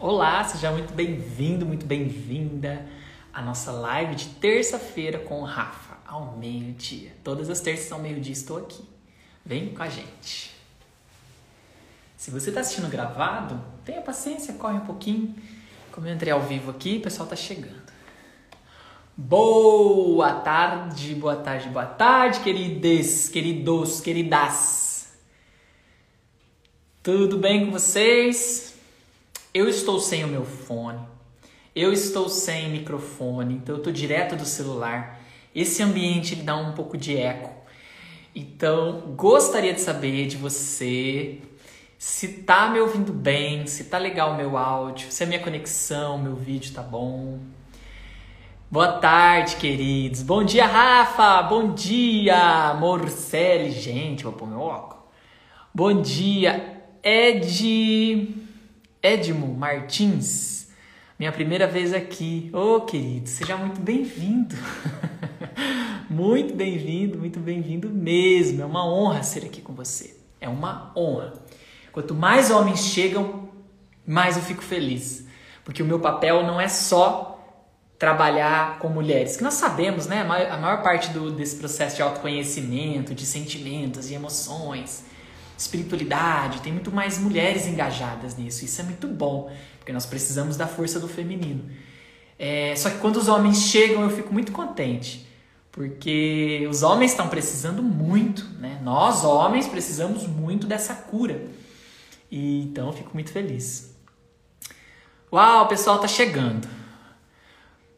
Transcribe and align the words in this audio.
Olá, 0.00 0.44
seja 0.44 0.70
muito 0.70 0.94
bem-vindo, 0.94 1.66
muito 1.66 1.84
bem-vinda 1.84 2.86
à 3.34 3.42
nossa 3.42 3.72
live 3.72 4.14
de 4.14 4.26
terça-feira 4.26 5.18
com 5.18 5.40
o 5.40 5.44
Rafa, 5.44 5.96
ao 6.06 6.36
meio-dia. 6.36 7.16
Todas 7.24 7.50
as 7.50 7.58
terças 7.60 7.90
ao 7.90 7.98
meio-dia 7.98 8.32
estou 8.32 8.58
aqui. 8.58 8.88
Vem 9.44 9.74
com 9.74 9.82
a 9.82 9.88
gente. 9.88 10.54
Se 12.16 12.30
você 12.30 12.50
está 12.50 12.60
assistindo 12.60 12.88
gravado, 12.88 13.60
tenha 13.84 14.00
paciência, 14.00 14.54
corre 14.54 14.76
um 14.76 14.86
pouquinho. 14.86 15.34
Como 15.90 16.06
eu 16.06 16.14
entrei 16.14 16.32
ao 16.32 16.42
vivo 16.42 16.70
aqui, 16.70 16.98
o 16.98 17.02
pessoal 17.02 17.24
está 17.24 17.34
chegando. 17.34 17.92
Boa 19.16 20.32
tarde, 20.32 21.12
boa 21.16 21.34
tarde, 21.34 21.70
boa 21.70 21.86
tarde, 21.86 22.38
queridos, 22.38 23.28
queridos, 23.28 24.00
queridas. 24.00 25.12
Tudo 27.02 27.36
bem 27.36 27.66
com 27.66 27.72
vocês? 27.72 28.77
Eu 29.54 29.66
estou 29.66 29.98
sem 29.98 30.24
o 30.24 30.28
meu 30.28 30.44
fone, 30.44 31.00
eu 31.74 31.90
estou 31.90 32.28
sem 32.28 32.68
microfone, 32.68 33.54
então 33.54 33.76
eu 33.76 33.78
estou 33.78 33.92
direto 33.92 34.36
do 34.36 34.44
celular. 34.44 35.20
Esse 35.54 35.82
ambiente 35.82 36.36
dá 36.36 36.54
um 36.54 36.72
pouco 36.72 36.98
de 36.98 37.16
eco. 37.16 37.50
Então, 38.34 39.14
gostaria 39.16 39.72
de 39.72 39.80
saber 39.80 40.26
de 40.26 40.36
você 40.36 41.40
se 41.98 42.28
tá 42.42 42.68
me 42.70 42.78
ouvindo 42.78 43.12
bem, 43.12 43.66
se 43.66 43.84
tá 43.84 43.96
legal 43.96 44.32
o 44.32 44.36
meu 44.36 44.56
áudio, 44.56 45.10
se 45.10 45.24
a 45.24 45.26
minha 45.26 45.40
conexão, 45.40 46.18
meu 46.18 46.36
vídeo 46.36 46.72
tá 46.74 46.82
bom. 46.82 47.38
Boa 48.70 48.98
tarde, 48.98 49.56
queridos. 49.56 50.22
Bom 50.22 50.44
dia, 50.44 50.66
Rafa. 50.66 51.42
Bom 51.42 51.72
dia, 51.72 52.74
Morcelli. 52.74 53.70
Gente, 53.70 54.24
vou 54.24 54.32
pôr 54.34 54.46
meu 54.46 54.60
óculos. 54.60 55.04
Bom 55.74 56.02
dia, 56.02 56.82
Ed. 57.02 58.46
Edmo 59.02 59.54
Martins. 59.54 60.68
Minha 61.18 61.30
primeira 61.30 61.66
vez 61.66 61.94
aqui. 61.94 62.50
Ô, 62.52 62.76
oh, 62.76 62.80
querido, 62.80 63.28
seja 63.28 63.56
muito 63.56 63.80
bem-vindo. 63.80 64.56
muito 66.10 66.54
bem-vindo, 66.54 67.18
muito 67.18 67.38
bem-vindo 67.38 67.88
mesmo. 67.88 68.62
É 68.62 68.64
uma 68.64 68.84
honra 68.84 69.22
ser 69.22 69.44
aqui 69.44 69.60
com 69.60 69.72
você. 69.72 70.16
É 70.40 70.48
uma 70.48 70.92
honra. 70.96 71.34
Quanto 71.92 72.14
mais 72.14 72.50
homens 72.50 72.86
chegam, 72.86 73.48
mais 74.06 74.36
eu 74.36 74.42
fico 74.42 74.62
feliz. 74.62 75.26
Porque 75.64 75.82
o 75.82 75.86
meu 75.86 76.00
papel 76.00 76.44
não 76.44 76.60
é 76.60 76.68
só 76.68 77.34
trabalhar 77.98 78.78
com 78.78 78.88
mulheres, 78.88 79.36
que 79.36 79.42
nós 79.42 79.54
sabemos, 79.54 80.06
né? 80.06 80.20
A 80.22 80.56
maior 80.56 80.82
parte 80.84 81.10
do, 81.10 81.32
desse 81.32 81.56
processo 81.56 81.96
de 81.96 82.02
autoconhecimento, 82.02 83.12
de 83.12 83.26
sentimentos 83.26 84.08
e 84.08 84.14
emoções, 84.14 85.04
espiritualidade, 85.58 86.60
tem 86.62 86.72
muito 86.72 86.92
mais 86.92 87.18
mulheres 87.18 87.66
engajadas 87.66 88.36
nisso. 88.36 88.64
Isso 88.64 88.80
é 88.80 88.84
muito 88.84 89.08
bom, 89.08 89.52
porque 89.78 89.92
nós 89.92 90.06
precisamos 90.06 90.56
da 90.56 90.66
força 90.66 91.00
do 91.00 91.08
feminino. 91.08 91.68
É, 92.38 92.74
só 92.76 92.88
que 92.88 92.98
quando 92.98 93.16
os 93.16 93.26
homens 93.26 93.62
chegam, 93.62 94.02
eu 94.04 94.10
fico 94.10 94.32
muito 94.32 94.52
contente, 94.52 95.26
porque 95.72 96.64
os 96.70 96.84
homens 96.84 97.10
estão 97.10 97.28
precisando 97.28 97.82
muito, 97.82 98.44
né? 98.60 98.80
Nós, 98.82 99.24
homens, 99.24 99.66
precisamos 99.66 100.26
muito 100.26 100.66
dessa 100.66 100.94
cura. 100.94 101.42
E 102.30 102.62
então 102.62 102.86
eu 102.86 102.92
fico 102.92 103.10
muito 103.12 103.32
feliz. 103.32 103.96
Uau, 105.32 105.64
o 105.64 105.68
pessoal 105.68 105.98
tá 105.98 106.06
chegando. 106.06 106.68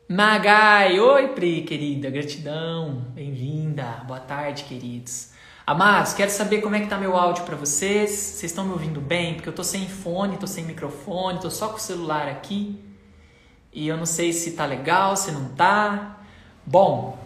Magai, 0.09 0.99
oi 0.99 1.29
Pri, 1.29 1.63
querida, 1.63 2.11
gratidão, 2.11 3.05
bem-vinda, 3.15 4.03
boa 4.07 4.19
tarde, 4.19 4.65
queridos. 4.65 5.30
Amados, 5.71 6.15
quero 6.15 6.33
saber 6.33 6.61
como 6.63 6.75
é 6.75 6.81
que 6.81 6.89
tá 6.89 6.99
meu 6.99 7.17
áudio 7.17 7.45
para 7.45 7.55
vocês. 7.55 8.11
Vocês 8.11 8.51
estão 8.51 8.65
me 8.65 8.73
ouvindo 8.73 9.01
bem? 9.01 9.35
Porque 9.35 9.49
eu 9.49 9.53
tô 9.53 9.63
sem 9.63 9.89
fone, 9.89 10.37
tô 10.37 10.45
sem 10.45 10.65
microfone, 10.65 11.39
tô 11.39 11.49
só 11.49 11.69
com 11.69 11.77
o 11.77 11.81
celular 11.81 12.27
aqui. 12.27 12.77
E 13.73 13.87
eu 13.87 13.97
não 13.97 14.05
sei 14.05 14.33
se 14.33 14.51
tá 14.51 14.67
legal, 14.67 15.17
se 15.17 15.31
não 15.31 15.51
tá. 15.51 16.19
Bom, 16.67 17.17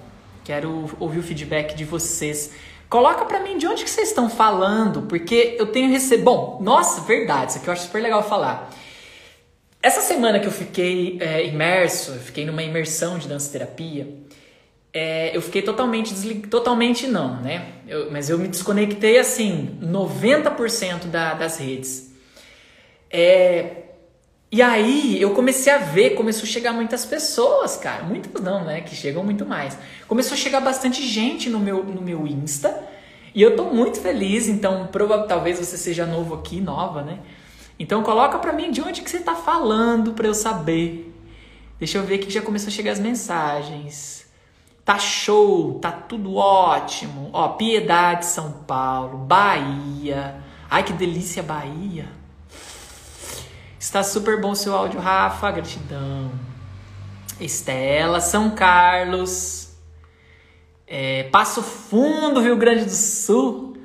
quero 0.45 0.95
ouvir 1.01 1.21
o 1.21 1.23
feedback 1.23 1.75
de 1.75 1.87
vocês. 1.87 2.53
Coloca 2.91 3.25
para 3.25 3.41
mim 3.41 3.57
de 3.57 3.67
onde 3.67 3.83
que 3.83 3.89
vocês 3.89 4.11
estão 4.11 4.29
falando, 4.29 5.07
porque 5.09 5.57
eu 5.59 5.73
tenho 5.73 5.91
recebido. 5.91 6.27
Bom, 6.27 6.59
nossa, 6.61 7.01
verdade, 7.01 7.53
isso 7.53 7.61
aqui 7.61 7.69
eu 7.69 7.73
acho 7.73 7.85
super 7.85 8.03
legal 8.03 8.23
falar. 8.23 8.71
Essa 9.83 10.03
semana 10.03 10.39
que 10.39 10.47
eu 10.47 10.53
fiquei 10.53 11.17
é, 11.19 11.47
imerso, 11.47 12.13
fiquei 12.19 12.45
numa 12.45 12.63
imersão 12.63 13.19
de 13.19 13.27
dança 13.27 13.51
terapia, 13.51 14.07
é, 14.95 15.37
eu 15.37 15.43
fiquei 15.43 15.61
totalmente 15.61 16.15
desligado, 16.15 16.47
totalmente 16.49 17.09
não, 17.09 17.41
né? 17.43 17.73
Eu, 17.89 18.13
mas 18.13 18.31
eu 18.31 18.39
me 18.39 18.47
desconectei 18.47 19.19
assim, 19.19 19.77
90% 19.83 21.07
da, 21.07 21.35
das 21.35 21.59
redes. 21.59 22.13
É, 23.11 23.83
e 24.53 24.63
aí 24.63 25.21
eu 25.21 25.31
comecei 25.31 25.73
a 25.73 25.79
ver, 25.79 26.11
começou 26.11 26.45
a 26.45 26.47
chegar 26.47 26.73
muitas 26.73 27.05
pessoas, 27.05 27.77
cara. 27.77 28.05
Muitas 28.05 28.41
não, 28.41 28.65
né? 28.65 28.83
Que 28.83 28.95
chegam 28.95 29.25
muito 29.25 29.45
mais. 29.45 29.77
Começou 30.07 30.35
a 30.35 30.39
chegar 30.39 30.61
bastante 30.61 31.03
gente 31.03 31.51
no 31.51 31.59
meu, 31.59 31.83
no 31.83 32.01
meu 32.01 32.25
Insta. 32.25 32.81
E 33.35 33.43
eu 33.43 33.57
tô 33.57 33.65
muito 33.65 34.01
feliz, 34.01 34.47
então 34.47 34.87
provavelmente 34.93 35.29
talvez 35.29 35.59
você 35.59 35.77
seja 35.77 36.07
novo 36.07 36.35
aqui, 36.37 36.61
nova, 36.61 37.03
né? 37.03 37.19
Então 37.81 38.01
coloca 38.05 38.39
para 38.39 38.53
mim 38.53 38.71
de 38.71 38.81
onde 38.81 39.03
que 39.03 39.11
você 39.11 39.17
está 39.17 39.35
falando 39.35 40.13
para 40.13 40.29
eu 40.29 40.35
saber. 40.35 41.13
Deixa 41.81 41.99
eu 41.99 42.05
ver 42.05 42.19
que 42.19 42.31
já 42.31 42.41
começou 42.41 42.69
a 42.69 42.71
chegar 42.71 42.93
as 42.93 43.01
mensagens. 43.01 44.24
Tá 44.85 44.99
show, 44.99 45.79
tá 45.81 45.91
tudo 45.91 46.37
ótimo. 46.37 47.31
Ó, 47.33 47.49
Piedade, 47.51 48.27
São 48.27 48.53
Paulo, 48.53 49.19
Bahia. 49.19 50.43
Ai 50.69 50.83
que 50.83 50.93
delícia, 50.93 51.43
Bahia. 51.43 52.07
Está 53.79 54.03
super 54.03 54.41
bom 54.41 54.55
seu 54.55 54.75
áudio, 54.75 55.01
Rafa. 55.01 55.51
Gratidão. 55.51 56.31
Estela, 57.41 58.21
São 58.21 58.51
Carlos. 58.51 59.75
É, 60.87 61.25
Passo 61.25 61.63
Fundo, 61.63 62.41
Rio 62.41 62.57
Grande 62.57 62.85
do 62.85 62.91
Sul. 62.91 63.79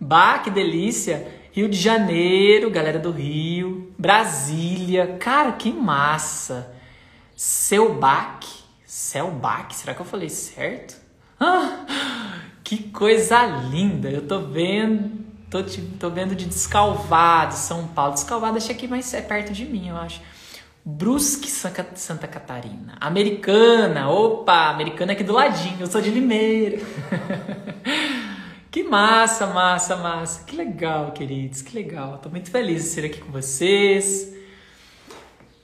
Bah, 0.00 0.38
que 0.38 0.50
delícia. 0.50 1.26
Rio 1.50 1.68
de 1.68 1.76
Janeiro, 1.76 2.70
galera 2.70 2.98
do 2.98 3.10
Rio, 3.10 3.90
Brasília, 3.98 5.16
cara, 5.18 5.52
que 5.52 5.72
massa. 5.72 6.70
Selbac, 7.34 8.46
Selbac, 8.96 9.74
será 9.74 9.92
que 9.92 10.00
eu 10.00 10.06
falei 10.06 10.30
certo? 10.30 10.96
Ah, 11.38 11.84
que 12.64 12.84
coisa 12.84 13.44
linda, 13.44 14.08
eu 14.08 14.26
tô 14.26 14.40
vendo, 14.40 15.22
tô, 15.50 15.62
tô 16.00 16.08
vendo 16.08 16.34
de 16.34 16.46
Descalvado, 16.46 17.52
São 17.52 17.88
Paulo. 17.88 18.14
Descalvado 18.14 18.56
achei 18.56 18.74
que 18.74 18.88
mais 18.88 19.12
é 19.12 19.20
perto 19.20 19.52
de 19.52 19.66
mim, 19.66 19.90
eu 19.90 19.98
acho. 19.98 20.22
Brusque, 20.82 21.50
Santa 21.50 22.26
Catarina. 22.26 22.96
Americana, 22.98 24.08
opa, 24.08 24.70
Americana 24.70 25.12
aqui 25.12 25.22
do 25.22 25.34
ladinho, 25.34 25.80
eu 25.80 25.86
sou 25.86 26.00
de 26.00 26.10
Limeira. 26.10 26.80
Que 28.70 28.82
massa, 28.82 29.46
massa, 29.46 29.96
massa. 29.96 30.44
Que 30.44 30.54
legal, 30.54 31.12
queridos, 31.12 31.62
que 31.62 31.74
legal. 31.74 32.18
Tô 32.18 32.28
muito 32.28 32.50
feliz 32.50 32.82
de 32.82 32.88
ser 32.90 33.06
aqui 33.06 33.22
com 33.22 33.32
vocês. 33.32 34.34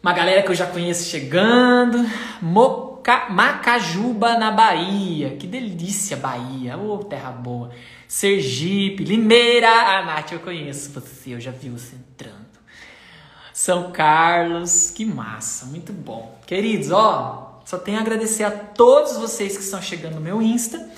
Uma 0.02 0.14
galera 0.14 0.42
que 0.42 0.50
eu 0.50 0.54
já 0.54 0.66
conheço 0.66 1.10
chegando. 1.10 2.08
Moca... 2.40 2.91
Macajuba, 3.30 4.38
na 4.38 4.50
Bahia. 4.50 5.36
Que 5.36 5.46
delícia, 5.46 6.16
Bahia. 6.16 6.76
Ô, 6.76 6.94
oh, 6.94 6.98
terra 7.04 7.30
boa. 7.30 7.70
Sergipe, 8.06 9.04
Limeira. 9.04 9.68
Ah, 9.68 10.04
Nath, 10.04 10.32
eu 10.32 10.40
conheço 10.40 10.90
você, 10.92 11.34
eu 11.34 11.40
já 11.40 11.50
vi 11.50 11.68
você 11.68 11.96
entrando. 11.96 12.52
São 13.52 13.92
Carlos, 13.92 14.90
que 14.90 15.04
massa, 15.04 15.66
muito 15.66 15.92
bom. 15.92 16.38
Queridos, 16.46 16.90
ó, 16.90 17.62
só 17.64 17.78
tenho 17.78 17.98
a 17.98 18.00
agradecer 18.00 18.44
a 18.44 18.50
todos 18.50 19.16
vocês 19.16 19.56
que 19.56 19.62
estão 19.62 19.80
chegando 19.80 20.14
no 20.14 20.20
meu 20.20 20.40
Insta. 20.40 20.90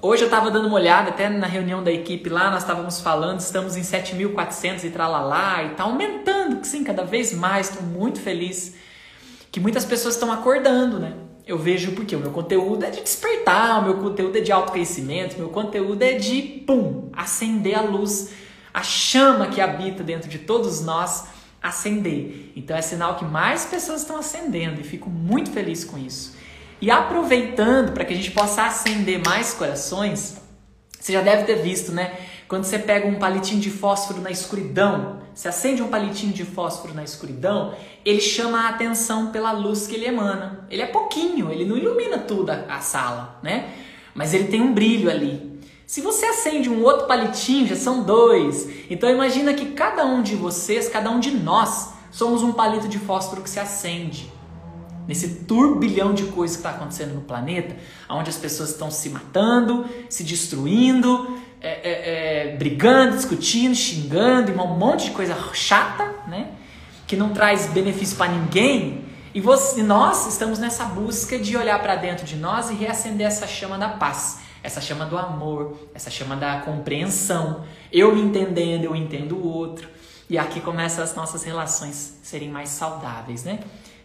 Hoje 0.00 0.22
eu 0.22 0.26
estava 0.26 0.50
dando 0.50 0.68
uma 0.68 0.76
olhada, 0.76 1.10
até 1.10 1.28
na 1.28 1.46
reunião 1.46 1.82
da 1.82 1.90
equipe 1.90 2.28
lá, 2.28 2.50
nós 2.50 2.62
estávamos 2.62 3.00
falando, 3.00 3.40
estamos 3.40 3.76
em 3.76 3.82
7.400 3.82 4.84
e 4.84 4.90
tralalá, 4.90 5.62
e 5.62 5.72
está 5.72 5.84
aumentando, 5.84 6.64
sim, 6.64 6.84
cada 6.84 7.02
vez 7.02 7.32
mais, 7.32 7.70
estou 7.70 7.82
muito 7.82 8.20
feliz 8.20 8.74
que 9.50 9.58
muitas 9.58 9.84
pessoas 9.84 10.14
estão 10.14 10.30
acordando, 10.30 10.98
né? 10.98 11.14
Eu 11.50 11.58
vejo 11.58 11.90
porque 11.96 12.14
o 12.14 12.20
meu 12.20 12.30
conteúdo 12.30 12.84
é 12.84 12.90
de 12.90 13.02
despertar, 13.02 13.80
o 13.80 13.84
meu 13.86 13.94
conteúdo 13.94 14.38
é 14.38 14.40
de 14.40 14.52
autoconhecimento, 14.52 15.36
meu 15.36 15.48
conteúdo 15.48 16.00
é 16.00 16.12
de, 16.12 16.40
pum, 16.40 17.10
acender 17.12 17.76
a 17.76 17.80
luz, 17.80 18.30
a 18.72 18.84
chama 18.84 19.48
que 19.48 19.60
habita 19.60 20.04
dentro 20.04 20.30
de 20.30 20.38
todos 20.38 20.80
nós, 20.80 21.24
acender. 21.60 22.52
Então 22.54 22.76
é 22.76 22.80
sinal 22.80 23.16
que 23.16 23.24
mais 23.24 23.64
pessoas 23.64 24.02
estão 24.02 24.16
acendendo 24.16 24.80
e 24.80 24.84
fico 24.84 25.10
muito 25.10 25.50
feliz 25.50 25.82
com 25.82 25.98
isso. 25.98 26.36
E 26.80 26.88
aproveitando 26.88 27.90
para 27.94 28.04
que 28.04 28.12
a 28.12 28.16
gente 28.16 28.30
possa 28.30 28.62
acender 28.62 29.20
mais 29.26 29.52
corações, 29.52 30.36
você 31.00 31.12
já 31.12 31.20
deve 31.20 31.42
ter 31.46 31.56
visto, 31.56 31.90
né? 31.90 32.16
Quando 32.50 32.64
você 32.64 32.80
pega 32.80 33.06
um 33.06 33.14
palitinho 33.14 33.60
de 33.60 33.70
fósforo 33.70 34.20
na 34.20 34.28
escuridão, 34.28 35.20
você 35.32 35.46
acende 35.46 35.80
um 35.82 35.86
palitinho 35.86 36.32
de 36.32 36.44
fósforo 36.44 36.92
na 36.92 37.04
escuridão, 37.04 37.72
ele 38.04 38.20
chama 38.20 38.62
a 38.62 38.70
atenção 38.70 39.28
pela 39.28 39.52
luz 39.52 39.86
que 39.86 39.94
ele 39.94 40.06
emana. 40.06 40.66
Ele 40.68 40.82
é 40.82 40.86
pouquinho, 40.86 41.52
ele 41.52 41.64
não 41.64 41.76
ilumina 41.76 42.18
toda 42.18 42.66
a 42.68 42.80
sala, 42.80 43.38
né? 43.40 43.72
Mas 44.12 44.34
ele 44.34 44.48
tem 44.48 44.60
um 44.60 44.74
brilho 44.74 45.08
ali. 45.08 45.60
Se 45.86 46.00
você 46.00 46.26
acende 46.26 46.68
um 46.68 46.82
outro 46.82 47.06
palitinho, 47.06 47.68
já 47.68 47.76
são 47.76 48.02
dois. 48.02 48.68
Então 48.90 49.08
imagina 49.08 49.54
que 49.54 49.66
cada 49.66 50.04
um 50.04 50.20
de 50.20 50.34
vocês, 50.34 50.88
cada 50.88 51.08
um 51.08 51.20
de 51.20 51.30
nós, 51.30 51.90
somos 52.10 52.42
um 52.42 52.52
palito 52.52 52.88
de 52.88 52.98
fósforo 52.98 53.42
que 53.42 53.50
se 53.50 53.60
acende. 53.60 54.28
Nesse 55.06 55.44
turbilhão 55.44 56.12
de 56.12 56.24
coisas 56.24 56.56
que 56.56 56.66
está 56.66 56.70
acontecendo 56.76 57.14
no 57.14 57.20
planeta, 57.20 57.76
onde 58.08 58.28
as 58.28 58.36
pessoas 58.36 58.70
estão 58.70 58.90
se 58.90 59.08
matando, 59.08 59.86
se 60.08 60.24
destruindo, 60.24 61.38
é, 61.60 61.68
é, 61.68 62.52
é, 62.52 62.56
brigando, 62.56 63.16
discutindo, 63.16 63.74
xingando, 63.74 64.52
um 64.52 64.78
monte 64.78 65.06
de 65.06 65.10
coisa 65.10 65.36
chata, 65.52 66.14
né? 66.26 66.48
Que 67.06 67.16
não 67.16 67.30
traz 67.30 67.66
benefício 67.66 68.16
para 68.16 68.32
ninguém. 68.32 69.04
E, 69.34 69.40
você, 69.40 69.82
nós 69.82 70.26
estamos 70.26 70.58
nessa 70.58 70.84
busca 70.86 71.38
de 71.38 71.56
olhar 71.56 71.80
para 71.80 71.96
dentro 71.96 72.24
de 72.24 72.36
nós 72.36 72.70
e 72.70 72.74
reacender 72.74 73.26
essa 73.26 73.46
chama 73.46 73.76
da 73.76 73.90
paz, 73.90 74.40
essa 74.62 74.80
chama 74.80 75.04
do 75.04 75.18
amor, 75.18 75.88
essa 75.94 76.10
chama 76.10 76.34
da 76.34 76.60
compreensão. 76.60 77.64
Eu 77.92 78.14
me 78.14 78.22
entendendo, 78.22 78.84
eu 78.84 78.96
entendo 78.96 79.36
o 79.36 79.46
outro. 79.46 79.88
E 80.30 80.38
aqui 80.38 80.60
começam 80.60 81.04
as 81.04 81.14
nossas 81.14 81.42
relações 81.42 82.18
serem 82.22 82.48
mais 82.48 82.70
saudáveis, 82.70 83.44
né? 83.44 83.60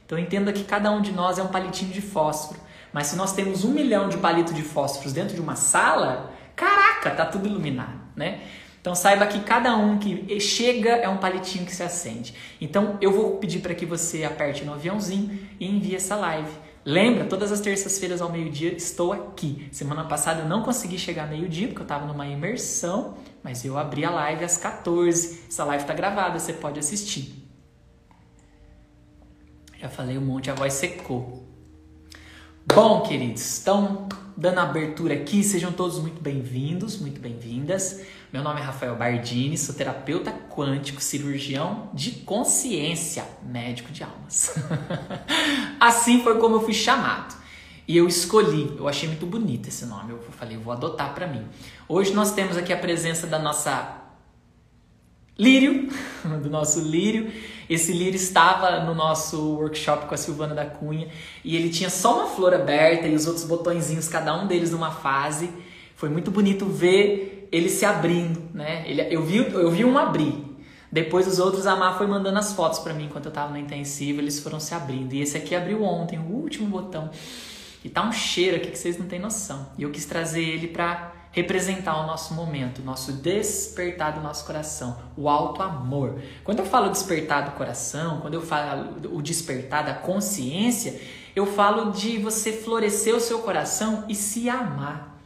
Então 0.06 0.20
entenda 0.20 0.52
que 0.52 0.64
cada 0.64 0.92
um 0.92 1.02
de 1.02 1.12
nós 1.12 1.40
é 1.40 1.44
um 1.44 1.48
palitinho 1.48 1.92
de 1.92 2.02
fósforo. 2.02 2.60
Mas 2.92 3.08
se 3.08 3.16
nós 3.16 3.34
temos 3.34 3.64
um 3.64 3.72
milhão 3.72 4.10
de 4.10 4.18
palitos 4.18 4.54
de 4.54 4.62
fósforos 4.62 5.14
dentro 5.14 5.36
de 5.36 5.42
uma 5.42 5.56
sala, 5.56 6.32
caraca, 6.56 7.12
tá 7.12 7.26
tudo 7.26 7.48
iluminado, 7.48 8.00
né? 8.16 8.42
Então 8.80 8.94
saiba 8.94 9.26
que 9.26 9.40
cada 9.40 9.76
um 9.76 9.98
que 9.98 10.40
chega 10.40 10.92
é 10.92 11.10
um 11.10 11.18
palitinho 11.18 11.66
que 11.66 11.76
se 11.76 11.82
acende. 11.82 12.36
Então 12.62 13.00
eu 13.02 13.12
vou 13.12 13.38
pedir 13.38 13.60
para 13.60 13.74
que 13.74 13.84
você 13.84 14.24
aperte 14.24 14.64
no 14.64 14.74
aviãozinho 14.74 15.40
e 15.60 15.66
envie 15.68 15.96
essa 15.96 16.16
live. 16.16 16.52
Lembra, 16.86 17.26
todas 17.26 17.52
as 17.52 17.62
terças-feiras 17.62 18.22
ao 18.22 18.32
meio-dia 18.32 18.72
estou 18.72 19.12
aqui. 19.12 19.68
Semana 19.72 20.04
passada 20.04 20.42
eu 20.42 20.48
não 20.48 20.62
consegui 20.62 21.00
chegar 21.00 21.28
meio-dia 21.28 21.68
porque 21.68 21.82
eu 21.82 21.86
estava 21.86 22.06
numa 22.06 22.28
imersão, 22.28 23.18
mas 23.42 23.66
eu 23.66 23.76
abri 23.76 24.06
a 24.06 24.12
live 24.12 24.46
às 24.46 24.56
14. 24.56 25.46
Essa 25.50 25.64
live 25.64 25.84
está 25.84 25.96
gravada, 25.96 26.38
você 26.38 26.54
pode 26.54 26.80
assistir. 26.80 27.44
Já 29.80 29.90
falei 29.90 30.16
um 30.16 30.22
monte, 30.22 30.52
a 30.52 30.54
voz 30.54 30.74
secou. 30.74 31.44
Bom, 32.72 33.02
queridos, 33.02 33.42
estão 33.42 34.08
dando 34.38 34.60
abertura 34.60 35.14
aqui, 35.14 35.44
sejam 35.44 35.72
todos 35.72 35.98
muito 36.00 36.22
bem-vindos, 36.22 37.00
muito 37.00 37.22
bem-vindas. 37.22 38.02
Meu 38.34 38.44
nome 38.44 38.60
é 38.60 38.64
Rafael 38.64 38.96
Bardini, 38.96 39.58
sou 39.58 39.74
terapeuta 39.74 40.32
quântico, 40.32 41.02
cirurgião 41.02 41.90
de 41.94 42.12
consciência, 42.12 43.26
médico 43.44 43.92
de 43.94 44.04
almas. 44.04 44.56
assim 45.80 46.22
foi 46.22 46.38
como 46.38 46.58
eu 46.58 46.62
fui 46.62 46.74
chamado. 46.74 47.34
E 47.88 47.96
eu 47.96 48.08
escolhi, 48.08 48.76
eu 48.78 48.88
achei 48.88 49.08
muito 49.08 49.26
bonito 49.26 49.70
esse 49.70 49.86
nome, 49.86 50.12
eu 50.12 50.20
falei, 50.32 50.58
vou 50.58 50.74
adotar 50.74 51.14
para 51.14 51.28
mim. 51.28 51.46
Hoje 51.88 52.14
nós 52.14 52.34
temos 52.34 52.58
aqui 52.58 52.74
a 52.74 52.78
presença 52.78 53.28
da 53.28 53.40
nossa 53.40 54.05
Lírio, 55.38 55.90
do 56.42 56.50
nosso 56.50 56.80
Lírio. 56.80 57.32
Esse 57.70 57.92
lírio 57.92 58.16
estava 58.16 58.82
no 58.82 58.94
nosso 58.94 59.56
workshop 59.56 60.06
com 60.06 60.14
a 60.14 60.18
Silvana 60.18 60.54
da 60.54 60.66
Cunha 60.66 61.08
e 61.44 61.56
ele 61.56 61.70
tinha 61.70 61.90
só 61.90 62.20
uma 62.20 62.28
flor 62.28 62.54
aberta 62.54 63.08
e 63.08 63.16
os 63.16 63.26
outros 63.26 63.44
botõezinhos, 63.44 64.08
cada 64.08 64.36
um 64.40 64.46
deles 64.46 64.72
numa 64.72 64.92
fase. 64.92 65.50
Foi 65.96 66.10
muito 66.10 66.30
bonito 66.30 66.66
ver 66.68 67.48
ele 67.52 67.70
se 67.70 67.86
abrindo, 67.86 68.42
né? 68.54 68.84
Ele, 68.86 69.02
eu, 69.10 69.24
vi, 69.24 69.38
eu 69.38 69.72
vi 69.72 69.84
um 69.84 69.98
abrir. 69.98 70.46
Depois 70.92 71.28
os 71.28 71.40
outros, 71.40 71.66
a 71.66 71.76
Mar 71.76 71.98
foi 71.98 72.06
mandando 72.06 72.38
as 72.38 72.54
fotos 72.54 72.80
para 72.80 72.94
mim 72.94 73.06
enquanto 73.06 73.26
eu 73.26 73.32
tava 73.32 73.52
na 73.52 73.60
intensiva, 73.60 74.22
eles 74.22 74.40
foram 74.40 74.60
se 74.60 74.74
abrindo. 74.74 75.14
E 75.14 75.22
esse 75.22 75.36
aqui 75.36 75.56
abriu 75.56 75.84
ontem, 75.84 76.20
o 76.20 76.24
último 76.24 76.68
botão. 76.68 77.10
E 77.84 77.90
tá 77.90 78.08
um 78.08 78.12
cheiro 78.12 78.58
aqui 78.58 78.72
que 78.72 78.78
vocês 78.78 78.98
não 78.98 79.08
têm 79.08 79.20
noção. 79.20 79.68
E 79.78 79.84
eu 79.84 79.92
quis 79.92 80.06
trazer 80.06 80.44
ele 80.44 80.68
para 80.68 81.15
representar 81.36 82.02
o 82.02 82.08
nosso 82.08 82.34
momento, 82.34 82.80
o 82.80 82.86
nosso 82.86 83.12
despertar 83.12 84.14
do 84.14 84.22
nosso 84.22 84.46
coração, 84.46 84.98
o 85.18 85.28
alto 85.28 85.62
amor. 85.62 86.22
Quando 86.46 86.60
eu 86.60 86.66
falo 86.66 86.90
despertar 86.90 87.44
do 87.44 87.52
coração, 87.52 88.22
quando 88.22 88.36
eu 88.36 88.42
falo 88.42 88.96
o 89.14 89.22
despertar 89.22 89.84
da 89.84 89.94
consciência, 89.94 90.98
eu 91.36 91.46
falo 91.46 91.92
de 91.92 92.18
você 92.18 92.54
florescer 92.54 93.14
o 93.14 93.20
seu 93.20 93.40
coração 93.40 94.06
e 94.08 94.16
se 94.16 94.50
amar. 94.50 95.20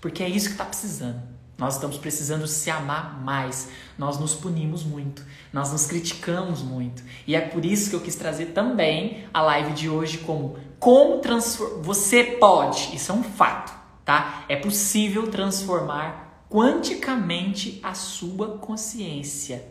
Porque 0.00 0.24
é 0.24 0.28
isso 0.28 0.46
que 0.46 0.54
está 0.54 0.64
precisando. 0.64 1.22
Nós 1.56 1.74
estamos 1.74 1.98
precisando 1.98 2.48
se 2.48 2.68
amar 2.68 3.22
mais. 3.22 3.68
Nós 3.96 4.18
nos 4.18 4.34
punimos 4.34 4.82
muito, 4.82 5.24
nós 5.52 5.70
nos 5.70 5.86
criticamos 5.86 6.62
muito. 6.62 7.00
E 7.28 7.36
é 7.36 7.40
por 7.40 7.64
isso 7.64 7.90
que 7.90 7.94
eu 7.94 8.00
quis 8.00 8.16
trazer 8.16 8.46
também 8.46 9.24
a 9.32 9.40
live 9.40 9.72
de 9.72 9.88
hoje 9.88 10.18
como 10.18 10.58
como 10.80 11.18
transformar. 11.18 11.82
Você 11.82 12.24
pode, 12.24 12.94
isso 12.94 13.12
é 13.12 13.14
um 13.14 13.22
fato, 13.22 13.72
tá? 14.08 14.46
É 14.48 14.56
possível 14.56 15.30
transformar 15.30 16.46
quanticamente 16.48 17.78
a 17.82 17.92
sua 17.92 18.56
consciência. 18.56 19.66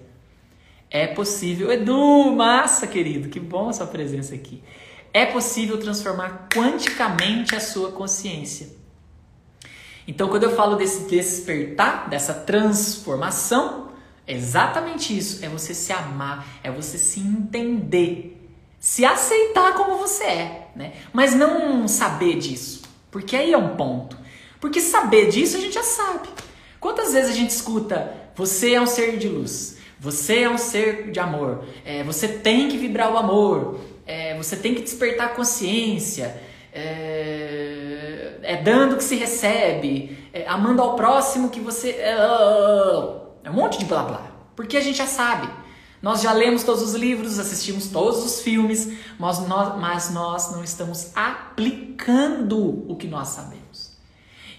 É 0.92 1.08
possível. 1.08 1.72
Edu, 1.72 2.36
massa, 2.36 2.86
querido, 2.86 3.30
que 3.30 3.40
bom 3.40 3.70
a 3.70 3.74
sua 3.74 3.88
presença 3.88 4.36
aqui. 4.36 4.64
É 5.12 5.26
possível 5.26 5.80
transformar 5.80 6.50
quanticamente 6.54 7.56
a 7.56 7.60
sua 7.60 7.92
consciência. 7.92 8.76
Então, 10.08 10.30
quando 10.30 10.44
eu 10.44 10.56
falo 10.56 10.76
desse 10.76 11.10
despertar, 11.10 12.08
dessa 12.08 12.36
transformação, 12.36 13.90
é 14.28 14.36
exatamente 14.36 15.18
isso. 15.18 15.44
É 15.44 15.50
você 15.50 15.74
se 15.74 15.92
amar, 15.92 16.46
é 16.64 16.70
você 16.70 17.00
se 17.00 17.20
entender, 17.20 18.40
se 18.80 19.04
aceitar 19.04 19.74
como 19.74 19.98
você 19.98 20.24
é, 20.26 20.72
né? 20.76 20.94
Mas 21.12 21.34
não 21.34 21.88
saber 21.88 22.38
disso, 22.38 22.84
porque 23.10 23.36
aí 23.36 23.52
é 23.52 23.58
um 23.58 23.76
ponto. 23.76 24.27
Porque 24.60 24.82
saber 24.82 25.30
disso 25.30 25.58
a 25.58 25.60
gente 25.60 25.74
já 25.74 25.84
sabe. 25.84 26.28
Quantas 26.80 27.14
vezes 27.14 27.32
a 27.32 27.34
gente 27.34 27.50
escuta: 27.50 28.14
você 28.36 28.74
é 28.74 28.82
um 28.82 28.88
ser 28.88 29.18
de 29.18 29.28
luz, 29.28 29.78
você 30.00 30.42
é 30.42 30.50
um 30.50 30.58
ser 30.58 31.12
de 31.12 31.20
amor, 31.20 31.64
é, 31.86 32.04
você 32.04 32.28
tem 32.28 32.70
que 32.70 32.78
vibrar 32.78 33.12
o 33.12 33.18
amor, 33.18 33.80
é, 34.06 34.36
você 34.38 34.56
tem 34.56 34.74
que 34.74 34.82
despertar 34.82 35.28
a 35.28 35.30
consciência. 35.30 36.42
É, 36.74 38.38
é 38.44 38.62
dando 38.62 38.98
que 38.98 39.04
se 39.04 39.16
recebe, 39.16 40.18
é 40.32 40.48
amando 40.48 40.82
ao 40.82 40.96
próximo 40.96 41.50
que 41.50 41.60
você. 41.60 41.90
É, 41.90 42.12
é 43.44 43.50
um 43.50 43.54
monte 43.54 43.80
de 43.80 43.86
blá 43.86 44.04
blá. 44.04 44.32
Porque 44.56 44.78
a 44.78 44.82
gente 44.82 44.98
já 44.98 45.08
sabe. 45.08 45.50
Nós 46.02 46.22
já 46.22 46.32
lemos 46.32 46.64
todos 46.64 46.84
os 46.84 46.94
livros, 46.94 47.40
assistimos 47.40 47.88
todos 47.88 48.24
os 48.24 48.42
filmes, 48.42 48.92
mas 49.20 49.40
nós, 49.48 49.80
mas 49.80 50.12
nós 50.12 50.52
não 50.52 50.64
estamos 50.64 51.12
aplicando 51.16 52.86
o 52.88 52.96
que 52.96 53.08
nós 53.08 53.30
sabemos. 53.30 53.67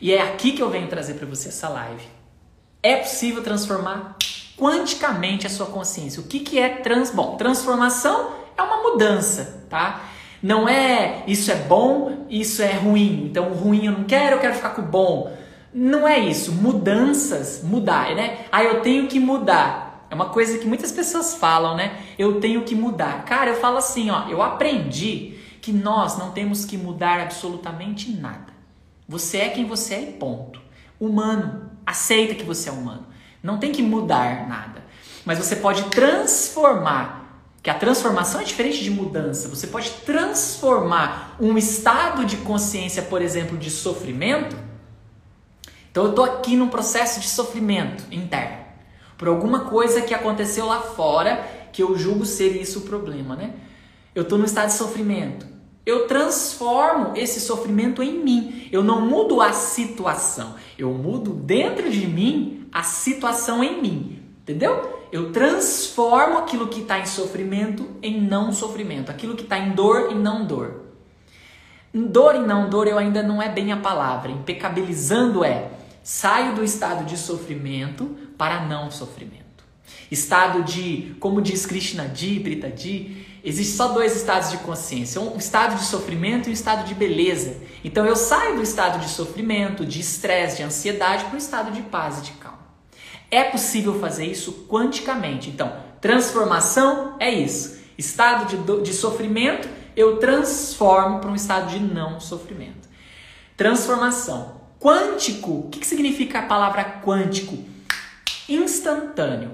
E 0.00 0.12
é 0.12 0.22
aqui 0.22 0.52
que 0.52 0.62
eu 0.62 0.70
venho 0.70 0.86
trazer 0.88 1.14
para 1.14 1.26
você 1.26 1.48
essa 1.48 1.68
live. 1.68 2.04
É 2.82 2.96
possível 2.96 3.42
transformar 3.42 4.16
quanticamente 4.56 5.46
a 5.46 5.50
sua 5.50 5.66
consciência. 5.66 6.20
O 6.20 6.26
que, 6.26 6.40
que 6.40 6.58
é 6.58 6.68
trans... 6.68 7.10
Bom, 7.10 7.36
transformação 7.36 8.30
é 8.56 8.62
uma 8.62 8.82
mudança, 8.82 9.64
tá? 9.68 10.02
Não 10.42 10.68
é 10.68 11.24
isso 11.26 11.50
é 11.50 11.56
bom, 11.56 12.26
isso 12.30 12.62
é 12.62 12.72
ruim. 12.72 13.24
Então, 13.26 13.52
ruim 13.52 13.86
eu 13.86 13.92
não 13.92 14.04
quero, 14.04 14.36
eu 14.36 14.40
quero 14.40 14.54
ficar 14.54 14.70
com 14.70 14.82
o 14.82 14.84
bom. 14.84 15.36
Não 15.74 16.06
é 16.06 16.18
isso. 16.18 16.52
Mudanças, 16.52 17.62
mudar, 17.62 18.14
né? 18.14 18.46
Ah, 18.52 18.62
eu 18.62 18.80
tenho 18.80 19.08
que 19.08 19.18
mudar. 19.18 20.06
É 20.10 20.14
uma 20.14 20.30
coisa 20.30 20.58
que 20.58 20.66
muitas 20.66 20.92
pessoas 20.92 21.34
falam, 21.34 21.76
né? 21.76 21.98
Eu 22.18 22.40
tenho 22.40 22.62
que 22.62 22.74
mudar. 22.74 23.24
Cara, 23.24 23.50
eu 23.50 23.56
falo 23.56 23.78
assim, 23.78 24.10
ó, 24.10 24.28
eu 24.28 24.40
aprendi 24.40 25.34
que 25.60 25.72
nós 25.72 26.16
não 26.16 26.30
temos 26.30 26.64
que 26.64 26.78
mudar 26.78 27.20
absolutamente 27.20 28.10
nada. 28.10 28.57
Você 29.08 29.38
é 29.38 29.48
quem 29.48 29.64
você 29.64 29.94
é 29.94 30.02
e 30.02 30.12
ponto. 30.12 30.60
Humano, 31.00 31.70
aceita 31.86 32.34
que 32.34 32.44
você 32.44 32.68
é 32.68 32.72
humano. 32.72 33.06
Não 33.42 33.58
tem 33.58 33.72
que 33.72 33.82
mudar 33.82 34.46
nada. 34.46 34.84
Mas 35.24 35.38
você 35.38 35.56
pode 35.56 35.84
transformar 35.84 37.42
que 37.62 37.70
a 37.70 37.74
transformação 37.74 38.40
é 38.40 38.44
diferente 38.44 38.82
de 38.84 38.90
mudança. 38.90 39.48
Você 39.48 39.66
pode 39.66 39.90
transformar 40.04 41.36
um 41.40 41.56
estado 41.56 42.24
de 42.24 42.36
consciência, 42.38 43.02
por 43.02 43.22
exemplo, 43.22 43.56
de 43.56 43.70
sofrimento. 43.70 44.56
Então 45.90 46.04
eu 46.04 46.10
estou 46.10 46.24
aqui 46.24 46.56
num 46.56 46.68
processo 46.68 47.20
de 47.20 47.28
sofrimento 47.28 48.04
interno 48.12 48.68
por 49.18 49.26
alguma 49.26 49.64
coisa 49.64 50.00
que 50.00 50.14
aconteceu 50.14 50.64
lá 50.64 50.80
fora 50.80 51.44
que 51.72 51.82
eu 51.82 51.98
julgo 51.98 52.24
ser 52.24 52.50
isso 52.50 52.78
o 52.78 52.82
problema, 52.82 53.34
né? 53.34 53.52
Eu 54.14 54.22
estou 54.22 54.38
no 54.38 54.44
estado 54.44 54.68
de 54.68 54.74
sofrimento. 54.74 55.44
Eu 55.88 56.06
transformo 56.06 57.16
esse 57.16 57.40
sofrimento 57.40 58.02
em 58.02 58.22
mim. 58.22 58.68
Eu 58.70 58.82
não 58.82 59.00
mudo 59.00 59.40
a 59.40 59.52
situação. 59.52 60.54
Eu 60.78 60.92
mudo 60.92 61.32
dentro 61.32 61.90
de 61.90 62.06
mim 62.06 62.68
a 62.72 62.82
situação 62.82 63.64
em 63.64 63.80
mim. 63.80 64.22
Entendeu? 64.42 64.98
eu 65.10 65.32
transformo 65.32 66.38
aquilo 66.38 66.68
que 66.68 66.80
está 66.80 66.98
em 66.98 67.06
sofrimento 67.06 67.88
em 68.02 68.20
não 68.20 68.52
sofrimento, 68.52 69.10
aquilo 69.10 69.34
que 69.34 69.42
está 69.42 69.58
em 69.58 69.72
dor 69.72 70.12
em 70.12 70.14
não 70.14 70.46
dor. 70.46 70.84
Em 71.92 72.06
dor 72.06 72.34
e 72.34 72.40
não 72.40 72.68
dor 72.68 72.86
eu 72.86 72.98
ainda 72.98 73.22
não 73.22 73.40
é 73.40 73.48
bem 73.48 73.72
a 73.72 73.76
palavra. 73.78 74.30
Impecabilizando 74.30 75.42
é 75.42 75.70
saio 76.02 76.54
do 76.54 76.62
estado 76.62 77.04
de 77.04 77.16
sofrimento 77.16 78.16
para 78.36 78.66
não 78.66 78.90
sofrimento. 78.90 79.38
Estado 80.10 80.62
de, 80.62 81.14
como 81.18 81.40
diz 81.40 81.64
Krishna 81.64 82.06
Di, 82.06 82.38
Brita 82.38 82.68
Di, 82.68 83.26
existe 83.44 83.76
só 83.76 83.88
dois 83.88 84.16
estados 84.16 84.50
de 84.50 84.58
consciência, 84.58 85.20
um 85.20 85.36
estado 85.36 85.76
de 85.76 85.84
sofrimento 85.84 86.48
e 86.48 86.50
um 86.50 86.52
estado 86.52 86.86
de 86.86 86.94
beleza. 86.94 87.56
Então 87.84 88.04
eu 88.04 88.16
saio 88.16 88.56
do 88.56 88.62
estado 88.62 88.98
de 88.98 89.08
sofrimento, 89.08 89.86
de 89.86 90.00
estresse, 90.00 90.58
de 90.58 90.62
ansiedade 90.62 91.24
para 91.24 91.34
o 91.34 91.38
estado 91.38 91.70
de 91.72 91.82
paz 91.82 92.18
e 92.18 92.22
de 92.22 92.32
calma. 92.32 92.58
É 93.30 93.44
possível 93.44 93.98
fazer 94.00 94.26
isso 94.26 94.66
quanticamente. 94.68 95.50
Então, 95.50 95.72
transformação 96.00 97.16
é 97.20 97.30
isso. 97.30 97.78
Estado 97.96 98.46
de, 98.46 98.82
de 98.82 98.94
sofrimento, 98.94 99.68
eu 99.96 100.18
transformo 100.18 101.18
para 101.18 101.30
um 101.30 101.34
estado 101.34 101.70
de 101.70 101.80
não 101.80 102.20
sofrimento. 102.20 102.88
Transformação. 103.56 104.60
Quântico. 104.80 105.50
O 105.50 105.68
que, 105.68 105.80
que 105.80 105.86
significa 105.86 106.38
a 106.38 106.46
palavra 106.46 106.84
quântico? 107.04 107.58
Instantâneo. 108.48 109.50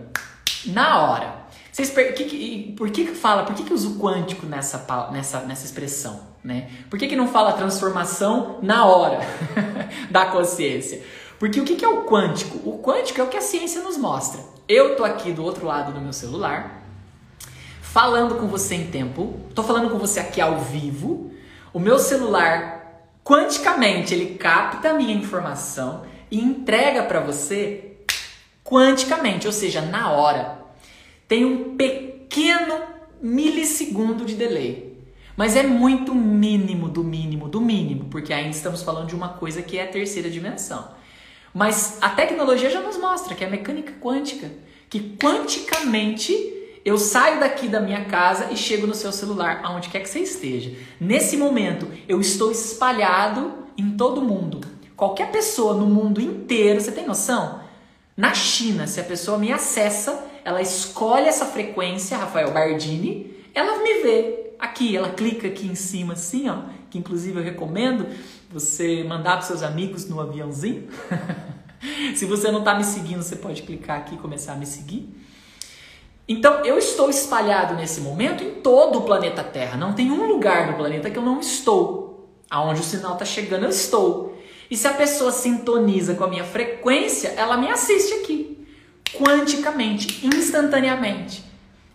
Na 0.67 1.03
hora. 1.03 1.44
Vocês, 1.75 1.91
que, 1.91 2.25
que, 2.25 2.73
por 2.77 2.89
que, 2.89 3.05
que 3.05 3.15
fala, 3.17 3.43
por 3.43 3.53
que, 3.53 3.65
que 3.65 3.75
usa 3.75 3.89
o 3.89 3.99
quântico 3.99 4.47
nessa, 4.47 4.87
nessa, 5.11 5.41
nessa 5.41 5.65
expressão? 5.65 6.21
Né? 6.45 6.71
Por 6.89 6.97
que, 6.97 7.09
que 7.09 7.17
não 7.17 7.27
fala 7.27 7.53
transformação 7.55 8.61
na 8.63 8.87
hora 8.87 9.19
da 10.09 10.27
consciência? 10.27 11.03
Porque 11.37 11.61
o 11.61 11.65
que, 11.65 11.75
que 11.75 11.85
é 11.85 11.89
o 11.89 12.05
quântico? 12.05 12.59
O 12.59 12.81
quântico 12.81 13.21
é 13.21 13.25
o 13.25 13.27
que 13.27 13.37
a 13.37 13.41
ciência 13.41 13.83
nos 13.83 13.97
mostra. 13.97 14.41
Eu 14.69 14.95
tô 14.95 15.03
aqui 15.03 15.33
do 15.33 15.43
outro 15.43 15.67
lado 15.67 15.93
do 15.93 16.01
meu 16.01 16.13
celular, 16.13 16.81
falando 17.83 18.37
com 18.37 18.47
você 18.47 18.77
em 18.77 18.87
tempo, 18.87 19.41
tô 19.53 19.65
falando 19.65 19.91
com 19.91 19.99
você 19.99 20.21
aqui 20.21 20.41
ao 20.41 20.61
vivo, 20.61 21.33
o 21.73 21.81
meu 21.81 21.99
celular, 21.99 23.11
quanticamente, 23.25 24.15
ele 24.15 24.37
capta 24.37 24.91
a 24.91 24.95
minha 24.95 25.13
informação 25.13 26.05
e 26.31 26.39
entrega 26.39 27.03
para 27.03 27.19
você 27.19 27.97
quanticamente, 28.63 29.49
ou 29.49 29.53
seja, 29.53 29.81
na 29.81 30.13
hora 30.13 30.54
tem 31.35 31.45
um 31.45 31.77
pequeno 31.77 32.81
milissegundo 33.21 34.25
de 34.25 34.37
delay. 34.37 34.97
Mas 35.37 35.57
é 35.57 35.65
muito 35.65 36.15
mínimo 36.15 36.89
do 36.89 37.03
mínimo 37.03 37.49
do 37.49 37.61
mínimo, 37.61 38.05
porque 38.05 38.33
ainda 38.33 38.51
estamos 38.51 38.85
falando 38.85 39.09
de 39.09 39.17
uma 39.17 39.31
coisa 39.31 39.61
que 39.61 39.77
é 39.77 39.83
a 39.83 39.89
terceira 39.89 40.31
dimensão. 40.31 40.93
Mas 41.53 41.99
a 42.01 42.11
tecnologia 42.11 42.71
já 42.71 42.81
nos 42.81 42.97
mostra 42.99 43.35
que 43.35 43.43
é 43.43 43.49
a 43.49 43.51
mecânica 43.51 43.95
quântica, 44.01 44.49
que 44.89 45.17
quanticamente 45.21 46.33
eu 46.85 46.97
saio 46.97 47.41
daqui 47.41 47.67
da 47.67 47.81
minha 47.81 48.05
casa 48.05 48.53
e 48.53 48.57
chego 48.57 48.87
no 48.87 48.95
seu 48.95 49.11
celular, 49.11 49.61
aonde 49.65 49.89
quer 49.89 50.03
que 50.03 50.09
você 50.09 50.21
esteja. 50.21 50.71
Nesse 51.01 51.37
momento, 51.37 51.89
eu 52.07 52.21
estou 52.21 52.53
espalhado 52.53 53.55
em 53.77 53.97
todo 53.97 54.23
mundo. 54.23 54.61
Qualquer 54.95 55.33
pessoa 55.33 55.75
no 55.75 55.87
mundo 55.87 56.21
inteiro, 56.21 56.81
você 56.81 56.93
tem 56.93 57.05
noção? 57.05 57.59
Na 58.17 58.33
China, 58.35 58.87
se 58.87 59.01
a 59.01 59.05
pessoa 59.05 59.37
me 59.37 59.51
acessa, 59.51 60.33
ela 60.45 60.61
escolhe 60.61 61.27
essa 61.27 61.47
frequência, 61.47 62.19
Rafael 62.19 62.53
Bardini, 62.53 63.35
ela 63.55 63.83
me 63.83 64.03
vê 64.03 64.51
aqui, 64.59 64.95
ela 64.95 65.11
clica 65.11 65.49
aqui 65.49 65.67
em 65.67 65.75
cima 65.75 66.13
assim, 66.13 66.49
ó, 66.51 66.59
que 66.91 66.99
inclusive 66.99 67.39
eu 67.39 67.43
recomendo 67.43 68.07
você 68.51 69.03
mandar 69.05 69.33
para 69.33 69.43
seus 69.43 69.63
amigos 69.63 70.09
no 70.09 70.21
aviãozinho. 70.21 70.89
Se 72.15 72.27
você 72.27 72.51
não 72.51 72.61
está 72.61 72.75
me 72.75 72.85
seguindo, 72.85 73.23
você 73.23 73.37
pode 73.37 73.63
clicar 73.63 73.99
aqui 73.99 74.15
e 74.15 74.19
começar 74.19 74.53
a 74.53 74.57
me 74.57 74.67
seguir. 74.67 75.09
Então, 76.27 76.65
eu 76.65 76.79
estou 76.79 77.11
espalhado 77.11 77.75
nesse 77.75 78.01
momento 78.01 78.43
em 78.43 78.53
todo 78.63 79.01
o 79.01 79.03
planeta 79.03 79.45
Terra. 79.45 79.77
Não 79.77 79.93
tem 79.93 80.11
um 80.11 80.27
lugar 80.27 80.71
no 80.71 80.77
planeta 80.79 81.11
que 81.11 81.19
eu 81.19 81.23
não 81.23 81.41
estou. 81.41 82.31
Aonde 82.49 82.81
o 82.81 82.85
sinal 82.85 83.15
está 83.15 83.27
chegando, 83.27 83.65
eu 83.65 83.71
estou. 83.71 84.39
E 84.71 84.77
se 84.77 84.89
a 84.89 84.95
pessoa 84.95 85.31
sintoniza 85.31 86.15
com 86.15 86.25
a 86.25 86.29
minha 86.29 86.45
frequência, 86.45 87.29
ela 87.37 87.59
me 87.59 87.69
assiste 87.69 88.15
aqui 88.15 88.54
quanticamente, 89.19 90.27
instantaneamente. 90.27 91.45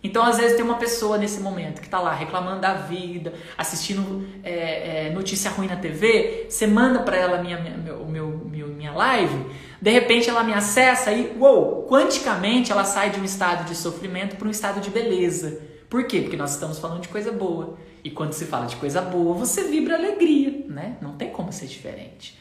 Então, 0.02 0.22
às 0.24 0.38
vezes, 0.38 0.56
tem 0.56 0.64
uma 0.64 0.76
pessoa 0.76 1.18
nesse 1.18 1.40
momento 1.40 1.80
que 1.80 1.86
está 1.86 2.00
lá 2.00 2.14
reclamando 2.14 2.60
da 2.60 2.74
vida, 2.74 3.34
assistindo 3.56 4.26
é, 4.42 5.08
é, 5.08 5.10
notícia 5.10 5.50
ruim 5.50 5.66
na 5.66 5.76
TV, 5.76 6.46
você 6.48 6.66
manda 6.66 7.00
para 7.00 7.16
ela 7.16 7.42
minha, 7.42 7.58
minha, 7.60 7.76
meu, 7.76 8.06
meu, 8.06 8.68
minha 8.68 8.92
live, 8.92 9.46
de 9.80 9.90
repente 9.90 10.30
ela 10.30 10.42
me 10.42 10.54
acessa 10.54 11.12
e, 11.12 11.36
uou, 11.38 11.86
quanticamente 11.86 12.72
ela 12.72 12.84
sai 12.84 13.10
de 13.10 13.20
um 13.20 13.24
estado 13.24 13.68
de 13.68 13.74
sofrimento 13.74 14.36
para 14.36 14.48
um 14.48 14.50
estado 14.50 14.80
de 14.80 14.88
beleza. 14.90 15.60
Por 15.88 16.04
quê? 16.04 16.20
Porque 16.22 16.36
nós 16.36 16.54
estamos 16.54 16.78
falando 16.78 17.02
de 17.02 17.08
coisa 17.08 17.30
boa. 17.30 17.76
E 18.02 18.10
quando 18.10 18.32
se 18.32 18.46
fala 18.46 18.66
de 18.66 18.76
coisa 18.76 19.02
boa, 19.02 19.34
você 19.34 19.64
vibra 19.64 19.96
alegria, 19.96 20.64
né? 20.66 20.96
Não 21.02 21.16
tem 21.16 21.30
como 21.30 21.52
ser 21.52 21.66
diferente. 21.66 22.38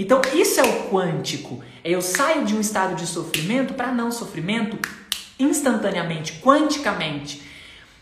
Então, 0.00 0.22
isso 0.32 0.58
é 0.58 0.62
o 0.62 0.88
quântico. 0.88 1.62
É 1.84 1.90
eu 1.90 2.00
saio 2.00 2.46
de 2.46 2.56
um 2.56 2.60
estado 2.60 2.94
de 2.94 3.06
sofrimento 3.06 3.74
para 3.74 3.92
não 3.92 4.10
sofrimento 4.10 4.78
instantaneamente, 5.38 6.40
quanticamente. 6.40 7.42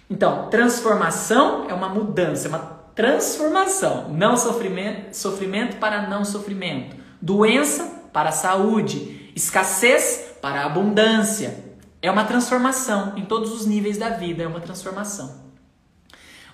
Então, 0.09 0.49
transformação 0.49 1.67
é 1.69 1.75
uma 1.75 1.89
mudança, 1.89 2.47
é 2.47 2.51
uma 2.51 2.61
transformação. 2.95 4.11
Não 4.11 4.37
sofrimento, 4.37 5.13
sofrimento 5.13 5.79
para 5.79 6.09
não 6.09 6.25
sofrimento. 6.25 6.95
Doença 7.21 8.05
para 8.13 8.31
saúde. 8.31 9.33
Escassez 9.35 10.37
para 10.41 10.67
abundância. 10.67 11.65
É 12.01 12.09
uma 12.09 12.25
transformação 12.25 13.15
em 13.17 13.25
todos 13.25 13.51
os 13.51 13.67
níveis 13.67 13.99
da 13.99 14.11
vida, 14.11 14.45
é 14.45 14.47
uma 14.47 14.61
transformação. 14.61 15.48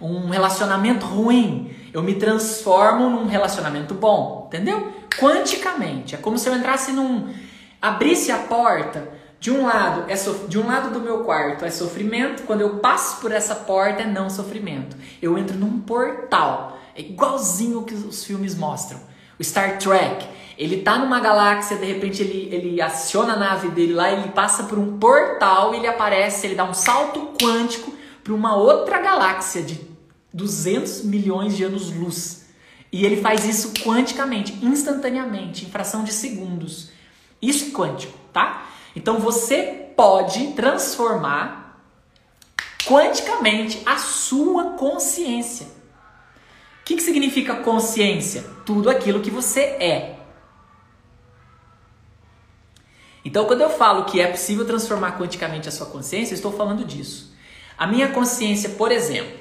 Um 0.01 0.29
relacionamento 0.29 1.07
ruim, 1.07 1.75
eu 1.93 2.03
me 2.03 2.15
transformo 2.15 3.09
num 3.09 3.27
relacionamento 3.27 3.95
bom, 3.95 4.45
entendeu? 4.49 4.93
quanticamente. 5.19 6.15
É 6.15 6.19
como 6.19 6.39
se 6.39 6.49
eu 6.49 6.55
entrasse 6.55 6.93
num. 6.93 7.33
abrisse 7.81 8.33
a 8.33 8.39
porta. 8.39 9.25
De 9.41 9.51
um 9.51 9.67
lado 9.67 10.05
é 10.09 10.17
sof... 10.17 10.47
de 10.49 10.59
um 10.59 10.67
lado 10.67 10.91
do 10.91 11.01
meu 11.01 11.19
quarto 11.19 11.67
é 11.67 11.71
sofrimento, 11.71 12.45
quando 12.45 12.63
eu 12.63 12.79
passo 12.79 13.21
por 13.21 13.31
essa 13.31 13.55
porta 13.55 14.03
é 14.03 14.07
não 14.07 14.31
sofrimento. 14.31 14.97
Eu 15.21 15.37
entro 15.37 15.57
num 15.57 15.81
portal, 15.81 16.79
é 16.97 17.03
igualzinho 17.03 17.81
o 17.81 17.85
que 17.85 17.93
os 17.93 18.25
filmes 18.25 18.55
mostram. 18.55 18.99
O 19.39 19.45
Star 19.45 19.79
Trek, 19.79 20.27
ele 20.57 20.81
tá 20.81 20.97
numa 20.97 21.21
galáxia, 21.21 21.77
de 21.77 21.85
repente 21.85 22.23
ele, 22.23 22.49
ele 22.55 22.81
aciona 22.81 23.35
a 23.35 23.37
nave 23.37 23.69
dele 23.69 23.93
lá, 23.93 24.11
ele 24.11 24.31
passa 24.31 24.63
por 24.63 24.79
um 24.79 24.97
portal, 24.99 25.75
ele 25.75 25.87
aparece, 25.87 26.47
ele 26.47 26.55
dá 26.55 26.65
um 26.65 26.73
salto 26.73 27.35
quântico 27.39 27.93
para 28.25 28.33
uma 28.33 28.57
outra 28.57 28.99
galáxia 29.01 29.63
de 29.63 29.79
200 30.33 31.05
milhões 31.05 31.55
de 31.55 31.63
anos-luz. 31.63 32.47
E 32.91 33.05
ele 33.05 33.21
faz 33.21 33.45
isso 33.45 33.75
quanticamente, 33.83 34.65
instantaneamente, 34.65 35.67
em 35.67 35.71
fração 35.71 36.03
de 36.03 36.13
segundos. 36.13 36.91
Isso 37.41 37.67
é 37.67 37.71
quântico, 37.71 38.17
tá? 38.33 38.67
Então 38.97 39.19
você 39.19 39.91
pode 39.95 40.53
transformar 40.55 41.83
quanticamente 42.87 43.83
a 43.85 43.99
sua 43.99 44.73
consciência. 44.73 45.67
O 46.81 46.85
que, 46.85 46.97
que 46.97 47.03
significa 47.03 47.57
consciência? 47.57 48.45
Tudo 48.65 48.89
aquilo 48.89 49.21
que 49.21 49.31
você 49.31 49.61
é. 49.61 50.21
Então, 53.25 53.47
quando 53.47 53.63
eu 53.63 53.71
falo 53.71 54.05
que 54.05 54.21
é 54.21 54.27
possível 54.27 54.67
transformar 54.67 55.13
quanticamente 55.13 55.67
a 55.67 55.73
sua 55.73 55.87
consciência, 55.87 56.35
eu 56.35 56.37
estou 56.37 56.53
falando 56.53 56.85
disso. 56.85 57.34
A 57.77 57.87
minha 57.87 58.09
consciência, 58.09 58.71
por 58.71 58.93
exemplo, 58.93 59.39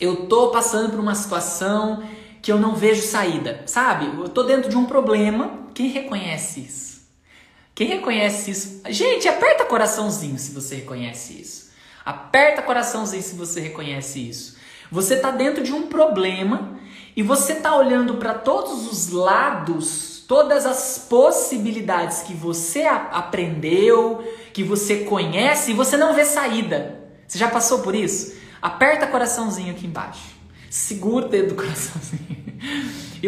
eu 0.00 0.24
estou 0.24 0.50
passando 0.50 0.90
por 0.90 1.00
uma 1.00 1.14
situação 1.14 2.02
que 2.42 2.52
eu 2.52 2.58
não 2.58 2.74
vejo 2.74 3.02
saída, 3.02 3.62
sabe? 3.66 4.06
Eu 4.06 4.28
tô 4.28 4.42
dentro 4.42 4.70
de 4.70 4.76
um 4.76 4.86
problema. 4.86 5.66
Quem 5.74 5.88
reconhece 5.88 6.60
isso? 6.60 7.02
Quem 7.74 7.88
reconhece 7.88 8.50
isso? 8.50 8.82
Gente, 8.88 9.28
aperta 9.28 9.64
coraçãozinho 9.64 10.38
se 10.38 10.52
você 10.52 10.76
reconhece 10.76 11.40
isso. 11.40 11.70
Aperta 12.04 12.62
coraçãozinho 12.62 13.22
se 13.22 13.34
você 13.34 13.60
reconhece 13.60 14.28
isso. 14.28 14.56
Você 14.90 15.16
tá 15.16 15.30
dentro 15.30 15.62
de 15.62 15.72
um 15.72 15.88
problema 15.88 16.78
e 17.16 17.22
você 17.22 17.56
tá 17.56 17.76
olhando 17.76 18.14
para 18.14 18.32
todos 18.32 18.90
os 18.90 19.10
lados, 19.10 20.24
todas 20.28 20.64
as 20.64 20.98
possibilidades 21.08 22.20
que 22.20 22.32
você 22.32 22.82
aprendeu, 22.82 24.22
que 24.52 24.62
você 24.62 25.04
conhece 25.04 25.72
e 25.72 25.74
você 25.74 25.96
não 25.96 26.14
vê 26.14 26.24
saída. 26.24 27.05
Você 27.26 27.38
já 27.38 27.48
passou 27.48 27.80
por 27.80 27.94
isso? 27.94 28.34
Aperta 28.60 29.06
coraçãozinho 29.06 29.72
aqui 29.72 29.86
embaixo. 29.86 30.36
Segura 30.70 31.26
o 31.26 31.28
dedo 31.28 31.50
do 31.50 31.54
coraçãozinho. 31.54 32.36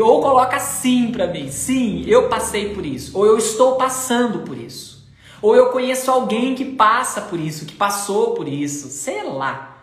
Ou 0.00 0.21
coloca 0.21 0.59
sim 0.61 1.11
para 1.11 1.26
mim. 1.26 1.50
Sim, 1.50 2.05
eu 2.07 2.28
passei 2.28 2.75
por 2.75 2.85
isso. 2.85 3.17
Ou 3.17 3.26
eu 3.26 3.38
estou 3.38 3.76
passando 3.76 4.40
por 4.40 4.57
isso. 4.57 5.07
Ou 5.40 5.55
eu 5.55 5.71
conheço 5.71 6.11
alguém 6.11 6.55
que 6.55 6.64
passa 6.64 7.21
por 7.21 7.38
isso, 7.38 7.64
que 7.64 7.75
passou 7.75 8.35
por 8.35 8.49
isso. 8.49 8.88
Sei 8.88 9.23
lá. 9.23 9.76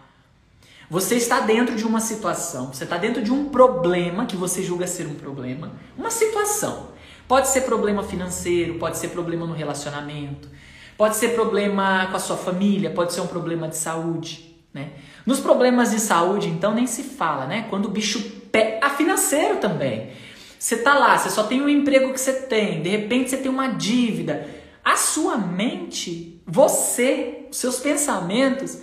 Você 0.89 1.15
está 1.15 1.39
dentro 1.39 1.75
de 1.75 1.83
uma 1.83 1.99
situação, 1.99 2.71
você 2.71 2.83
está 2.83 2.97
dentro 2.97 3.23
de 3.23 3.31
um 3.31 3.49
problema 3.49 4.27
que 4.27 4.35
você 4.35 4.61
julga 4.61 4.85
ser 4.85 5.07
um 5.07 5.15
problema. 5.15 5.71
Uma 5.97 6.11
situação. 6.11 6.89
Pode 7.27 7.47
ser 7.47 7.61
problema 7.61 8.03
financeiro, 8.03 8.75
pode 8.75 8.99
ser 8.99 9.07
problema 9.07 9.47
no 9.47 9.53
relacionamento, 9.53 10.47
pode 10.97 11.17
ser 11.17 11.29
problema 11.29 12.07
com 12.09 12.17
a 12.17 12.19
sua 12.19 12.37
família, 12.37 12.89
pode 12.89 13.13
ser 13.13 13.21
um 13.21 13.27
problema 13.27 13.67
de 13.67 13.75
saúde, 13.75 14.55
né? 14.73 14.91
Nos 15.25 15.39
problemas 15.39 15.91
de 15.91 15.99
saúde, 15.99 16.47
então, 16.47 16.73
nem 16.73 16.87
se 16.87 17.03
fala, 17.03 17.45
né? 17.45 17.65
Quando 17.69 17.85
o 17.85 17.91
bicho 17.91 18.21
pé, 18.51 18.79
a 18.81 18.89
financeiro 18.89 19.57
também. 19.57 20.11
Você 20.57 20.77
tá 20.77 20.97
lá, 20.97 21.17
você 21.17 21.29
só 21.29 21.43
tem 21.43 21.61
o 21.61 21.69
emprego 21.69 22.13
que 22.13 22.19
você 22.19 22.33
tem, 22.33 22.81
de 22.81 22.89
repente 22.89 23.29
você 23.29 23.37
tem 23.37 23.51
uma 23.51 23.67
dívida. 23.67 24.47
A 24.83 24.95
sua 24.95 25.37
mente, 25.37 26.41
você, 26.45 27.47
seus 27.51 27.79
pensamentos, 27.79 28.79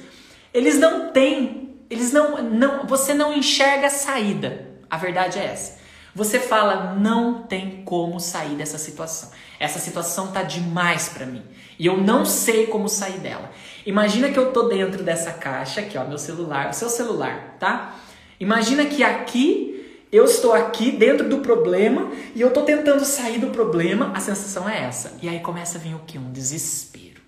eles 0.53 0.79
não 0.79 1.13
têm, 1.13 1.77
eles 1.89 2.13
não, 2.13 2.43
não, 2.43 2.87
você 2.87 3.15
não 3.15 3.33
enxerga 3.33 3.89
saída. 3.89 4.69
A 4.91 4.97
verdade 4.97 5.39
é 5.39 5.45
essa. 5.45 5.81
Você 6.15 6.39
fala, 6.39 6.95
não 6.95 7.45
tem 7.45 7.83
como 7.85 8.21
sair 8.21 8.55
dessa 8.55 8.77
situação. 8.77 9.31
Essa 9.59 9.79
situação 9.79 10.31
tá 10.31 10.43
demais 10.43 11.09
para 11.09 11.25
mim 11.25 11.43
e 11.83 11.87
eu 11.87 11.97
não 11.97 12.25
sei 12.25 12.69
como 12.69 12.89
sair 12.89 13.19
dela. 13.19 13.51
Imagina 13.85 14.31
que 14.31 14.39
eu 14.39 14.53
tô 14.53 14.69
dentro 14.69 15.03
dessa 15.03 15.33
caixa 15.33 15.81
aqui, 15.81 15.99
ó, 15.99 16.05
meu 16.05 16.17
celular, 16.17 16.71
o 16.71 16.73
seu 16.73 16.89
celular, 16.89 17.57
tá? 17.59 17.97
Imagina 18.39 18.87
que 18.87 19.03
aqui 19.03 20.07
eu 20.13 20.25
estou 20.25 20.53
aqui 20.53 20.93
dentro 20.93 21.29
do 21.29 21.39
problema 21.39 22.13
e 22.37 22.41
eu 22.41 22.53
tô 22.53 22.63
tentando 22.63 23.05
sair 23.05 23.41
do 23.41 23.49
problema, 23.49 24.13
a 24.15 24.21
sensação 24.21 24.69
é 24.69 24.85
essa. 24.85 25.19
E 25.21 25.29
aí 25.29 25.41
começa 25.41 25.77
a 25.77 25.81
vir 25.81 25.97
o 25.97 25.99
que? 26.07 26.17
Um 26.17 26.31
desespero. 26.31 27.21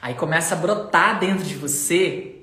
Aí 0.00 0.14
começa 0.14 0.54
a 0.54 0.58
brotar 0.58 1.20
dentro 1.20 1.44
de 1.44 1.56
você 1.56 2.36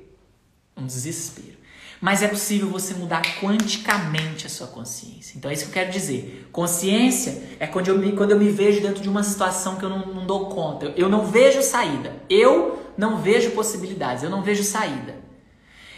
um 0.78 0.86
desespero. 0.86 1.58
Mas 2.02 2.24
é 2.24 2.28
possível 2.28 2.68
você 2.68 2.96
mudar 2.96 3.22
quanticamente 3.40 4.48
a 4.48 4.50
sua 4.50 4.66
consciência. 4.66 5.38
Então 5.38 5.52
é 5.52 5.54
isso 5.54 5.66
que 5.66 5.70
eu 5.70 5.74
quero 5.76 5.92
dizer. 5.92 6.50
Consciência 6.52 7.44
é 7.60 7.68
quando 7.68 7.90
eu 7.90 7.98
me, 8.00 8.14
quando 8.14 8.32
eu 8.32 8.40
me 8.40 8.50
vejo 8.50 8.82
dentro 8.82 9.04
de 9.04 9.08
uma 9.08 9.22
situação 9.22 9.76
que 9.76 9.84
eu 9.84 9.90
não, 9.90 10.08
não 10.08 10.26
dou 10.26 10.48
conta. 10.48 10.88
Eu, 10.88 10.94
eu 10.96 11.10
não 11.10 11.28
vejo 11.28 11.62
saída. 11.62 12.16
Eu 12.28 12.80
não 12.98 13.18
vejo 13.18 13.52
possibilidades. 13.52 14.24
Eu 14.24 14.32
não 14.32 14.42
vejo 14.42 14.64
saída. 14.64 15.16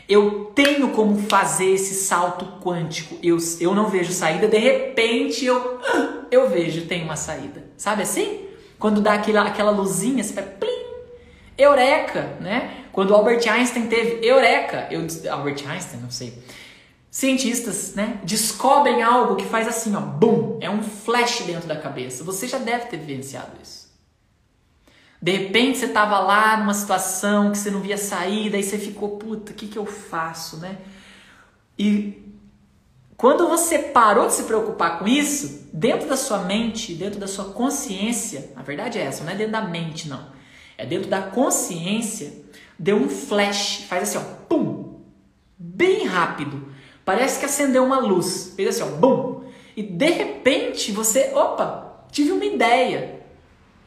Eu 0.10 0.52
tenho 0.54 0.90
como 0.90 1.18
fazer 1.18 1.72
esse 1.72 1.94
salto 1.94 2.60
quântico. 2.62 3.18
Eu, 3.24 3.38
eu 3.62 3.74
não 3.74 3.90
vejo 3.90 4.12
saída. 4.12 4.46
De 4.46 4.58
repente 4.58 5.46
eu, 5.46 5.80
eu 6.30 6.50
vejo, 6.50 6.86
tem 6.86 7.02
uma 7.02 7.16
saída. 7.16 7.64
Sabe 7.78 8.02
assim? 8.02 8.42
Quando 8.78 9.00
dá 9.00 9.14
aquela, 9.14 9.44
aquela 9.44 9.72
luzinha, 9.72 10.22
você 10.22 10.34
vai 10.34 10.44
plim, 10.44 10.84
eureka, 11.58 12.38
né? 12.42 12.83
Quando 12.94 13.16
Albert 13.16 13.46
Einstein 13.50 13.88
teve 13.88 14.26
eureka, 14.26 14.88
eu 14.92 15.02
Albert 15.32 15.68
Einstein, 15.68 16.00
não 16.00 16.12
sei. 16.12 16.38
Cientistas, 17.10 17.96
né, 17.96 18.20
descobrem 18.24 19.02
algo 19.02 19.36
que 19.36 19.46
faz 19.46 19.68
assim, 19.68 19.96
ó, 19.96 20.00
bum, 20.00 20.58
é 20.62 20.70
um 20.70 20.82
flash 20.82 21.42
dentro 21.42 21.68
da 21.68 21.76
cabeça. 21.76 22.24
Você 22.24 22.48
já 22.48 22.60
deve 22.60 22.86
ter 22.86 22.98
vivenciado 22.98 23.52
isso. 23.62 23.92
De 25.20 25.32
repente 25.32 25.80
você 25.80 25.86
estava 25.86 26.20
lá 26.20 26.58
numa 26.58 26.74
situação 26.74 27.52
que 27.52 27.58
você 27.58 27.72
não 27.72 27.80
via 27.80 27.98
saída, 27.98 28.58
aí 28.58 28.64
você 28.64 28.78
ficou, 28.78 29.18
puta, 29.18 29.52
o 29.52 29.56
que, 29.56 29.68
que 29.68 29.78
eu 29.78 29.86
faço, 29.86 30.58
né? 30.58 30.78
E 31.80 32.22
quando 33.18 33.48
você 33.48 33.80
parou 33.80 34.28
de 34.28 34.34
se 34.34 34.44
preocupar 34.44 35.00
com 35.00 35.08
isso, 35.08 35.68
dentro 35.74 36.08
da 36.08 36.18
sua 36.18 36.40
mente, 36.40 36.94
dentro 36.94 37.20
da 37.20 37.28
sua 37.28 37.46
consciência, 37.46 38.52
a 38.56 38.62
verdade 38.62 39.00
é 39.00 39.02
essa, 39.02 39.24
não 39.24 39.32
é 39.32 39.36
dentro 39.36 39.54
da 39.54 39.62
mente, 39.62 40.08
não. 40.08 40.28
É 40.78 40.86
dentro 40.86 41.10
da 41.10 41.22
consciência, 41.22 42.43
deu 42.78 42.98
um 42.98 43.10
flash, 43.10 43.86
faz 43.88 44.04
assim, 44.04 44.18
ó, 44.18 44.48
pum, 44.48 45.00
bem 45.58 46.06
rápido. 46.06 46.74
Parece 47.06 47.40
que 47.40 47.46
acendeu 47.46 47.84
uma 47.84 48.00
luz, 48.00 48.54
fez 48.56 48.70
assim, 48.70 48.94
ó, 48.94 48.96
bum. 48.98 49.44
E 49.76 49.84
de 49.84 50.10
repente 50.10 50.92
você, 50.92 51.32
opa, 51.34 52.06
tive 52.12 52.32
uma 52.32 52.46
ideia. 52.46 53.22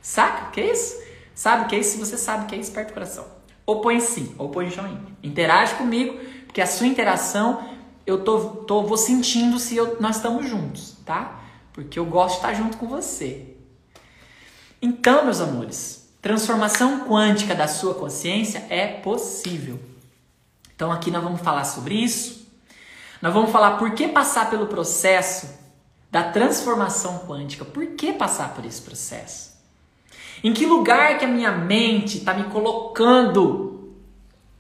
Saca? 0.02 0.50
Que 0.50 0.60
é 0.60 0.72
isso? 0.72 1.02
Sabe 1.34 1.68
que 1.68 1.76
é 1.76 1.78
isso? 1.78 1.92
Se 1.92 1.98
você 1.98 2.16
sabe 2.16 2.46
que 2.46 2.54
é 2.54 2.58
isso, 2.58 2.72
perto 2.72 2.88
do 2.88 2.94
coração. 2.94 3.26
Ou 3.64 3.80
põe 3.80 4.00
sim, 4.00 4.34
ou 4.38 4.48
põe 4.48 4.70
joinha. 4.70 5.04
Interage 5.22 5.74
comigo, 5.74 6.18
porque 6.46 6.60
a 6.60 6.66
sua 6.66 6.86
interação 6.86 7.68
eu 8.06 8.22
tô, 8.22 8.38
tô 8.38 8.82
vou 8.84 8.96
sentindo 8.96 9.58
se 9.58 9.76
eu, 9.76 10.00
nós 10.00 10.16
estamos 10.16 10.48
juntos, 10.48 10.96
tá? 11.04 11.40
Porque 11.72 11.98
eu 11.98 12.04
gosto 12.04 12.34
de 12.34 12.36
estar 12.36 12.54
junto 12.54 12.76
com 12.76 12.86
você. 12.86 13.56
Então, 14.80 15.24
meus 15.24 15.40
amores, 15.40 15.95
Transformação 16.26 17.06
quântica 17.06 17.54
da 17.54 17.68
sua 17.68 17.94
consciência 17.94 18.66
é 18.68 18.84
possível. 18.84 19.78
Então 20.74 20.90
aqui 20.90 21.08
nós 21.08 21.22
vamos 21.22 21.40
falar 21.40 21.62
sobre 21.62 21.94
isso. 21.94 22.48
Nós 23.22 23.32
vamos 23.32 23.52
falar 23.52 23.78
por 23.78 23.92
que 23.92 24.08
passar 24.08 24.50
pelo 24.50 24.66
processo 24.66 25.48
da 26.10 26.24
transformação 26.24 27.20
quântica. 27.28 27.64
Por 27.64 27.86
que 27.94 28.12
passar 28.12 28.54
por 28.54 28.64
esse 28.64 28.82
processo? 28.82 29.56
Em 30.42 30.52
que 30.52 30.66
lugar 30.66 31.16
que 31.16 31.24
a 31.24 31.28
minha 31.28 31.52
mente 31.52 32.18
está 32.18 32.34
me 32.34 32.50
colocando? 32.50 33.94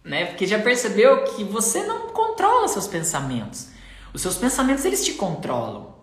Né? 0.04 0.26
Porque 0.26 0.46
já 0.46 0.60
percebeu 0.60 1.24
que 1.24 1.42
você 1.42 1.82
não 1.82 2.10
controla 2.10 2.68
seus 2.68 2.86
pensamentos. 2.86 3.70
Os 4.14 4.22
seus 4.22 4.36
pensamentos 4.36 4.84
eles 4.84 5.04
te 5.04 5.14
controlam. 5.14 5.96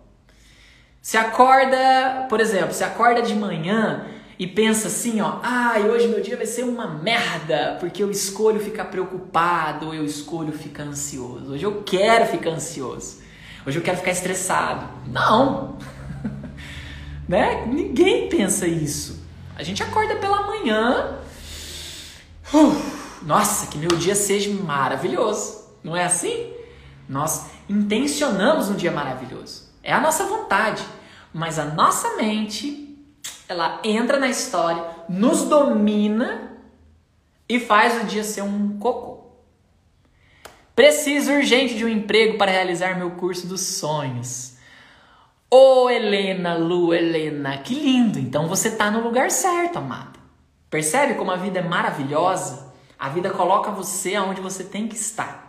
Se 1.02 1.16
acorda, 1.16 2.26
por 2.28 2.42
exemplo, 2.42 2.74
se 2.74 2.84
acorda 2.84 3.22
de 3.22 3.34
manhã 3.34 4.10
e 4.38 4.48
pensa 4.48 4.88
assim, 4.88 5.22
ó, 5.22 5.40
ai, 5.44 5.84
ah, 5.84 5.86
hoje 5.86 6.08
meu 6.08 6.22
dia 6.22 6.36
vai 6.36 6.46
ser 6.46 6.64
uma 6.64 6.88
merda, 6.88 7.78
porque 7.80 8.02
eu 8.02 8.10
escolho 8.10 8.60
ficar 8.60 8.86
preocupado, 8.86 9.94
eu 9.94 10.04
escolho 10.04 10.52
ficar 10.52 10.84
ansioso. 10.84 11.54
Hoje 11.54 11.64
eu 11.64 11.84
quero 11.84 12.26
ficar 12.26 12.50
ansioso. 12.50 13.22
Hoje 13.66 13.78
eu 13.78 13.84
quero 13.84 13.98
ficar 13.98 14.12
estressado. 14.12 14.88
Não. 15.08 15.78
né? 17.30 17.66
Ninguém 17.68 18.28
pensa 18.28 18.68
isso. 18.68 19.24
A 19.56 19.62
gente 19.62 19.84
acorda 19.84 20.16
pela 20.16 20.48
manhã. 20.48 21.20
Uh, 22.52 22.76
nossa, 23.24 23.68
que 23.68 23.78
meu 23.78 23.96
dia 23.98 24.16
seja 24.16 24.50
maravilhoso. 24.50 25.64
Não 25.84 25.96
é 25.96 26.06
assim? 26.06 26.52
Nós 27.08 27.46
intencionamos 27.70 28.70
um 28.70 28.76
dia 28.76 28.92
maravilhoso. 28.92 29.70
É 29.84 29.94
a 29.94 30.02
nossa 30.02 30.26
vontade. 30.26 30.84
Mas 31.32 31.60
a 31.60 31.66
nossa 31.66 32.16
mente 32.16 32.83
ela 33.54 33.80
entra 33.84 34.20
na 34.20 34.28
história, 34.28 34.84
nos 35.08 35.44
domina 35.44 36.58
e 37.48 37.60
faz 37.60 38.04
o 38.04 38.06
dia 38.06 38.24
ser 38.24 38.42
um 38.42 38.78
cocô. 38.80 39.24
Preciso 40.76 41.32
urgente 41.32 41.76
de 41.76 41.86
um 41.86 41.88
emprego 41.88 42.38
para 42.38 42.52
realizar 42.52 42.98
meu 42.98 43.12
curso 43.12 43.48
dos 43.48 43.62
sonhos. 43.62 44.58
Ô 45.50 45.84
oh, 45.84 45.90
Helena, 45.90 46.56
Lu, 46.56 46.94
Helena, 46.94 47.60
que 47.60 47.76
lindo! 47.76 48.18
Então 48.18 48.48
você 48.48 48.70
está 48.70 48.90
no 48.90 49.04
lugar 49.04 49.30
certo, 49.30 49.78
amada. 49.78 50.20
Percebe 50.68 51.14
como 51.14 51.30
a 51.30 51.36
vida 51.36 51.60
é 51.60 51.62
maravilhosa? 51.62 52.74
A 52.98 53.10
vida 53.10 53.30
coloca 53.30 53.70
você 53.70 54.16
aonde 54.16 54.42
você 54.42 54.64
tem 54.64 54.88
que 54.88 54.96
estar. 54.96 55.43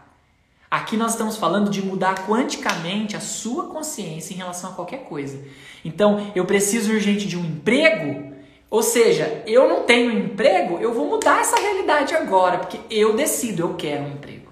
Aqui 0.70 0.96
nós 0.96 1.12
estamos 1.12 1.36
falando 1.36 1.70
de 1.70 1.80
mudar 1.82 2.26
quanticamente 2.26 3.16
a 3.16 3.20
sua 3.20 3.68
consciência 3.68 4.34
em 4.34 4.36
relação 4.36 4.70
a 4.70 4.74
qualquer 4.74 5.04
coisa. 5.04 5.42
Então, 5.84 6.32
eu 6.34 6.44
preciso 6.44 6.92
urgente 6.92 7.26
de 7.26 7.36
um 7.36 7.44
emprego, 7.44 8.34
ou 8.70 8.82
seja, 8.82 9.42
eu 9.46 9.68
não 9.68 9.84
tenho 9.84 10.10
emprego, 10.10 10.78
eu 10.78 10.92
vou 10.92 11.06
mudar 11.06 11.40
essa 11.40 11.56
realidade 11.56 12.14
agora, 12.14 12.58
porque 12.58 12.80
eu 12.90 13.14
decido, 13.14 13.62
eu 13.62 13.74
quero 13.74 14.04
um 14.04 14.12
emprego, 14.12 14.50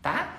tá? 0.00 0.36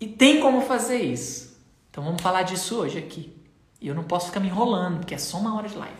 E 0.00 0.06
tem 0.06 0.40
como 0.40 0.60
fazer 0.60 0.98
isso. 0.98 1.58
Então 1.90 2.04
vamos 2.04 2.22
falar 2.22 2.42
disso 2.42 2.78
hoje 2.78 2.98
aqui. 2.98 3.34
E 3.80 3.88
eu 3.88 3.94
não 3.94 4.04
posso 4.04 4.26
ficar 4.26 4.40
me 4.40 4.46
enrolando, 4.46 4.98
porque 4.98 5.14
é 5.14 5.18
só 5.18 5.38
uma 5.38 5.56
hora 5.56 5.68
de 5.68 5.76
live. 5.76 5.94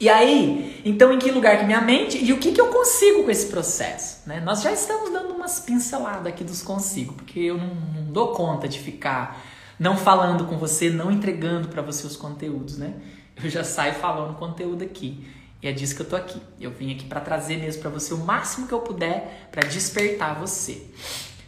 E 0.00 0.08
aí, 0.08 0.80
então 0.84 1.12
em 1.12 1.18
que 1.18 1.30
lugar 1.30 1.58
que 1.58 1.64
minha 1.64 1.80
mente 1.80 2.22
e 2.22 2.32
o 2.32 2.38
que, 2.38 2.52
que 2.52 2.60
eu 2.60 2.68
consigo 2.68 3.24
com 3.24 3.30
esse 3.30 3.46
processo? 3.46 4.28
Né? 4.28 4.40
Nós 4.40 4.62
já 4.62 4.70
estamos 4.70 5.10
dando 5.10 5.34
umas 5.34 5.58
pinceladas 5.58 6.26
aqui 6.26 6.44
dos 6.44 6.62
consigo, 6.62 7.14
porque 7.14 7.40
eu 7.40 7.58
não, 7.58 7.74
não 7.74 8.04
dou 8.12 8.28
conta 8.28 8.68
de 8.68 8.78
ficar 8.78 9.44
não 9.78 9.96
falando 9.96 10.44
com 10.44 10.56
você, 10.56 10.88
não 10.88 11.10
entregando 11.10 11.68
para 11.68 11.82
você 11.82 12.06
os 12.06 12.16
conteúdos, 12.16 12.78
né? 12.78 12.94
Eu 13.42 13.48
já 13.48 13.62
saio 13.62 13.94
falando 13.94 14.36
conteúdo 14.36 14.82
aqui. 14.82 15.26
E 15.62 15.68
é 15.68 15.72
disso 15.72 15.94
que 15.94 16.02
eu 16.02 16.08
tô 16.08 16.16
aqui. 16.16 16.40
Eu 16.60 16.70
vim 16.70 16.92
aqui 16.92 17.04
para 17.04 17.20
trazer 17.20 17.56
mesmo 17.56 17.80
para 17.80 17.90
você 17.90 18.14
o 18.14 18.18
máximo 18.18 18.66
que 18.66 18.74
eu 18.74 18.80
puder 18.80 19.48
para 19.50 19.66
despertar 19.68 20.38
você. 20.38 20.86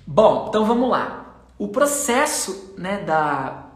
Bom, 0.07 0.47
então 0.49 0.65
vamos 0.65 0.89
lá. 0.89 1.45
O 1.59 1.69
processo, 1.69 2.75
né, 2.77 2.99
da 2.99 3.70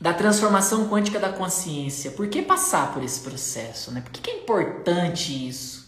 da 0.00 0.12
transformação 0.12 0.88
quântica 0.88 1.18
da 1.18 1.30
consciência. 1.30 2.10
Por 2.10 2.28
que 2.28 2.42
passar 2.42 2.92
por 2.92 3.02
esse 3.02 3.20
processo, 3.20 3.90
né? 3.92 4.00
Por 4.00 4.10
que, 4.10 4.20
que 4.20 4.30
é 4.30 4.40
importante 4.40 5.48
isso? 5.48 5.84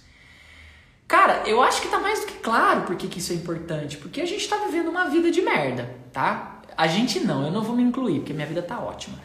Cara, 1.08 1.42
eu 1.46 1.62
acho 1.62 1.80
que 1.82 1.88
tá 1.88 2.00
mais 2.00 2.20
do 2.20 2.26
que 2.26 2.34
claro 2.34 2.82
por 2.82 2.96
que, 2.96 3.06
que 3.06 3.18
isso 3.18 3.32
é 3.32 3.36
importante. 3.36 3.96
Porque 3.96 4.20
a 4.20 4.26
gente 4.26 4.48
tá 4.48 4.56
vivendo 4.64 4.88
uma 4.88 5.08
vida 5.08 5.30
de 5.30 5.40
merda, 5.40 5.94
tá? 6.12 6.60
A 6.76 6.86
gente 6.86 7.20
não, 7.20 7.44
eu 7.44 7.52
não 7.52 7.62
vou 7.62 7.76
me 7.76 7.82
incluir, 7.82 8.20
porque 8.20 8.32
minha 8.32 8.46
vida 8.46 8.62
tá 8.62 8.78
ótima. 8.80 9.18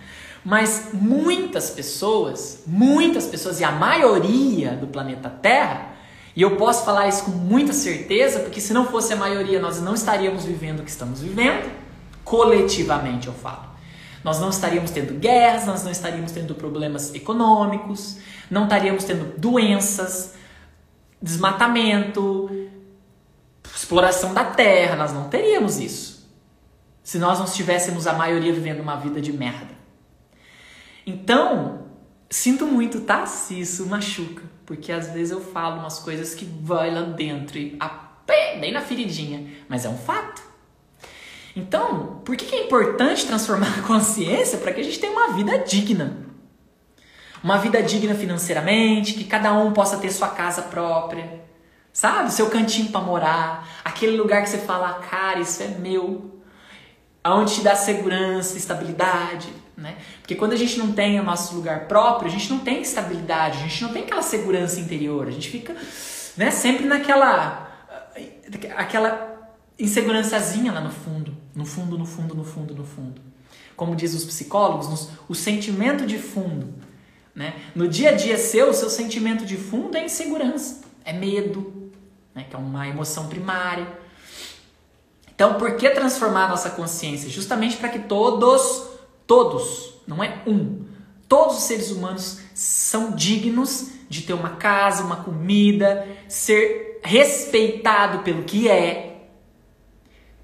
Mas 0.44 0.90
muitas 0.94 1.70
pessoas, 1.70 2.64
muitas 2.66 3.28
pessoas, 3.28 3.60
e 3.60 3.64
a 3.64 3.72
maioria 3.72 4.72
do 4.72 4.88
planeta 4.88 5.30
Terra, 5.30 5.94
e 6.36 6.42
eu 6.42 6.56
posso 6.56 6.86
falar 6.86 7.08
isso 7.08 7.26
com 7.26 7.32
muita 7.32 7.74
certeza, 7.74 8.40
porque 8.40 8.62
se 8.62 8.74
não 8.74 8.88
fosse 8.88 9.14
a 9.14 9.16
maioria, 9.16 9.60
nós 9.60 9.82
não 9.82 9.94
estaríamos 9.94 10.46
vivendo 10.46 10.80
o 10.80 10.84
que 10.84 10.90
estamos 10.90 11.22
vivendo, 11.22 11.70
coletivamente 12.24 13.28
eu 13.28 13.34
falo. 13.34 13.71
Nós 14.24 14.40
não 14.40 14.50
estaríamos 14.50 14.92
tendo 14.92 15.20
guerras, 15.20 15.66
nós 15.66 15.84
não 15.84 15.92
estaríamos 15.92 16.32
tendo 16.32 16.54
problemas 16.56 17.14
econômicos, 17.14 18.18
não 18.50 18.66
estaríamos 18.66 19.04
tendo 19.04 19.38
doenças, 19.38 20.36
desmatamento, 21.22 22.50
exploração 23.76 24.34
da 24.34 24.44
terra, 24.44 24.96
nós 24.96 25.14
não 25.14 25.30
teríamos 25.30 25.80
isso. 25.80 26.30
Se 27.04 27.18
nós 27.18 27.40
não 27.40 27.46
estivéssemos 27.46 28.06
a 28.06 28.14
maioria 28.14 28.54
vivendo 28.54 28.80
uma 28.80 28.96
vida 28.96 29.20
de 29.20 29.34
merda. 29.34 29.72
Então, 31.06 31.88
sinto 32.30 32.68
muito, 32.68 33.02
tá? 33.02 33.26
Se 33.26 33.60
isso 33.60 33.88
machuca, 33.88 34.44
porque 34.66 34.92
às 34.92 35.10
vezes 35.10 35.32
eu 35.32 35.42
falo 35.42 35.80
umas 35.80 36.00
coisas 36.00 36.36
que 36.36 36.46
vai 36.46 36.94
lá 36.94 37.02
dentro 37.02 37.58
e 37.58 37.76
a 37.80 38.12
bem 38.60 38.72
na 38.72 38.82
feridinha, 38.82 39.48
mas 39.68 39.86
é 39.86 39.90
um 39.90 39.98
fato. 39.98 40.42
Então, 41.56 42.22
por 42.24 42.36
que 42.36 42.56
é 42.56 42.66
importante 42.66 43.26
transformar 43.26 43.80
a 43.80 43.82
consciência 43.82 44.58
para 44.58 44.72
que 44.74 44.82
a 44.82 44.84
gente 44.84 45.00
tenha 45.00 45.12
uma 45.12 45.34
vida 45.34 45.58
digna? 45.60 46.18
Uma 47.44 47.58
vida 47.58 47.82
digna 47.82 48.14
financeiramente, 48.14 49.14
que 49.14 49.24
cada 49.24 49.52
um 49.54 49.74
possa 49.74 49.98
ter 49.98 50.12
sua 50.12 50.30
casa 50.30 50.62
própria, 50.62 51.42
sabe? 51.92 52.32
Seu 52.32 52.50
cantinho 52.50 52.92
para 52.92 53.02
morar, 53.02 53.68
aquele 53.84 54.16
lugar 54.16 54.44
que 54.44 54.50
você 54.50 54.60
fala, 54.60 54.94
cara, 54.94 55.40
isso 55.40 55.62
é 55.64 55.68
meu. 55.68 56.40
Aonde 57.24 57.56
te 57.56 57.62
dá 57.62 57.76
segurança, 57.76 58.58
estabilidade, 58.58 59.50
né? 59.76 59.96
Porque 60.22 60.36
quando 60.36 60.54
a 60.54 60.56
gente 60.56 60.78
não 60.78 60.92
tem 60.92 61.20
o 61.20 61.24
nosso 61.24 61.56
lugar 61.56 61.88
próprio, 61.88 62.30
a 62.30 62.32
gente 62.32 62.50
não 62.50 62.60
tem 62.60 62.82
estabilidade, 62.82 63.58
a 63.58 63.62
gente 63.62 63.82
não 63.84 63.92
tem 63.92 64.04
aquela 64.04 64.22
segurança 64.22 64.80
interior, 64.80 65.28
a 65.28 65.32
gente 65.32 65.50
fica, 65.50 65.76
né, 66.38 66.52
sempre 66.52 66.86
naquela 66.86 67.70
aquela 68.76 69.32
insegurançazinha 69.80 70.72
lá 70.72 70.82
no 70.82 70.92
fundo, 70.92 71.31
no 71.56 71.66
fundo, 71.66 71.98
no 71.98 72.06
fundo, 72.06 72.36
no 72.36 72.44
fundo, 72.44 72.76
no 72.76 72.84
fundo. 72.84 73.22
Como 73.76 73.96
diz 73.96 74.14
os 74.14 74.24
psicólogos, 74.24 75.10
o 75.28 75.36
sentimento 75.36 76.06
de 76.06 76.18
fundo, 76.18 76.74
né? 77.34 77.56
No 77.74 77.88
dia 77.88 78.10
a 78.10 78.14
dia 78.14 78.38
seu, 78.38 78.70
o 78.70 78.74
seu 78.74 78.90
sentimento 78.90 79.46
de 79.46 79.58
fundo 79.58 79.98
é 79.98 80.06
insegurança, 80.06 80.82
é 81.04 81.14
medo, 81.14 81.92
né? 82.36 82.46
que 82.50 82.56
é 82.56 82.60
uma 82.60 82.88
emoção 82.88 83.28
primária. 83.28 83.88
Então, 85.34 85.56
por 85.56 85.76
que 85.76 85.90
transformar 85.90 86.46
a 86.46 86.50
nossa 86.50 86.70
consciência? 86.70 87.30
Justamente 87.30 87.78
para 87.78 87.90
que 87.90 88.00
todos, 88.00 88.84
todos, 89.26 89.96
não 90.06 90.24
é 90.24 90.44
um, 90.46 90.86
todos 91.28 91.58
os 91.58 91.64
seres 91.64 91.90
humanos 91.90 92.40
são 92.54 93.12
dignos 93.12 93.92
de 94.08 94.22
ter 94.22 94.34
uma 94.34 94.52
casa, 94.52 95.04
uma 95.04 95.24
comida, 95.24 96.08
ser 96.28 97.00
respeitado 97.02 98.20
pelo 98.20 98.44
que 98.44 98.70
é, 98.70 99.11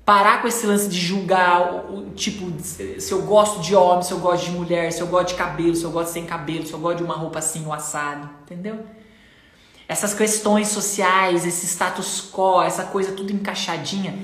parar 0.07 0.41
com 0.41 0.47
esse 0.47 0.65
lance 0.65 0.87
de 0.87 0.97
julgar 0.97 1.91
o, 1.91 2.11
tipo 2.11 2.49
se 2.61 3.11
eu 3.11 3.23
gosto 3.23 3.59
de 3.59 3.75
homem, 3.75 4.01
se 4.03 4.13
eu 4.13 4.19
gosto 4.19 4.45
de 4.45 4.51
mulher, 4.51 4.89
se 4.93 5.01
eu 5.01 5.07
gosto 5.07 5.27
de 5.27 5.35
cabelo, 5.35 5.75
se 5.75 5.83
eu 5.83 5.91
gosto 5.91 6.13
sem 6.13 6.25
cabelo, 6.25 6.65
se 6.65 6.71
eu 6.71 6.79
gosto 6.79 6.99
de 6.99 7.03
uma 7.03 7.13
roupa 7.13 7.39
assim 7.39 7.65
ou 7.65 7.73
assado, 7.73 8.29
entendeu? 8.43 8.85
Essas 9.85 10.13
questões 10.13 10.69
sociais, 10.69 11.45
esse 11.45 11.65
status 11.65 12.21
quo, 12.31 12.61
essa 12.61 12.85
coisa 12.85 13.11
tudo 13.11 13.33
encaixadinha, 13.33 14.17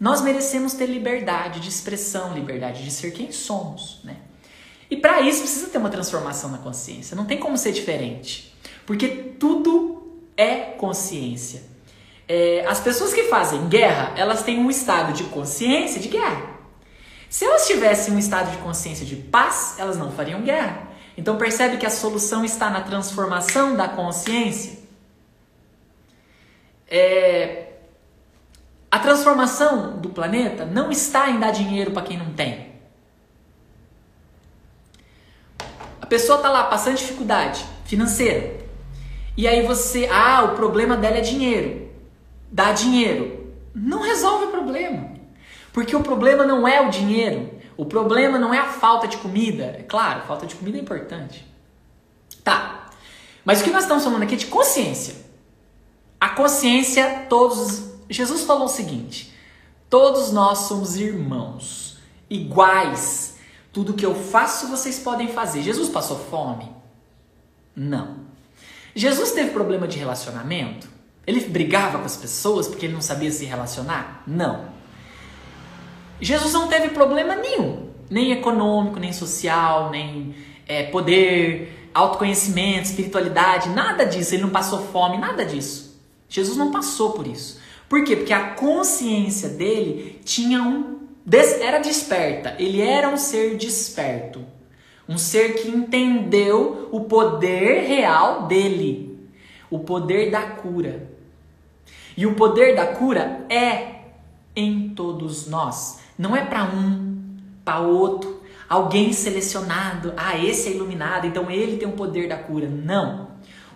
nós 0.00 0.22
merecemos 0.22 0.72
ter 0.72 0.86
liberdade 0.86 1.60
de 1.60 1.68
expressão, 1.68 2.32
liberdade 2.32 2.82
de 2.82 2.90
ser 2.90 3.10
quem 3.10 3.30
somos, 3.30 4.00
né? 4.04 4.16
E 4.90 4.96
para 4.96 5.20
isso 5.20 5.40
precisa 5.40 5.66
ter 5.66 5.76
uma 5.76 5.90
transformação 5.90 6.48
na 6.48 6.56
consciência, 6.56 7.14
não 7.14 7.26
tem 7.26 7.36
como 7.36 7.58
ser 7.58 7.72
diferente, 7.72 8.56
porque 8.86 9.08
tudo 9.38 10.22
é 10.38 10.56
consciência. 10.56 11.64
É, 12.28 12.62
as 12.68 12.78
pessoas 12.78 13.14
que 13.14 13.24
fazem 13.24 13.68
guerra, 13.68 14.12
elas 14.14 14.42
têm 14.42 14.58
um 14.58 14.68
estado 14.68 15.14
de 15.14 15.24
consciência 15.24 15.98
de 15.98 16.08
guerra. 16.08 16.58
Se 17.30 17.46
elas 17.46 17.66
tivessem 17.66 18.12
um 18.12 18.18
estado 18.18 18.50
de 18.50 18.58
consciência 18.58 19.06
de 19.06 19.16
paz, 19.16 19.76
elas 19.78 19.96
não 19.96 20.12
fariam 20.12 20.42
guerra. 20.42 20.88
Então 21.16 21.38
percebe 21.38 21.78
que 21.78 21.86
a 21.86 21.90
solução 21.90 22.44
está 22.44 22.68
na 22.68 22.82
transformação 22.82 23.74
da 23.74 23.88
consciência. 23.88 24.78
É, 26.86 27.72
a 28.90 28.98
transformação 28.98 29.98
do 29.98 30.10
planeta 30.10 30.66
não 30.66 30.90
está 30.90 31.30
em 31.30 31.38
dar 31.38 31.50
dinheiro 31.50 31.92
para 31.92 32.02
quem 32.02 32.18
não 32.18 32.34
tem. 32.34 32.68
A 36.00 36.06
pessoa 36.06 36.36
está 36.36 36.50
lá 36.50 36.64
passando 36.64 36.96
dificuldade 36.96 37.64
financeira. 37.84 38.66
E 39.36 39.48
aí 39.48 39.66
você, 39.66 40.08
ah, 40.12 40.42
o 40.44 40.56
problema 40.56 40.96
dela 40.96 41.18
é 41.18 41.20
dinheiro 41.20 41.87
dá 42.50 42.72
dinheiro, 42.72 43.54
não 43.74 44.02
resolve 44.02 44.46
o 44.46 44.50
problema. 44.50 45.10
Porque 45.72 45.94
o 45.94 46.02
problema 46.02 46.44
não 46.44 46.66
é 46.66 46.80
o 46.80 46.90
dinheiro, 46.90 47.50
o 47.76 47.84
problema 47.84 48.38
não 48.38 48.52
é 48.52 48.58
a 48.58 48.66
falta 48.66 49.06
de 49.06 49.16
comida. 49.18 49.64
É 49.78 49.82
claro, 49.82 50.26
falta 50.26 50.46
de 50.46 50.54
comida 50.54 50.78
é 50.78 50.80
importante. 50.80 51.46
Tá. 52.42 52.90
Mas 53.44 53.60
o 53.60 53.64
que 53.64 53.70
nós 53.70 53.84
estamos 53.84 54.02
falando 54.02 54.22
aqui 54.22 54.34
é 54.34 54.38
de 54.38 54.46
consciência. 54.46 55.14
A 56.20 56.30
consciência, 56.30 57.26
todos. 57.28 57.84
Jesus 58.10 58.42
falou 58.42 58.64
o 58.64 58.68
seguinte: 58.68 59.32
todos 59.88 60.32
nós 60.32 60.58
somos 60.60 60.96
irmãos, 60.96 61.98
iguais. 62.28 63.36
Tudo 63.72 63.94
que 63.94 64.04
eu 64.04 64.14
faço 64.14 64.66
vocês 64.66 64.98
podem 64.98 65.28
fazer. 65.28 65.62
Jesus 65.62 65.88
passou 65.88 66.18
fome? 66.18 66.68
Não. 67.76 68.26
Jesus 68.94 69.30
teve 69.30 69.50
problema 69.50 69.86
de 69.86 69.98
relacionamento? 69.98 70.97
Ele 71.28 71.40
brigava 71.40 71.98
com 71.98 72.06
as 72.06 72.16
pessoas 72.16 72.66
porque 72.66 72.86
ele 72.86 72.94
não 72.94 73.02
sabia 73.02 73.30
se 73.30 73.44
relacionar? 73.44 74.22
Não. 74.26 74.64
Jesus 76.18 76.54
não 76.54 76.68
teve 76.68 76.88
problema 76.88 77.36
nenhum, 77.36 77.90
nem 78.08 78.32
econômico, 78.32 78.98
nem 78.98 79.12
social, 79.12 79.90
nem 79.90 80.34
é, 80.66 80.84
poder, 80.84 81.90
autoconhecimento, 81.92 82.84
espiritualidade, 82.84 83.68
nada 83.68 84.06
disso. 84.06 84.34
Ele 84.34 84.44
não 84.44 84.48
passou 84.48 84.86
fome, 84.86 85.18
nada 85.18 85.44
disso. 85.44 86.00
Jesus 86.30 86.56
não 86.56 86.70
passou 86.70 87.12
por 87.12 87.26
isso. 87.26 87.60
Por 87.90 88.02
quê? 88.04 88.16
Porque 88.16 88.32
a 88.32 88.52
consciência 88.52 89.50
dele 89.50 90.18
tinha 90.24 90.62
um 90.62 90.96
era 91.60 91.78
desperta. 91.78 92.56
Ele 92.58 92.80
era 92.80 93.06
um 93.06 93.18
ser 93.18 93.54
desperto, 93.58 94.42
um 95.06 95.18
ser 95.18 95.56
que 95.56 95.68
entendeu 95.68 96.88
o 96.90 97.02
poder 97.02 97.86
real 97.86 98.46
dele, 98.46 99.28
o 99.68 99.80
poder 99.80 100.30
da 100.30 100.40
cura. 100.40 101.17
E 102.18 102.26
o 102.26 102.34
poder 102.34 102.74
da 102.74 102.84
cura 102.84 103.46
é 103.48 104.00
em 104.56 104.88
todos 104.88 105.46
nós. 105.46 106.00
Não 106.18 106.34
é 106.34 106.44
para 106.44 106.64
um, 106.64 107.36
para 107.64 107.78
outro, 107.78 108.42
alguém 108.68 109.12
selecionado. 109.12 110.12
Ah, 110.16 110.36
esse 110.36 110.68
é 110.68 110.72
iluminado, 110.72 111.28
então 111.28 111.48
ele 111.48 111.76
tem 111.76 111.86
o 111.86 111.92
poder 111.92 112.28
da 112.28 112.36
cura. 112.36 112.68
Não. 112.68 113.28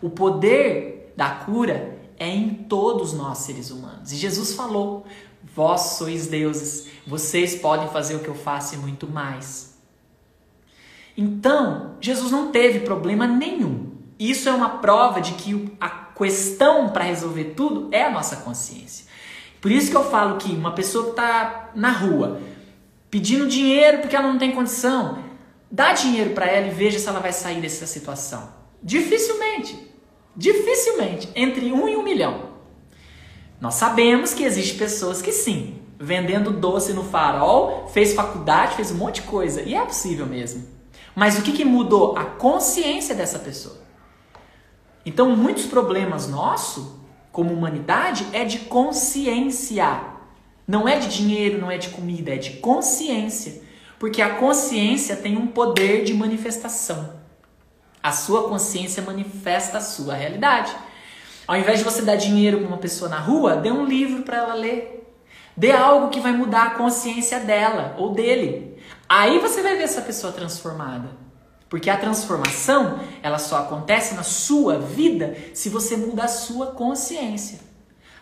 O 0.03 0.11
poder 0.11 1.15
da 1.17 1.31
cura 1.31 1.97
é 2.19 2.29
em 2.29 2.53
todos 2.53 3.13
nós 3.13 3.39
seres 3.39 3.71
humanos. 3.71 4.11
E 4.11 4.17
Jesus 4.17 4.55
falou: 4.55 5.07
Vós 5.55 5.81
sois 5.99 6.27
deuses, 6.27 6.89
vocês 7.07 7.55
podem 7.55 7.87
fazer 7.91 8.17
o 8.17 8.25
que 8.25 8.29
eu 8.29 8.35
faço 8.35 8.75
e 8.75 8.79
muito 8.79 9.07
mais. 9.07 9.79
Então, 11.17 11.95
Jesus 12.01 12.33
não 12.33 12.51
teve 12.51 12.81
problema 12.81 13.25
nenhum. 13.25 13.92
Isso 14.19 14.49
é 14.49 14.53
uma 14.53 14.79
prova 14.79 15.21
de 15.21 15.33
que 15.33 15.73
a 15.81 15.89
questão 15.89 16.91
para 16.91 17.05
resolver 17.05 17.55
tudo 17.57 17.89
é 17.93 18.05
a 18.05 18.11
nossa 18.11 18.37
consciência. 18.37 19.07
Por 19.61 19.71
isso 19.71 19.91
que 19.91 19.97
eu 19.97 20.09
falo 20.09 20.39
que 20.39 20.53
uma 20.53 20.73
pessoa 20.73 21.05
que 21.05 21.11
está 21.11 21.71
na 21.75 21.91
rua 21.91 22.41
pedindo 23.11 23.47
dinheiro 23.47 23.99
porque 23.99 24.17
ela 24.17 24.29
não 24.29 24.39
tem 24.39 24.53
condição, 24.53 25.23
dá 25.71 25.93
dinheiro 25.93 26.31
para 26.31 26.47
ela 26.47 26.69
e 26.69 26.71
veja 26.71 26.99
se 26.99 27.09
ela 27.09 27.21
vai 27.21 27.33
sair 27.33 27.61
dessa 27.61 27.87
situação. 27.87 28.49
Dificilmente, 28.83 29.79
dificilmente, 30.35 31.29
entre 31.37 31.73
um 31.73 31.89
e 31.89 31.97
um 31.97 32.03
milhão. 32.03 32.53
Nós 33.61 33.75
sabemos 33.75 34.35
que 34.35 34.43
existem 34.43 34.79
pessoas 34.79 35.23
que 35.23 35.31
sim, 35.31 35.79
vendendo 35.99 36.51
doce 36.51 36.93
no 36.93 37.05
farol, 37.05 37.89
fez 37.93 38.13
faculdade, 38.13 38.75
fez 38.75 38.91
um 38.91 38.97
monte 38.97 39.17
de 39.17 39.23
coisa, 39.23 39.63
e 39.63 39.75
é 39.75 39.85
possível 39.85 40.27
mesmo. 40.27 40.67
Mas 41.15 41.39
o 41.39 41.43
que, 41.43 41.53
que 41.53 41.65
mudou? 41.65 42.17
A 42.17 42.25
consciência 42.25 43.15
dessa 43.15 43.39
pessoa. 43.39 43.77
Então, 45.05 45.37
muitos 45.37 45.67
problemas 45.67 46.29
nossos, 46.29 46.87
como 47.31 47.53
humanidade, 47.53 48.27
é 48.33 48.45
de 48.45 48.61
consciência. 48.61 50.01
Não 50.67 50.89
é 50.89 50.99
de 50.99 51.09
dinheiro, 51.09 51.61
não 51.61 51.71
é 51.71 51.79
de 51.79 51.89
comida, 51.89 52.35
é 52.35 52.37
de 52.37 52.53
consciência. 52.59 53.63
Porque 53.99 54.23
a 54.23 54.37
consciência 54.37 55.17
tem 55.17 55.37
um 55.37 55.47
poder 55.47 56.05
de 56.05 56.15
manifestação. 56.15 57.21
A 58.03 58.13
sua 58.13 58.49
consciência 58.49 59.03
manifesta 59.03 59.79
a 59.79 59.81
sua 59.81 60.15
realidade. 60.15 60.75
Ao 61.47 61.57
invés 61.57 61.79
de 61.79 61.85
você 61.85 62.03
dar 62.03 62.17
dinheiro 62.17 62.59
para 62.59 62.69
uma 62.69 62.79
pessoa 62.79 63.09
na 63.09 63.19
rua, 63.19 63.57
dê 63.57 63.71
um 63.71 63.85
livro 63.85 64.23
para 64.23 64.39
ela 64.39 64.55
ler. 64.55 65.15
Dê 65.57 65.71
algo 65.71 66.09
que 66.09 66.21
vai 66.21 66.33
mudar 66.33 66.63
a 66.65 66.71
consciência 66.71 67.39
dela 67.41 67.95
ou 67.99 68.13
dele. 68.13 68.79
Aí 69.09 69.39
você 69.39 69.63
vai 69.63 69.77
ver 69.77 69.85
essa 69.85 70.01
pessoa 70.01 70.33
transformada. 70.33 71.22
Porque 71.73 71.89
a 71.89 71.97
transformação, 71.97 73.01
ela 73.23 73.39
só 73.39 73.57
acontece 73.57 74.15
na 74.15 74.23
sua 74.23 74.79
vida 74.79 75.35
se 75.55 75.71
você 75.71 75.97
muda 75.97 76.25
a 76.25 76.29
sua 76.29 76.67
consciência. 76.73 77.61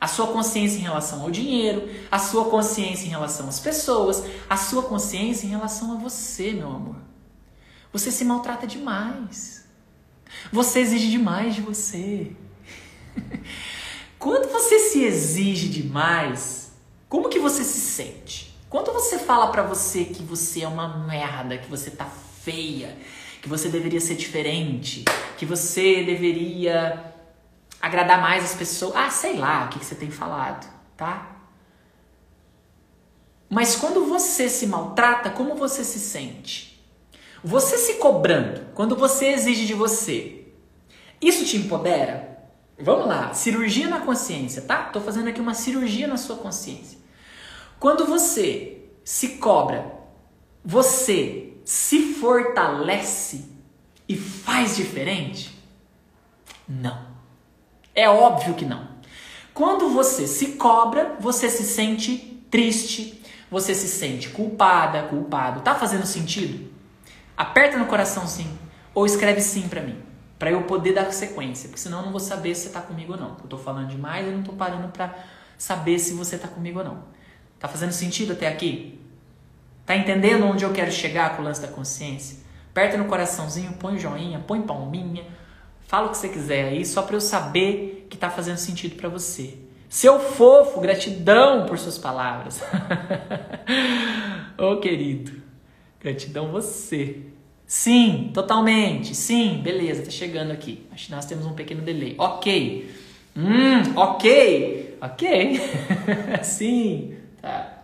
A 0.01 0.07
sua 0.07 0.29
consciência 0.29 0.79
em 0.79 0.83
relação 0.83 1.23
ao 1.23 1.33
dinheiro, 1.33 1.91
a 2.13 2.19
sua 2.21 2.45
consciência 2.45 3.07
em 3.07 3.09
relação 3.09 3.49
às 3.49 3.59
pessoas, 3.59 4.23
a 4.49 4.57
sua 4.57 4.85
consciência 4.85 5.49
em 5.49 5.51
relação 5.51 5.91
a 5.91 5.97
você, 5.97 6.53
meu 6.53 6.69
amor. 6.69 6.95
Você 7.93 8.13
se 8.13 8.25
maltrata 8.25 8.69
demais. 8.69 9.65
Você 10.53 10.79
exige 10.79 11.11
demais 11.11 11.57
de 11.57 11.61
você. 11.61 12.31
Quando 14.17 14.49
você 14.49 14.79
se 14.79 15.03
exige 15.03 15.69
demais, 15.69 16.71
como 17.09 17.29
que 17.29 17.41
você 17.41 17.65
se 17.65 17.81
sente? 17.81 18.57
Quando 18.69 18.93
você 18.93 19.19
fala 19.19 19.51
para 19.51 19.65
você 19.65 20.05
que 20.05 20.23
você 20.23 20.63
é 20.63 20.69
uma 20.69 20.99
merda, 20.99 21.59
que 21.59 21.69
você 21.69 21.91
tá 21.91 22.07
feia, 22.45 22.97
que 23.41 23.49
você 23.49 23.69
deveria 23.69 24.01
ser 24.01 24.15
diferente, 24.17 25.05
que 25.39 25.47
você 25.47 26.05
deveria 26.05 27.15
agradar 27.81 28.21
mais 28.21 28.45
as 28.45 28.55
pessoas. 28.55 28.95
Ah, 28.95 29.11
sei 29.11 29.37
lá 29.37 29.65
o 29.65 29.69
que, 29.69 29.85
você 29.85 29.95
tem 29.95 30.11
falado, 30.11 30.71
tá? 30.97 31.37
Mas 33.49 33.77
quando 33.77 34.05
você 34.07 34.49
se 34.49 34.67
maltrata, 34.67 35.31
como 35.31 35.55
você 35.55 35.83
se 35.83 35.99
sente? 35.99 36.71
Você 37.43 37.79
se 37.79 37.95
cobrando, 37.95 38.67
quando 38.75 38.95
você 38.95 39.29
exige 39.29 39.67
de 39.67 39.73
você, 39.75 40.47
isso 41.21 41.45
te 41.45 41.57
empodera? 41.57 42.29
Vamos 42.79 43.07
lá, 43.07 43.33
cirurgia 43.33 43.89
na 43.89 44.01
consciência, 44.01 44.63
tá? 44.63 44.85
Tô 44.85 45.01
fazendo 45.01 45.29
aqui 45.29 45.41
uma 45.41 45.55
cirurgia 45.55 46.07
na 46.07 46.17
sua 46.17 46.37
consciência. 46.37 46.99
Quando 47.79 48.07
você 48.07 48.83
se 49.03 49.39
cobra, 49.39 49.91
você 50.63 51.50
se 51.71 52.15
fortalece 52.15 53.45
e 54.09 54.17
faz 54.17 54.75
diferente? 54.75 55.57
Não. 56.69 57.01
É 57.95 58.11
óbvio 58.11 58.55
que 58.55 58.65
não. 58.65 58.89
Quando 59.55 59.89
você 59.91 60.27
se 60.27 60.55
cobra, 60.55 61.17
você 61.21 61.49
se 61.49 61.63
sente 61.63 62.45
triste, 62.51 63.23
você 63.49 63.73
se 63.73 63.87
sente 63.87 64.31
culpada, 64.31 65.05
culpado. 65.05 65.61
Tá 65.61 65.77
fazendo 65.77 66.07
sentido? 66.07 66.69
Aperta 67.37 67.79
no 67.79 67.87
coraçãozinho 67.87 68.59
ou 68.93 69.07
escreve 69.07 69.41
sim 69.41 69.69
para 69.69 69.81
mim, 69.81 70.03
para 70.41 70.51
eu 70.51 70.65
poder 70.65 70.93
dar 70.93 71.13
sequência, 71.13 71.69
porque 71.69 71.81
senão 71.81 72.01
eu 72.01 72.07
não 72.07 72.11
vou 72.11 72.19
saber 72.19 72.53
se 72.57 72.63
você 72.63 72.71
tá 72.71 72.81
comigo 72.81 73.13
ou 73.13 73.19
não. 73.21 73.37
Eu 73.41 73.49
tô 73.49 73.57
falando 73.57 73.87
demais 73.87 74.27
e 74.27 74.31
não 74.33 74.43
tô 74.43 74.55
parando 74.55 74.89
para 74.89 75.17
saber 75.57 76.01
se 76.01 76.15
você 76.15 76.37
tá 76.37 76.49
comigo 76.49 76.81
ou 76.81 76.85
não. 76.85 77.05
Tá 77.61 77.69
fazendo 77.69 77.93
sentido 77.93 78.33
até 78.33 78.49
aqui? 78.49 79.00
Tá 79.91 79.97
entendendo 79.97 80.47
onde 80.47 80.65
eu 80.65 80.73
quero 80.73 80.93
chegar 80.93 81.35
com 81.35 81.43
o 81.43 81.45
lance 81.45 81.61
da 81.61 81.67
consciência? 81.67 82.39
Aperta 82.71 82.97
no 82.97 83.07
coraçãozinho, 83.07 83.73
põe 83.73 83.99
joinha, 83.99 84.39
põe 84.39 84.63
palminha, 84.63 85.25
fala 85.89 86.07
o 86.07 86.11
que 86.11 86.17
você 86.17 86.29
quiser 86.29 86.67
aí, 86.67 86.87
só 86.87 87.03
para 87.03 87.17
eu 87.17 87.21
saber 87.21 88.07
que 88.09 88.17
tá 88.17 88.31
fazendo 88.31 88.59
sentido 88.59 88.95
para 88.95 89.09
você. 89.09 89.59
Seu 89.89 90.21
fofo, 90.21 90.81
gratidão 90.81 91.67
por 91.67 91.77
suas 91.77 91.99
palavras. 91.99 92.63
Ô 94.57 94.75
oh, 94.75 94.77
querido, 94.77 95.33
gratidão 95.99 96.53
você. 96.53 97.23
Sim, 97.67 98.31
totalmente. 98.33 99.13
Sim, 99.13 99.61
beleza, 99.61 100.05
tá 100.05 100.11
chegando 100.13 100.53
aqui. 100.53 100.87
Acho 100.93 101.07
que 101.07 101.13
nós 101.13 101.27
temos 101.27 101.45
um 101.47 101.53
pequeno 101.55 101.83
delay. 101.83 102.15
Ok. 102.17 102.95
Hum, 103.37 103.97
ok. 103.97 104.99
Ok. 105.01 105.61
Sim, 106.45 107.17
tá. 107.43 107.81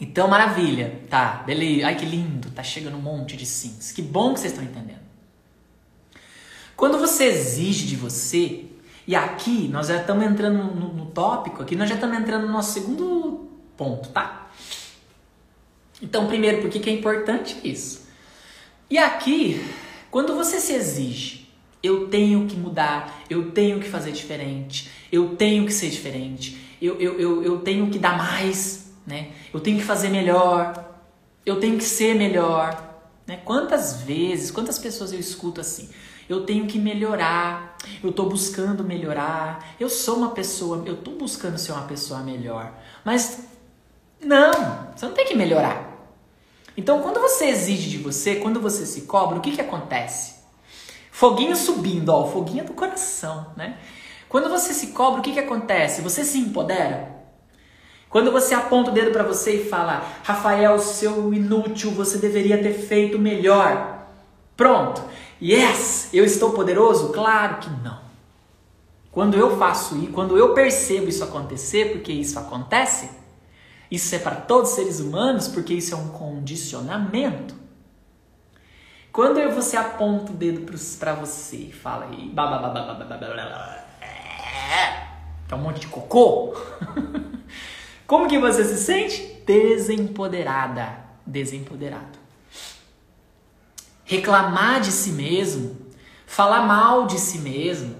Então, 0.00 0.28
maravilha. 0.28 1.02
Tá, 1.08 1.42
beleza. 1.44 1.86
Ai, 1.86 1.96
que 1.96 2.06
lindo. 2.06 2.50
Tá 2.50 2.62
chegando 2.62 2.96
um 2.96 3.00
monte 3.00 3.36
de 3.36 3.46
sims. 3.46 3.92
Que 3.92 4.02
bom 4.02 4.34
que 4.34 4.40
vocês 4.40 4.52
estão 4.52 4.64
entendendo. 4.64 5.08
Quando 6.76 6.98
você 6.98 7.24
exige 7.24 7.86
de 7.86 7.96
você, 7.96 8.66
e 9.04 9.16
aqui, 9.16 9.68
nós 9.68 9.88
já 9.88 10.00
estamos 10.00 10.24
entrando 10.24 10.62
no, 10.74 10.92
no 10.92 11.06
tópico, 11.06 11.62
aqui 11.62 11.74
nós 11.74 11.88
já 11.88 11.96
estamos 11.96 12.16
entrando 12.16 12.46
no 12.46 12.52
nosso 12.52 12.72
segundo 12.72 13.48
ponto, 13.76 14.10
tá? 14.10 14.50
Então, 16.00 16.26
primeiro, 16.26 16.60
por 16.60 16.70
que, 16.70 16.88
é 16.88 16.92
importante 16.92 17.56
isso? 17.64 18.06
E 18.88 18.96
aqui, 18.96 19.60
quando 20.10 20.34
você 20.34 20.60
se 20.60 20.72
exige, 20.72 21.48
eu 21.82 22.08
tenho 22.08 22.46
que 22.46 22.56
mudar, 22.56 23.22
eu 23.28 23.50
tenho 23.50 23.80
que 23.80 23.88
fazer 23.88 24.12
diferente, 24.12 24.90
eu 25.10 25.36
tenho 25.36 25.66
que 25.66 25.72
ser 25.72 25.90
diferente, 25.90 26.76
eu, 26.80 27.00
eu, 27.00 27.18
eu, 27.18 27.42
eu 27.42 27.58
tenho 27.60 27.90
que 27.90 27.98
dar 27.98 28.16
mais, 28.16 28.87
né? 29.08 29.30
Eu 29.52 29.58
tenho 29.58 29.78
que 29.78 29.84
fazer 29.84 30.10
melhor, 30.10 30.84
eu 31.44 31.58
tenho 31.58 31.76
que 31.78 31.84
ser 31.84 32.14
melhor. 32.14 32.84
Né? 33.26 33.40
Quantas 33.44 34.02
vezes, 34.02 34.50
quantas 34.50 34.78
pessoas 34.78 35.12
eu 35.12 35.18
escuto 35.18 35.60
assim? 35.60 35.88
eu 36.28 36.44
tenho 36.44 36.66
que 36.66 36.78
melhorar, 36.78 37.78
eu 38.02 38.10
estou 38.10 38.28
buscando 38.28 38.84
melhorar, 38.84 39.74
eu 39.80 39.88
sou 39.88 40.18
uma 40.18 40.30
pessoa, 40.32 40.82
eu 40.84 40.94
estou 40.94 41.14
buscando 41.16 41.56
ser 41.56 41.72
uma 41.72 41.86
pessoa 41.86 42.20
melhor. 42.20 42.72
Mas 43.04 43.40
não, 44.20 44.92
você 44.94 45.06
não 45.06 45.14
tem 45.14 45.24
que 45.24 45.34
melhorar. 45.34 45.88
Então, 46.76 47.00
quando 47.00 47.18
você 47.18 47.46
exige 47.46 47.90
de 47.90 47.98
você, 47.98 48.36
quando 48.36 48.60
você 48.60 48.84
se 48.84 49.02
cobra, 49.02 49.38
o 49.38 49.40
que, 49.40 49.52
que 49.52 49.60
acontece? 49.60 50.36
Foguinho 51.10 51.56
subindo, 51.56 52.10
ó, 52.10 52.26
foguinho 52.26 52.64
do 52.64 52.74
coração, 52.74 53.52
né? 53.56 53.78
Quando 54.28 54.50
você 54.50 54.74
se 54.74 54.88
cobra, 54.88 55.20
o 55.20 55.22
que, 55.22 55.32
que 55.32 55.40
acontece? 55.40 56.02
Você 56.02 56.22
se 56.22 56.38
empodera? 56.38 57.17
Quando 58.08 58.32
você 58.32 58.54
aponta 58.54 58.90
o 58.90 58.94
dedo 58.94 59.10
para 59.10 59.22
você 59.22 59.56
e 59.56 59.68
fala, 59.68 60.02
Rafael, 60.22 60.78
seu 60.78 61.32
inútil, 61.34 61.90
você 61.90 62.18
deveria 62.18 62.62
ter 62.62 62.72
feito 62.72 63.18
melhor. 63.18 64.06
Pronto. 64.56 65.02
Yes, 65.40 66.08
eu 66.12 66.24
estou 66.24 66.52
poderoso? 66.52 67.10
Claro 67.12 67.58
que 67.58 67.70
não. 67.82 67.98
Quando 69.12 69.36
eu 69.36 69.58
faço 69.58 69.96
isso, 69.96 70.12
quando 70.12 70.38
eu 70.38 70.54
percebo 70.54 71.08
isso 71.08 71.24
acontecer, 71.24 71.92
porque 71.92 72.12
isso 72.12 72.38
acontece, 72.38 73.10
isso 73.90 74.14
é 74.14 74.18
para 74.18 74.36
todos 74.36 74.70
os 74.70 74.76
seres 74.76 75.00
humanos, 75.00 75.48
porque 75.48 75.74
isso 75.74 75.94
é 75.94 75.96
um 75.96 76.08
condicionamento. 76.08 77.54
Quando 79.12 79.40
você 79.52 79.76
aponta 79.76 80.32
o 80.32 80.34
dedo 80.34 80.70
para 80.98 81.14
você 81.14 81.56
e 81.56 81.72
fala 81.72 82.06
aí, 82.06 82.32
é 85.50 85.54
um 85.54 85.58
monte 85.58 85.80
de 85.80 85.86
cocô, 85.88 86.54
como 88.08 88.26
que 88.26 88.40
você 88.40 88.64
se 88.64 88.78
sente? 88.78 89.22
Desempoderada, 89.46 90.98
desempoderado 91.24 92.18
reclamar 94.08 94.80
de 94.80 94.90
si 94.90 95.10
mesmo, 95.10 95.76
falar 96.26 96.62
mal 96.62 97.06
de 97.06 97.20
si 97.20 97.38
mesmo. 97.38 97.94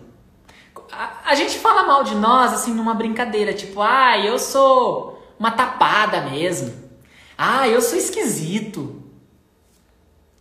A, 0.90 1.30
a, 1.30 1.34
gente 1.34 1.58
fala 1.58 1.86
mal 1.86 2.02
de 2.02 2.14
nós 2.14 2.50
assim 2.50 2.72
numa 2.72 2.94
brincadeira, 2.94 3.52
tipo, 3.52 3.82
ah, 3.82 4.18
eu 4.18 4.38
sou 4.38 5.22
uma 5.38 5.50
tapada 5.50 6.22
mesmo. 6.22 6.74
Ah, 7.36 7.68
eu 7.68 7.82
sou 7.82 7.98
esquisito. 7.98 9.02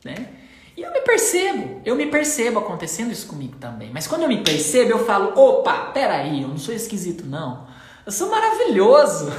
Né? 0.05 0.29
E 0.77 0.81
eu 0.83 0.93
me 0.93 1.01
percebo, 1.01 1.81
eu 1.83 1.97
me 1.97 2.05
percebo 2.05 2.59
acontecendo 2.59 3.11
isso 3.11 3.27
comigo 3.27 3.57
também. 3.57 3.91
Mas 3.93 4.07
quando 4.07 4.21
eu 4.21 4.29
me 4.29 4.41
percebo, 4.41 4.91
eu 4.91 5.05
falo, 5.05 5.37
opa, 5.37 5.91
peraí, 5.91 6.43
eu 6.43 6.47
não 6.47 6.57
sou 6.57 6.73
esquisito 6.73 7.25
não. 7.25 7.67
Eu 8.07 8.11
sou 8.13 8.29
maravilhoso. 8.29 9.29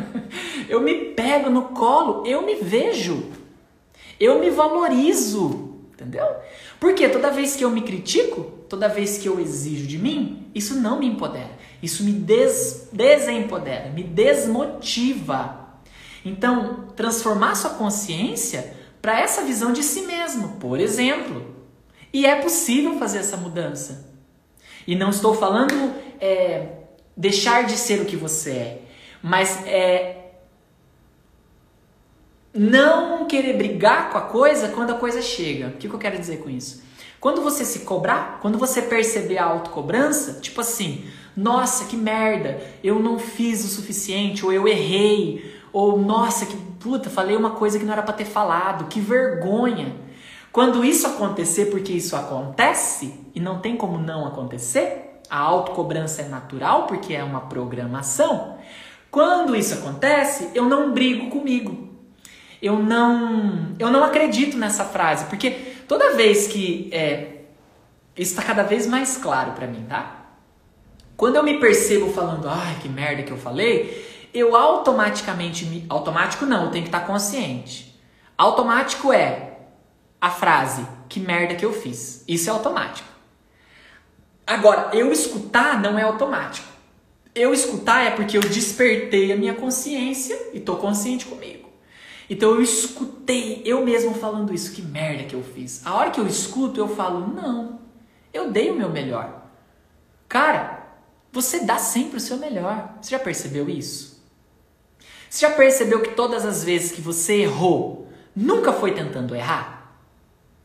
eu 0.66 0.80
me 0.80 0.94
pego 1.12 1.50
no 1.50 1.64
colo, 1.64 2.26
eu 2.26 2.40
me 2.40 2.54
vejo. 2.54 3.30
Eu 4.18 4.40
me 4.40 4.48
valorizo, 4.48 5.76
entendeu? 5.92 6.26
Porque 6.80 7.06
toda 7.10 7.30
vez 7.30 7.54
que 7.54 7.62
eu 7.62 7.70
me 7.70 7.82
critico, 7.82 8.44
toda 8.66 8.88
vez 8.88 9.18
que 9.18 9.28
eu 9.28 9.38
exijo 9.38 9.86
de 9.86 9.98
mim, 9.98 10.50
isso 10.54 10.80
não 10.80 10.98
me 10.98 11.06
empodera. 11.06 11.50
Isso 11.82 12.02
me 12.02 12.12
des 12.12 12.88
desempodera, 12.90 13.90
me 13.90 14.02
desmotiva. 14.02 15.68
Então, 16.24 16.86
transformar 16.96 17.56
sua 17.56 17.72
consciência 17.72 18.72
para 19.02 19.20
essa 19.20 19.42
visão 19.42 19.70
de 19.70 19.82
si 19.82 20.06
mesmo, 20.06 20.56
por 20.56 20.80
exemplo. 20.80 21.54
E 22.10 22.24
é 22.24 22.36
possível 22.36 22.98
fazer 22.98 23.18
essa 23.18 23.36
mudança. 23.36 24.10
E 24.86 24.96
não 24.96 25.10
estou 25.10 25.34
falando 25.34 25.92
é, 26.18 26.78
deixar 27.18 27.64
de 27.64 27.76
ser 27.76 28.00
o 28.00 28.04
que 28.04 28.16
você 28.16 28.50
é, 28.50 28.82
mas 29.20 29.66
é 29.66 30.14
não 32.54 33.26
querer 33.26 33.56
brigar 33.56 34.10
com 34.10 34.18
a 34.18 34.22
coisa 34.22 34.68
quando 34.68 34.90
a 34.90 34.94
coisa 34.94 35.20
chega. 35.20 35.66
O 35.66 35.72
que, 35.72 35.88
que 35.88 35.94
eu 35.94 35.98
quero 35.98 36.16
dizer 36.16 36.38
com 36.38 36.48
isso? 36.48 36.82
Quando 37.20 37.42
você 37.42 37.64
se 37.64 37.80
cobrar, 37.80 38.38
quando 38.40 38.56
você 38.56 38.80
perceber 38.80 39.38
a 39.38 39.44
autocobrança, 39.44 40.40
tipo 40.40 40.60
assim, 40.60 41.04
nossa, 41.36 41.86
que 41.86 41.96
merda, 41.96 42.60
eu 42.82 43.00
não 43.00 43.18
fiz 43.18 43.64
o 43.64 43.68
suficiente, 43.68 44.44
ou 44.44 44.52
eu 44.52 44.68
errei, 44.68 45.56
ou 45.72 45.98
nossa, 45.98 46.46
que 46.46 46.56
puta, 46.78 47.10
falei 47.10 47.36
uma 47.36 47.50
coisa 47.50 47.78
que 47.78 47.84
não 47.84 47.92
era 47.92 48.02
para 48.02 48.14
ter 48.14 48.24
falado, 48.24 48.86
que 48.86 49.00
vergonha. 49.00 49.96
Quando 50.52 50.84
isso 50.84 51.06
acontecer, 51.06 51.66
porque 51.66 51.92
isso 51.92 52.14
acontece, 52.14 53.14
e 53.34 53.40
não 53.40 53.58
tem 53.58 53.76
como 53.76 53.98
não 53.98 54.26
acontecer, 54.26 55.07
a 55.30 55.38
autocobrança 55.38 56.22
é 56.22 56.28
natural, 56.28 56.86
porque 56.86 57.14
é 57.14 57.22
uma 57.22 57.42
programação. 57.42 58.58
Quando 59.10 59.56
isso 59.56 59.74
acontece, 59.74 60.50
eu 60.54 60.64
não 60.64 60.92
brigo 60.92 61.30
comigo 61.30 61.88
eu 62.60 62.78
não, 62.78 63.74
eu 63.78 63.90
não 63.90 64.04
acredito 64.04 64.56
nessa 64.56 64.84
frase, 64.84 65.26
porque 65.26 65.50
toda 65.86 66.16
vez 66.16 66.48
que 66.48 66.90
é, 66.92 67.42
isso 68.16 68.32
está 68.32 68.42
cada 68.42 68.62
vez 68.62 68.86
mais 68.86 69.16
claro 69.16 69.52
para 69.52 69.66
mim, 69.66 69.86
tá? 69.88 70.16
Quando 71.16 71.36
eu 71.36 71.42
me 71.42 71.58
percebo 71.58 72.12
falando, 72.12 72.48
ai, 72.48 72.76
que 72.80 72.88
merda 72.88 73.22
que 73.22 73.30
eu 73.30 73.38
falei, 73.38 74.28
eu 74.34 74.54
automaticamente 74.54 75.64
me, 75.64 75.86
automático 75.88 76.46
não, 76.46 76.64
eu 76.64 76.70
tenho 76.70 76.84
que 76.84 76.88
estar 76.88 77.00
tá 77.00 77.06
consciente. 77.06 77.96
Automático 78.36 79.12
é 79.12 79.58
a 80.20 80.30
frase, 80.30 80.86
que 81.08 81.18
merda 81.18 81.54
que 81.54 81.64
eu 81.64 81.72
fiz. 81.72 82.24
Isso 82.26 82.50
é 82.50 82.52
automático. 82.52 83.08
Agora, 84.48 84.96
eu 84.96 85.12
escutar 85.12 85.78
não 85.78 85.98
é 85.98 86.02
automático. 86.02 86.66
Eu 87.34 87.52
escutar 87.52 88.06
é 88.06 88.10
porque 88.12 88.34
eu 88.34 88.40
despertei 88.40 89.30
a 89.30 89.36
minha 89.36 89.54
consciência 89.54 90.40
e 90.54 90.58
tô 90.58 90.76
consciente 90.76 91.26
comigo. 91.26 91.68
Então 92.30 92.54
eu 92.54 92.62
escutei 92.62 93.60
eu 93.66 93.84
mesmo 93.84 94.14
falando 94.14 94.54
isso, 94.54 94.72
que 94.72 94.80
merda 94.80 95.24
que 95.24 95.34
eu 95.34 95.42
fiz. 95.42 95.86
A 95.86 95.94
hora 95.94 96.10
que 96.10 96.18
eu 96.18 96.26
escuto, 96.26 96.80
eu 96.80 96.88
falo, 96.88 97.26
não, 97.26 97.78
eu 98.32 98.50
dei 98.50 98.70
o 98.70 98.74
meu 98.74 98.88
melhor. 98.88 99.42
Cara, 100.26 100.96
você 101.30 101.60
dá 101.60 101.76
sempre 101.76 102.16
o 102.16 102.20
seu 102.20 102.38
melhor. 102.38 102.94
Você 103.02 103.10
já 103.10 103.18
percebeu 103.18 103.68
isso? 103.68 104.24
Você 105.28 105.46
já 105.46 105.52
percebeu 105.52 106.00
que 106.00 106.14
todas 106.14 106.46
as 106.46 106.64
vezes 106.64 106.90
que 106.90 107.02
você 107.02 107.42
errou, 107.42 108.08
nunca 108.34 108.72
foi 108.72 108.94
tentando 108.94 109.36
errar? 109.36 109.94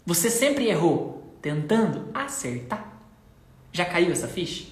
Você 0.06 0.30
sempre 0.30 0.70
errou 0.70 1.36
tentando 1.42 2.08
acertar? 2.14 2.93
Já 3.74 3.84
caiu 3.84 4.12
essa 4.12 4.28
ficha? 4.28 4.72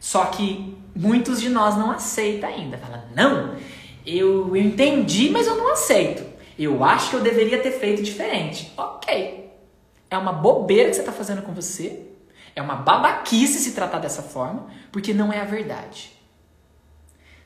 Só 0.00 0.26
que 0.26 0.76
muitos 0.94 1.40
de 1.40 1.48
nós 1.48 1.76
não 1.76 1.90
aceitam 1.90 2.50
ainda. 2.50 2.76
Fala, 2.76 3.08
não, 3.14 3.56
eu 4.04 4.56
entendi, 4.56 5.30
mas 5.30 5.46
eu 5.46 5.56
não 5.56 5.72
aceito. 5.72 6.24
Eu 6.58 6.82
acho 6.82 7.10
que 7.10 7.16
eu 7.16 7.20
deveria 7.20 7.62
ter 7.62 7.70
feito 7.70 8.02
diferente. 8.02 8.72
Ok. 8.76 9.50
É 10.10 10.18
uma 10.18 10.32
bobeira 10.32 10.90
que 10.90 10.96
você 10.96 11.00
está 11.00 11.12
fazendo 11.12 11.42
com 11.42 11.52
você. 11.52 12.06
É 12.56 12.60
uma 12.60 12.74
babaquice 12.74 13.60
se 13.60 13.72
tratar 13.72 14.00
dessa 14.00 14.22
forma, 14.22 14.66
porque 14.90 15.14
não 15.14 15.32
é 15.32 15.40
a 15.40 15.44
verdade. 15.44 16.12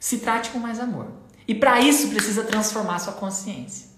Se 0.01 0.19
trate 0.19 0.51
com 0.51 0.59
mais 0.59 0.81
amor. 0.81 1.09
E 1.47 1.55
para 1.55 1.81
isso 1.81 2.09
precisa 2.09 2.45
transformar 2.45 2.99
sua 2.99 3.13
consciência. 3.13 3.89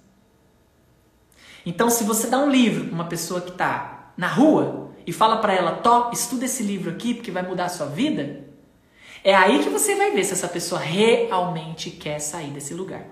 Então, 1.65 1.89
se 1.89 2.05
você 2.05 2.27
dá 2.27 2.39
um 2.39 2.51
livro 2.51 2.87
para 2.87 2.95
uma 2.95 3.05
pessoa 3.07 3.41
que 3.41 3.51
está 3.51 4.13
na 4.17 4.29
rua 4.29 4.86
e 5.07 5.13
fala 5.13 5.37
para 5.39 5.55
ela, 5.55 5.73
Tó, 5.77 6.11
estuda 6.13 6.45
esse 6.45 6.63
livro 6.63 6.91
aqui 6.91 7.15
porque 7.15 7.31
vai 7.31 7.43
mudar 7.43 7.67
a 7.67 7.69
sua 7.69 7.87
vida, 7.87 8.45
é 9.23 9.35
aí 9.35 9.63
que 9.63 9.69
você 9.69 9.95
vai 9.95 10.11
ver 10.11 10.25
se 10.25 10.33
essa 10.33 10.49
pessoa 10.49 10.81
realmente 10.81 11.91
quer 11.91 12.19
sair 12.19 12.51
desse 12.51 12.75
lugar. 12.75 13.07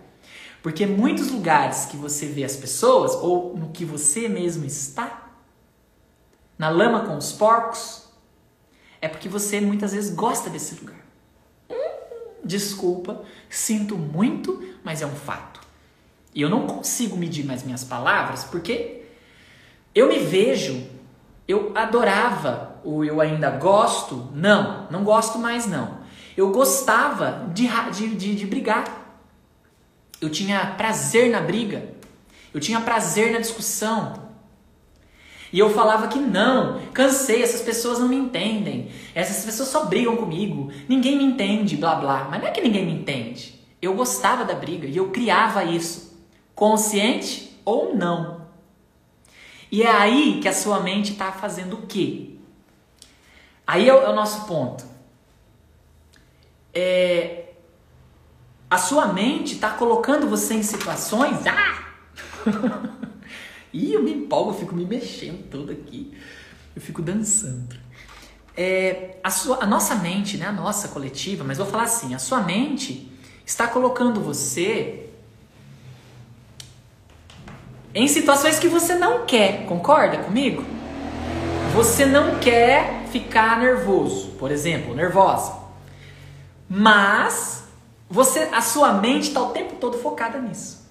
Porque 0.62 0.87
muitos 0.87 1.30
lugares 1.30 1.87
que 1.87 1.96
você 1.96 2.26
vê 2.26 2.42
as 2.42 2.57
pessoas, 2.57 3.14
ou 3.14 3.57
no 3.57 3.70
que 3.70 3.85
você 3.85 4.28
mesmo 4.28 4.64
está, 4.64 5.30
na 6.57 6.68
lama 6.68 7.00
com 7.00 7.16
os 7.16 7.33
porcos, 7.33 8.09
é 9.00 9.09
porque 9.09 9.28
você 9.28 9.61
muitas 9.61 9.92
vezes 9.92 10.14
gosta 10.14 10.48
desse 10.48 10.76
lugar. 10.76 11.04
Hum, 11.68 11.74
desculpa, 12.44 13.22
sinto 13.50 13.96
muito, 13.96 14.66
mas 14.83 15.02
é 15.02 15.07
um 15.07 15.14
fato. 15.14 15.61
E 16.35 16.40
eu 16.40 16.48
não 16.48 16.66
consigo 16.66 17.16
medir 17.16 17.44
mais 17.44 17.62
minhas 17.62 17.85
palavras 17.85 18.44
porque 18.44 19.02
eu 19.94 20.09
me 20.09 20.18
vejo, 20.18 20.87
eu 21.46 21.72
adorava, 21.74 22.76
ou 22.85 23.04
eu 23.04 23.20
ainda 23.20 23.50
gosto, 23.50 24.30
não, 24.35 24.87
não 24.90 25.04
gosto 25.04 25.38
mais 25.38 25.66
não. 25.66 25.98
Eu 26.37 26.50
gostava 26.50 27.48
de, 27.52 27.68
de, 27.92 28.14
de, 28.16 28.35
de 28.35 28.46
brigar. 28.46 28.85
Eu 30.20 30.30
tinha 30.30 30.74
prazer 30.76 31.30
na 31.30 31.40
briga. 31.40 31.94
Eu 32.52 32.61
tinha 32.61 32.80
prazer 32.80 33.33
na 33.33 33.38
discussão. 33.38 34.24
E 35.52 35.59
eu 35.59 35.70
falava 35.70 36.09
que 36.09 36.18
não, 36.18 36.80
cansei, 36.92 37.42
essas 37.42 37.61
pessoas 37.61 38.00
não 38.00 38.09
me 38.09 38.16
entendem. 38.16 38.88
Essas 39.14 39.44
pessoas 39.44 39.68
só 39.68 39.85
brigam 39.85 40.16
comigo. 40.16 40.72
Ninguém 40.88 41.16
me 41.16 41.24
entende, 41.24 41.76
blá 41.76 41.94
blá. 41.94 42.26
Mas 42.28 42.40
não 42.40 42.48
é 42.48 42.50
que 42.50 42.61
ninguém 42.61 42.85
me 42.85 42.92
entende. 42.92 43.54
Eu 43.80 43.94
gostava 43.94 44.44
da 44.44 44.54
briga 44.54 44.88
e 44.88 44.96
eu 44.96 45.11
criava 45.11 45.62
isso, 45.62 46.18
consciente 46.54 47.61
ou 47.64 47.94
não. 47.94 48.43
E 49.74 49.82
é 49.82 49.90
aí 49.90 50.40
que 50.40 50.48
a 50.48 50.52
sua 50.52 50.80
mente 50.80 51.12
está 51.12 51.32
fazendo 51.32 51.76
o 51.76 51.87
quê? 51.87 52.37
Aí 53.66 53.88
é 53.88 53.94
o, 53.94 54.02
é 54.02 54.08
o 54.08 54.14
nosso 54.14 54.46
ponto 54.46 54.94
é, 56.74 57.52
a 58.68 58.76
sua 58.76 59.12
mente 59.12 59.54
está 59.54 59.70
colocando 59.70 60.28
você 60.28 60.54
em 60.54 60.62
situações. 60.62 61.38
Ah! 61.46 61.84
Ih, 63.72 63.92
eu 63.92 64.02
me 64.02 64.12
empolgo, 64.12 64.50
eu 64.50 64.58
fico 64.58 64.74
me 64.74 64.84
mexendo 64.84 65.48
todo 65.48 65.70
aqui. 65.70 66.12
Eu 66.74 66.82
fico 66.82 67.00
dançando. 67.00 67.76
É, 68.56 69.18
a, 69.22 69.30
sua, 69.30 69.62
a 69.62 69.66
nossa 69.66 69.94
mente, 69.96 70.37
né, 70.37 70.46
a 70.46 70.52
nossa 70.52 70.88
coletiva, 70.88 71.44
mas 71.44 71.58
vou 71.58 71.66
falar 71.66 71.84
assim: 71.84 72.14
a 72.14 72.18
sua 72.18 72.40
mente 72.40 73.10
está 73.46 73.66
colocando 73.66 74.20
você 74.20 75.03
em 77.94 78.09
situações 78.09 78.59
que 78.59 78.66
você 78.66 78.94
não 78.94 79.24
quer, 79.24 79.66
concorda 79.66 80.18
comigo? 80.18 80.64
Você 81.74 82.04
não 82.04 82.38
quer 82.40 83.04
ficar 83.12 83.59
nervoso, 83.61 84.33
por 84.33 84.50
exemplo, 84.50 84.94
nervosa. 84.94 85.54
Mas 86.68 87.64
você, 88.11 88.48
a 88.52 88.61
sua 88.61 88.94
mente 88.94 89.28
está 89.28 89.40
o 89.40 89.50
tempo 89.50 89.76
todo 89.76 89.98
focada 89.98 90.40
nisso. 90.40 90.85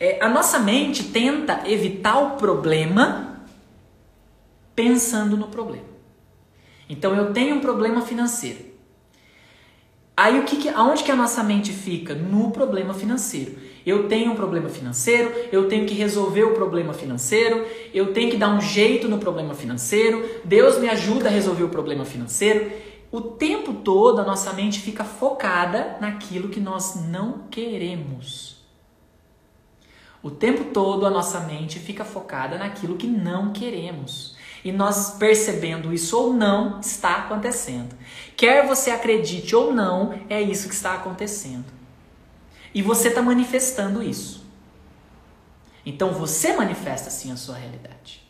É, 0.00 0.18
a 0.20 0.28
nossa 0.28 0.58
mente 0.58 1.04
tenta 1.04 1.62
evitar 1.68 2.18
o 2.18 2.30
problema 2.36 3.42
pensando 4.74 5.36
no 5.36 5.48
problema. 5.48 5.86
Então 6.88 7.14
eu 7.14 7.32
tenho 7.32 7.56
um 7.56 7.60
problema 7.60 8.00
financeiro. 8.00 8.64
Aí 10.16 10.38
o 10.40 10.44
que, 10.44 10.56
que 10.56 10.68
aonde 10.68 11.04
que 11.04 11.12
a 11.12 11.16
nossa 11.16 11.42
mente 11.44 11.72
fica? 11.72 12.14
No 12.14 12.50
problema 12.50 12.94
financeiro. 12.94 13.56
Eu 13.88 14.08
tenho 14.08 14.32
um 14.32 14.36
problema 14.36 14.68
financeiro, 14.68 15.32
eu 15.50 15.68
tenho 15.68 15.86
que 15.86 15.94
resolver 15.94 16.44
o 16.44 16.54
problema 16.54 16.92
financeiro, 16.92 17.64
eu 17.94 18.12
tenho 18.12 18.30
que 18.30 18.36
dar 18.36 18.50
um 18.50 18.60
jeito 18.60 19.08
no 19.08 19.18
problema 19.18 19.54
financeiro, 19.54 20.24
Deus 20.44 20.78
me 20.78 20.88
ajuda 20.88 21.28
a 21.28 21.32
resolver 21.32 21.64
o 21.64 21.68
problema 21.68 22.04
financeiro 22.04 22.70
o 23.10 23.22
tempo 23.22 23.72
todo 23.72 24.20
a 24.20 24.24
nossa 24.24 24.52
mente 24.52 24.80
fica 24.80 25.02
focada 25.02 25.96
naquilo 25.98 26.50
que 26.50 26.60
nós 26.60 27.06
não 27.08 27.46
queremos. 27.50 28.58
O 30.22 30.30
tempo 30.30 30.64
todo 30.74 31.06
a 31.06 31.10
nossa 31.10 31.40
mente 31.40 31.78
fica 31.78 32.04
focada 32.04 32.58
naquilo 32.58 32.96
que 32.96 33.06
não 33.06 33.50
queremos. 33.50 34.36
E 34.62 34.70
nós 34.70 35.16
percebendo 35.18 35.92
isso 35.92 36.18
ou 36.18 36.34
não, 36.34 36.80
está 36.80 37.16
acontecendo. 37.16 37.96
Quer 38.36 38.66
você 38.66 38.90
acredite 38.90 39.56
ou 39.56 39.72
não, 39.72 40.20
é 40.28 40.42
isso 40.42 40.68
que 40.68 40.74
está 40.74 40.94
acontecendo. 40.94 41.77
E 42.78 42.82
você 42.82 43.08
está 43.08 43.20
manifestando 43.20 44.00
isso. 44.00 44.46
Então 45.84 46.12
você 46.12 46.52
manifesta 46.52 47.10
sim 47.10 47.32
a 47.32 47.36
sua 47.36 47.56
realidade. 47.56 48.22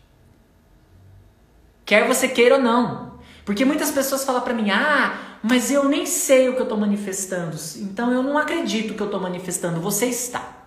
Quer 1.85 2.09
você 2.09 2.27
queira 2.27 2.55
ou 2.55 2.61
não, 2.63 3.19
porque 3.45 3.63
muitas 3.63 3.91
pessoas 3.91 4.25
falam 4.25 4.41
para 4.41 4.55
mim: 4.55 4.71
"Ah, 4.71 5.37
mas 5.43 5.71
eu 5.71 5.87
nem 5.87 6.07
sei 6.07 6.49
o 6.49 6.55
que 6.55 6.61
eu 6.61 6.63
estou 6.63 6.79
manifestando. 6.79 7.59
Então 7.77 8.11
eu 8.11 8.23
não 8.23 8.39
acredito 8.39 8.95
que 8.95 9.03
eu 9.03 9.09
estou 9.09 9.21
manifestando. 9.21 9.83
Você 9.83 10.07
está. 10.07 10.67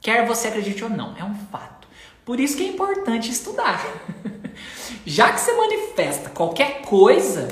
Quer 0.00 0.26
você 0.26 0.48
acredite 0.48 0.82
ou 0.82 0.90
não, 0.90 1.16
é 1.16 1.22
um 1.22 1.36
fato. 1.52 1.86
Por 2.24 2.40
isso 2.40 2.56
que 2.56 2.64
é 2.64 2.66
importante 2.66 3.30
estudar. 3.30 3.80
Já 5.06 5.32
que 5.32 5.38
você 5.38 5.52
manifesta 5.52 6.30
qualquer 6.30 6.82
coisa, 6.82 7.46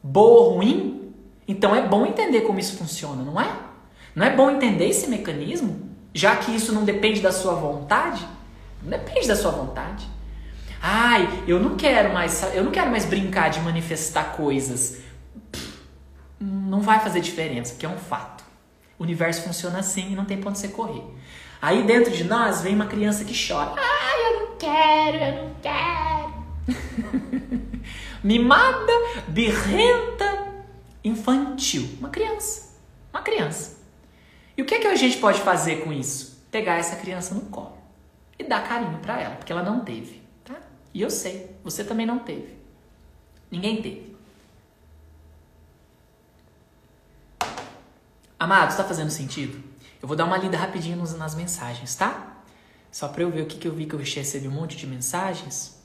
boa 0.00 0.42
ou 0.42 0.54
ruim, 0.54 1.12
então 1.48 1.74
é 1.74 1.82
bom 1.82 2.06
entender 2.06 2.42
como 2.42 2.60
isso 2.60 2.76
funciona, 2.76 3.24
não 3.24 3.40
é? 3.40 3.65
Não 4.16 4.24
é 4.24 4.30
bom 4.30 4.50
entender 4.50 4.88
esse 4.88 5.08
mecanismo, 5.08 5.90
já 6.14 6.34
que 6.36 6.50
isso 6.50 6.72
não 6.72 6.86
depende 6.86 7.20
da 7.20 7.30
sua 7.30 7.52
vontade? 7.52 8.26
Não 8.82 8.88
depende 8.88 9.28
da 9.28 9.36
sua 9.36 9.50
vontade. 9.50 10.08
Ai, 10.80 11.44
eu 11.46 11.60
não 11.60 11.76
quero 11.76 12.14
mais, 12.14 12.42
eu 12.54 12.64
não 12.64 12.72
quero 12.72 12.90
mais 12.90 13.04
brincar 13.04 13.50
de 13.50 13.60
manifestar 13.60 14.32
coisas. 14.34 15.02
Não 16.40 16.80
vai 16.80 16.98
fazer 17.00 17.20
diferença, 17.20 17.74
porque 17.74 17.84
é 17.84 17.88
um 17.90 17.98
fato. 17.98 18.42
O 18.98 19.02
universo 19.02 19.42
funciona 19.42 19.80
assim 19.80 20.12
e 20.12 20.14
não 20.14 20.24
tem 20.24 20.38
ponto 20.38 20.56
você 20.56 20.68
correr. 20.68 21.04
Aí 21.60 21.82
dentro 21.82 22.10
de 22.10 22.24
nós 22.24 22.62
vem 22.62 22.74
uma 22.74 22.86
criança 22.86 23.22
que 23.22 23.34
chora. 23.46 23.74
Ai, 23.76 24.32
eu 24.32 24.40
não 24.40 24.56
quero, 24.56 25.16
eu 25.24 25.44
não 25.44 25.54
quero. 25.60 26.32
Mimada, 28.24 28.92
birrenta, 29.28 30.46
infantil. 31.04 31.86
Uma 31.98 32.08
criança. 32.08 32.78
Uma 33.12 33.20
criança. 33.20 33.75
E 34.56 34.62
o 34.62 34.64
que, 34.64 34.74
é 34.74 34.78
que 34.78 34.86
a 34.86 34.96
gente 34.96 35.18
pode 35.18 35.40
fazer 35.40 35.84
com 35.84 35.92
isso? 35.92 36.42
Pegar 36.50 36.76
essa 36.76 36.96
criança 36.96 37.34
no 37.34 37.42
colo 37.42 37.76
e 38.38 38.44
dar 38.44 38.66
carinho 38.66 38.98
para 38.98 39.20
ela, 39.20 39.36
porque 39.36 39.52
ela 39.52 39.62
não 39.62 39.80
teve. 39.80 40.26
E 40.96 41.02
eu 41.02 41.10
sei, 41.10 41.54
você 41.62 41.84
também 41.84 42.06
não 42.06 42.18
teve. 42.18 42.56
Ninguém 43.50 43.82
teve. 43.82 44.16
Amado, 48.38 48.70
está 48.70 48.82
fazendo 48.82 49.10
sentido? 49.10 49.62
Eu 50.00 50.08
vou 50.08 50.16
dar 50.16 50.24
uma 50.24 50.38
lida 50.38 50.56
rapidinho 50.56 50.96
nas 50.96 51.34
mensagens, 51.34 51.94
tá? 51.94 52.38
Só 52.90 53.08
para 53.08 53.22
eu 53.22 53.30
ver 53.30 53.42
o 53.42 53.46
que, 53.46 53.58
que 53.58 53.68
eu 53.68 53.74
vi 53.74 53.84
que 53.84 53.94
eu 53.94 53.98
recebi 53.98 54.48
um 54.48 54.52
monte 54.52 54.74
de 54.74 54.86
mensagens. 54.86 55.78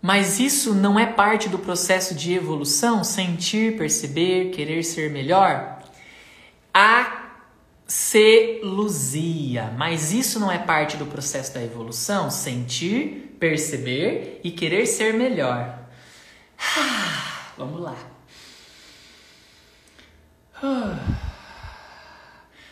Mas 0.00 0.38
isso 0.38 0.72
não 0.72 0.96
é 0.96 1.06
parte 1.06 1.48
do 1.48 1.58
processo 1.58 2.14
de 2.14 2.32
evolução? 2.32 3.02
Sentir, 3.02 3.76
perceber, 3.76 4.50
querer 4.50 4.84
ser 4.84 5.10
melhor? 5.10 5.81
A 6.72 7.22
celuzia. 7.86 9.72
Mas 9.76 10.12
isso 10.12 10.40
não 10.40 10.50
é 10.50 10.58
parte 10.58 10.96
do 10.96 11.06
processo 11.06 11.52
da 11.52 11.62
evolução? 11.62 12.30
Sentir, 12.30 13.36
perceber 13.38 14.40
e 14.42 14.50
querer 14.50 14.86
ser 14.86 15.12
melhor. 15.12 15.78
vamos 17.58 17.80
lá. 17.80 17.96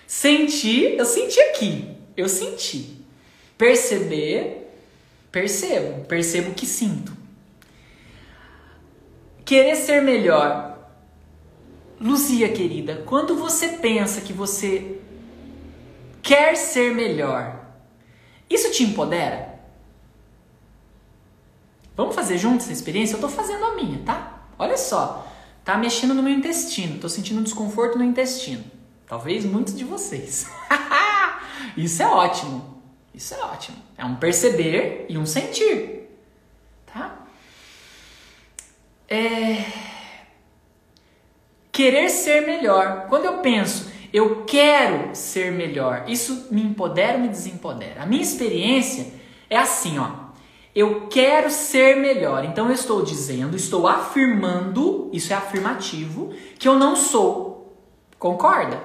Sentir, 0.06 0.96
eu 0.98 1.04
senti 1.04 1.40
aqui. 1.40 1.96
Eu 2.16 2.28
senti. 2.28 3.04
Perceber, 3.56 4.72
percebo. 5.30 6.04
Percebo 6.04 6.54
que 6.54 6.66
sinto. 6.66 7.16
Querer 9.44 9.76
ser 9.76 10.02
melhor. 10.02 10.69
Luzia, 12.00 12.50
querida, 12.50 13.02
quando 13.04 13.36
você 13.36 13.68
pensa 13.68 14.22
que 14.22 14.32
você 14.32 14.98
quer 16.22 16.56
ser 16.56 16.94
melhor. 16.94 17.60
Isso 18.48 18.70
te 18.72 18.84
empodera? 18.84 19.60
Vamos 21.94 22.14
fazer 22.14 22.38
juntos 22.38 22.64
essa 22.64 22.72
experiência? 22.72 23.16
Eu 23.16 23.20
tô 23.20 23.28
fazendo 23.28 23.62
a 23.64 23.74
minha, 23.74 23.98
tá? 23.98 24.46
Olha 24.58 24.78
só, 24.78 25.30
tá 25.62 25.76
mexendo 25.76 26.14
no 26.14 26.22
meu 26.22 26.32
intestino, 26.32 26.98
tô 26.98 27.08
sentindo 27.08 27.40
um 27.40 27.42
desconforto 27.42 27.98
no 27.98 28.04
intestino. 28.04 28.64
Talvez 29.06 29.44
muitos 29.44 29.76
de 29.76 29.84
vocês. 29.84 30.46
Isso 31.76 32.02
é 32.02 32.06
ótimo. 32.06 32.82
Isso 33.12 33.34
é 33.34 33.44
ótimo. 33.44 33.76
É 33.98 34.04
um 34.04 34.16
perceber 34.16 35.04
e 35.08 35.18
um 35.18 35.26
sentir. 35.26 36.08
Tá? 36.86 37.26
É... 39.06 39.89
Querer 41.80 42.10
ser 42.10 42.42
melhor. 42.42 43.06
Quando 43.08 43.24
eu 43.24 43.38
penso, 43.38 43.90
eu 44.12 44.44
quero 44.44 45.16
ser 45.16 45.50
melhor, 45.50 46.04
isso 46.06 46.48
me 46.50 46.62
empodera 46.62 47.14
ou 47.14 47.20
me 47.20 47.28
desempodera? 47.28 48.02
A 48.02 48.04
minha 48.04 48.20
experiência 48.20 49.14
é 49.48 49.56
assim, 49.56 49.98
ó. 49.98 50.10
Eu 50.74 51.06
quero 51.08 51.50
ser 51.50 51.96
melhor. 51.96 52.44
Então 52.44 52.66
eu 52.66 52.74
estou 52.74 53.02
dizendo, 53.02 53.56
estou 53.56 53.88
afirmando, 53.88 55.08
isso 55.10 55.32
é 55.32 55.36
afirmativo, 55.36 56.34
que 56.58 56.68
eu 56.68 56.78
não 56.78 56.94
sou. 56.94 57.74
Concorda? 58.18 58.78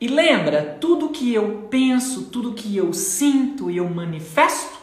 E 0.00 0.08
lembra, 0.08 0.78
tudo 0.80 1.10
que 1.10 1.34
eu 1.34 1.66
penso, 1.68 2.30
tudo 2.30 2.54
que 2.54 2.74
eu 2.74 2.94
sinto 2.94 3.70
e 3.70 3.76
eu 3.76 3.86
manifesto. 3.86 4.78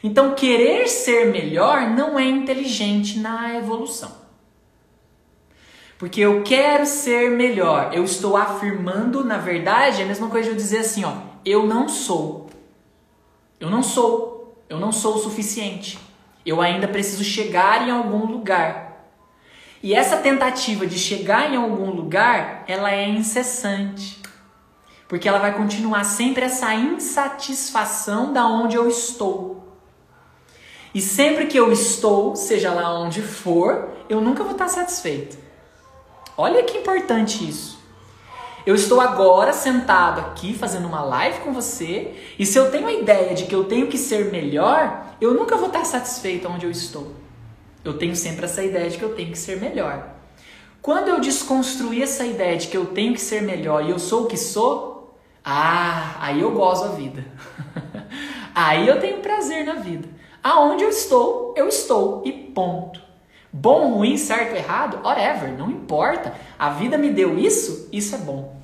Então, 0.00 0.36
querer 0.36 0.86
ser 0.86 1.32
melhor 1.32 1.90
não 1.90 2.16
é 2.16 2.24
inteligente 2.24 3.18
na 3.18 3.56
evolução. 3.56 4.22
Porque 5.98 6.20
eu 6.20 6.42
quero 6.42 6.84
ser 6.86 7.30
melhor. 7.30 7.90
Eu 7.92 8.04
estou 8.04 8.36
afirmando, 8.36 9.24
na 9.24 9.38
verdade, 9.38 10.00
é 10.00 10.04
a 10.04 10.08
mesma 10.08 10.28
coisa 10.28 10.48
de 10.48 10.54
eu 10.54 10.56
dizer 10.56 10.78
assim, 10.78 11.04
ó, 11.04 11.14
eu 11.44 11.66
não 11.66 11.88
sou. 11.88 12.48
Eu 13.60 13.70
não 13.70 13.82
sou. 13.82 14.64
Eu 14.68 14.78
não 14.78 14.90
sou 14.90 15.16
o 15.16 15.18
suficiente. 15.18 15.98
Eu 16.44 16.60
ainda 16.60 16.88
preciso 16.88 17.24
chegar 17.24 17.86
em 17.86 17.90
algum 17.90 18.26
lugar. 18.26 18.84
E 19.82 19.94
essa 19.94 20.16
tentativa 20.16 20.86
de 20.86 20.98
chegar 20.98 21.52
em 21.52 21.56
algum 21.56 21.90
lugar, 21.90 22.64
ela 22.66 22.90
é 22.90 23.06
incessante. 23.08 24.20
Porque 25.06 25.28
ela 25.28 25.38
vai 25.38 25.54
continuar 25.54 26.04
sempre 26.04 26.44
essa 26.44 26.74
insatisfação 26.74 28.32
da 28.32 28.46
onde 28.46 28.76
eu 28.76 28.88
estou. 28.88 29.78
E 30.94 31.00
sempre 31.00 31.46
que 31.46 31.58
eu 31.58 31.70
estou, 31.70 32.34
seja 32.34 32.72
lá 32.72 32.98
onde 32.98 33.20
for, 33.20 33.90
eu 34.08 34.20
nunca 34.20 34.42
vou 34.42 34.52
estar 34.52 34.68
satisfeito. 34.68 35.43
Olha 36.36 36.62
que 36.64 36.78
importante 36.78 37.48
isso. 37.48 37.78
Eu 38.66 38.74
estou 38.74 39.00
agora 39.00 39.52
sentado 39.52 40.20
aqui 40.20 40.54
fazendo 40.54 40.88
uma 40.88 41.02
live 41.02 41.40
com 41.40 41.52
você, 41.52 42.14
e 42.38 42.46
se 42.46 42.58
eu 42.58 42.70
tenho 42.70 42.86
a 42.86 42.92
ideia 42.92 43.34
de 43.34 43.44
que 43.44 43.54
eu 43.54 43.64
tenho 43.64 43.88
que 43.88 43.98
ser 43.98 44.32
melhor, 44.32 45.04
eu 45.20 45.34
nunca 45.34 45.56
vou 45.56 45.66
estar 45.66 45.84
satisfeito 45.84 46.48
onde 46.48 46.64
eu 46.64 46.70
estou. 46.70 47.12
Eu 47.84 47.98
tenho 47.98 48.16
sempre 48.16 48.46
essa 48.46 48.64
ideia 48.64 48.88
de 48.88 48.96
que 48.96 49.04
eu 49.04 49.14
tenho 49.14 49.30
que 49.30 49.38
ser 49.38 49.60
melhor. 49.60 50.08
Quando 50.80 51.08
eu 51.08 51.20
desconstruir 51.20 52.02
essa 52.02 52.24
ideia 52.24 52.56
de 52.56 52.68
que 52.68 52.76
eu 52.76 52.86
tenho 52.86 53.12
que 53.12 53.20
ser 53.20 53.42
melhor 53.42 53.84
e 53.84 53.90
eu 53.90 53.98
sou 53.98 54.24
o 54.24 54.26
que 54.26 54.36
sou, 54.38 55.14
ah, 55.44 56.16
aí 56.20 56.40
eu 56.40 56.50
gozo 56.52 56.84
a 56.84 56.88
vida. 56.88 57.22
aí 58.54 58.88
eu 58.88 58.98
tenho 58.98 59.18
prazer 59.18 59.66
na 59.66 59.74
vida. 59.74 60.08
Aonde 60.42 60.84
eu 60.84 60.88
estou, 60.88 61.52
eu 61.54 61.68
estou 61.68 62.22
e 62.24 62.32
ponto. 62.32 63.03
Bom, 63.56 63.94
ruim, 63.94 64.16
certo, 64.16 64.56
errado, 64.56 65.00
whatever, 65.04 65.56
não 65.56 65.70
importa. 65.70 66.34
A 66.58 66.70
vida 66.70 66.98
me 66.98 67.10
deu 67.10 67.38
isso, 67.38 67.88
isso 67.92 68.16
é 68.16 68.18
bom. 68.18 68.60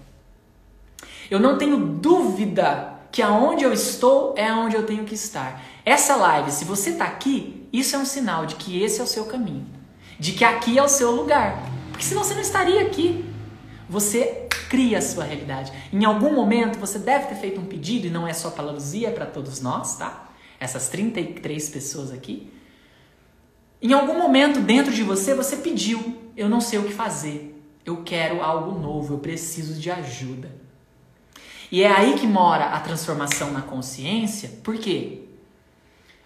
Eu 1.31 1.39
não 1.39 1.57
tenho 1.57 1.79
dúvida 1.79 2.95
que 3.13 3.23
aonde 3.23 3.63
eu 3.63 3.73
estou 3.73 4.35
é 4.37 4.49
aonde 4.49 4.75
eu 4.75 4.85
tenho 4.85 5.05
que 5.05 5.15
estar. 5.15 5.63
Essa 5.85 6.17
live, 6.17 6.51
se 6.51 6.65
você 6.65 6.91
está 6.91 7.05
aqui, 7.05 7.69
isso 7.73 7.95
é 7.95 8.01
um 8.01 8.05
sinal 8.05 8.47
de 8.47 8.57
que 8.57 8.83
esse 8.83 9.01
é 9.01 9.05
o 9.05 9.07
seu 9.07 9.27
caminho, 9.27 9.65
de 10.19 10.33
que 10.33 10.45
aqui 10.45 10.77
é 10.77 10.83
o 10.83 10.89
seu 10.89 11.13
lugar. 11.13 11.63
Porque 11.93 12.05
senão 12.05 12.25
você 12.25 12.35
não 12.35 12.41
estaria 12.41 12.83
aqui. 12.83 13.25
Você 13.89 14.49
cria 14.69 14.99
a 14.99 15.03
sua 15.03 15.23
realidade. 15.23 15.73
Em 15.93 16.05
algum 16.05 16.35
momento 16.35 16.81
você 16.81 16.99
deve 16.99 17.27
ter 17.27 17.37
feito 17.37 17.61
um 17.61 17.65
pedido, 17.65 18.09
e 18.09 18.11
não 18.11 18.27
é 18.27 18.33
só 18.33 18.51
para 18.51 18.65
Luzia, 18.65 19.11
é 19.11 19.13
para 19.13 19.27
todos 19.27 19.61
nós, 19.61 19.97
tá? 19.97 20.31
Essas 20.59 20.89
33 20.89 21.69
pessoas 21.69 22.11
aqui. 22.11 22.53
Em 23.83 23.93
algum 23.93 24.19
momento 24.19 24.61
dentro 24.61 24.93
de 24.93 25.03
você, 25.03 25.35
você 25.35 25.57
pediu: 25.57 26.31
Eu 26.37 26.49
não 26.49 26.61
sei 26.61 26.79
o 26.79 26.85
que 26.85 26.93
fazer. 26.93 27.49
Eu 27.85 28.03
quero 28.03 28.43
algo 28.43 28.79
novo, 28.79 29.15
eu 29.15 29.19
preciso 29.19 29.81
de 29.81 29.91
ajuda. 29.91 30.55
E 31.73 31.83
é 31.83 31.91
aí 31.91 32.19
que 32.19 32.27
mora 32.27 32.67
a 32.67 32.81
transformação 32.81 33.53
na 33.53 33.63
consciência, 33.63 34.51
por 34.63 34.77
quê? 34.77 35.23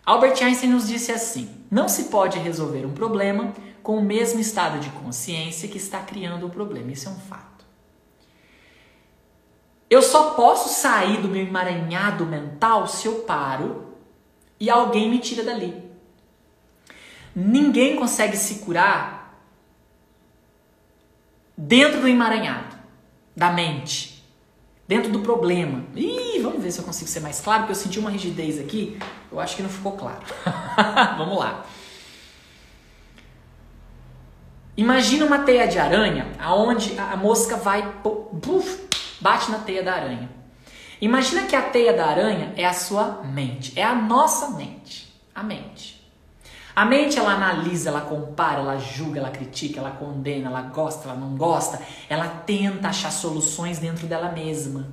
Albert 0.04 0.42
Einstein 0.42 0.70
nos 0.70 0.88
disse 0.88 1.12
assim: 1.12 1.48
não 1.70 1.88
se 1.88 2.04
pode 2.04 2.38
resolver 2.38 2.84
um 2.84 2.92
problema 2.92 3.52
com 3.82 3.98
o 3.98 4.02
mesmo 4.02 4.40
estado 4.40 4.78
de 4.80 4.90
consciência 4.90 5.68
que 5.68 5.78
está 5.78 6.00
criando 6.00 6.46
o 6.46 6.50
problema. 6.50 6.90
Isso 6.90 7.08
é 7.08 7.12
um 7.12 7.18
fato. 7.18 7.64
Eu 9.88 10.02
só 10.02 10.30
posso 10.30 10.68
sair 10.68 11.20
do 11.20 11.28
meu 11.28 11.46
emaranhado 11.46 12.24
mental 12.26 12.86
se 12.86 13.06
eu 13.06 13.20
paro 13.20 13.94
e 14.58 14.68
alguém 14.70 15.10
me 15.10 15.18
tira 15.18 15.42
dali. 15.42 15.82
Ninguém 17.34 17.96
consegue 17.96 18.36
se 18.36 18.56
curar 18.56 19.40
dentro 21.56 22.00
do 22.00 22.08
emaranhado 22.08 22.76
da 23.36 23.50
mente 23.50 24.14
dentro 24.86 25.10
do 25.10 25.20
problema. 25.20 25.84
Ih, 25.94 26.40
vamos 26.40 26.62
ver 26.62 26.70
se 26.70 26.78
eu 26.78 26.84
consigo 26.84 27.08
ser 27.08 27.20
mais 27.20 27.40
claro, 27.40 27.60
porque 27.60 27.72
eu 27.72 27.76
senti 27.76 27.98
uma 27.98 28.10
rigidez 28.10 28.60
aqui. 28.60 28.98
Eu 29.30 29.40
acho 29.40 29.56
que 29.56 29.62
não 29.62 29.70
ficou 29.70 29.92
claro. 29.92 30.22
vamos 31.18 31.38
lá. 31.38 31.64
Imagina 34.76 35.24
uma 35.24 35.38
teia 35.38 35.68
de 35.68 35.78
aranha, 35.78 36.32
aonde 36.38 36.98
a 36.98 37.16
mosca 37.16 37.56
vai, 37.56 37.94
buf, 38.32 38.88
bate 39.20 39.50
na 39.50 39.58
teia 39.58 39.82
da 39.82 39.94
aranha. 39.94 40.28
Imagina 41.00 41.42
que 41.42 41.54
a 41.54 41.62
teia 41.62 41.92
da 41.92 42.06
aranha 42.06 42.52
é 42.56 42.64
a 42.64 42.72
sua 42.72 43.22
mente, 43.22 43.72
é 43.78 43.84
a 43.84 43.94
nossa 43.94 44.50
mente, 44.50 45.14
a 45.34 45.42
mente. 45.42 45.93
A 46.74 46.84
mente 46.84 47.18
ela 47.18 47.34
analisa, 47.34 47.88
ela 47.88 48.00
compara, 48.00 48.60
ela 48.60 48.76
julga, 48.78 49.20
ela 49.20 49.30
critica, 49.30 49.78
ela 49.78 49.92
condena, 49.92 50.48
ela 50.48 50.62
gosta, 50.62 51.08
ela 51.08 51.16
não 51.16 51.36
gosta, 51.36 51.80
ela 52.08 52.26
tenta 52.26 52.88
achar 52.88 53.12
soluções 53.12 53.78
dentro 53.78 54.08
dela 54.08 54.32
mesma. 54.32 54.88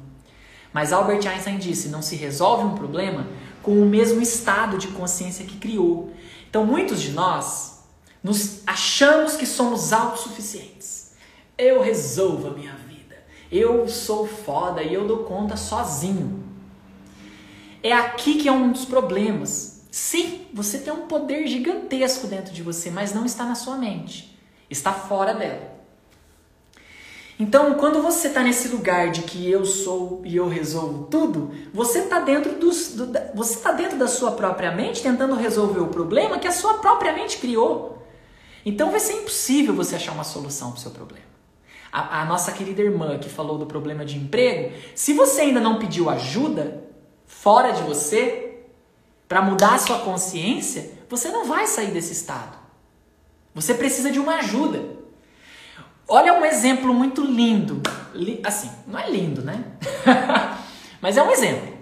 Mas 0.72 0.94
Albert 0.94 1.28
Einstein 1.28 1.58
disse: 1.58 1.90
não 1.90 2.02
se 2.02 2.16
resolve 2.16 2.66
um 2.66 2.76
problema 2.76 3.26
com 3.64 3.82
o 3.82 3.86
mesmo 3.86 4.22
estado 4.22 4.78
de 4.78 4.90
consciência 4.90 5.46
que 5.46 5.58
criou. 5.58 6.14
Então, 6.50 6.66
muitos 6.66 7.02
de 7.02 7.12
nós 7.12 7.84
nos 8.24 8.62
achamos 8.68 9.36
que 9.36 9.46
somos 9.46 9.92
autossuficientes. 9.92 11.14
Eu 11.58 11.82
resolvo 11.82 12.50
a 12.50 12.52
minha 12.52 12.74
vida. 12.88 13.18
Eu 13.52 13.88
sou 13.88 14.28
foda 14.28 14.84
e 14.84 14.94
eu 14.94 15.08
dou 15.08 15.24
conta 15.24 15.58
sozinho. 15.58 16.44
É 17.84 17.92
aqui 17.92 18.36
que 18.36 18.48
é 18.48 18.52
um 18.52 18.72
dos 18.72 18.86
problemas. 18.86 19.71
Sim, 19.92 20.48
você 20.54 20.78
tem 20.78 20.94
um 20.94 21.06
poder 21.06 21.46
gigantesco 21.48 22.26
dentro 22.26 22.54
de 22.54 22.64
você, 22.64 22.90
mas 22.90 23.14
não 23.14 23.26
está 23.26 23.44
na 23.44 23.56
sua 23.56 23.76
mente. 23.76 24.40
Está 24.70 24.94
fora 24.94 25.34
dela. 25.34 25.70
Então, 27.38 27.74
quando 27.74 28.02
você 28.02 28.30
está 28.30 28.42
nesse 28.42 28.70
lugar 28.70 29.10
de 29.12 29.24
que 29.24 29.50
eu 29.50 29.66
sou 29.66 30.22
e 30.24 30.36
eu 30.36 30.48
resolvo 30.48 31.08
tudo, 31.08 31.52
você 31.74 32.00
está 32.00 32.20
dentro, 32.20 32.54
dos, 32.54 32.94
do, 32.94 33.12
você 33.34 33.60
tá 33.60 33.74
dentro 33.74 33.98
da 33.98 34.08
sua 34.08 34.32
própria 34.32 34.72
mente 34.72 35.02
tentando 35.02 35.36
resolver 35.36 35.80
o 35.82 35.88
problema 35.88 36.40
que 36.40 36.48
a 36.48 36.52
sua 36.52 36.76
própria 36.76 37.12
mente 37.12 37.40
criou. 37.40 38.08
Então 38.66 38.92
vai 38.92 39.00
ser 39.00 39.14
impossível 39.14 39.74
você 39.74 39.96
achar 39.96 40.14
uma 40.14 40.24
solução 40.24 40.72
para 40.72 40.78
o 40.78 40.82
seu 40.82 40.92
problema. 40.92 41.26
A, 41.92 42.22
a 42.22 42.26
nossa 42.26 42.52
querida 42.52 42.82
irmã 42.82 43.18
que 43.18 43.28
falou 43.28 43.58
do 43.58 43.66
problema 43.66 44.06
de 44.06 44.18
emprego, 44.18 44.74
se 44.96 45.12
você 45.14 45.42
ainda 45.42 45.60
não 45.60 45.80
pediu 45.80 46.10
ajuda 46.10 46.84
fora 47.26 47.72
de 47.72 47.82
você, 47.82 48.41
para 49.32 49.42
mudar 49.42 49.76
a 49.76 49.78
sua 49.78 50.00
consciência, 50.00 50.92
você 51.10 51.30
não 51.30 51.46
vai 51.46 51.66
sair 51.66 51.92
desse 51.92 52.12
estado. 52.12 52.58
Você 53.56 53.74
precisa 53.74 54.12
de 54.12 54.20
uma 54.20 54.36
ajuda. 54.40 54.84
Olha 56.06 56.34
um 56.34 56.44
exemplo 56.44 56.94
muito 56.94 57.24
lindo. 57.24 57.82
Assim, 58.44 58.70
não 58.86 59.00
é 59.00 59.10
lindo, 59.10 59.42
né? 59.42 59.64
Mas 61.00 61.16
é 61.16 61.24
um 61.24 61.32
exemplo. 61.32 61.78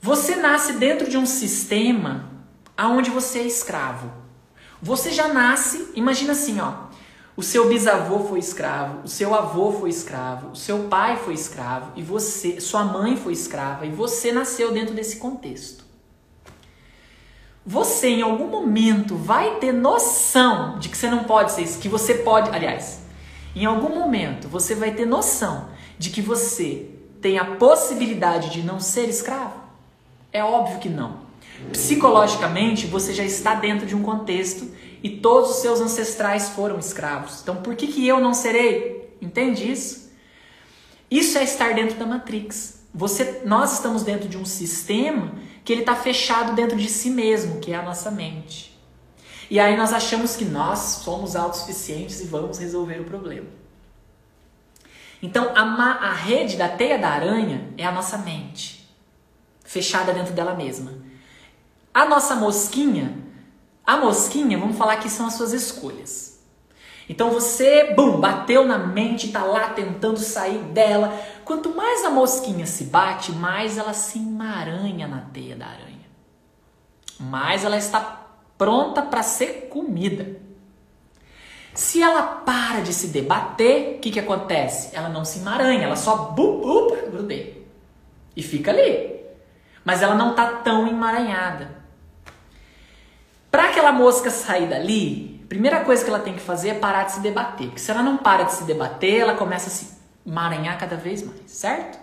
Você 0.00 0.36
nasce 0.36 0.74
dentro 0.74 1.10
de 1.10 1.18
um 1.18 1.26
sistema 1.26 2.30
aonde 2.76 3.10
você 3.10 3.40
é 3.40 3.46
escravo. 3.48 4.12
Você 4.80 5.10
já 5.10 5.26
nasce, 5.26 5.90
imagina 5.96 6.30
assim, 6.30 6.60
ó. 6.60 6.74
O 7.36 7.42
seu 7.42 7.68
bisavô 7.68 8.20
foi 8.20 8.38
escravo, 8.38 9.02
o 9.02 9.08
seu 9.08 9.34
avô 9.34 9.72
foi 9.72 9.90
escravo, 9.90 10.52
o 10.52 10.56
seu 10.56 10.84
pai 10.84 11.16
foi 11.16 11.34
escravo 11.34 11.90
e 11.96 12.04
você, 12.04 12.60
sua 12.60 12.84
mãe 12.84 13.16
foi 13.16 13.32
escrava 13.32 13.84
e 13.84 13.90
você 13.90 14.30
nasceu 14.30 14.70
dentro 14.70 14.94
desse 14.94 15.16
contexto 15.16 15.87
você 17.68 18.08
em 18.08 18.22
algum 18.22 18.46
momento 18.46 19.14
vai 19.14 19.56
ter 19.56 19.72
noção 19.72 20.78
de 20.78 20.88
que 20.88 20.96
você 20.96 21.10
não 21.10 21.24
pode 21.24 21.52
ser 21.52 21.64
isso, 21.64 21.78
que 21.78 21.88
você 21.88 22.14
pode, 22.14 22.48
aliás, 22.48 23.00
em 23.54 23.66
algum 23.66 23.94
momento 23.94 24.48
você 24.48 24.74
vai 24.74 24.92
ter 24.92 25.04
noção 25.04 25.68
de 25.98 26.08
que 26.08 26.22
você 26.22 26.88
tem 27.20 27.38
a 27.38 27.44
possibilidade 27.44 28.48
de 28.48 28.62
não 28.62 28.80
ser 28.80 29.06
escravo? 29.10 29.60
É 30.32 30.42
óbvio 30.42 30.78
que 30.78 30.88
não. 30.88 31.18
Psicologicamente, 31.70 32.86
você 32.86 33.12
já 33.12 33.24
está 33.24 33.54
dentro 33.54 33.86
de 33.86 33.94
um 33.94 34.02
contexto 34.02 34.66
e 35.02 35.10
todos 35.10 35.50
os 35.50 35.56
seus 35.56 35.78
ancestrais 35.78 36.48
foram 36.48 36.78
escravos. 36.78 37.42
Então, 37.42 37.56
por 37.56 37.76
que, 37.76 37.88
que 37.88 38.08
eu 38.08 38.18
não 38.18 38.32
serei? 38.32 39.14
Entende 39.20 39.70
isso? 39.70 40.10
Isso 41.10 41.36
é 41.36 41.44
estar 41.44 41.74
dentro 41.74 41.98
da 41.98 42.06
Matrix. 42.06 42.80
Você, 42.94 43.42
nós 43.44 43.74
estamos 43.74 44.04
dentro 44.04 44.26
de 44.26 44.38
um 44.38 44.46
sistema 44.46 45.34
que 45.68 45.72
ele 45.74 45.82
está 45.82 45.94
fechado 45.94 46.54
dentro 46.54 46.78
de 46.78 46.88
si 46.88 47.10
mesmo, 47.10 47.60
que 47.60 47.72
é 47.72 47.76
a 47.76 47.82
nossa 47.82 48.10
mente. 48.10 48.74
E 49.50 49.60
aí 49.60 49.76
nós 49.76 49.92
achamos 49.92 50.34
que 50.34 50.46
nós 50.46 50.78
somos 51.04 51.36
autossuficientes 51.36 52.22
e 52.22 52.24
vamos 52.24 52.56
resolver 52.56 52.98
o 52.98 53.04
problema. 53.04 53.48
Então, 55.22 55.52
a, 55.54 55.60
a 56.08 56.12
rede 56.14 56.56
da 56.56 56.70
teia 56.70 56.98
da 56.98 57.10
aranha 57.10 57.68
é 57.76 57.84
a 57.84 57.92
nossa 57.92 58.16
mente, 58.16 58.88
fechada 59.62 60.14
dentro 60.14 60.32
dela 60.32 60.54
mesma. 60.54 60.90
A 61.92 62.06
nossa 62.06 62.34
mosquinha, 62.34 63.18
a 63.86 63.98
mosquinha, 63.98 64.56
vamos 64.56 64.78
falar 64.78 64.96
que 64.96 65.10
são 65.10 65.26
as 65.26 65.34
suas 65.34 65.52
escolhas. 65.52 66.28
Então 67.08 67.30
você, 67.30 67.94
bum, 67.94 68.20
bateu 68.20 68.66
na 68.66 68.78
mente, 68.78 69.32
tá 69.32 69.42
lá 69.42 69.70
tentando 69.70 70.18
sair 70.18 70.58
dela. 70.58 71.18
Quanto 71.48 71.74
mais 71.74 72.04
a 72.04 72.10
mosquinha 72.10 72.66
se 72.66 72.84
bate, 72.84 73.32
mais 73.32 73.78
ela 73.78 73.94
se 73.94 74.18
emaranha 74.18 75.08
na 75.08 75.22
teia 75.22 75.56
da 75.56 75.64
aranha. 75.64 76.06
Mais 77.18 77.64
ela 77.64 77.78
está 77.78 78.26
pronta 78.58 79.00
para 79.00 79.22
ser 79.22 79.70
comida. 79.70 80.36
Se 81.72 82.02
ela 82.02 82.22
para 82.22 82.82
de 82.82 82.92
se 82.92 83.06
debater, 83.06 83.96
o 83.96 83.98
que, 83.98 84.10
que 84.10 84.20
acontece? 84.20 84.94
Ela 84.94 85.08
não 85.08 85.24
se 85.24 85.38
emaranha, 85.38 85.84
ela 85.84 85.96
só 85.96 86.16
bum, 86.16 86.90
grudei. 87.10 87.66
E 88.36 88.42
fica 88.42 88.70
ali. 88.70 89.18
Mas 89.82 90.02
ela 90.02 90.14
não 90.14 90.32
está 90.32 90.48
tão 90.56 90.86
emaranhada. 90.86 91.78
Para 93.50 93.70
aquela 93.70 93.90
mosca 93.90 94.28
sair 94.28 94.68
dali, 94.68 95.42
primeira 95.48 95.82
coisa 95.82 96.04
que 96.04 96.10
ela 96.10 96.20
tem 96.20 96.34
que 96.34 96.40
fazer 96.40 96.68
é 96.68 96.74
parar 96.74 97.04
de 97.04 97.12
se 97.12 97.20
debater. 97.20 97.68
Porque 97.68 97.80
se 97.80 97.90
ela 97.90 98.02
não 98.02 98.18
para 98.18 98.42
de 98.42 98.52
se 98.52 98.64
debater, 98.64 99.20
ela 99.20 99.34
começa 99.34 99.68
a 99.68 99.70
se 99.70 99.97
emaranhar 100.28 100.78
cada 100.78 100.96
vez 100.96 101.22
mais, 101.22 101.40
certo? 101.46 101.98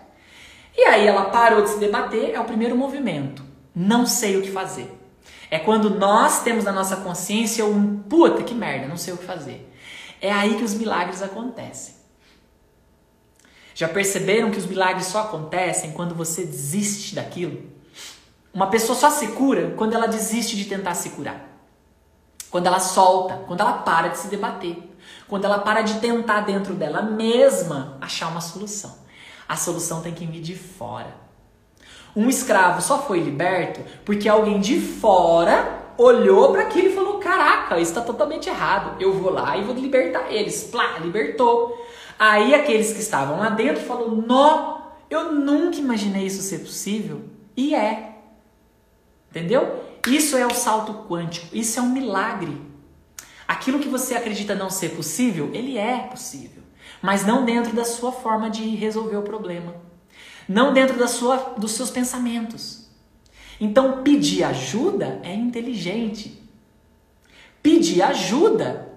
E 0.75 0.83
aí 0.83 1.07
ela 1.07 1.25
parou 1.25 1.61
de 1.61 1.69
se 1.69 1.79
debater, 1.79 2.31
é 2.33 2.39
o 2.39 2.45
primeiro 2.45 2.75
movimento. 2.75 3.43
Não 3.73 4.05
sei 4.05 4.37
o 4.37 4.41
que 4.41 4.51
fazer. 4.51 4.91
É 5.49 5.59
quando 5.59 5.89
nós 5.89 6.43
temos 6.43 6.65
na 6.65 6.71
nossa 6.71 6.97
consciência 6.97 7.65
um 7.65 7.97
puta 7.97 8.43
que 8.43 8.53
merda, 8.53 8.87
não 8.87 8.97
sei 8.97 9.13
o 9.13 9.17
que 9.17 9.25
fazer. 9.25 9.71
É 10.19 10.31
aí 10.31 10.55
que 10.55 10.63
os 10.63 10.73
milagres 10.73 11.21
acontecem. 11.21 11.95
Já 13.73 13.87
perceberam 13.87 14.51
que 14.51 14.57
os 14.57 14.65
milagres 14.65 15.07
só 15.07 15.21
acontecem 15.21 15.91
quando 15.91 16.15
você 16.15 16.45
desiste 16.45 17.13
daquilo? 17.13 17.61
Uma 18.53 18.67
pessoa 18.67 18.97
só 18.97 19.09
se 19.09 19.27
cura 19.27 19.73
quando 19.77 19.93
ela 19.93 20.07
desiste 20.07 20.55
de 20.55 20.65
tentar 20.65 20.95
se 20.95 21.09
curar. 21.09 21.45
Quando 22.49 22.67
ela 22.67 22.79
solta, 22.79 23.35
quando 23.47 23.59
ela 23.59 23.73
para 23.73 24.07
de 24.07 24.17
se 24.17 24.29
debater. 24.29 24.77
Quando 25.27 25.45
ela 25.45 25.59
para 25.59 25.81
de 25.81 25.99
tentar 25.99 26.41
dentro 26.41 26.73
dela 26.73 27.01
mesma 27.01 27.97
achar 27.99 28.27
uma 28.27 28.41
solução. 28.41 28.95
A 29.47 29.55
solução 29.55 30.01
tem 30.01 30.13
que 30.13 30.25
vir 30.25 30.41
de 30.41 30.55
fora. 30.55 31.13
Um 32.15 32.29
escravo 32.29 32.81
só 32.81 33.01
foi 33.01 33.19
liberto 33.19 33.81
porque 34.05 34.29
alguém 34.29 34.59
de 34.59 34.79
fora 34.79 35.83
olhou 35.97 36.51
para 36.51 36.63
aquilo 36.63 36.87
e 36.87 36.95
falou: 36.95 37.19
Caraca, 37.19 37.79
isso 37.79 37.91
está 37.91 38.01
totalmente 38.01 38.49
errado. 38.49 39.01
Eu 39.01 39.13
vou 39.13 39.31
lá 39.31 39.57
e 39.57 39.63
vou 39.63 39.75
libertar 39.75 40.31
eles. 40.31 40.63
Plá, 40.63 40.97
libertou. 40.99 41.85
Aí 42.17 42.53
aqueles 42.53 42.93
que 42.93 42.99
estavam 42.99 43.39
lá 43.39 43.49
dentro 43.49 43.83
falaram: 43.83 44.15
Nó, 44.15 44.77
eu 45.09 45.33
nunca 45.33 45.77
imaginei 45.77 46.25
isso 46.25 46.41
ser 46.41 46.59
possível. 46.59 47.23
E 47.55 47.75
é. 47.75 48.15
Entendeu? 49.29 49.83
Isso 50.07 50.37
é 50.37 50.45
o 50.45 50.53
salto 50.53 51.05
quântico, 51.09 51.47
isso 51.53 51.79
é 51.79 51.81
um 51.81 51.89
milagre. 51.89 52.61
Aquilo 53.47 53.79
que 53.79 53.87
você 53.87 54.15
acredita 54.15 54.55
não 54.55 54.69
ser 54.69 54.89
possível, 54.89 55.51
ele 55.53 55.77
é 55.77 55.99
possível, 55.99 56.63
mas 57.01 57.25
não 57.25 57.45
dentro 57.45 57.75
da 57.75 57.85
sua 57.85 58.11
forma 58.11 58.49
de 58.49 58.63
resolver 58.75 59.17
o 59.17 59.21
problema, 59.21 59.75
não 60.47 60.73
dentro 60.73 60.97
da 60.97 61.07
sua, 61.07 61.37
dos 61.57 61.71
seus 61.73 61.89
pensamentos. 61.89 62.85
Então, 63.59 64.03
pedir 64.03 64.43
ajuda 64.43 65.19
é 65.23 65.33
inteligente. 65.33 66.43
Pedir 67.61 68.01
ajuda 68.01 68.89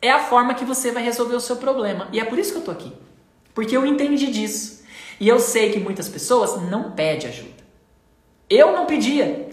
é 0.00 0.10
a 0.10 0.24
forma 0.24 0.54
que 0.54 0.64
você 0.64 0.90
vai 0.90 1.02
resolver 1.02 1.34
o 1.34 1.40
seu 1.40 1.56
problema. 1.56 2.08
E 2.12 2.20
é 2.20 2.24
por 2.24 2.38
isso 2.38 2.52
que 2.52 2.58
eu 2.58 2.64
tô 2.64 2.70
aqui. 2.70 2.92
Porque 3.54 3.76
eu 3.76 3.86
entendi 3.86 4.30
disso. 4.30 4.82
E 5.18 5.28
eu 5.28 5.38
sei 5.38 5.70
que 5.70 5.78
muitas 5.78 6.08
pessoas 6.08 6.60
não 6.68 6.92
pedem 6.92 7.28
ajuda. 7.28 7.62
Eu 8.50 8.72
não 8.72 8.86
pedia. 8.86 9.48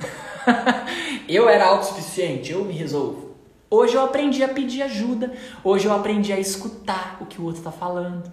eu 1.30 1.48
era 1.48 1.66
autossuficiente, 1.66 2.52
eu 2.52 2.66
me 2.66 2.74
resolvo. 2.74 3.29
Hoje 3.70 3.96
eu 3.96 4.04
aprendi 4.04 4.44
a 4.44 4.48
pedir 4.48 4.82
ajuda. 4.82 5.32
Hoje 5.64 5.86
eu 5.86 5.94
aprendi 5.94 6.34
a 6.34 6.40
escutar 6.40 7.18
o 7.22 7.26
que 7.26 7.40
o 7.40 7.44
outro 7.44 7.60
está 7.60 7.72
falando. 7.72 8.32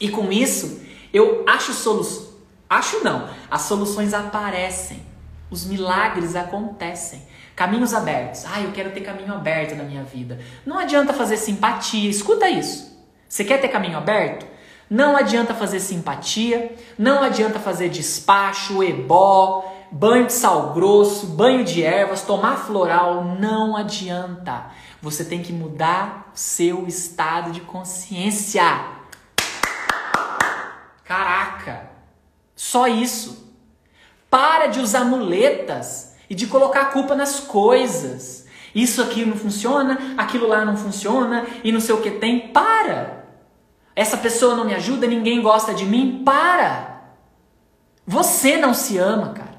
E 0.00 0.08
com 0.08 0.32
isso, 0.32 0.80
eu 1.12 1.44
acho 1.46 1.72
soluções. 1.72 2.30
Acho 2.68 3.04
não. 3.04 3.28
As 3.50 3.62
soluções 3.62 4.14
aparecem. 4.14 5.02
Os 5.50 5.66
milagres 5.66 6.34
acontecem. 6.36 7.22
Caminhos 7.54 7.92
abertos. 7.92 8.44
Ah, 8.46 8.60
eu 8.60 8.72
quero 8.72 8.92
ter 8.92 9.02
caminho 9.02 9.34
aberto 9.34 9.74
na 9.74 9.82
minha 9.82 10.04
vida. 10.04 10.38
Não 10.64 10.78
adianta 10.78 11.12
fazer 11.12 11.36
simpatia. 11.36 12.08
Escuta 12.08 12.48
isso. 12.48 12.96
Você 13.28 13.44
quer 13.44 13.60
ter 13.60 13.68
caminho 13.68 13.98
aberto? 13.98 14.46
Não 14.90 15.16
adianta 15.16 15.54
fazer 15.54 15.78
simpatia, 15.78 16.74
não 16.98 17.22
adianta 17.22 17.60
fazer 17.60 17.88
despacho, 17.88 18.82
ebó, 18.82 19.69
banho 19.90 20.26
de 20.26 20.32
sal 20.32 20.72
grosso, 20.72 21.26
banho 21.26 21.64
de 21.64 21.82
ervas, 21.82 22.22
tomar 22.22 22.56
floral, 22.56 23.24
não 23.38 23.76
adianta. 23.76 24.66
Você 25.02 25.24
tem 25.24 25.42
que 25.42 25.52
mudar 25.52 26.30
seu 26.34 26.86
estado 26.86 27.50
de 27.50 27.60
consciência. 27.60 28.62
Caraca! 31.04 31.90
Só 32.54 32.86
isso. 32.86 33.52
Para 34.28 34.66
de 34.66 34.78
usar 34.80 35.04
muletas 35.04 36.14
e 36.28 36.34
de 36.34 36.46
colocar 36.46 36.82
a 36.82 36.86
culpa 36.86 37.16
nas 37.16 37.40
coisas. 37.40 38.46
Isso 38.74 39.02
aqui 39.02 39.24
não 39.24 39.36
funciona, 39.36 40.14
aquilo 40.16 40.46
lá 40.46 40.64
não 40.64 40.76
funciona 40.76 41.44
e 41.64 41.72
não 41.72 41.80
sei 41.80 41.94
o 41.94 42.00
que 42.00 42.12
tem. 42.12 42.48
Para! 42.48 43.24
Essa 43.96 44.16
pessoa 44.16 44.54
não 44.54 44.64
me 44.64 44.74
ajuda, 44.74 45.06
ninguém 45.06 45.42
gosta 45.42 45.74
de 45.74 45.84
mim. 45.84 46.22
Para! 46.24 47.02
Você 48.06 48.56
não 48.56 48.72
se 48.72 48.96
ama, 48.98 49.30
cara. 49.32 49.49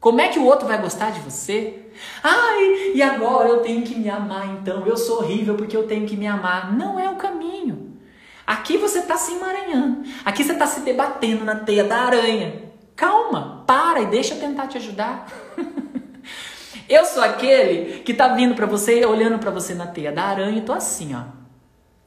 Como 0.00 0.20
é 0.20 0.28
que 0.28 0.38
o 0.38 0.46
outro 0.46 0.66
vai 0.66 0.80
gostar 0.80 1.10
de 1.10 1.20
você? 1.20 1.78
Ai, 2.22 2.92
e 2.94 3.02
agora 3.02 3.50
eu 3.50 3.58
tenho 3.58 3.82
que 3.82 3.94
me 3.94 4.08
amar 4.08 4.48
então. 4.54 4.86
Eu 4.86 4.96
sou 4.96 5.18
horrível 5.18 5.54
porque 5.56 5.76
eu 5.76 5.86
tenho 5.86 6.06
que 6.06 6.16
me 6.16 6.26
amar. 6.26 6.72
Não 6.72 6.98
é 6.98 7.10
o 7.10 7.16
caminho. 7.16 7.98
Aqui 8.46 8.78
você 8.78 9.00
está 9.00 9.18
se 9.18 9.34
emaranhando. 9.34 10.02
Aqui 10.24 10.42
você 10.42 10.52
está 10.52 10.66
se 10.66 10.80
debatendo 10.80 11.44
na 11.44 11.56
teia 11.56 11.84
da 11.84 11.98
aranha. 11.98 12.62
Calma, 12.96 13.62
para 13.66 14.00
e 14.00 14.06
deixa 14.06 14.34
eu 14.34 14.40
tentar 14.40 14.68
te 14.68 14.78
ajudar. 14.78 15.30
eu 16.88 17.04
sou 17.04 17.22
aquele 17.22 18.00
que 18.00 18.12
está 18.12 18.28
vindo 18.28 18.54
para 18.54 18.66
você, 18.66 19.04
olhando 19.04 19.38
para 19.38 19.50
você 19.50 19.74
na 19.74 19.86
teia 19.86 20.10
da 20.10 20.24
aranha 20.24 20.58
e 20.58 20.62
tô 20.62 20.72
assim, 20.72 21.14
ó. 21.14 21.24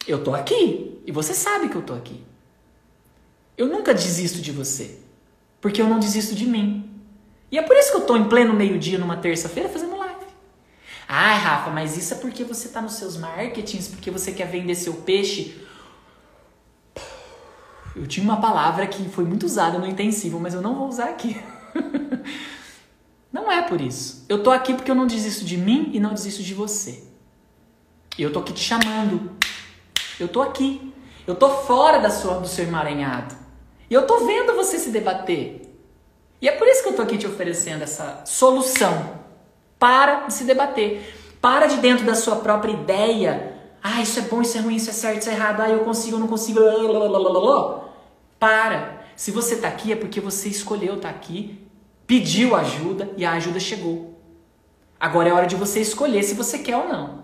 Eu 0.08 0.24
tô 0.24 0.34
aqui 0.34 1.00
e 1.06 1.12
você 1.12 1.34
sabe 1.34 1.70
que 1.70 1.76
eu 1.76 1.82
tô 1.84 1.94
aqui. 1.94 2.24
Eu 3.56 3.68
nunca 3.68 3.94
desisto 3.94 4.42
de 4.42 4.52
você, 4.52 5.00
porque 5.62 5.80
eu 5.80 5.88
não 5.88 6.00
desisto 6.00 6.34
de 6.34 6.48
mim. 6.48 6.93
E 7.54 7.58
é 7.60 7.62
por 7.62 7.78
isso 7.78 7.92
que 7.92 7.98
eu 7.98 8.06
tô 8.08 8.18
em 8.18 8.28
pleno 8.28 8.52
meio-dia 8.52 8.98
numa 8.98 9.16
terça-feira 9.16 9.70
fazendo 9.70 9.96
live. 9.96 10.26
Ai, 11.08 11.38
Rafa, 11.38 11.70
mas 11.70 11.96
isso 11.96 12.16
é 12.16 12.18
porque 12.18 12.44
você 12.44 12.70
tá 12.70 12.82
nos 12.82 12.94
seus 12.94 13.16
marketings, 13.16 13.90
porque 13.90 14.10
você 14.10 14.32
quer 14.32 14.48
vender 14.48 14.74
seu 14.74 14.96
peixe. 14.96 15.64
Eu 17.96 18.08
tinha 18.08 18.24
uma 18.24 18.42
palavra 18.42 18.88
que 18.88 19.08
foi 19.10 19.24
muito 19.24 19.46
usada 19.46 19.78
no 19.78 19.86
intensivo, 19.86 20.40
mas 20.40 20.56
eu 20.56 20.64
não 20.64 20.74
vou 20.74 20.88
usar 20.88 21.10
aqui. 21.10 21.40
não 23.32 23.52
é 23.52 23.62
por 23.62 23.80
isso. 23.80 24.26
Eu 24.28 24.42
tô 24.42 24.50
aqui 24.50 24.74
porque 24.74 24.90
eu 24.90 24.96
não 24.96 25.06
desisto 25.06 25.46
de 25.46 25.56
mim 25.56 25.92
e 25.94 26.00
não 26.00 26.16
desisto 26.16 26.42
de 26.42 26.56
você. 26.56 27.04
Eu 28.18 28.34
tô 28.34 28.40
aqui 28.40 28.52
te 28.52 28.64
chamando 28.64 29.30
eu 30.20 30.28
tô 30.28 30.42
aqui. 30.42 30.94
Eu 31.26 31.36
tô 31.36 31.50
fora 31.50 32.00
da 32.00 32.10
sua, 32.10 32.40
do 32.40 32.48
seu 32.48 32.66
emaranhado. 32.66 33.36
E 33.90 33.94
eu 33.94 34.06
tô 34.08 34.26
vendo 34.26 34.56
você 34.56 34.78
se 34.80 34.90
debater. 34.90 35.63
E 36.44 36.50
é 36.50 36.52
por 36.52 36.68
isso 36.68 36.84
que 36.84 36.90
eu 36.90 36.94
tô 36.94 37.02
aqui 37.02 37.18
te 37.18 37.26
oferecendo 37.26 37.84
essa 37.84 38.22
solução. 38.26 39.12
Para 39.80 40.26
de 40.28 40.34
se 40.34 40.44
debater. 40.44 41.16
Para 41.40 41.68
de 41.68 41.78
dentro 41.78 42.06
da 42.06 42.16
sua 42.16 42.36
própria 42.36 42.74
ideia. 42.74 43.54
Ah, 43.82 44.02
isso 44.02 44.20
é 44.20 44.24
bom, 44.24 44.42
isso 44.42 44.58
é 44.58 44.60
ruim, 44.60 44.76
isso 44.76 44.90
é 44.90 44.94
certo, 44.94 45.22
isso 45.22 45.30
é 45.30 45.34
errado. 45.36 45.62
Ah, 45.62 45.70
eu 45.70 45.86
consigo, 45.86 46.18
eu 46.18 46.20
não 46.20 46.28
consigo. 46.28 46.60
Para. 48.38 49.06
Se 49.16 49.32
você 49.32 49.56
tá 49.56 49.70
aqui 49.70 49.94
é 49.94 49.96
porque 49.96 50.20
você 50.20 50.50
escolheu 50.50 50.96
estar 50.96 51.08
tá 51.08 51.16
aqui, 51.16 51.66
pediu 52.06 52.58
ajuda 52.58 53.10
e 53.16 53.24
a 53.24 53.32
ajuda 53.32 53.58
chegou. 53.58 54.20
Agora 55.00 55.30
é 55.30 55.32
hora 55.32 55.48
de 55.48 55.56
você 55.56 55.80
escolher 55.80 56.24
se 56.24 56.34
você 56.34 56.60
quer 56.60 56.76
ou 56.76 56.90
não. 56.90 57.24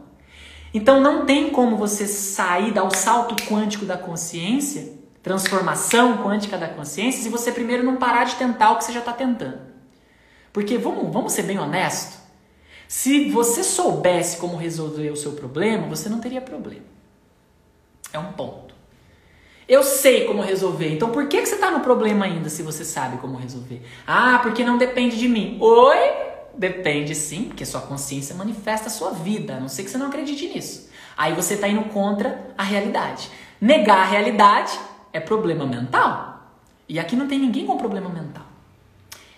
Então 0.74 1.02
não 1.02 1.26
tem 1.26 1.50
como 1.50 1.76
você 1.76 2.08
sair, 2.08 2.72
dar 2.72 2.86
o 2.86 2.96
salto 2.96 3.36
quântico 3.48 3.84
da 3.84 3.98
consciência, 3.98 4.94
transformação 5.30 6.24
quântica 6.24 6.58
da 6.58 6.68
consciência, 6.68 7.22
se 7.22 7.30
você 7.30 7.52
primeiro 7.52 7.84
não 7.84 7.98
parar 7.98 8.24
de 8.24 8.34
tentar 8.34 8.72
o 8.72 8.78
que 8.78 8.86
você 8.86 8.92
já 8.92 9.00
está 9.00 9.14
tentando. 9.14 9.60
Porque 10.52 10.76
vamos, 10.76 11.14
vamos 11.14 11.34
ser 11.34 11.44
bem 11.44 11.60
honestos. 11.60 12.18
Se 12.88 13.30
você 13.30 13.64
soubesse 13.64 14.38
como 14.38 14.58
resolver 14.58 15.12
o 15.12 15.16
seu 15.16 15.34
problema, 15.34 15.86
você 15.88 16.10
não 16.10 16.20
teria 16.20 16.42
problema. 16.42 16.86
É 18.12 18.18
um 18.18 18.32
ponto. 18.32 18.74
Eu 19.68 19.84
sei 19.84 20.26
como 20.26 20.42
resolver. 20.42 20.96
Então 20.96 21.12
por 21.12 21.28
que, 21.28 21.40
que 21.40 21.48
você 21.48 21.54
está 21.54 21.70
no 21.70 21.82
problema 21.82 22.26
ainda 22.26 22.50
se 22.50 22.64
você 22.64 22.84
sabe 22.84 23.18
como 23.18 23.38
resolver? 23.38 23.84
Ah, 24.08 24.40
porque 24.42 24.64
não 24.64 24.80
depende 24.80 25.16
de 25.16 25.28
mim. 25.28 25.60
Oi? 25.62 25.98
Depende 26.58 27.14
sim, 27.14 27.44
porque 27.44 27.68
sua 27.68 27.82
consciência 27.82 28.34
manifesta 28.34 28.88
a 28.88 28.92
sua 28.92 29.12
vida, 29.12 29.58
a 29.58 29.60
não 29.60 29.70
ser 29.70 29.84
que 29.84 29.92
você 29.92 29.98
não 30.00 30.08
acredite 30.08 30.48
nisso. 30.48 30.90
Aí 31.16 31.36
você 31.36 31.54
está 31.54 31.68
indo 31.68 31.84
contra 31.90 32.48
a 32.58 32.64
realidade. 32.64 33.30
Negar 33.62 34.00
a 34.00 34.06
realidade 34.06 34.89
é 35.12 35.20
problema 35.20 35.66
mental. 35.66 36.52
E 36.88 37.00
aqui 37.00 37.16
não 37.16 37.28
tem 37.28 37.40
ninguém 37.40 37.66
com 37.66 37.78
problema 37.78 38.10
mental. 38.10 38.46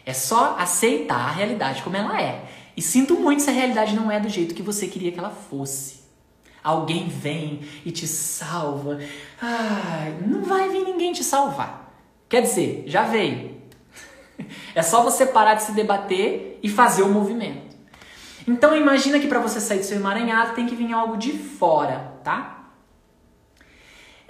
É 0.05 0.13
só 0.13 0.55
aceitar 0.57 1.27
a 1.27 1.31
realidade 1.31 1.81
como 1.83 1.95
ela 1.95 2.19
é. 2.19 2.45
E 2.75 2.81
sinto 2.81 3.15
muito 3.15 3.41
se 3.41 3.49
a 3.49 3.53
realidade 3.53 3.95
não 3.95 4.11
é 4.11 4.19
do 4.19 4.29
jeito 4.29 4.55
que 4.55 4.63
você 4.63 4.87
queria 4.87 5.11
que 5.11 5.19
ela 5.19 5.29
fosse. 5.29 6.01
Alguém 6.63 7.07
vem 7.07 7.61
e 7.85 7.91
te 7.91 8.07
salva. 8.07 8.99
Ai, 9.41 10.17
não 10.25 10.43
vai 10.43 10.69
vir 10.69 10.83
ninguém 10.83 11.11
te 11.11 11.23
salvar. 11.23 11.91
Quer 12.29 12.41
dizer, 12.41 12.83
já 12.87 13.03
veio. 13.03 13.51
É 14.73 14.81
só 14.81 15.03
você 15.03 15.25
parar 15.25 15.53
de 15.53 15.61
se 15.61 15.71
debater 15.73 16.57
e 16.63 16.69
fazer 16.69 17.03
o 17.03 17.09
movimento. 17.09 17.75
Então 18.47 18.75
imagina 18.75 19.19
que 19.19 19.27
para 19.27 19.39
você 19.39 19.59
sair 19.59 19.79
do 19.79 19.85
seu 19.85 19.97
emaranhado 19.97 20.55
tem 20.55 20.65
que 20.65 20.75
vir 20.75 20.91
algo 20.91 21.15
de 21.15 21.31
fora, 21.31 22.15
tá? 22.23 22.60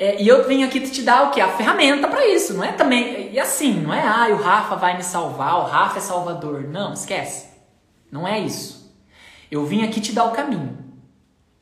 É, 0.01 0.19
e 0.19 0.27
eu 0.27 0.43
venho 0.47 0.65
aqui 0.65 0.79
te 0.79 1.03
dar 1.03 1.27
o 1.27 1.29
que? 1.29 1.39
A 1.39 1.55
ferramenta 1.55 2.07
para 2.07 2.27
isso, 2.27 2.55
não 2.55 2.63
é 2.63 2.71
também. 2.71 3.31
E 3.31 3.39
assim, 3.39 3.81
não 3.81 3.93
é, 3.93 4.01
ah, 4.01 4.29
o 4.31 4.41
Rafa 4.41 4.75
vai 4.75 4.97
me 4.97 5.03
salvar, 5.03 5.59
o 5.59 5.65
Rafa 5.65 5.99
é 5.99 6.01
salvador. 6.01 6.63
Não, 6.63 6.91
esquece. 6.91 7.49
Não 8.11 8.27
é 8.27 8.39
isso. 8.39 8.91
Eu 9.51 9.63
vim 9.63 9.83
aqui 9.83 10.01
te 10.01 10.11
dar 10.11 10.25
o 10.25 10.31
caminho. 10.31 10.75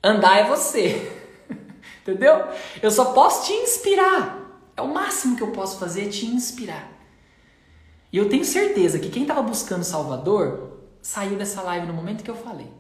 Andar 0.02 0.38
é 0.38 0.46
você. 0.46 1.12
Entendeu? 2.02 2.48
Eu 2.82 2.90
só 2.90 3.12
posso 3.12 3.46
te 3.46 3.52
inspirar. 3.52 4.40
É 4.78 4.82
o 4.82 4.88
máximo 4.88 5.36
que 5.36 5.44
eu 5.44 5.52
posso 5.52 5.78
fazer 5.78 6.06
é 6.06 6.10
te 6.10 6.26
inspirar. 6.26 6.90
E 8.10 8.18
eu 8.18 8.30
tenho 8.30 8.46
certeza 8.46 9.00
que 9.00 9.10
quem 9.10 9.24
estava 9.24 9.42
buscando 9.42 9.84
Salvador 9.84 10.80
saiu 11.02 11.38
dessa 11.38 11.62
live 11.62 11.88
no 11.88 11.94
momento 11.94 12.24
que 12.24 12.32
eu 12.32 12.38
falei. 12.38 12.72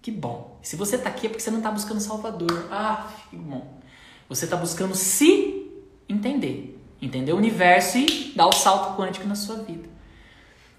Que 0.00 0.12
bom. 0.12 0.60
Se 0.62 0.76
você 0.76 0.94
está 0.94 1.08
aqui 1.08 1.26
é 1.26 1.28
porque 1.28 1.42
você 1.42 1.50
não 1.50 1.58
está 1.58 1.72
buscando 1.72 1.98
Salvador. 1.98 2.68
Ah, 2.70 3.10
que 3.28 3.36
bom. 3.36 3.73
Você 4.28 4.44
está 4.44 4.56
buscando 4.56 4.94
se 4.94 5.70
entender, 6.08 6.78
entender 7.00 7.32
o 7.32 7.36
universo 7.36 7.98
e 7.98 8.32
dar 8.34 8.46
o 8.46 8.52
salto 8.52 8.96
quântico 8.96 9.26
na 9.26 9.34
sua 9.34 9.56
vida. 9.56 9.88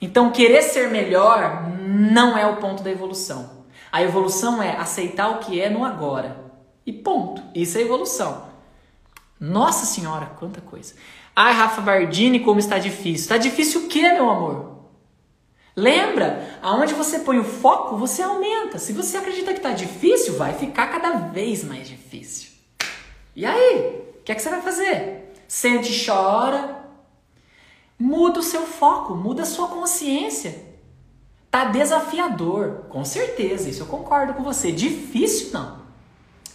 Então, 0.02 0.32
querer 0.32 0.62
ser 0.62 0.90
melhor 0.90 1.70
não 1.88 2.38
é 2.38 2.46
o 2.46 2.58
ponto 2.58 2.84
da 2.84 2.92
evolução. 2.92 3.66
A 3.92 4.04
evolução 4.04 4.62
é 4.62 4.76
aceitar 4.76 5.30
o 5.30 5.40
que 5.40 5.60
é 5.60 5.70
no 5.70 5.86
agora. 5.86 6.44
E 6.86 6.92
ponto. 6.92 7.42
Isso 7.54 7.78
é 7.78 7.82
evolução. 7.82 8.50
Nossa 9.40 9.86
Senhora, 9.86 10.28
quanta 10.38 10.62
coisa. 10.62 10.96
Ai, 11.36 11.54
Rafa 11.54 11.82
Bardini, 11.82 12.40
como 12.40 12.60
está 12.60 12.78
difícil. 12.78 13.24
Está 13.24 13.38
difícil 13.38 13.82
o 13.82 13.88
que, 13.88 14.02
meu 14.02 14.30
amor? 14.30 14.76
Lembra, 15.76 16.58
aonde 16.62 16.94
você 16.94 17.20
põe 17.20 17.38
o 17.38 17.44
foco, 17.44 17.98
você 17.98 18.22
aumenta. 18.22 18.80
Se 18.80 18.94
você 18.94 19.18
acredita 19.18 19.52
que 19.52 19.60
está 19.60 19.72
difícil, 19.72 20.38
vai 20.38 20.54
ficar 20.54 20.88
cada 20.88 21.30
vez 21.30 21.64
mais 21.64 21.88
difícil. 21.88 22.55
E 23.36 23.46
aí? 23.46 24.04
O 24.20 24.24
que 24.24 24.32
é 24.32 24.36
que 24.36 24.42
você 24.42 24.50
vai 24.50 24.62
fazer? 24.62 25.34
Sente 25.48 25.92
e 25.92 26.06
chora. 26.06 26.84
Muda 27.98 28.40
o 28.40 28.44
seu 28.44 28.62
foco, 28.62 29.16
muda 29.16 29.44
a 29.44 29.46
sua 29.46 29.68
consciência. 29.68 30.64
Tá 31.50 31.66
desafiador, 31.66 32.86
com 32.90 33.06
certeza, 33.06 33.70
isso 33.70 33.84
eu 33.84 33.88
concordo 33.88 34.34
com 34.34 34.44
você. 34.44 34.72
Difícil 34.72 35.52
não. 35.54 35.86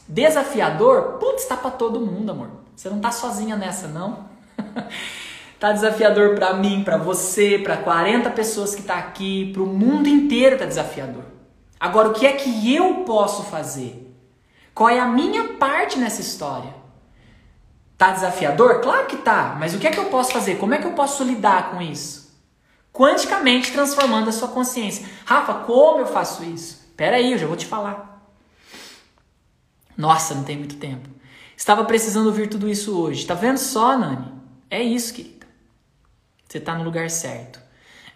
Desafiador, 0.06 1.18
putz, 1.18 1.46
tá 1.46 1.56
para 1.56 1.70
todo 1.70 2.04
mundo, 2.04 2.32
amor. 2.32 2.50
Você 2.76 2.90
não 2.90 3.00
tá 3.00 3.10
sozinha 3.10 3.56
nessa, 3.56 3.88
não. 3.88 4.28
tá 5.58 5.72
desafiador 5.72 6.34
para 6.34 6.52
mim, 6.54 6.82
para 6.84 6.98
você, 6.98 7.58
para 7.58 7.78
40 7.78 8.28
pessoas 8.30 8.74
que 8.74 8.82
tá 8.82 8.96
aqui, 8.96 9.50
para 9.52 9.62
o 9.62 9.66
mundo 9.66 10.08
inteiro 10.08 10.58
tá 10.58 10.66
desafiador. 10.66 11.24
Agora, 11.78 12.08
o 12.08 12.12
que 12.12 12.26
é 12.26 12.32
que 12.32 12.74
eu 12.74 12.96
posso 13.04 13.44
fazer? 13.44 14.09
Qual 14.74 14.88
é 14.88 14.98
a 14.98 15.06
minha 15.06 15.54
parte 15.54 15.98
nessa 15.98 16.20
história? 16.20 16.74
Tá 17.98 18.12
desafiador? 18.12 18.80
Claro 18.80 19.06
que 19.06 19.18
tá, 19.18 19.56
mas 19.58 19.74
o 19.74 19.78
que 19.78 19.86
é 19.86 19.90
que 19.90 19.98
eu 19.98 20.06
posso 20.06 20.32
fazer? 20.32 20.56
Como 20.56 20.72
é 20.74 20.78
que 20.78 20.86
eu 20.86 20.92
posso 20.92 21.22
lidar 21.22 21.70
com 21.70 21.82
isso? 21.82 22.30
Quanticamente 22.92 23.72
transformando 23.72 24.28
a 24.28 24.32
sua 24.32 24.48
consciência. 24.48 25.06
Rafa, 25.24 25.54
como 25.54 26.00
eu 26.00 26.06
faço 26.06 26.42
isso? 26.44 26.80
Pera 26.96 27.16
aí, 27.16 27.32
eu 27.32 27.38
já 27.38 27.46
vou 27.46 27.56
te 27.56 27.66
falar. 27.66 28.26
Nossa, 29.96 30.34
não 30.34 30.44
tem 30.44 30.56
muito 30.56 30.76
tempo. 30.76 31.08
Estava 31.56 31.84
precisando 31.84 32.28
ouvir 32.28 32.48
tudo 32.48 32.68
isso 32.68 32.98
hoje. 32.98 33.26
Tá 33.26 33.34
vendo 33.34 33.58
só, 33.58 33.96
Nani? 33.98 34.32
É 34.70 34.82
isso, 34.82 35.12
querida. 35.12 35.46
Você 36.48 36.58
tá 36.58 36.74
no 36.74 36.84
lugar 36.84 37.10
certo. 37.10 37.60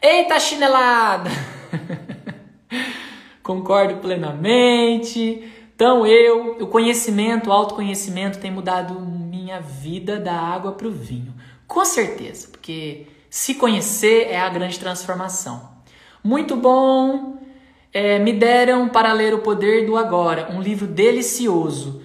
Eita 0.01 0.41
chinelada! 0.41 1.31
Concordo 3.43 3.97
plenamente. 3.99 5.53
Então 5.75 6.07
eu, 6.07 6.59
o 6.61 6.66
conhecimento, 6.68 7.51
o 7.51 7.53
autoconhecimento 7.53 8.39
tem 8.39 8.51
mudado 8.51 9.01
minha 9.01 9.61
vida 9.61 10.18
da 10.18 10.35
água 10.35 10.72
para 10.72 10.87
o 10.87 10.91
vinho. 10.91 11.35
Com 11.66 11.85
certeza, 11.85 12.49
porque 12.49 13.07
se 13.29 13.55
conhecer 13.55 14.29
é 14.29 14.39
a 14.39 14.49
grande 14.49 14.79
transformação. 14.79 15.70
Muito 16.22 16.57
bom. 16.57 17.39
É, 17.93 18.18
me 18.18 18.33
deram 18.33 18.89
para 18.89 19.12
ler 19.12 19.35
O 19.35 19.39
Poder 19.39 19.87
do 19.87 19.97
Agora, 19.97 20.49
um 20.51 20.61
livro 20.61 20.87
delicioso. 20.87 22.03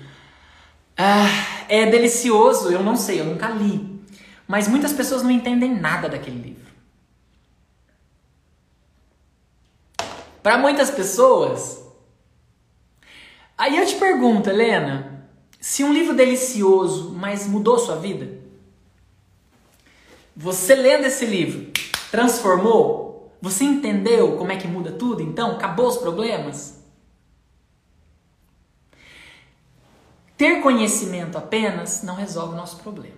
Ah, 0.98 1.28
é 1.68 1.86
delicioso, 1.86 2.72
eu 2.72 2.84
não 2.84 2.96
sei, 2.96 3.22
eu 3.22 3.26
nunca 3.26 3.48
li. 3.50 4.00
Mas 4.48 4.68
muitas 4.68 4.92
pessoas 4.92 5.24
não 5.24 5.32
entendem 5.32 5.74
nada 5.80 6.10
daquele 6.10 6.40
livro. 6.40 6.74
Para 10.44 10.58
muitas 10.58 10.92
pessoas, 10.92 11.79
Aí 13.60 13.76
eu 13.76 13.86
te 13.86 13.96
pergunto, 13.96 14.50
Helena, 14.50 15.28
se 15.60 15.84
um 15.84 15.92
livro 15.92 16.16
delicioso, 16.16 17.12
mas 17.14 17.46
mudou 17.46 17.78
sua 17.78 17.98
vida? 17.98 18.40
Você 20.34 20.74
lendo 20.74 21.04
esse 21.04 21.26
livro, 21.26 21.70
transformou? 22.10 23.38
Você 23.42 23.66
entendeu 23.66 24.38
como 24.38 24.54
é 24.54 24.56
que 24.56 24.66
muda 24.66 24.94
tudo? 24.94 25.22
Então, 25.22 25.52
acabou 25.52 25.90
os 25.90 25.98
problemas? 25.98 26.82
Ter 30.38 30.62
conhecimento 30.62 31.38
apenas 31.38 32.02
não 32.02 32.16
resolve 32.16 32.54
o 32.54 32.58
nosso 32.58 32.78
problema. 32.78 33.18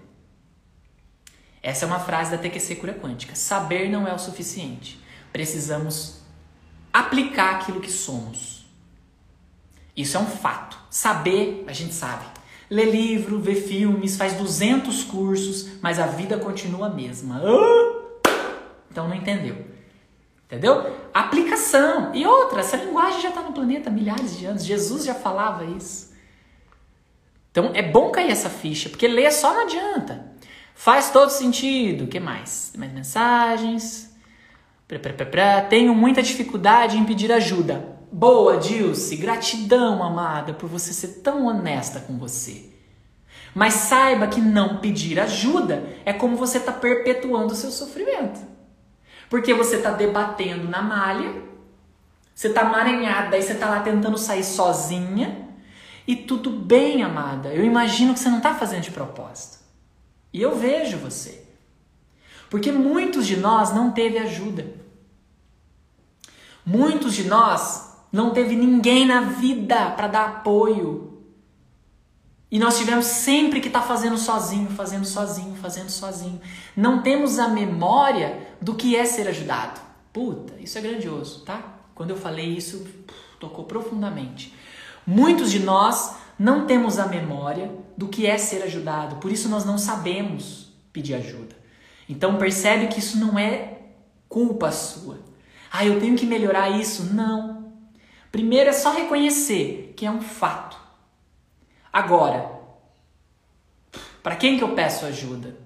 Essa 1.61 1.85
é 1.85 1.87
uma 1.87 1.99
frase 1.99 2.31
da 2.31 2.39
TQC 2.39 2.77
Cura 2.77 2.95
Quântica. 2.95 3.35
Saber 3.35 3.91
não 3.91 4.07
é 4.07 4.13
o 4.15 4.17
suficiente. 4.17 4.99
Precisamos 5.31 6.21
aplicar 6.91 7.57
aquilo 7.57 7.79
que 7.79 7.91
somos. 7.91 8.60
Isso 9.95 10.17
é 10.17 10.19
um 10.19 10.25
fato. 10.25 10.77
Saber, 10.89 11.63
a 11.67 11.73
gente 11.73 11.93
sabe. 11.93 12.25
Lê 12.69 12.85
livro, 12.85 13.39
vê 13.39 13.55
filmes, 13.55 14.15
faz 14.15 14.33
200 14.33 15.03
cursos, 15.03 15.79
mas 15.81 15.99
a 15.99 16.07
vida 16.07 16.37
continua 16.37 16.87
a 16.87 16.89
mesma. 16.89 17.41
Então 18.89 19.07
não 19.07 19.15
entendeu. 19.15 19.65
Entendeu? 20.45 20.97
Aplicação. 21.13 22.13
E 22.13 22.25
outra, 22.25 22.61
essa 22.61 22.77
linguagem 22.77 23.21
já 23.21 23.29
está 23.29 23.41
no 23.41 23.53
planeta 23.53 23.89
há 23.89 23.93
milhares 23.93 24.37
de 24.37 24.45
anos. 24.45 24.65
Jesus 24.65 25.05
já 25.05 25.13
falava 25.13 25.65
isso. 25.65 26.11
Então 27.51 27.71
é 27.73 27.81
bom 27.81 28.09
cair 28.11 28.31
essa 28.31 28.49
ficha, 28.49 28.89
porque 28.89 29.07
ler 29.07 29.31
só 29.31 29.53
não 29.53 29.63
adianta. 29.63 30.31
Faz 30.73 31.09
todo 31.11 31.29
sentido. 31.29 32.05
O 32.05 32.07
que 32.07 32.19
mais? 32.19 32.73
Mais 32.77 32.91
mensagens. 32.91 34.15
Tenho 35.69 35.93
muita 35.93 36.21
dificuldade 36.21 36.97
em 36.97 37.05
pedir 37.05 37.31
ajuda. 37.31 38.00
Boa, 38.11 38.57
Dilce, 38.57 39.15
gratidão, 39.15 40.03
amada, 40.03 40.53
por 40.53 40.67
você 40.67 40.91
ser 40.91 41.21
tão 41.21 41.45
honesta 41.45 42.01
com 42.01 42.17
você. 42.17 42.65
Mas 43.55 43.73
saiba 43.73 44.27
que 44.27 44.41
não 44.41 44.79
pedir 44.79 45.17
ajuda 45.17 45.83
é 46.03 46.11
como 46.11 46.35
você 46.35 46.57
está 46.57 46.73
perpetuando 46.73 47.53
o 47.53 47.55
seu 47.55 47.71
sofrimento. 47.71 48.41
Porque 49.29 49.53
você 49.53 49.77
está 49.77 49.91
debatendo 49.91 50.67
na 50.67 50.81
malha, 50.81 51.41
você 52.35 52.49
está 52.49 52.65
maranhada, 52.65 53.37
aí 53.37 53.41
você 53.41 53.53
está 53.53 53.69
lá 53.69 53.79
tentando 53.79 54.17
sair 54.17 54.43
sozinha. 54.43 55.47
E 56.05 56.13
tudo 56.13 56.49
bem, 56.49 57.03
amada. 57.03 57.53
Eu 57.53 57.63
imagino 57.63 58.13
que 58.13 58.19
você 58.19 58.29
não 58.29 58.39
está 58.39 58.53
fazendo 58.53 58.81
de 58.81 58.91
propósito. 58.91 59.59
E 60.33 60.41
eu 60.41 60.53
vejo 60.57 60.97
você. 60.97 61.45
Porque 62.49 62.73
muitos 62.73 63.25
de 63.25 63.37
nós 63.37 63.73
não 63.73 63.91
teve 63.91 64.17
ajuda. 64.17 64.67
Muitos 66.65 67.13
de 67.13 67.23
nós 67.23 67.90
Não 68.11 68.31
teve 68.31 68.55
ninguém 68.55 69.05
na 69.05 69.21
vida 69.21 69.91
para 69.91 70.07
dar 70.07 70.25
apoio. 70.25 71.23
E 72.51 72.59
nós 72.59 72.77
tivemos 72.77 73.05
sempre 73.05 73.61
que 73.61 73.67
estar 73.67 73.81
tá 73.81 73.87
fazendo 73.87 74.17
sozinho, 74.17 74.69
fazendo 74.71 75.05
sozinho, 75.05 75.55
fazendo 75.55 75.89
sozinho. 75.89 76.41
Não 76.75 77.01
temos 77.01 77.39
a 77.39 77.47
memória 77.47 78.55
do 78.61 78.75
que 78.75 78.95
é 78.95 79.05
ser 79.05 79.27
ajudado. 79.27 79.79
Puta, 80.11 80.53
isso 80.59 80.77
é 80.77 80.81
grandioso, 80.81 81.45
tá? 81.45 81.79
Quando 81.95 82.09
eu 82.09 82.17
falei 82.17 82.47
isso, 82.47 82.85
tocou 83.39 83.63
profundamente. 83.63 84.53
Muitos 85.07 85.49
de 85.49 85.59
nós 85.59 86.15
não 86.37 86.65
temos 86.65 86.99
a 86.99 87.07
memória 87.07 87.71
do 87.97 88.07
que 88.07 88.25
é 88.25 88.37
ser 88.37 88.63
ajudado, 88.63 89.17
por 89.17 89.31
isso 89.31 89.47
nós 89.47 89.63
não 89.63 89.77
sabemos 89.77 90.71
pedir 90.91 91.13
ajuda. 91.13 91.55
Então 92.09 92.37
percebe 92.37 92.87
que 92.87 92.99
isso 92.99 93.17
não 93.17 93.37
é 93.37 93.79
culpa 94.27 94.71
sua. 94.71 95.19
Ah, 95.71 95.85
eu 95.85 95.99
tenho 95.99 96.17
que 96.17 96.25
melhorar 96.25 96.69
isso? 96.69 97.13
Não. 97.13 97.60
Primeiro 98.31 98.69
é 98.69 98.73
só 98.73 98.93
reconhecer 98.93 99.93
que 99.95 100.05
é 100.05 100.11
um 100.11 100.21
fato. 100.21 100.77
Agora, 101.91 102.49
para 104.23 104.35
quem 104.35 104.57
que 104.57 104.63
eu 104.63 104.73
peço 104.73 105.05
ajuda? 105.05 105.57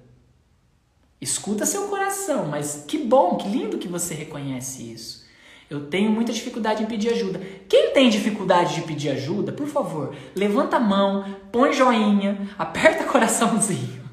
Escuta 1.21 1.65
seu 1.65 1.87
coração, 1.87 2.45
mas 2.45 2.83
que 2.87 2.97
bom, 2.97 3.37
que 3.37 3.47
lindo 3.47 3.77
que 3.77 3.87
você 3.87 4.13
reconhece 4.13 4.91
isso. 4.91 5.25
Eu 5.69 5.87
tenho 5.87 6.11
muita 6.11 6.31
dificuldade 6.31 6.83
em 6.83 6.85
pedir 6.85 7.09
ajuda. 7.09 7.41
Quem 7.67 7.91
tem 7.91 8.09
dificuldade 8.09 8.75
de 8.75 8.81
pedir 8.81 9.09
ajuda, 9.09 9.51
por 9.51 9.67
favor, 9.67 10.15
levanta 10.35 10.77
a 10.77 10.79
mão, 10.79 11.25
põe 11.51 11.73
joinha, 11.73 12.49
aperta 12.57 13.03
coraçãozinho. 13.03 14.03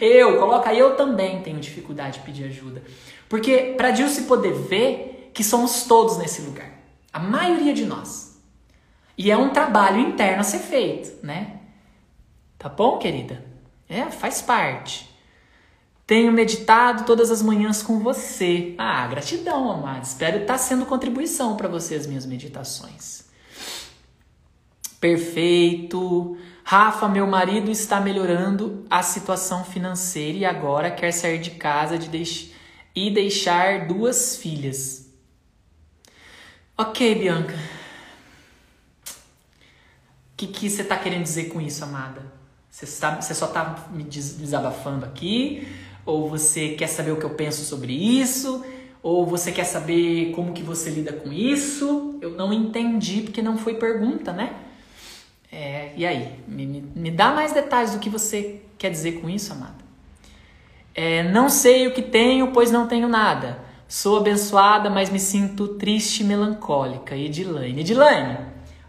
Eu, 0.00 0.38
coloca 0.38 0.72
eu 0.74 0.96
também 0.96 1.42
tenho 1.42 1.60
dificuldade 1.60 2.18
de 2.18 2.24
pedir 2.24 2.44
ajuda. 2.44 2.82
Porque 3.28 3.74
para 3.76 3.90
Deus 3.90 4.12
se 4.12 4.22
poder 4.22 4.52
ver 4.52 5.30
que 5.32 5.44
somos 5.44 5.84
todos 5.84 6.18
nesse 6.18 6.42
lugar. 6.42 6.79
A 7.12 7.18
maioria 7.18 7.74
de 7.74 7.84
nós. 7.84 8.40
E 9.16 9.30
é 9.30 9.36
um 9.36 9.50
trabalho 9.50 10.00
interno 10.00 10.40
a 10.40 10.44
ser 10.44 10.60
feito, 10.60 11.24
né? 11.24 11.60
Tá 12.58 12.68
bom, 12.68 12.98
querida? 12.98 13.44
É, 13.88 14.04
faz 14.10 14.40
parte. 14.40 15.10
Tenho 16.06 16.32
meditado 16.32 17.04
todas 17.04 17.30
as 17.30 17.40
manhãs 17.40 17.82
com 17.82 18.00
você. 18.00 18.74
Ah, 18.76 19.06
gratidão, 19.06 19.70
amado. 19.70 20.02
Espero 20.02 20.38
estar 20.38 20.58
sendo 20.58 20.84
contribuição 20.84 21.56
para 21.56 21.68
você 21.68 21.94
as 21.94 22.06
minhas 22.06 22.26
meditações. 22.26 23.24
Perfeito. 25.00 26.36
Rafa, 26.64 27.08
meu 27.08 27.26
marido 27.26 27.70
está 27.70 28.00
melhorando 28.00 28.84
a 28.90 29.02
situação 29.02 29.64
financeira 29.64 30.38
e 30.38 30.44
agora 30.44 30.90
quer 30.90 31.12
sair 31.12 31.38
de 31.38 31.52
casa 31.52 31.96
de 31.96 32.08
deix 32.08 32.50
e 32.94 33.10
deixar 33.10 33.86
duas 33.86 34.36
filhas. 34.36 34.99
Ok, 36.80 37.14
Bianca. 37.14 37.52
O 39.04 39.08
que, 40.34 40.46
que 40.46 40.70
você 40.70 40.80
está 40.80 40.96
querendo 40.96 41.24
dizer 41.24 41.50
com 41.50 41.60
isso, 41.60 41.84
amada? 41.84 42.22
Você, 42.70 42.86
está, 42.86 43.20
você 43.20 43.34
só 43.34 43.48
está 43.48 43.86
me 43.92 44.02
desabafando 44.02 45.04
aqui? 45.04 45.68
Ou 46.06 46.30
você 46.30 46.70
quer 46.70 46.86
saber 46.86 47.10
o 47.10 47.18
que 47.18 47.24
eu 47.24 47.34
penso 47.34 47.66
sobre 47.66 47.92
isso? 47.92 48.64
Ou 49.02 49.26
você 49.26 49.52
quer 49.52 49.64
saber 49.64 50.32
como 50.34 50.54
que 50.54 50.62
você 50.62 50.88
lida 50.88 51.12
com 51.12 51.30
isso? 51.30 52.18
Eu 52.22 52.30
não 52.30 52.50
entendi 52.50 53.20
porque 53.20 53.42
não 53.42 53.58
foi 53.58 53.74
pergunta, 53.74 54.32
né? 54.32 54.54
É, 55.52 55.92
e 55.94 56.06
aí? 56.06 56.34
Me, 56.48 56.64
me, 56.64 56.80
me, 56.80 57.10
dá 57.10 57.30
mais 57.30 57.52
detalhes 57.52 57.92
do 57.92 57.98
que 57.98 58.08
você 58.08 58.62
quer 58.78 58.90
dizer 58.90 59.20
com 59.20 59.28
isso, 59.28 59.52
amada. 59.52 59.84
É, 60.94 61.24
não 61.24 61.50
sei 61.50 61.86
o 61.88 61.92
que 61.92 62.00
tenho, 62.00 62.52
pois 62.52 62.70
não 62.70 62.86
tenho 62.86 63.06
nada. 63.06 63.68
Sou 63.90 64.18
abençoada, 64.18 64.88
mas 64.88 65.10
me 65.10 65.18
sinto 65.18 65.66
triste 65.66 66.20
e 66.20 66.24
melancólica. 66.24 67.16
Edilane. 67.16 67.80
Edilane, 67.80 68.38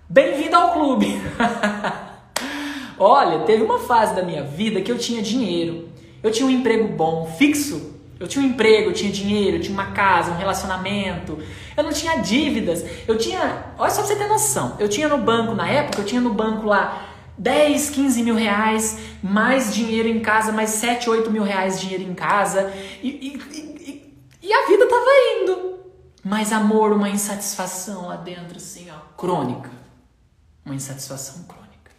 bem-vinda 0.07 0.57
ao 0.57 0.73
clube! 0.73 1.19
Olha, 2.99 3.39
teve 3.39 3.63
uma 3.63 3.79
fase 3.79 4.15
da 4.15 4.21
minha 4.21 4.43
vida 4.43 4.79
que 4.79 4.91
eu 4.91 4.99
tinha 4.99 5.19
dinheiro. 5.19 5.89
Eu 6.21 6.31
tinha 6.31 6.45
um 6.45 6.51
emprego 6.51 6.87
bom, 6.89 7.25
fixo. 7.35 7.95
Eu 8.19 8.27
tinha 8.27 8.45
um 8.45 8.49
emprego, 8.49 8.91
eu 8.91 8.93
tinha 8.93 9.11
dinheiro, 9.11 9.57
eu 9.57 9.61
tinha 9.61 9.73
uma 9.73 9.87
casa, 9.87 10.33
um 10.33 10.37
relacionamento. 10.37 11.39
Eu 11.75 11.83
não 11.83 11.91
tinha 11.91 12.17
dívidas. 12.17 12.85
Eu 13.07 13.17
tinha. 13.17 13.73
Olha 13.79 13.89
só 13.89 14.03
pra 14.03 14.07
você 14.07 14.15
ter 14.15 14.27
noção. 14.27 14.75
Eu 14.77 14.87
tinha 14.87 15.07
no 15.07 15.17
banco, 15.17 15.55
na 15.55 15.67
época, 15.67 16.01
eu 16.01 16.05
tinha 16.05 16.21
no 16.21 16.31
banco 16.31 16.67
lá 16.67 17.07
10, 17.39 17.89
15 17.89 18.21
mil 18.21 18.35
reais, 18.35 18.99
mais 19.23 19.73
dinheiro 19.73 20.07
em 20.07 20.19
casa, 20.19 20.51
mais 20.51 20.69
7, 20.69 21.09
8 21.09 21.31
mil 21.31 21.41
reais 21.41 21.81
dinheiro 21.81 22.03
em 22.03 22.13
casa. 22.13 22.71
E, 23.01 23.07
e, 23.09 23.70
e, 24.41 24.53
a 24.53 24.67
vida 24.67 24.87
tava 24.87 25.09
indo. 25.41 25.79
Mas 26.23 26.51
amor, 26.51 26.91
uma 26.93 27.09
insatisfação 27.09 28.07
lá 28.07 28.15
dentro, 28.15 28.57
assim, 28.57 28.89
ó, 28.89 29.15
crônica. 29.15 29.71
Uma 30.65 30.75
insatisfação 30.75 31.43
crônica. 31.43 31.91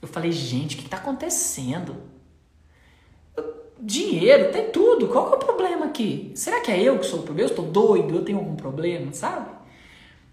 Eu 0.00 0.08
falei, 0.08 0.32
gente, 0.32 0.76
o 0.76 0.78
que 0.78 0.84
está 0.84 0.96
acontecendo? 0.96 2.14
dinheiro, 3.84 4.50
tem 4.50 4.70
tudo. 4.70 5.08
Qual 5.08 5.26
que 5.26 5.34
é 5.34 5.36
o 5.36 5.38
problema 5.38 5.86
aqui? 5.86 6.32
Será 6.34 6.60
que 6.60 6.70
é 6.70 6.82
eu 6.82 6.98
que 6.98 7.06
sou 7.06 7.20
o 7.20 7.22
problema? 7.22 7.48
Eu 7.48 7.52
estou 7.52 7.66
doido? 7.66 8.14
Eu 8.14 8.24
tenho 8.24 8.38
algum 8.38 8.56
problema, 8.56 9.12
sabe? 9.12 9.50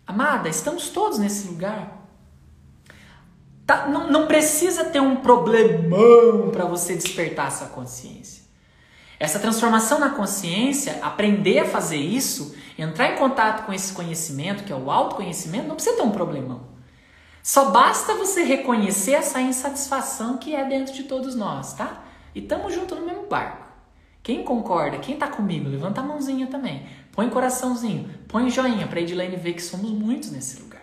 Amada, 0.07 0.49
estamos 0.49 0.89
todos 0.89 1.19
nesse 1.19 1.47
lugar. 1.47 1.99
Tá, 3.65 3.87
não, 3.87 4.09
não 4.09 4.27
precisa 4.27 4.85
ter 4.85 4.99
um 4.99 5.17
problemão 5.17 6.49
para 6.51 6.65
você 6.65 6.95
despertar 6.95 7.47
essa 7.47 7.67
consciência. 7.67 8.40
Essa 9.21 9.37
transformação 9.37 9.99
na 9.99 10.09
consciência, 10.09 10.97
aprender 11.03 11.59
a 11.59 11.65
fazer 11.65 11.97
isso, 11.97 12.55
entrar 12.75 13.13
em 13.13 13.17
contato 13.17 13.67
com 13.67 13.71
esse 13.71 13.93
conhecimento, 13.93 14.63
que 14.63 14.73
é 14.73 14.75
o 14.75 14.89
autoconhecimento, 14.89 15.67
não 15.67 15.75
precisa 15.75 15.95
ter 15.95 16.01
um 16.01 16.09
problemão. 16.09 16.61
Só 17.43 17.69
basta 17.69 18.15
você 18.15 18.41
reconhecer 18.41 19.11
essa 19.11 19.39
insatisfação 19.39 20.39
que 20.39 20.55
é 20.55 20.65
dentro 20.67 20.91
de 20.91 21.03
todos 21.03 21.35
nós, 21.35 21.73
tá? 21.73 22.03
E 22.33 22.39
estamos 22.39 22.73
juntos 22.73 22.97
no 22.97 23.05
mesmo 23.05 23.27
barco. 23.27 23.63
Quem 24.23 24.43
concorda, 24.43 24.97
quem 24.97 25.13
está 25.13 25.27
comigo, 25.27 25.69
levanta 25.69 26.01
a 26.01 26.03
mãozinha 26.03 26.47
também. 26.47 26.87
Põe 27.11 27.29
coraçãozinho, 27.29 28.09
põe 28.27 28.49
joinha 28.49 28.87
para 28.87 29.01
Edilene 29.01 29.35
ver 29.35 29.53
que 29.53 29.61
somos 29.61 29.91
muitos 29.91 30.31
nesse 30.31 30.59
lugar. 30.59 30.81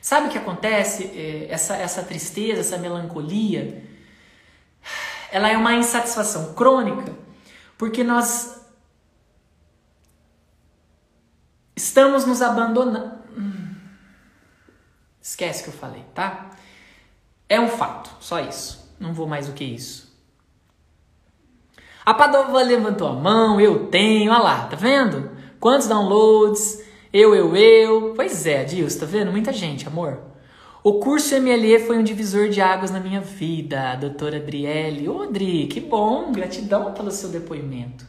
Sabe 0.00 0.26
o 0.26 0.30
que 0.30 0.38
acontece? 0.38 1.04
É, 1.14 1.46
essa, 1.48 1.76
essa 1.76 2.02
tristeza, 2.02 2.58
essa 2.58 2.76
melancolia, 2.76 3.84
ela 5.30 5.48
é 5.48 5.56
uma 5.56 5.74
insatisfação 5.74 6.54
crônica, 6.54 7.22
porque 7.82 8.04
nós 8.04 8.60
estamos 11.74 12.24
nos 12.24 12.40
abandonando. 12.40 13.18
Hum. 13.36 13.74
Esquece 15.20 15.64
que 15.64 15.70
eu 15.70 15.72
falei, 15.72 16.04
tá? 16.14 16.50
É 17.48 17.58
um 17.58 17.66
fato, 17.66 18.08
só 18.20 18.38
isso. 18.38 18.88
Não 19.00 19.12
vou 19.12 19.26
mais 19.26 19.48
do 19.48 19.52
que 19.52 19.64
isso. 19.64 20.16
A 22.06 22.14
Padova 22.14 22.62
levantou 22.62 23.08
a 23.08 23.14
mão, 23.14 23.60
eu 23.60 23.88
tenho, 23.88 24.30
olha 24.30 24.40
lá, 24.40 24.66
tá 24.68 24.76
vendo? 24.76 25.36
Quantos 25.58 25.88
downloads? 25.88 26.84
Eu, 27.12 27.34
eu, 27.34 27.56
eu. 27.56 28.14
Pois 28.14 28.46
é, 28.46 28.62
Dilson, 28.62 29.00
tá 29.00 29.06
vendo? 29.06 29.32
Muita 29.32 29.52
gente, 29.52 29.88
amor. 29.88 30.20
O 30.84 30.94
curso 30.94 31.40
MLE 31.40 31.78
foi 31.86 31.96
um 31.96 32.02
divisor 32.02 32.48
de 32.48 32.60
águas 32.60 32.90
na 32.90 32.98
minha 32.98 33.20
vida, 33.20 33.94
doutora 33.94 34.38
Adriele. 34.38 35.08
Ô, 35.08 35.22
Adri, 35.22 35.68
que 35.68 35.78
bom, 35.78 36.32
gratidão 36.32 36.92
pelo 36.92 37.12
seu 37.12 37.28
depoimento. 37.28 38.04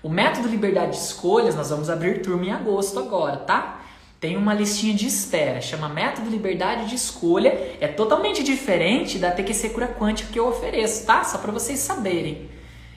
O 0.00 0.08
método 0.08 0.46
Liberdade 0.46 0.92
de 0.92 0.98
Escolhas, 0.98 1.56
nós 1.56 1.70
vamos 1.70 1.90
abrir 1.90 2.22
turma 2.22 2.44
em 2.44 2.52
agosto 2.52 3.00
agora, 3.00 3.38
tá? 3.38 3.82
Tem 4.20 4.36
uma 4.36 4.54
listinha 4.54 4.94
de 4.94 5.04
espera, 5.04 5.60
chama 5.60 5.88
Método 5.88 6.30
Liberdade 6.30 6.88
de 6.88 6.94
Escolha. 6.94 7.76
É 7.80 7.88
totalmente 7.88 8.44
diferente 8.44 9.18
da 9.18 9.32
TQC 9.32 9.70
Cura 9.70 9.88
Quântica 9.88 10.32
que 10.32 10.38
eu 10.38 10.46
ofereço, 10.46 11.04
tá? 11.04 11.24
Só 11.24 11.38
para 11.38 11.50
vocês 11.50 11.80
saberem. 11.80 12.48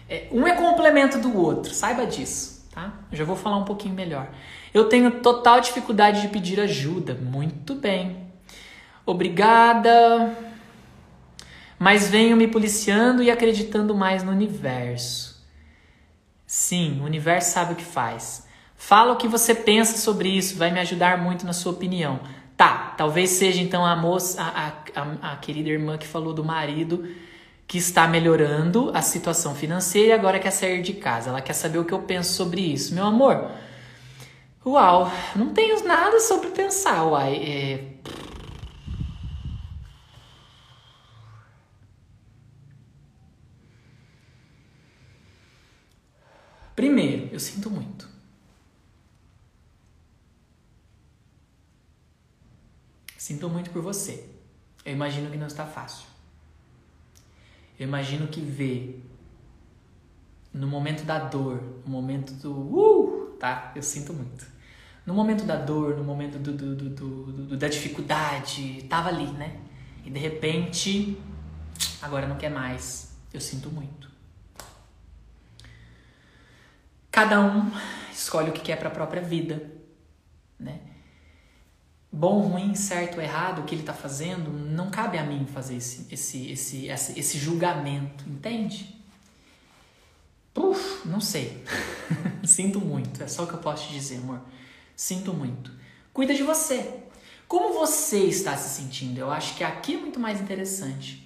É, 0.08 0.28
um 0.32 0.46
é 0.46 0.54
complemento 0.54 1.18
do 1.18 1.36
outro, 1.36 1.74
saiba 1.74 2.06
disso, 2.06 2.64
tá? 2.72 2.94
Eu 3.12 3.18
já 3.18 3.24
vou 3.24 3.36
falar 3.36 3.58
um 3.58 3.66
pouquinho 3.66 3.96
melhor. 3.96 4.30
Eu 4.72 4.88
tenho 4.88 5.10
total 5.22 5.62
dificuldade 5.62 6.22
de 6.22 6.28
pedir 6.28 6.60
ajuda. 6.60 7.16
Muito 7.16 7.74
bem. 7.74 8.25
Obrigada. 9.06 10.36
Mas 11.78 12.10
venho 12.10 12.36
me 12.38 12.48
policiando 12.48 13.22
e 13.22 13.30
acreditando 13.30 13.94
mais 13.94 14.24
no 14.24 14.32
universo. 14.32 15.44
Sim, 16.48 17.00
o 17.02 17.04
universo 17.04 17.52
sabe 17.52 17.74
o 17.74 17.76
que 17.76 17.84
faz. 17.84 18.48
Fala 18.76 19.14
o 19.14 19.18
que 19.18 19.28
você 19.28 19.54
pensa 19.54 19.98
sobre 19.98 20.30
isso, 20.30 20.58
vai 20.58 20.72
me 20.72 20.80
ajudar 20.80 21.18
muito 21.18 21.46
na 21.46 21.54
sua 21.54 21.72
opinião. 21.72 22.20
Tá, 22.56 22.94
talvez 22.98 23.32
seja 23.32 23.62
então 23.62 23.86
a 23.86 23.96
moça, 23.96 24.42
a, 24.42 24.74
a, 24.96 25.34
a 25.34 25.36
querida 25.38 25.70
irmã 25.70 25.98
que 25.98 26.08
falou 26.08 26.34
do 26.34 26.44
marido 26.44 27.06
que 27.68 27.78
está 27.78 28.08
melhorando 28.08 28.92
a 28.94 29.02
situação 29.02 29.56
financeira 29.56 30.10
e 30.10 30.12
agora 30.12 30.40
quer 30.40 30.52
sair 30.52 30.82
de 30.82 30.94
casa. 30.94 31.30
Ela 31.30 31.42
quer 31.42 31.54
saber 31.54 31.80
o 31.80 31.86
que 31.86 31.94
eu 31.94 32.00
penso 32.00 32.34
sobre 32.34 32.62
isso. 32.62 32.94
Meu 32.94 33.06
amor, 33.06 33.50
uau, 34.66 35.12
não 35.36 35.50
tenho 35.50 35.84
nada 35.84 36.20
sobre 36.20 36.50
pensar, 36.50 37.04
uai. 37.06 37.36
É... 37.36 37.80
Primeiro, 46.76 47.30
eu 47.32 47.40
sinto 47.40 47.70
muito. 47.70 48.08
Sinto 53.18 53.50
muito 53.50 53.72
por 53.72 53.82
você. 53.82 54.30
Eu 54.84 54.94
imagino 54.94 55.32
que 55.32 55.38
não 55.38 55.48
está 55.48 55.66
fácil. 55.66 56.06
Eu 57.80 57.88
imagino 57.88 58.28
que 58.28 58.40
ver 58.42 59.04
no 60.54 60.68
momento 60.68 61.04
da 61.04 61.20
dor, 61.20 61.62
no 61.86 61.92
momento 61.92 62.34
do 62.34 62.52
uh, 62.52 63.36
tá? 63.40 63.72
Eu 63.76 63.82
sinto 63.82 64.14
muito. 64.14 64.46
No 65.06 65.14
momento 65.14 65.44
da 65.44 65.56
dor, 65.56 65.98
no 65.98 66.04
momento 66.04 66.38
do, 66.40 66.54
do, 66.54 66.76
do, 66.76 66.90
do, 66.90 67.58
da 67.58 67.68
dificuldade, 67.68 68.86
tava 68.90 69.10
ali, 69.10 69.28
né? 69.28 69.60
E 70.06 70.10
de 70.10 70.20
repente, 70.20 71.18
agora 72.02 72.28
não 72.28 72.38
quer 72.38 72.50
mais. 72.50 73.16
Eu 73.34 73.42
sinto 73.42 73.70
muito. 73.70 74.15
Cada 77.16 77.40
um 77.40 77.72
escolhe 78.12 78.50
o 78.50 78.52
que 78.52 78.60
quer 78.60 78.76
para 78.76 78.90
a 78.90 78.92
própria 78.92 79.22
vida, 79.22 79.72
né? 80.60 80.82
Bom, 82.12 82.42
ruim, 82.42 82.76
certo, 82.76 83.22
errado, 83.22 83.60
o 83.60 83.64
que 83.64 83.74
ele 83.74 83.84
está 83.84 83.94
fazendo, 83.94 84.52
não 84.52 84.92
cabe 84.92 85.18
a 85.18 85.24
mim 85.24 85.46
fazer 85.46 85.78
esse, 85.78 86.14
esse, 86.14 86.52
esse, 86.52 86.88
esse, 86.88 87.18
esse 87.18 87.38
julgamento, 87.38 88.28
entende? 88.28 89.02
Puf, 90.54 91.08
não 91.08 91.22
sei. 91.22 91.64
Sinto 92.44 92.82
muito, 92.82 93.24
é 93.24 93.30
só 93.30 93.46
o 93.46 93.48
que 93.48 93.54
eu 93.54 93.60
posso 93.60 93.88
te 93.88 93.94
dizer, 93.94 94.18
amor. 94.18 94.42
Sinto 94.94 95.34
muito. 95.34 95.72
Cuida 96.12 96.34
de 96.34 96.44
você. 96.44 97.00
Como 97.48 97.80
você 97.80 98.26
está 98.26 98.58
se 98.58 98.82
sentindo? 98.82 99.20
Eu 99.20 99.32
acho 99.32 99.56
que 99.56 99.64
aqui 99.64 99.96
é 99.96 99.98
muito 99.98 100.20
mais 100.20 100.42
interessante. 100.42 101.25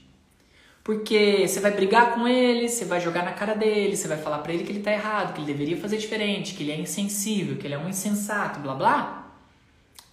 Porque 0.90 1.48
você 1.48 1.60
vai 1.60 1.70
brigar 1.70 2.16
com 2.16 2.28
ele, 2.28 2.68
você 2.68 2.84
vai 2.84 3.00
jogar 3.00 3.24
na 3.24 3.32
cara 3.32 3.54
dele, 3.54 3.96
você 3.96 4.08
vai 4.08 4.18
falar 4.18 4.40
para 4.40 4.52
ele 4.52 4.64
que 4.64 4.72
ele 4.72 4.82
tá 4.82 4.92
errado, 4.92 5.36
que 5.36 5.40
ele 5.40 5.46
deveria 5.46 5.78
fazer 5.78 5.98
diferente, 5.98 6.56
que 6.56 6.64
ele 6.64 6.72
é 6.72 6.80
insensível, 6.80 7.58
que 7.58 7.68
ele 7.68 7.76
é 7.76 7.78
um 7.78 7.88
insensato, 7.88 8.60
blá 8.60 8.74
blá. 8.74 9.32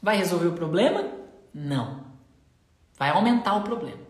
Vai 0.02 0.18
resolver 0.18 0.48
o 0.48 0.52
problema? 0.52 1.02
Não. 1.54 2.04
Vai 2.98 3.08
aumentar 3.08 3.56
o 3.56 3.62
problema. 3.62 4.02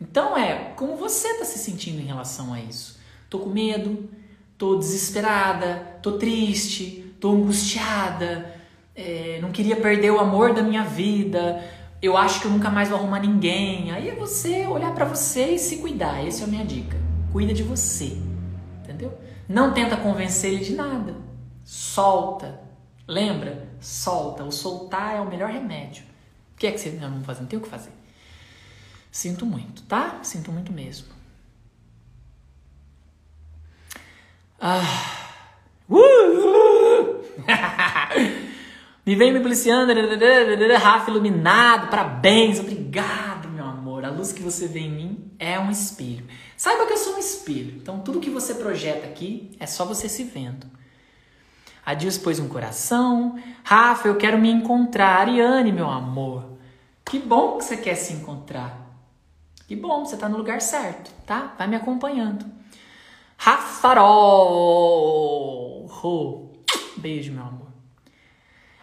Então 0.00 0.38
é 0.38 0.72
como 0.76 0.94
você 0.94 1.26
está 1.26 1.44
se 1.44 1.58
sentindo 1.58 2.00
em 2.00 2.06
relação 2.06 2.54
a 2.54 2.60
isso. 2.60 3.00
Tô 3.28 3.40
com 3.40 3.50
medo, 3.50 4.08
tô 4.56 4.76
desesperada, 4.76 5.98
tô 6.00 6.12
triste, 6.12 7.16
tô 7.18 7.32
angustiada, 7.32 8.54
é, 8.94 9.40
não 9.42 9.50
queria 9.50 9.74
perder 9.74 10.12
o 10.12 10.20
amor 10.20 10.54
da 10.54 10.62
minha 10.62 10.84
vida, 10.84 11.64
eu 12.04 12.16
acho 12.16 12.40
que 12.40 12.46
eu 12.46 12.50
nunca 12.50 12.70
mais 12.70 12.88
vou 12.88 12.98
arrumar 12.98 13.20
ninguém. 13.20 13.90
Aí 13.92 14.08
é 14.08 14.14
você 14.14 14.66
olhar 14.66 14.92
para 14.94 15.04
você 15.04 15.54
e 15.54 15.58
se 15.58 15.78
cuidar. 15.78 16.26
Essa 16.26 16.42
é 16.42 16.44
a 16.44 16.48
minha 16.48 16.64
dica. 16.64 16.96
Cuida 17.32 17.54
de 17.54 17.62
você. 17.62 18.18
Entendeu? 18.82 19.16
Não 19.48 19.72
tenta 19.72 19.96
convencer 19.96 20.52
ele 20.52 20.64
de 20.64 20.74
nada. 20.74 21.14
Solta. 21.64 22.60
Lembra? 23.06 23.68
Solta. 23.80 24.44
O 24.44 24.52
soltar 24.52 25.16
é 25.16 25.20
o 25.20 25.28
melhor 25.28 25.50
remédio. 25.50 26.04
O 26.54 26.58
que 26.58 26.66
é 26.66 26.72
que 26.72 26.78
você 26.78 26.90
não 26.90 27.22
fazer? 27.22 27.40
Não 27.40 27.48
tem 27.48 27.58
o 27.58 27.62
que 27.62 27.68
fazer. 27.68 27.92
Sinto 29.10 29.46
muito, 29.46 29.82
tá? 29.82 30.18
Sinto 30.22 30.50
muito 30.50 30.72
mesmo. 30.72 31.06
Ah. 34.60 34.82
Uh! 35.88 37.22
Me 39.06 39.14
vem 39.14 39.32
me 39.34 39.40
policiando, 39.40 39.92
Rafa 40.80 41.10
iluminado, 41.10 41.90
parabéns, 41.90 42.58
obrigado, 42.58 43.48
meu 43.50 43.66
amor. 43.66 44.02
A 44.02 44.10
luz 44.10 44.32
que 44.32 44.40
você 44.42 44.66
vê 44.66 44.80
em 44.80 44.90
mim 44.90 45.30
é 45.38 45.60
um 45.60 45.70
espelho. 45.70 46.26
Saiba 46.56 46.86
que 46.86 46.94
eu 46.94 46.96
sou 46.96 47.16
um 47.16 47.18
espelho, 47.18 47.76
então 47.76 48.00
tudo 48.00 48.18
que 48.18 48.30
você 48.30 48.54
projeta 48.54 49.06
aqui 49.06 49.50
é 49.60 49.66
só 49.66 49.84
você 49.84 50.08
se 50.08 50.24
vendo. 50.24 50.66
A 51.84 51.92
Dias 51.92 52.16
pôs 52.16 52.38
um 52.38 52.48
coração. 52.48 53.38
Rafa, 53.62 54.08
eu 54.08 54.16
quero 54.16 54.38
me 54.38 54.50
encontrar. 54.50 55.20
Ariane, 55.20 55.70
meu 55.70 55.90
amor. 55.90 56.54
Que 57.04 57.18
bom 57.18 57.58
que 57.58 57.64
você 57.64 57.76
quer 57.76 57.96
se 57.96 58.14
encontrar. 58.14 58.84
Que 59.68 59.76
bom, 59.76 60.02
você 60.04 60.14
está 60.14 60.30
no 60.30 60.38
lugar 60.38 60.62
certo, 60.62 61.10
tá? 61.26 61.54
Vai 61.58 61.66
me 61.66 61.76
acompanhando. 61.76 62.46
Rafarol. 63.36 64.14
Beijo, 66.96 67.32
meu 67.32 67.42
amor. 67.42 67.63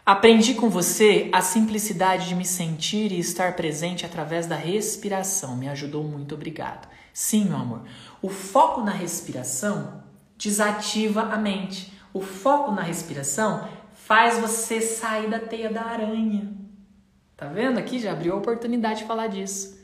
Aprendi 0.06 0.56
com 0.56 0.68
você 0.68 1.30
a 1.32 1.42
simplicidade 1.42 2.28
de 2.28 2.36
me 2.36 2.44
sentir 2.44 3.12
e 3.12 3.20
estar 3.20 3.56
presente 3.56 4.06
através 4.06 4.48
da 4.48 4.56
respiração. 4.56 5.56
Me 5.56 5.70
ajudou 5.70 6.04
muito, 6.04 6.34
obrigado. 6.34 6.90
Sim, 7.14 7.46
meu 7.46 7.58
amor. 7.58 7.84
O 8.22 8.30
foco 8.30 8.82
na 8.82 8.92
respiração 8.92 10.04
desativa 10.38 11.22
a 11.22 11.38
mente. 11.38 11.94
O 12.12 12.22
foco 12.22 12.72
na 12.72 12.82
respiração 12.82 13.70
faz 13.94 14.40
você 14.40 14.82
sair 14.82 15.30
da 15.30 15.40
teia 15.40 15.70
da 15.70 15.84
aranha. 15.84 16.52
Tá 17.38 17.48
vendo 17.48 17.78
aqui? 17.78 18.00
Já 18.00 18.12
abriu 18.12 18.34
a 18.34 18.38
oportunidade 18.38 19.02
de 19.02 19.06
falar 19.06 19.28
disso. 19.28 19.80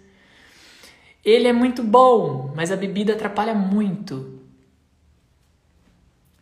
Ele 1.24 1.48
é 1.48 1.54
muito 1.54 1.84
bom, 1.84 2.52
mas 2.56 2.72
a 2.72 2.76
bebida 2.76 3.14
atrapalha 3.14 3.54
muito. 3.54 4.42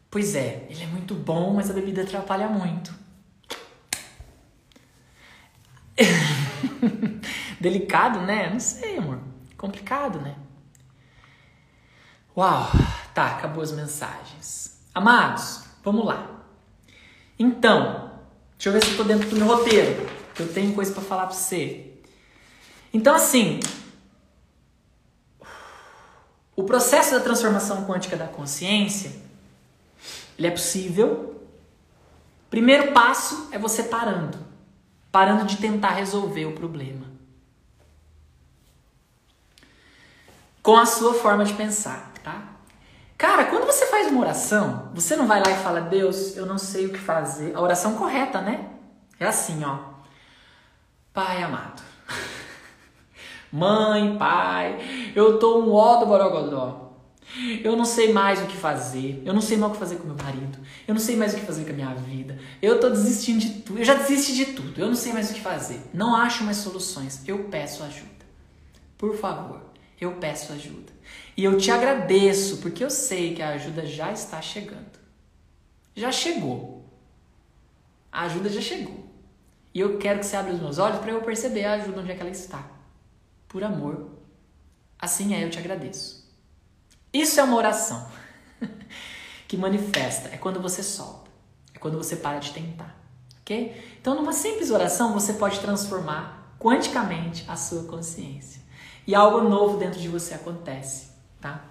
Pois 0.10 0.34
é, 0.34 0.66
ele 0.70 0.82
é 0.82 0.88
muito 0.88 1.14
bom, 1.14 1.54
mas 1.54 1.70
a 1.70 1.74
bebida 1.74 2.04
atrapalha 2.04 2.48
muito. 2.48 3.05
Delicado, 7.60 8.22
né? 8.22 8.50
Não 8.50 8.60
sei, 8.60 8.98
amor. 8.98 9.20
Complicado, 9.58 10.20
né? 10.20 10.36
Uau! 12.36 12.70
Tá, 13.14 13.28
acabou 13.28 13.64
as 13.64 13.72
mensagens. 13.72 14.78
Amados, 14.94 15.64
vamos 15.84 16.06
lá. 16.06 16.30
Então, 17.40 18.12
deixa 18.58 18.70
eu 18.70 18.74
ver 18.74 18.84
se 18.84 18.92
eu 18.92 18.98
tô 18.98 19.04
dentro 19.04 19.30
do 19.30 19.36
meu 19.38 19.48
roteiro, 19.48 20.10
que 20.34 20.42
eu 20.42 20.54
tenho 20.54 20.74
coisa 20.74 20.92
para 20.92 21.02
falar 21.02 21.28
para 21.28 21.36
você. 21.36 21.94
Então, 22.94 23.16
assim, 23.16 23.60
o 26.56 26.64
processo 26.64 27.12
da 27.12 27.20
transformação 27.22 27.86
quântica 27.86 28.18
da 28.18 28.28
consciência, 28.28 29.12
ele 30.38 30.48
é 30.48 30.52
possível. 30.52 31.42
Primeiro 32.50 32.92
passo 32.92 33.50
é 33.52 33.58
você 33.58 33.84
parando 33.84 34.55
parando 35.16 35.46
de 35.46 35.56
tentar 35.56 35.92
resolver 35.92 36.46
o 36.46 36.52
problema. 36.52 37.06
Com 40.62 40.76
a 40.76 40.86
sua 40.86 41.14
forma 41.14 41.46
de 41.46 41.54
pensar, 41.54 42.12
tá? 42.22 42.44
Cara, 43.18 43.46
quando 43.46 43.66
você 43.66 43.86
faz 43.86 44.12
uma 44.12 44.20
oração, 44.20 44.92
você 44.94 45.16
não 45.16 45.26
vai 45.26 45.42
lá 45.42 45.50
e 45.50 45.64
fala, 45.64 45.80
Deus, 45.80 46.36
eu 46.36 46.46
não 46.46 46.58
sei 46.58 46.88
o 46.88 46.90
que 46.92 47.00
fazer. 47.00 47.56
A 47.56 47.62
oração 47.62 47.96
correta, 47.96 48.42
né? 48.42 48.72
É 49.18 49.26
assim, 49.26 49.64
ó. 49.64 49.78
Pai 51.14 51.42
amado. 51.42 51.82
Mãe, 53.50 54.18
pai, 54.18 55.14
eu 55.16 55.40
tô 55.40 55.62
um 55.62 55.72
ó 55.72 55.96
do 55.96 56.08
borogodó. 56.08 56.85
Eu 57.64 57.76
não 57.76 57.86
sei 57.86 58.14
mais 58.14 58.42
o 58.42 58.46
que 58.46 58.56
fazer. 58.56 59.22
Eu 59.26 59.34
não 59.34 59.42
sei 59.42 59.58
mais 59.58 59.72
o 59.72 59.74
que 59.74 59.80
fazer 59.80 59.96
com 59.98 60.08
meu 60.08 60.16
marido. 60.16 60.58
Eu 60.88 60.94
não 60.94 61.02
sei 61.02 61.16
mais 61.16 61.34
o 61.34 61.38
que 61.38 61.46
fazer 61.46 61.66
com 61.66 61.72
a 61.72 61.74
minha 61.74 61.94
vida. 61.94 62.40
Eu 62.62 62.80
tô 62.80 62.90
desistindo 62.90 63.40
de 63.40 63.62
tudo. 63.62 63.80
Eu 63.80 63.86
já 63.86 63.96
desisti 63.96 64.36
de 64.36 64.46
tudo. 64.54 64.80
Eu 64.80 64.88
não 64.88 64.96
sei 64.96 65.12
mais 65.12 65.32
o 65.32 65.34
que 65.34 65.42
fazer. 65.42 65.82
Não 65.94 66.16
acho 66.16 66.44
mais 66.44 66.58
soluções. 66.58 67.28
Eu 67.28 67.46
peço 67.46 67.84
ajuda. 67.84 68.26
Por 68.98 69.18
favor, 69.18 69.62
eu 70.00 70.14
peço 70.14 70.54
ajuda. 70.54 70.94
E 71.36 71.44
eu 71.44 71.58
te 71.58 71.70
agradeço 71.70 72.58
porque 72.58 72.84
eu 72.84 72.90
sei 72.90 73.36
que 73.36 73.42
a 73.42 73.50
ajuda 73.50 73.86
já 73.86 74.12
está 74.12 74.42
chegando. 74.42 75.00
Já 75.96 76.12
chegou. 76.12 76.86
A 78.12 78.24
ajuda 78.24 78.50
já 78.50 78.62
chegou. 78.62 79.06
E 79.74 79.80
eu 79.82 79.98
quero 79.98 80.20
que 80.20 80.26
você 80.26 80.38
abra 80.38 80.54
os 80.54 80.62
meus 80.62 80.78
olhos 80.78 81.00
para 81.00 81.12
eu 81.12 81.22
perceber 81.22 81.66
a 81.66 81.74
ajuda 81.74 82.00
onde 82.00 82.12
é 82.12 82.16
que 82.16 82.22
ela 82.22 82.30
está. 82.30 82.66
Por 83.50 83.62
amor. 83.62 84.10
Assim 84.98 85.36
é, 85.36 85.44
eu 85.44 85.50
te 85.50 85.60
agradeço. 85.60 86.25
Isso 87.16 87.40
é 87.40 87.44
uma 87.46 87.56
oração 87.56 88.06
que 89.48 89.56
manifesta, 89.56 90.28
é 90.34 90.38
quando 90.38 90.60
você 90.60 90.84
solta, 90.84 91.32
é 91.74 91.80
quando 91.80 91.98
você 91.98 92.18
para 92.18 92.40
de 92.40 92.52
tentar, 92.52 92.94
ok? 93.40 93.96
Então, 94.02 94.16
numa 94.16 94.34
simples 94.34 94.70
oração, 94.70 95.14
você 95.14 95.32
pode 95.32 95.62
transformar 95.62 96.54
quanticamente 96.60 97.46
a 97.48 97.56
sua 97.56 97.84
consciência 97.84 98.62
e 99.08 99.16
algo 99.16 99.48
novo 99.48 99.78
dentro 99.78 99.98
de 99.98 100.10
você 100.10 100.34
acontece, 100.34 101.08
tá? 101.40 101.62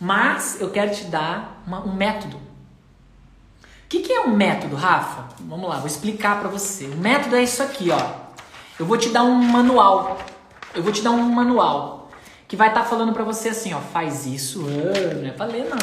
Mas 0.00 0.58
eu 0.58 0.70
quero 0.70 0.94
te 0.94 1.04
dar 1.04 1.62
uma, 1.66 1.84
um 1.84 1.94
método. 1.94 2.38
O 2.38 3.88
que, 3.90 4.00
que 4.00 4.10
é 4.10 4.22
um 4.22 4.34
método, 4.34 4.74
Rafa? 4.74 5.28
Vamos 5.40 5.68
lá, 5.68 5.76
vou 5.76 5.86
explicar 5.86 6.40
para 6.40 6.48
você. 6.48 6.86
O 6.86 6.96
método 6.96 7.36
é 7.36 7.42
isso 7.42 7.62
aqui, 7.62 7.90
ó. 7.90 8.24
Eu 8.78 8.86
vou 8.86 8.96
te 8.96 9.10
dar 9.10 9.22
um 9.22 9.34
manual. 9.34 10.18
Eu 10.74 10.82
vou 10.82 10.90
te 10.90 11.02
dar 11.02 11.10
um 11.10 11.22
manual 11.22 12.03
que 12.54 12.56
vai 12.56 12.68
estar 12.68 12.82
tá 12.82 12.86
falando 12.88 13.12
para 13.12 13.24
você 13.24 13.48
assim, 13.48 13.74
ó, 13.74 13.80
faz 13.80 14.26
isso, 14.26 14.62
não 14.62 15.26
é 15.26 15.32
pra 15.32 15.44
ler 15.46 15.68
não. 15.68 15.76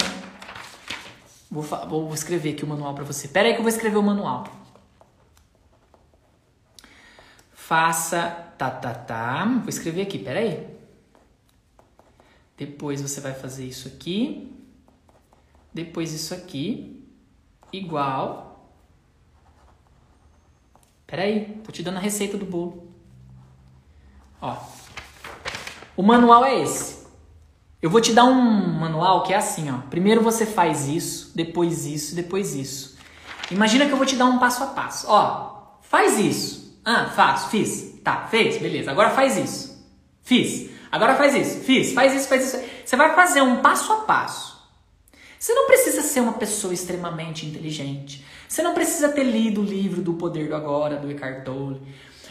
Vou, 1.51 1.63
vou 1.63 2.13
escrever 2.13 2.53
aqui 2.53 2.63
o 2.63 2.67
manual 2.67 2.95
para 2.95 3.03
você. 3.03 3.28
Pera 3.28 3.49
aí 3.49 3.53
que 3.53 3.59
eu 3.59 3.63
vou 3.63 3.69
escrever 3.69 3.97
o 3.97 4.01
manual. 4.01 4.47
Faça, 7.51 8.53
tá, 8.57 8.72
tá, 8.72 8.93
tá. 8.93 9.43
Vou 9.59 9.67
escrever 9.67 10.03
aqui, 10.03 10.17
pera 10.17 10.39
aí. 10.39 10.65
Depois 12.55 13.01
você 13.01 13.19
vai 13.19 13.34
fazer 13.34 13.65
isso 13.65 13.89
aqui. 13.89 14.55
Depois 15.74 16.13
isso 16.13 16.34
aqui. 16.34 17.05
Igual. 17.74 18.72
Pera 21.05 21.24
aí, 21.24 21.61
tô 21.65 21.72
te 21.74 21.84
dando 21.84 21.97
a 21.97 22.01
receita 22.01 22.38
do 22.38 22.45
bolo. 22.45 22.93
Ó. 24.39 24.81
O 25.96 26.04
manual 26.04 26.46
é 26.46 26.62
esse. 26.62 27.02
Eu 27.82 27.89
vou 27.89 28.00
te 28.00 28.14
dar 28.14 28.26
um 28.26 28.80
manual 28.80 29.24
que 29.24 29.34
é 29.34 29.38
assim, 29.38 29.72
ó. 29.72 29.80
Primeiro 29.89 30.22
você 30.22 30.46
faz 30.46 30.88
isso, 30.88 31.32
depois 31.36 31.86
isso, 31.86 32.16
depois 32.16 32.54
isso. 32.54 32.98
Imagina 33.50 33.86
que 33.86 33.92
eu 33.92 33.98
vou 33.98 34.06
te 34.06 34.16
dar 34.16 34.26
um 34.26 34.38
passo 34.38 34.64
a 34.64 34.68
passo. 34.68 35.08
Ó, 35.10 35.80
faz 35.82 36.20
isso. 36.20 36.80
Ah, 36.86 37.08
faço, 37.08 37.50
fiz. 37.50 38.00
Tá, 38.04 38.28
fez, 38.30 38.58
beleza. 38.58 38.92
Agora 38.92 39.10
faz 39.10 39.38
isso. 39.38 39.84
Fiz. 40.22 40.70
Agora 40.92 41.16
faz 41.16 41.36
isso. 41.36 41.60
Fiz, 41.62 41.94
faz 41.94 42.14
isso, 42.14 42.28
faz 42.28 42.46
isso. 42.46 42.64
Você 42.86 42.96
vai 42.96 43.16
fazer 43.16 43.42
um 43.42 43.62
passo 43.62 43.92
a 43.94 43.98
passo. 43.98 44.62
Você 45.39 45.54
não 45.54 45.66
precisa 45.66 46.04
ser 46.04 46.20
uma 46.20 46.34
pessoa 46.34 46.74
extremamente 46.74 47.46
inteligente. 47.48 48.24
Você 48.48 48.62
não 48.62 48.76
precisa 48.76 49.10
ter 49.10 49.24
lido 49.24 49.62
o 49.62 49.66
livro 49.66 50.02
do 50.02 50.14
Poder 50.14 50.48
do 50.48 50.56
Agora, 50.56 50.98
do 50.98 51.10
Eckhart 51.10 51.44
Tolle. 51.44 51.82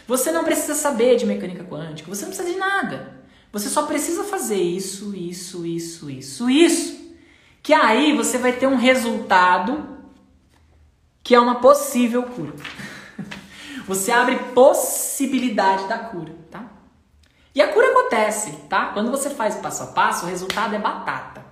Você 0.07 0.31
não 0.31 0.45
precisa 0.45 0.75
saber 0.75 1.17
de 1.17 1.25
mecânica 1.25 1.63
quântica. 1.63 2.09
Você 2.09 2.21
não 2.21 2.29
precisa 2.29 2.49
de 2.49 2.57
nada. 2.57 3.20
Você 3.51 3.69
só 3.69 3.85
precisa 3.85 4.23
fazer 4.23 4.61
isso, 4.61 5.15
isso, 5.15 5.65
isso, 5.65 6.09
isso, 6.09 6.49
isso. 6.49 7.01
Que 7.61 7.73
aí 7.73 8.15
você 8.15 8.37
vai 8.37 8.53
ter 8.53 8.67
um 8.67 8.77
resultado 8.77 9.97
que 11.23 11.35
é 11.35 11.39
uma 11.39 11.55
possível 11.55 12.23
cura. 12.23 12.53
Você 13.87 14.11
abre 14.11 14.35
possibilidade 14.53 15.87
da 15.87 15.97
cura, 15.97 16.35
tá? 16.49 16.71
E 17.53 17.61
a 17.61 17.67
cura 17.67 17.91
acontece, 17.91 18.51
tá? 18.69 18.87
Quando 18.87 19.11
você 19.11 19.29
faz 19.29 19.55
passo 19.55 19.83
a 19.83 19.87
passo, 19.87 20.25
o 20.25 20.29
resultado 20.29 20.73
é 20.73 20.79
batata. 20.79 21.43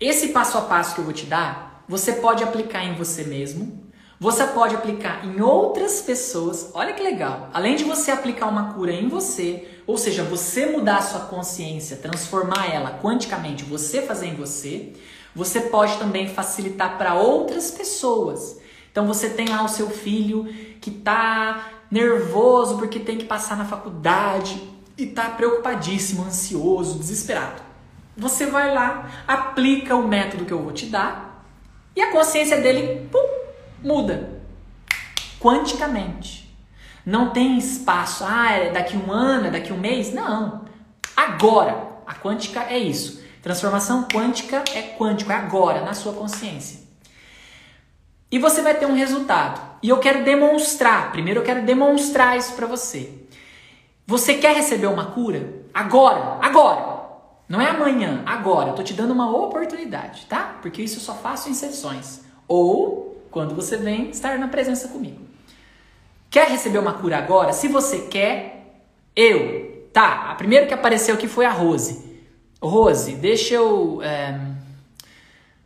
Esse 0.00 0.28
passo 0.28 0.56
a 0.58 0.62
passo 0.62 0.94
que 0.94 1.00
eu 1.00 1.04
vou 1.04 1.12
te 1.12 1.26
dar, 1.26 1.84
você 1.88 2.12
pode 2.12 2.44
aplicar 2.44 2.84
em 2.84 2.94
você 2.94 3.24
mesmo, 3.24 3.90
você 4.20 4.46
pode 4.46 4.76
aplicar 4.76 5.24
em 5.24 5.40
outras 5.40 6.00
pessoas. 6.00 6.70
Olha 6.74 6.92
que 6.92 7.02
legal. 7.02 7.50
Além 7.52 7.74
de 7.74 7.84
você 7.84 8.12
aplicar 8.12 8.46
uma 8.46 8.74
cura 8.74 8.92
em 8.92 9.08
você, 9.08 9.77
ou 9.88 9.96
seja, 9.96 10.22
você 10.22 10.66
mudar 10.66 10.98
a 10.98 11.02
sua 11.02 11.20
consciência, 11.20 11.96
transformar 11.96 12.70
ela 12.70 12.98
quanticamente, 13.00 13.64
você 13.64 14.02
fazer 14.02 14.26
em 14.26 14.34
você, 14.34 14.92
você 15.34 15.62
pode 15.62 15.96
também 15.96 16.28
facilitar 16.28 16.98
para 16.98 17.14
outras 17.14 17.70
pessoas. 17.70 18.60
Então 18.92 19.06
você 19.06 19.30
tem 19.30 19.48
lá 19.48 19.64
o 19.64 19.68
seu 19.68 19.88
filho 19.88 20.44
que 20.78 20.90
está 20.90 21.70
nervoso 21.90 22.76
porque 22.76 23.00
tem 23.00 23.16
que 23.16 23.24
passar 23.24 23.56
na 23.56 23.64
faculdade 23.64 24.62
e 24.98 25.04
está 25.04 25.30
preocupadíssimo, 25.30 26.22
ansioso, 26.22 26.98
desesperado. 26.98 27.62
Você 28.14 28.44
vai 28.44 28.74
lá, 28.74 29.08
aplica 29.26 29.96
o 29.96 30.06
método 30.06 30.44
que 30.44 30.52
eu 30.52 30.62
vou 30.62 30.72
te 30.72 30.84
dar 30.84 31.46
e 31.96 32.02
a 32.02 32.12
consciência 32.12 32.60
dele 32.60 33.08
pum, 33.10 33.26
muda 33.82 34.38
quanticamente. 35.40 36.47
Não 37.08 37.30
tem 37.30 37.56
espaço, 37.56 38.22
ah, 38.28 38.52
é 38.52 38.70
daqui 38.70 38.94
um 38.94 39.10
ano, 39.10 39.46
é 39.46 39.50
daqui 39.50 39.72
um 39.72 39.78
mês. 39.78 40.12
Não. 40.12 40.66
Agora. 41.16 41.88
A 42.06 42.14
quântica 42.14 42.64
é 42.68 42.78
isso. 42.78 43.22
Transformação 43.42 44.06
quântica 44.12 44.62
é 44.74 44.82
quântico, 44.82 45.32
é 45.32 45.34
agora, 45.34 45.82
na 45.82 45.94
sua 45.94 46.12
consciência. 46.12 46.80
E 48.30 48.38
você 48.38 48.60
vai 48.60 48.74
ter 48.74 48.84
um 48.84 48.94
resultado. 48.94 49.58
E 49.82 49.88
eu 49.88 49.98
quero 49.98 50.22
demonstrar, 50.22 51.10
primeiro 51.10 51.40
eu 51.40 51.44
quero 51.44 51.64
demonstrar 51.64 52.36
isso 52.36 52.52
para 52.54 52.66
você. 52.66 53.10
Você 54.06 54.34
quer 54.34 54.54
receber 54.54 54.86
uma 54.86 55.06
cura? 55.06 55.64
Agora, 55.72 56.38
agora. 56.42 56.98
Não 57.48 57.60
é 57.60 57.70
amanhã, 57.70 58.22
agora. 58.26 58.70
Eu 58.70 58.74
tô 58.74 58.82
te 58.82 58.92
dando 58.92 59.12
uma 59.12 59.30
oportunidade, 59.34 60.26
tá? 60.26 60.58
Porque 60.60 60.82
isso 60.82 60.96
eu 60.96 61.02
só 61.02 61.14
faço 61.14 61.48
em 61.48 61.54
sessões. 61.54 62.22
Ou 62.46 63.22
quando 63.30 63.54
você 63.54 63.78
vem 63.78 64.10
estar 64.10 64.38
na 64.38 64.48
presença 64.48 64.88
comigo. 64.88 65.27
Quer 66.30 66.48
receber 66.48 66.78
uma 66.78 66.94
cura 66.94 67.18
agora? 67.18 67.52
Se 67.52 67.68
você 67.68 68.00
quer, 68.00 68.82
eu. 69.14 69.88
Tá, 69.92 70.30
a 70.30 70.34
primeira 70.34 70.66
que 70.66 70.74
apareceu 70.74 71.14
aqui 71.14 71.26
foi 71.26 71.46
a 71.46 71.50
Rose. 71.50 72.22
Rose, 72.60 73.14
deixa 73.14 73.54
eu. 73.54 74.00
É... 74.02 74.38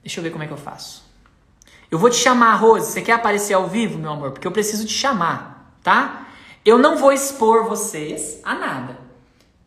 Deixa 0.02 0.20
eu 0.20 0.24
ver 0.24 0.30
como 0.30 0.44
é 0.44 0.46
que 0.46 0.52
eu 0.52 0.58
faço. 0.58 1.04
Eu 1.90 1.98
vou 1.98 2.08
te 2.08 2.16
chamar, 2.16 2.54
Rose. 2.54 2.92
Você 2.92 3.02
quer 3.02 3.12
aparecer 3.12 3.54
ao 3.54 3.68
vivo, 3.68 3.98
meu 3.98 4.12
amor? 4.12 4.30
Porque 4.30 4.46
eu 4.46 4.52
preciso 4.52 4.86
te 4.86 4.92
chamar, 4.92 5.76
tá? 5.82 6.26
Eu 6.64 6.78
não 6.78 6.96
vou 6.96 7.12
expor 7.12 7.68
vocês 7.68 8.40
a 8.42 8.54
nada. 8.54 8.98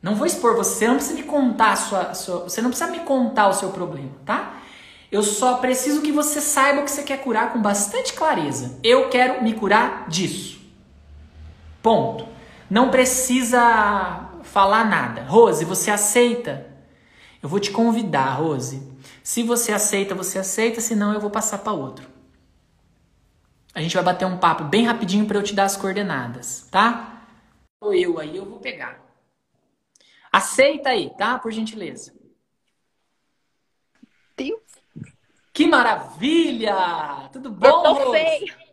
Não 0.01 0.15
vou 0.15 0.27
expor 0.27 0.55
você, 0.55 0.85
você 0.85 0.87
não 0.87 0.95
precisa 0.97 1.15
me 1.15 1.23
contar 1.23 1.75
sua, 1.75 2.13
sua, 2.13 2.43
você 2.43 2.61
não 2.61 2.69
precisa 2.69 2.91
me 2.91 2.99
contar 2.99 3.47
o 3.47 3.53
seu 3.53 3.69
problema, 3.69 4.11
tá? 4.23 4.53
Eu 5.11 5.23
só 5.23 5.55
preciso 5.55 6.01
que 6.01 6.11
você 6.11 6.39
saiba 6.39 6.81
o 6.81 6.83
que 6.83 6.91
você 6.91 7.01
quer 7.01 7.23
curar 7.23 7.51
com 7.51 7.59
bastante 7.59 8.13
clareza. 8.13 8.79
Eu 8.83 9.09
quero 9.09 9.43
me 9.43 9.53
curar 9.53 10.07
disso. 10.07 10.54
Ponto. 11.85 12.27
Não 12.67 12.89
precisa 12.89 14.31
falar 14.41 14.85
nada. 14.85 15.21
Rose, 15.21 15.63
você 15.63 15.91
aceita? 15.91 16.65
Eu 17.43 17.47
vou 17.47 17.59
te 17.59 17.69
convidar, 17.69 18.33
Rose. 18.33 18.81
Se 19.23 19.43
você 19.43 19.71
aceita, 19.71 20.15
você 20.15 20.39
aceita, 20.39 20.81
senão 20.81 21.13
eu 21.13 21.19
vou 21.19 21.29
passar 21.29 21.59
para 21.59 21.73
outro. 21.73 22.09
A 23.71 23.83
gente 23.83 23.93
vai 23.93 24.03
bater 24.03 24.25
um 24.25 24.39
papo 24.39 24.63
bem 24.63 24.87
rapidinho 24.87 25.27
para 25.27 25.37
eu 25.37 25.43
te 25.43 25.53
dar 25.53 25.65
as 25.65 25.77
coordenadas, 25.77 26.67
tá? 26.71 27.27
Ou 27.79 27.93
eu 27.93 28.19
aí, 28.19 28.35
eu 28.35 28.45
vou 28.45 28.59
pegar. 28.59 28.99
Aceita 30.31 30.89
aí, 30.89 31.11
tá? 31.15 31.37
Por 31.37 31.51
gentileza. 31.51 32.11
Deus. 34.35 34.59
Que 35.53 35.67
maravilha! 35.67 37.29
Tudo 37.31 37.51
bom, 37.51 37.67
eu 37.67 37.83
tô 37.83 37.93
Rose? 37.93 38.11
feio. 38.11 38.64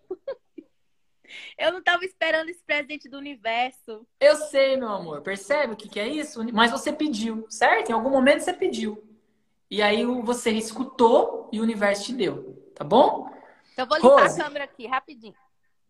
Eu 1.59 1.73
não 1.73 1.79
estava 1.79 2.05
esperando 2.05 2.49
esse 2.49 2.63
presente 2.63 3.09
do 3.09 3.19
universo. 3.19 4.07
Eu 4.21 4.37
sei, 4.37 4.77
meu 4.77 4.89
amor. 4.89 5.21
Percebe 5.23 5.75
o 5.75 5.77
que, 5.77 5.89
que 5.89 6.01
é 6.01 6.09
isso? 6.09 6.43
Mas 6.53 6.71
você 6.71 6.93
pediu, 6.93 7.47
certo? 7.49 7.91
Em 7.91 7.93
algum 7.93 8.11
momento 8.11 8.41
você 8.41 8.53
pediu. 8.53 9.03
E 9.71 9.81
aí 9.81 10.05
você 10.05 10.51
escutou 10.51 11.49
e 11.53 11.61
o 11.61 11.63
universo 11.63 12.05
te 12.05 12.13
deu. 12.13 12.71
Tá 12.75 12.85
bom? 12.85 13.31
Então 13.73 13.85
eu 13.85 13.89
vou 13.89 13.97
limpar 13.97 14.23
Rose. 14.23 14.41
a 14.41 14.45
câmera 14.45 14.65
aqui, 14.65 14.87
rapidinho. 14.87 15.35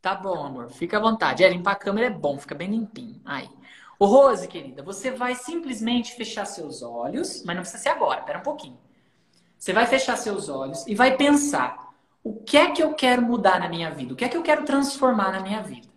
Tá 0.01 0.15
bom, 0.15 0.45
amor. 0.45 0.71
Fica 0.71 0.99
à 0.99 1.01
vontade. 1.01 1.45
É, 1.45 1.49
limpar 1.49 1.73
a 1.73 1.77
câmera 1.77 2.07
é 2.09 2.11
bom, 2.11 2.39
fica 2.39 2.55
bem 2.55 2.71
limpinho. 2.71 3.21
Aí. 3.25 3.49
Ô, 3.99 4.07
Rose, 4.07 4.49
querida, 4.49 4.83
você 4.83 5.13
vai 5.13 5.35
simplesmente 5.37 6.15
fechar 6.15 6.45
seus 6.45 6.83
olhos, 6.83 7.45
mas 7.45 7.55
não 7.55 7.63
precisa 7.63 7.83
ser 7.83 7.91
agora, 7.91 8.21
pera 8.23 8.41
um 8.41 8.43
pouquinho. 8.43 8.79
Você 9.57 9.73
vai 9.73 9.87
fechar 9.87 10.17
seus 10.17 10.49
olhos 10.49 10.85
e 10.89 10.95
vai 10.95 11.17
pensar: 11.17 11.92
o 12.25 12.43
que 12.43 12.57
é 12.57 12.71
que 12.73 12.83
eu 12.83 12.95
quero 12.95 13.23
mudar 13.23 13.61
na 13.61 13.69
minha 13.69 13.91
vida? 13.91 14.13
O 14.15 14.17
que 14.17 14.25
é 14.25 14.29
que 14.29 14.37
eu 14.37 14.43
quero 14.43 14.65
transformar 14.65 15.33
na 15.33 15.41
minha 15.41 15.63
vida? 15.63 15.89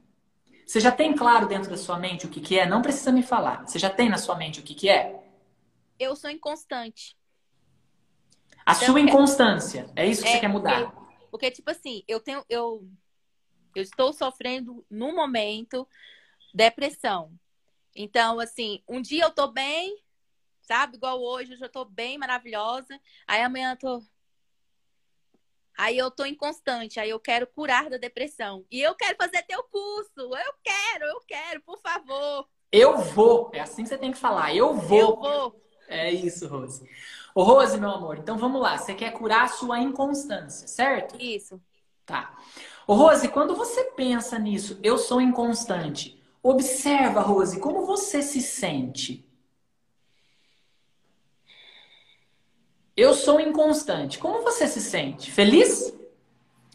Você 0.65 0.79
já 0.79 0.91
tem 0.91 1.15
claro 1.15 1.47
dentro 1.47 1.69
da 1.69 1.77
sua 1.77 1.99
mente 1.99 2.25
o 2.27 2.29
que, 2.29 2.41
que 2.41 2.59
é? 2.59 2.65
Não 2.67 2.81
precisa 2.81 3.11
me 3.11 3.23
falar. 3.23 3.67
Você 3.67 3.79
já 3.79 3.89
tem 3.89 4.09
na 4.09 4.17
sua 4.17 4.35
mente 4.35 4.59
o 4.59 4.63
que, 4.63 4.75
que 4.75 4.89
é? 4.89 5.23
Eu 5.99 6.15
sou 6.15 6.29
inconstante. 6.29 7.17
A 8.65 8.73
Então, 8.73 8.87
sua 8.87 8.99
é- 8.99 9.01
inconstância. 9.01 9.89
É 9.95 10.05
isso 10.05 10.23
que 10.23 10.29
você 10.29 10.37
É, 10.37 10.39
quer 10.39 10.47
mudar. 10.49 10.91
Porque, 10.91 11.17
porque, 11.31 11.51
tipo 11.51 11.69
assim, 11.71 12.03
eu 12.07 12.19
tenho. 12.19 12.43
Eu, 12.49 12.87
eu 13.75 13.83
estou 13.83 14.13
sofrendo, 14.13 14.85
no 14.89 15.15
momento, 15.15 15.87
depressão. 16.53 17.33
Então, 17.95 18.39
assim, 18.39 18.83
um 18.87 19.01
dia 19.01 19.23
eu 19.25 19.31
tô 19.31 19.47
bem, 19.51 19.97
sabe? 20.61 20.97
Igual 20.97 21.21
hoje, 21.21 21.53
hoje 21.53 21.63
eu 21.65 21.71
tô 21.71 21.85
bem, 21.85 22.17
maravilhosa. 22.17 22.99
Aí 23.27 23.41
amanhã 23.43 23.73
eu 23.73 23.77
tô. 23.77 24.05
Aí 25.77 25.97
eu 25.97 26.09
tô 26.09 26.25
inconstante, 26.25 26.99
aí 26.99 27.09
eu 27.09 27.19
quero 27.19 27.47
curar 27.47 27.89
da 27.89 27.97
depressão. 27.97 28.65
E 28.71 28.81
eu 28.81 28.95
quero 28.95 29.15
fazer 29.17 29.43
teu 29.43 29.61
curso. 29.63 30.19
Eu 30.19 30.53
quero, 30.63 31.05
eu 31.05 31.21
quero, 31.27 31.61
por 31.61 31.79
favor. 31.79 32.47
Eu 32.71 32.97
vou. 32.97 33.51
É 33.53 33.59
assim 33.59 33.83
que 33.83 33.89
você 33.89 33.97
tem 33.97 34.11
que 34.11 34.17
falar. 34.17 34.55
Eu 34.55 34.73
vou. 34.73 34.99
Eu 34.99 35.15
vou. 35.15 35.61
É 35.87 36.11
isso, 36.11 36.47
Rose. 36.47 36.87
Ô, 37.33 37.43
Rose, 37.43 37.77
meu 37.77 37.91
amor, 37.91 38.17
então 38.17 38.37
vamos 38.37 38.61
lá. 38.61 38.77
Você 38.77 38.93
quer 38.93 39.11
curar 39.11 39.43
a 39.43 39.47
sua 39.49 39.79
inconstância, 39.79 40.67
certo? 40.67 41.15
Isso. 41.19 41.61
Tá. 42.05 42.37
Ô, 42.87 42.93
Rose, 42.93 43.27
quando 43.27 43.55
você 43.55 43.83
pensa 43.91 44.39
nisso, 44.39 44.79
eu 44.81 44.97
sou 44.97 45.19
inconstante. 45.19 46.21
Observa, 46.41 47.21
Rose, 47.21 47.59
como 47.59 47.85
você 47.85 48.21
se 48.21 48.41
sente. 48.41 49.25
Eu 52.95 53.13
sou 53.13 53.39
inconstante. 53.39 54.17
Como 54.17 54.41
você 54.43 54.67
se 54.67 54.81
sente? 54.81 55.31
Feliz? 55.31 55.93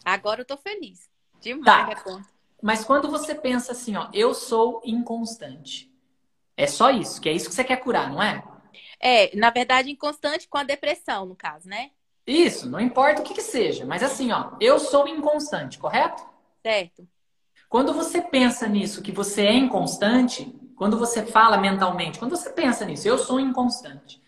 Agora 0.05 0.41
eu 0.41 0.45
tô 0.45 0.57
feliz. 0.57 1.09
Demais, 1.39 1.65
Tá. 1.65 1.95
conta. 2.03 2.29
Mas 2.61 2.85
quando 2.85 3.09
você 3.09 3.33
pensa 3.33 3.71
assim, 3.71 3.95
ó, 3.95 4.07
eu 4.13 4.33
sou 4.35 4.81
inconstante. 4.85 5.91
É 6.55 6.67
só 6.67 6.91
isso, 6.91 7.19
que 7.19 7.27
é 7.27 7.33
isso 7.33 7.49
que 7.49 7.55
você 7.55 7.63
quer 7.63 7.77
curar, 7.77 8.11
não 8.11 8.21
é? 8.21 8.43
É, 8.99 9.35
na 9.35 9.49
verdade, 9.49 9.89
inconstante 9.89 10.47
com 10.47 10.57
a 10.59 10.63
depressão, 10.63 11.25
no 11.25 11.35
caso, 11.35 11.67
né? 11.67 11.89
Isso, 12.25 12.69
não 12.69 12.79
importa 12.79 13.21
o 13.21 13.23
que 13.23 13.33
que 13.33 13.41
seja, 13.41 13.83
mas 13.83 14.03
assim, 14.03 14.31
ó, 14.31 14.51
eu 14.59 14.79
sou 14.79 15.07
inconstante, 15.07 15.79
correto? 15.79 16.23
Certo. 16.63 17.07
Quando 17.67 17.93
você 17.93 18.21
pensa 18.21 18.67
nisso, 18.67 19.01
que 19.01 19.11
você 19.11 19.43
é 19.45 19.53
inconstante, 19.55 20.53
quando 20.75 20.99
você 20.99 21.25
fala 21.25 21.57
mentalmente, 21.57 22.19
quando 22.19 22.35
você 22.35 22.51
pensa 22.51 22.85
nisso, 22.85 23.07
eu 23.07 23.17
sou 23.17 23.39
inconstante. 23.39 24.20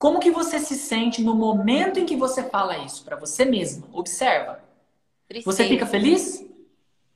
Como 0.00 0.18
que 0.18 0.30
você 0.30 0.58
se 0.58 0.76
sente 0.76 1.20
no 1.20 1.34
momento 1.34 2.00
em 2.00 2.06
que 2.06 2.16
você 2.16 2.42
fala 2.42 2.78
isso 2.78 3.04
para 3.04 3.16
você 3.16 3.44
mesma? 3.44 3.86
Observa. 3.92 4.64
Tristeza. 5.28 5.54
Você 5.54 5.68
fica 5.68 5.84
feliz? 5.84 6.42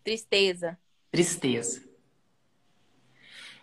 Tristeza. 0.04 0.78
Tristeza. 1.10 1.82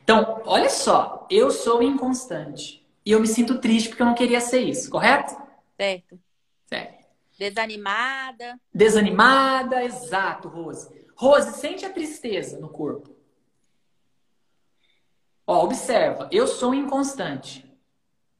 Então, 0.03 0.41
olha 0.43 0.71
só, 0.71 1.27
eu 1.29 1.51
sou 1.51 1.83
inconstante. 1.83 2.83
E 3.05 3.11
eu 3.11 3.19
me 3.19 3.27
sinto 3.27 3.59
triste 3.59 3.89
porque 3.89 4.01
eu 4.01 4.07
não 4.07 4.15
queria 4.15 4.41
ser 4.41 4.61
isso, 4.61 4.89
correto? 4.89 5.39
Certo. 5.77 6.19
Certo. 6.65 7.05
Desanimada. 7.37 8.59
Desanimada, 8.73 9.83
exato, 9.83 10.47
Rose. 10.47 10.89
Rose, 11.15 11.59
sente 11.59 11.85
a 11.85 11.93
tristeza 11.93 12.59
no 12.59 12.69
corpo. 12.69 13.15
Ó, 15.45 15.63
observa, 15.63 16.27
eu 16.31 16.47
sou 16.47 16.73
inconstante. 16.73 17.70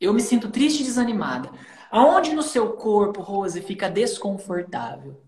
Eu 0.01 0.13
me 0.13 0.19
sinto 0.19 0.49
triste 0.49 0.81
e 0.81 0.83
desanimada. 0.83 1.51
Aonde 1.91 2.33
no 2.33 2.41
seu 2.41 2.73
corpo, 2.73 3.21
Rose, 3.21 3.61
fica 3.61 3.87
desconfortável? 3.87 5.21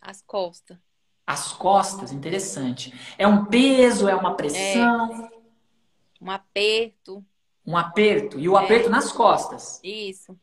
As 0.00 0.20
costas. 0.20 0.76
As 1.24 1.52
costas, 1.52 2.10
interessante. 2.10 2.92
É 3.16 3.28
um 3.28 3.44
peso, 3.44 4.08
é 4.08 4.14
uma 4.16 4.34
pressão? 4.34 5.30
É. 5.30 5.30
Um 6.20 6.30
aperto. 6.32 7.24
Um 7.64 7.76
aperto. 7.76 8.40
E 8.40 8.48
o 8.48 8.58
é. 8.58 8.64
aperto 8.64 8.90
nas 8.90 9.12
costas? 9.12 9.78
Isso. 9.84 10.36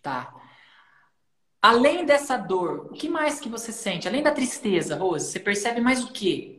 Tá. 0.00 0.34
Além 1.60 2.06
dessa 2.06 2.38
dor, 2.38 2.86
o 2.90 2.94
que 2.94 3.10
mais 3.10 3.38
que 3.38 3.48
você 3.48 3.72
sente? 3.72 4.08
Além 4.08 4.22
da 4.22 4.32
tristeza, 4.32 4.96
Rose, 4.96 5.26
você 5.26 5.38
percebe 5.38 5.82
mais 5.82 6.02
o 6.02 6.12
quê? 6.12 6.58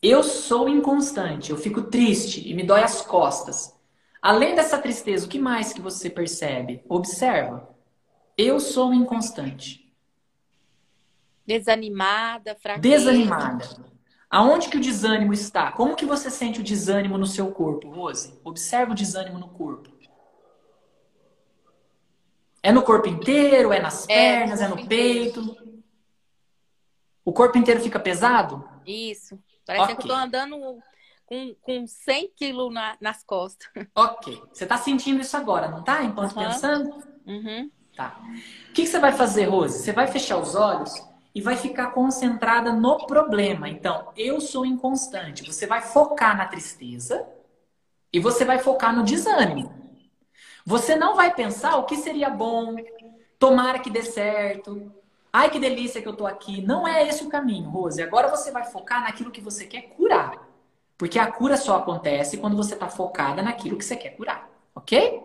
Eu 0.00 0.22
sou 0.22 0.68
inconstante, 0.68 1.50
eu 1.50 1.58
fico 1.58 1.82
triste 1.82 2.48
e 2.48 2.54
me 2.54 2.62
dói 2.62 2.82
as 2.82 3.02
costas. 3.02 3.78
Além 4.22 4.54
dessa 4.54 4.78
tristeza, 4.78 5.26
o 5.26 5.28
que 5.28 5.38
mais 5.38 5.72
que 5.72 5.80
você 5.80 6.10
percebe? 6.10 6.84
Observa. 6.88 7.74
Eu 8.36 8.60
sou 8.60 8.92
inconstante. 8.92 9.92
Desanimada, 11.46 12.54
fraqueza. 12.54 13.10
Desanimada. 13.12 13.90
Aonde 14.28 14.68
que 14.68 14.76
o 14.76 14.80
desânimo 14.80 15.32
está? 15.32 15.72
Como 15.72 15.96
que 15.96 16.06
você 16.06 16.30
sente 16.30 16.60
o 16.60 16.62
desânimo 16.62 17.18
no 17.18 17.26
seu 17.26 17.50
corpo, 17.50 17.90
Rose? 17.90 18.38
Observa 18.44 18.92
o 18.92 18.94
desânimo 18.94 19.38
no 19.38 19.48
corpo. 19.48 19.90
É 22.62 22.70
no 22.70 22.82
corpo 22.82 23.08
inteiro? 23.08 23.72
É 23.72 23.80
nas 23.80 24.04
é, 24.04 24.06
pernas? 24.06 24.60
É 24.60 24.68
no, 24.68 24.74
é 24.74 24.82
no 24.82 24.88
peito? 24.88 25.40
Inteiro. 25.40 25.82
O 27.24 27.32
corpo 27.32 27.58
inteiro 27.58 27.80
fica 27.80 27.98
pesado? 27.98 28.68
Isso. 28.86 29.38
Parece 29.66 29.84
okay. 29.84 29.96
que 29.96 30.02
eu 30.02 30.08
tô 30.08 30.14
andando 30.14 30.80
com, 31.30 31.54
com 31.62 31.86
100 31.86 32.32
quilos 32.34 32.74
na, 32.74 32.96
nas 33.00 33.22
costas. 33.22 33.68
Ok. 33.94 34.42
Você 34.52 34.66
tá 34.66 34.76
sentindo 34.76 35.20
isso 35.20 35.36
agora, 35.36 35.68
não 35.68 35.84
tá? 35.84 36.02
Enquanto 36.02 36.36
uhum. 36.36 36.44
pensando? 36.44 37.04
Uhum. 37.24 37.70
Tá. 37.96 38.20
O 38.68 38.72
que, 38.72 38.82
que 38.82 38.86
você 38.86 38.98
vai 38.98 39.12
fazer, 39.12 39.44
Rose? 39.44 39.78
Você 39.78 39.92
vai 39.92 40.08
fechar 40.08 40.38
os 40.38 40.56
olhos 40.56 40.92
e 41.32 41.40
vai 41.40 41.56
ficar 41.56 41.92
concentrada 41.92 42.72
no 42.72 43.06
problema. 43.06 43.68
Então, 43.68 44.12
eu 44.16 44.40
sou 44.40 44.66
inconstante. 44.66 45.44
Você 45.44 45.68
vai 45.68 45.80
focar 45.82 46.36
na 46.36 46.46
tristeza 46.46 47.24
e 48.12 48.18
você 48.18 48.44
vai 48.44 48.58
focar 48.58 48.94
no 48.94 49.04
desânimo. 49.04 49.72
Você 50.66 50.96
não 50.96 51.14
vai 51.14 51.32
pensar 51.32 51.76
o 51.76 51.84
que 51.84 51.96
seria 51.96 52.28
bom, 52.28 52.74
tomara 53.38 53.78
que 53.78 53.88
dê 53.88 54.02
certo, 54.02 54.92
Ai, 55.32 55.48
que 55.48 55.60
delícia 55.60 56.02
que 56.02 56.08
eu 56.08 56.16
tô 56.16 56.26
aqui. 56.26 56.60
Não 56.60 56.86
é 56.88 57.06
esse 57.06 57.22
o 57.22 57.28
caminho, 57.28 57.70
Rose. 57.70 58.02
Agora 58.02 58.26
você 58.26 58.50
vai 58.50 58.64
focar 58.64 59.02
naquilo 59.04 59.30
que 59.30 59.40
você 59.40 59.64
quer 59.64 59.82
curar. 59.82 60.49
Porque 61.00 61.18
a 61.18 61.32
cura 61.32 61.56
só 61.56 61.78
acontece 61.78 62.36
quando 62.36 62.58
você 62.58 62.76
tá 62.76 62.86
focada 62.86 63.40
naquilo 63.40 63.78
que 63.78 63.84
você 63.86 63.96
quer 63.96 64.10
curar. 64.10 64.50
Ok? 64.74 65.18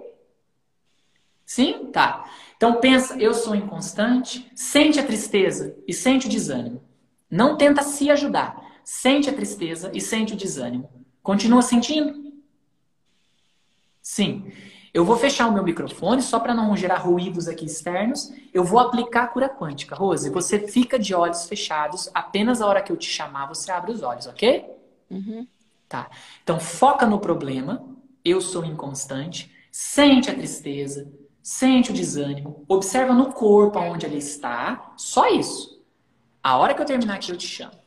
Sim? 1.45 1.87
Tá. 1.91 2.29
Então 2.55 2.79
pensa, 2.79 3.17
eu 3.17 3.33
sou 3.33 3.53
inconstante, 3.53 4.49
sente 4.55 5.01
a 5.01 5.05
tristeza 5.05 5.75
e 5.85 5.93
sente 5.93 6.27
o 6.27 6.29
desânimo. 6.29 6.81
Não 7.29 7.57
tenta 7.57 7.83
se 7.83 8.09
ajudar. 8.09 8.55
Sente 8.85 9.29
a 9.29 9.33
tristeza 9.33 9.91
e 9.93 9.99
sente 9.99 10.31
o 10.31 10.37
desânimo. 10.37 10.89
Continua 11.21 11.61
sentindo? 11.61 12.31
Sim. 14.01 14.49
Eu 14.93 15.03
vou 15.03 15.17
fechar 15.17 15.49
o 15.49 15.51
meu 15.51 15.61
microfone 15.65 16.21
só 16.21 16.39
para 16.39 16.53
não 16.53 16.73
gerar 16.77 16.99
ruídos 16.99 17.49
aqui 17.49 17.65
externos. 17.65 18.31
Eu 18.53 18.63
vou 18.63 18.79
aplicar 18.79 19.23
a 19.23 19.27
cura 19.27 19.49
quântica. 19.49 19.93
Rose, 19.93 20.29
você 20.29 20.57
fica 20.57 20.97
de 20.97 21.13
olhos 21.13 21.49
fechados. 21.49 22.09
Apenas 22.13 22.61
a 22.61 22.65
hora 22.65 22.81
que 22.81 22.93
eu 22.93 22.95
te 22.95 23.09
chamar, 23.09 23.47
você 23.47 23.73
abre 23.73 23.91
os 23.91 24.01
olhos, 24.01 24.25
ok? 24.25 24.73
Uhum. 25.11 25.45
Tá. 25.87 26.09
Então, 26.43 26.59
foca 26.59 27.05
no 27.05 27.19
problema. 27.19 27.85
Eu 28.23 28.41
sou 28.41 28.65
inconstante. 28.65 29.51
Sente 29.71 30.29
a 30.29 30.33
tristeza. 30.33 31.11
Sente 31.41 31.91
o 31.91 31.93
desânimo. 31.93 32.65
Observa 32.67 33.13
no 33.13 33.31
corpo 33.31 33.79
onde 33.79 34.05
ele 34.05 34.17
está. 34.17 34.93
Só 34.97 35.27
isso. 35.29 35.83
A 36.41 36.57
hora 36.57 36.73
que 36.73 36.81
eu 36.81 36.85
terminar 36.85 37.15
aqui, 37.15 37.31
eu 37.31 37.37
te 37.37 37.47
chamo. 37.47 37.84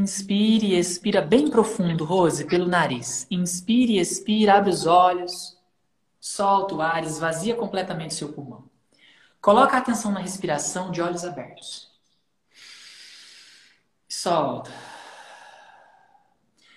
Inspire 0.00 0.68
e 0.68 0.78
expira 0.78 1.20
bem 1.20 1.50
profundo, 1.50 2.06
Rose, 2.06 2.46
pelo 2.46 2.66
nariz. 2.66 3.26
Inspire 3.30 3.98
e 3.98 4.00
expira, 4.00 4.54
abre 4.54 4.70
os 4.70 4.86
olhos, 4.86 5.58
solta 6.18 6.74
o 6.74 6.80
ar, 6.80 7.04
esvazia 7.04 7.54
completamente 7.54 8.14
seu 8.14 8.32
pulmão. 8.32 8.64
Coloca 9.42 9.76
a 9.76 9.78
atenção 9.78 10.10
na 10.10 10.20
respiração 10.20 10.90
de 10.90 11.02
olhos 11.02 11.22
abertos. 11.22 11.90
Solta. 14.08 14.70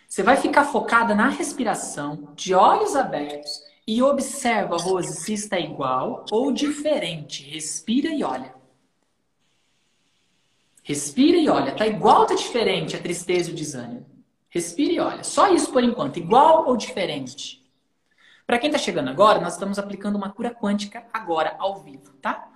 Você 0.05 0.21
vai 0.21 0.35
ficar 0.35 0.65
focada 0.65 1.15
na 1.15 1.29
respiração, 1.29 2.33
de 2.35 2.53
olhos 2.53 2.93
abertos, 2.93 3.63
e 3.87 4.03
observa, 4.03 4.75
Rose, 4.75 5.15
se 5.21 5.31
está 5.33 5.57
igual 5.57 6.25
ou 6.29 6.51
diferente. 6.51 7.49
Respira 7.49 8.09
e 8.09 8.21
olha. 8.21 8.53
Respira 10.83 11.37
e 11.37 11.49
olha. 11.49 11.73
Tá 11.73 11.87
igual 11.87 12.21
ou 12.21 12.25
tá 12.25 12.35
diferente 12.35 12.95
a 12.95 13.01
tristeza 13.01 13.49
e 13.49 13.53
o 13.53 13.55
desânimo? 13.55 14.05
Respira 14.49 14.93
e 14.93 14.99
olha. 14.99 15.23
Só 15.23 15.51
isso 15.53 15.71
por 15.71 15.83
enquanto. 15.83 16.17
Igual 16.17 16.67
ou 16.67 16.75
diferente? 16.75 17.63
Para 18.45 18.59
quem 18.59 18.69
está 18.69 18.77
chegando 18.77 19.09
agora, 19.09 19.39
nós 19.39 19.53
estamos 19.53 19.79
aplicando 19.79 20.17
uma 20.17 20.29
cura 20.29 20.53
quântica 20.53 21.05
agora, 21.13 21.55
ao 21.57 21.79
vivo, 21.81 22.11
tá? 22.21 22.49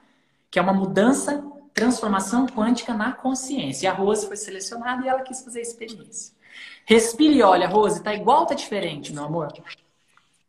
Que 0.51 0.59
é 0.59 0.61
uma 0.61 0.73
mudança, 0.73 1.43
transformação 1.73 2.45
quântica 2.45 2.93
na 2.93 3.13
consciência. 3.13 3.85
E 3.85 3.87
a 3.87 3.93
Rose 3.93 4.27
foi 4.27 4.35
selecionada 4.35 5.05
e 5.05 5.07
ela 5.07 5.21
quis 5.21 5.41
fazer 5.41 5.59
a 5.59 5.63
experiência. 5.63 6.35
Respira 6.85 7.33
e 7.33 7.41
olha, 7.41 7.67
Rose, 7.67 8.03
tá 8.03 8.13
igual 8.13 8.41
ou 8.41 8.45
tá 8.45 8.53
diferente, 8.53 9.13
meu 9.13 9.23
amor? 9.23 9.53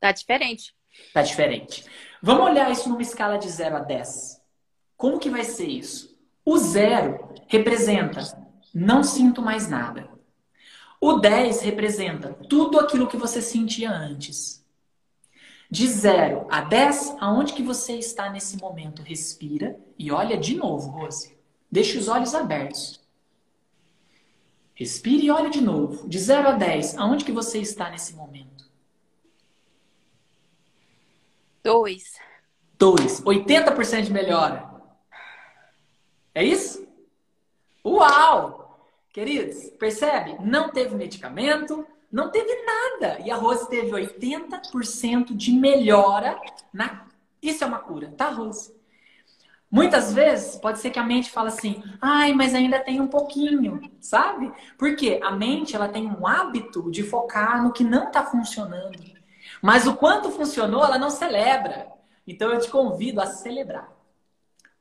Tá 0.01 0.11
diferente. 0.11 0.75
Tá 1.15 1.23
diferente. 1.23 1.85
Vamos 2.21 2.47
olhar 2.47 2.71
isso 2.71 2.89
numa 2.89 3.03
escala 3.03 3.39
de 3.39 3.49
0 3.49 3.77
a 3.77 3.81
10. 3.81 4.43
Como 4.97 5.21
que 5.21 5.31
vai 5.31 5.45
ser 5.45 5.69
isso? 5.69 6.18
O 6.49 6.57
zero 6.57 7.35
representa 7.47 8.23
não 8.73 9.05
sinto 9.05 9.43
mais 9.43 9.69
nada. 9.69 10.09
O 10.99 11.19
10 11.19 11.61
representa 11.61 12.33
tudo 12.49 12.81
aquilo 12.81 13.07
que 13.07 13.19
você 13.19 13.43
sentia 13.43 13.91
antes. 13.91 14.65
De 15.71 15.87
0 15.87 16.47
a 16.51 16.63
10, 16.63 17.17
aonde 17.21 17.53
que 17.53 17.63
você 17.63 17.99
está 17.99 18.31
nesse 18.31 18.57
momento? 18.57 19.03
Respira 19.03 19.79
e 19.99 20.11
olha 20.11 20.39
de 20.39 20.57
novo, 20.57 20.89
Rose. 20.89 21.37
Deixe 21.71 21.99
os 21.99 22.09
olhos 22.09 22.35
abertos. 22.35 22.99
Respire 24.75 25.27
e 25.27 25.31
olha 25.31 25.51
de 25.51 25.61
novo. 25.61 26.09
De 26.09 26.19
0 26.19 26.49
a 26.49 26.53
10, 26.53 26.97
aonde 26.97 27.27
que 27.27 27.33
você 27.33 27.59
está 27.59 27.91
nesse 27.91 28.15
momento? 28.15 28.65
2. 31.63 32.15
2. 32.79 33.21
80% 33.21 34.03
de 34.05 34.13
melhora. 34.15 34.68
É 36.39 36.45
isso? 36.45 36.87
Uau! 37.85 38.87
Queridos, 39.13 39.71
percebe? 39.71 40.37
Não 40.39 40.71
teve 40.71 40.95
medicamento, 40.95 41.85
não 42.13 42.31
teve 42.31 42.55
nada. 42.63 43.19
E 43.25 43.29
a 43.33 43.35
Rose 43.35 43.69
teve 43.69 43.91
80% 43.91 45.35
de 45.35 45.51
melhora 45.51 46.41
na. 46.73 47.09
Isso 47.43 47.65
é 47.65 47.67
uma 47.67 47.81
cura, 47.81 48.15
tá, 48.17 48.31
Rose? 48.31 48.73
Muitas 49.69 50.15
vezes 50.15 50.55
pode 50.55 50.79
ser 50.79 50.91
que 50.91 51.01
a 51.01 51.03
mente 51.03 51.29
fala 51.29 51.49
assim, 51.49 51.83
ai, 52.01 52.33
mas 52.33 52.55
ainda 52.55 52.79
tem 52.79 53.01
um 53.01 53.09
pouquinho, 53.09 53.91
sabe? 54.01 54.53
Porque 54.79 55.19
a 55.21 55.33
mente 55.33 55.75
ela 55.75 55.89
tem 55.89 56.07
um 56.07 56.25
hábito 56.25 56.89
de 56.89 57.03
focar 57.03 57.65
no 57.65 57.73
que 57.73 57.83
não 57.83 58.05
está 58.05 58.25
funcionando. 58.25 59.03
Mas 59.61 59.89
o 59.89 59.97
quanto 59.97 60.31
funcionou, 60.31 60.85
ela 60.85 61.01
não 61.01 61.11
celebra. 61.11 61.89
Então 62.25 62.53
eu 62.53 62.61
te 62.61 62.71
convido 62.71 63.21
a 63.21 63.27
celebrar. 63.27 63.98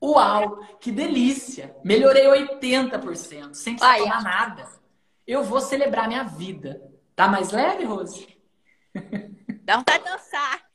Uau, 0.02 0.60
que 0.80 0.92
delícia! 0.92 1.76
Melhorei 1.84 2.28
80%, 2.28 3.54
sem 3.54 3.76
precisar 3.76 3.92
Ai, 3.92 4.00
tomar 4.02 4.24
nada. 4.24 4.68
Eu 5.26 5.44
vou 5.44 5.60
celebrar 5.60 6.08
minha 6.08 6.24
vida. 6.24 6.82
Tá 7.16 7.28
mais 7.28 7.52
leve, 7.52 7.84
Rose? 7.84 8.28
Dá 9.64 9.78
vontade 9.78 10.04
de 10.04 10.10
dançar. 10.10 10.68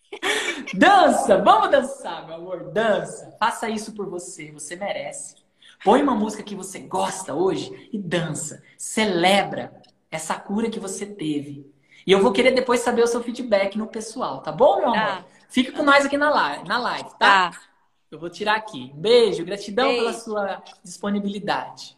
Dança! 0.75 1.39
Vamos 1.39 1.71
dançar, 1.71 2.27
meu 2.27 2.35
amor. 2.35 2.73
Dança. 2.73 3.35
Faça 3.39 3.69
isso 3.69 3.95
por 3.95 4.09
você. 4.09 4.51
Você 4.53 4.77
merece. 4.77 5.37
Põe 5.85 6.03
uma 6.03 6.15
música 6.15 6.43
que 6.43 6.55
você 6.55 6.81
gosta 6.81 7.35
hoje 7.35 7.89
e 7.93 7.99
dança. 7.99 8.63
Celebra 8.77 9.73
essa 10.11 10.35
cura 10.39 10.69
que 10.69 10.79
você 10.79 11.07
teve. 11.07 11.73
E 12.07 12.13
eu 12.13 12.21
vou 12.21 12.33
querer 12.33 12.53
depois 12.53 12.81
saber 12.81 13.03
o 13.03 13.07
seu 13.07 13.23
feedback 13.23 13.79
no 13.79 13.87
pessoal, 13.87 14.43
tá 14.43 14.51
bom, 14.53 14.79
meu 14.79 14.89
amor? 14.89 14.97
Tá. 14.97 15.25
Fica 15.49 15.73
com 15.73 15.83
nós 15.83 16.05
aqui 16.05 16.17
na 16.17 16.31
live, 16.31 16.69
na 16.69 16.79
live 16.79 17.11
tá? 17.11 17.51
tá. 17.51 17.61
Eu 18.13 18.19
vou 18.19 18.29
tirar 18.29 18.57
aqui. 18.57 18.93
Beijo, 18.95 19.43
gratidão 19.43 19.87
Beijo. 19.87 20.01
pela 20.03 20.13
sua 20.13 20.63
disponibilidade. 20.85 21.97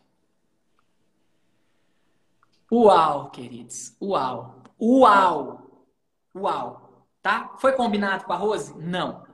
Uau, 2.70 3.30
queridos. 3.30 3.96
Uau. 4.00 4.62
Uau. 4.80 5.88
Uau. 6.32 7.08
Tá? 7.20 7.56
Foi 7.58 7.72
combinado 7.72 8.26
com 8.26 8.32
a 8.32 8.36
Rose? 8.36 8.72
Não. 8.78 9.26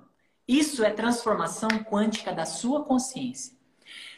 Isso 0.49 0.83
é 0.83 0.91
transformação 0.91 1.69
quântica 1.85 2.33
da 2.33 2.47
sua 2.47 2.83
consciência. 2.83 3.55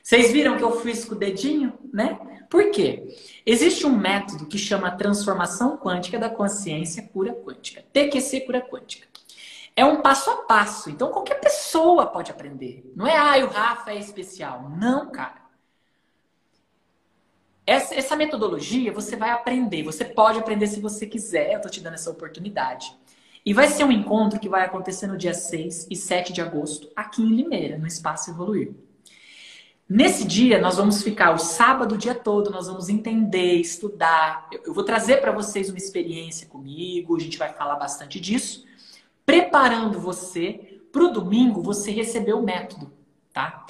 Vocês 0.01 0.31
viram 0.31 0.57
que 0.57 0.63
eu 0.63 0.81
fiz 0.81 1.05
com 1.05 1.17
o 1.17 1.19
dedinho, 1.19 1.77
né? 1.93 2.47
Por 2.49 2.71
quê? 2.71 3.17
Existe 3.45 3.85
um 3.87 3.97
método 3.97 4.47
que 4.47 4.57
chama 4.57 4.97
transformação 4.97 5.77
quântica 5.77 6.17
da 6.17 6.31
consciência 6.31 7.09
cura 7.09 7.35
quântica. 7.35 7.85
TQC 7.93 8.43
cura 8.43 8.61
quântica 8.61 9.12
é 9.75 9.85
um 9.85 10.01
passo 10.03 10.31
a 10.31 10.37
passo. 10.43 10.91
Então 10.91 11.11
qualquer 11.11 11.41
pessoa 11.41 12.07
pode 12.07 12.31
aprender. 12.31 12.91
Não 12.95 13.07
é, 13.07 13.17
ah, 13.17 13.45
o 13.45 13.49
Rafa 13.49 13.93
é 13.93 13.99
especial. 13.99 14.71
Não, 14.71 15.11
cara. 15.11 15.43
Essa, 17.67 17.95
essa 17.95 18.17
metodologia 18.17 18.93
você 18.93 19.17
vai 19.17 19.31
aprender. 19.31 19.83
Você 19.83 20.05
pode 20.05 20.39
aprender 20.39 20.67
se 20.67 20.81
você 20.81 21.07
quiser. 21.07 21.53
Eu 21.53 21.61
tô 21.61 21.69
te 21.69 21.81
dando 21.81 21.95
essa 21.95 22.11
oportunidade. 22.11 22.95
E 23.45 23.53
vai 23.53 23.69
ser 23.69 23.85
um 23.85 23.91
encontro 23.91 24.39
que 24.39 24.49
vai 24.49 24.65
acontecer 24.65 25.07
no 25.07 25.17
dia 25.17 25.35
6 25.35 25.89
e 25.91 25.97
7 25.97 26.33
de 26.33 26.41
agosto, 26.41 26.89
aqui 26.95 27.23
em 27.23 27.35
Limeira, 27.35 27.77
no 27.77 27.89
Espaço 27.89 28.31
Evoluir. 28.31 28.73
Nesse 29.89 30.25
dia, 30.25 30.61
nós 30.61 30.77
vamos 30.77 31.03
ficar 31.03 31.35
o 31.35 31.39
sábado 31.39 31.97
o 31.97 31.99
dia 31.99 32.15
todo, 32.15 32.53
nós 32.53 32.69
vamos 32.69 32.89
entender, 32.89 33.55
estudar. 33.57 34.49
Eu 34.65 34.73
vou 34.73 34.85
trazer 34.85 35.21
para 35.21 35.33
vocês 35.33 35.69
uma 35.69 35.77
experiência 35.77 36.47
comigo, 36.47 37.17
a 37.17 37.19
gente 37.19 37.37
vai 37.37 37.53
falar 37.53 37.75
bastante 37.75 38.21
disso 38.21 38.65
preparando 39.33 39.99
você 39.99 40.83
para 40.93 41.05
o 41.05 41.09
domingo 41.11 41.63
você 41.63 41.91
receber 41.91 42.35
o 42.35 42.43
método, 42.43 42.93
tá? 43.33 43.65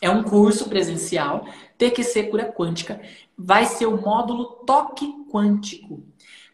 É 0.00 0.08
um 0.08 0.22
curso 0.22 0.66
presencial, 0.66 1.46
TQC 1.76 2.30
Cura 2.30 2.50
Quântica. 2.50 3.02
Vai 3.36 3.66
ser 3.66 3.84
o 3.84 4.00
módulo 4.00 4.46
Toque 4.66 5.06
Quântico. 5.30 6.02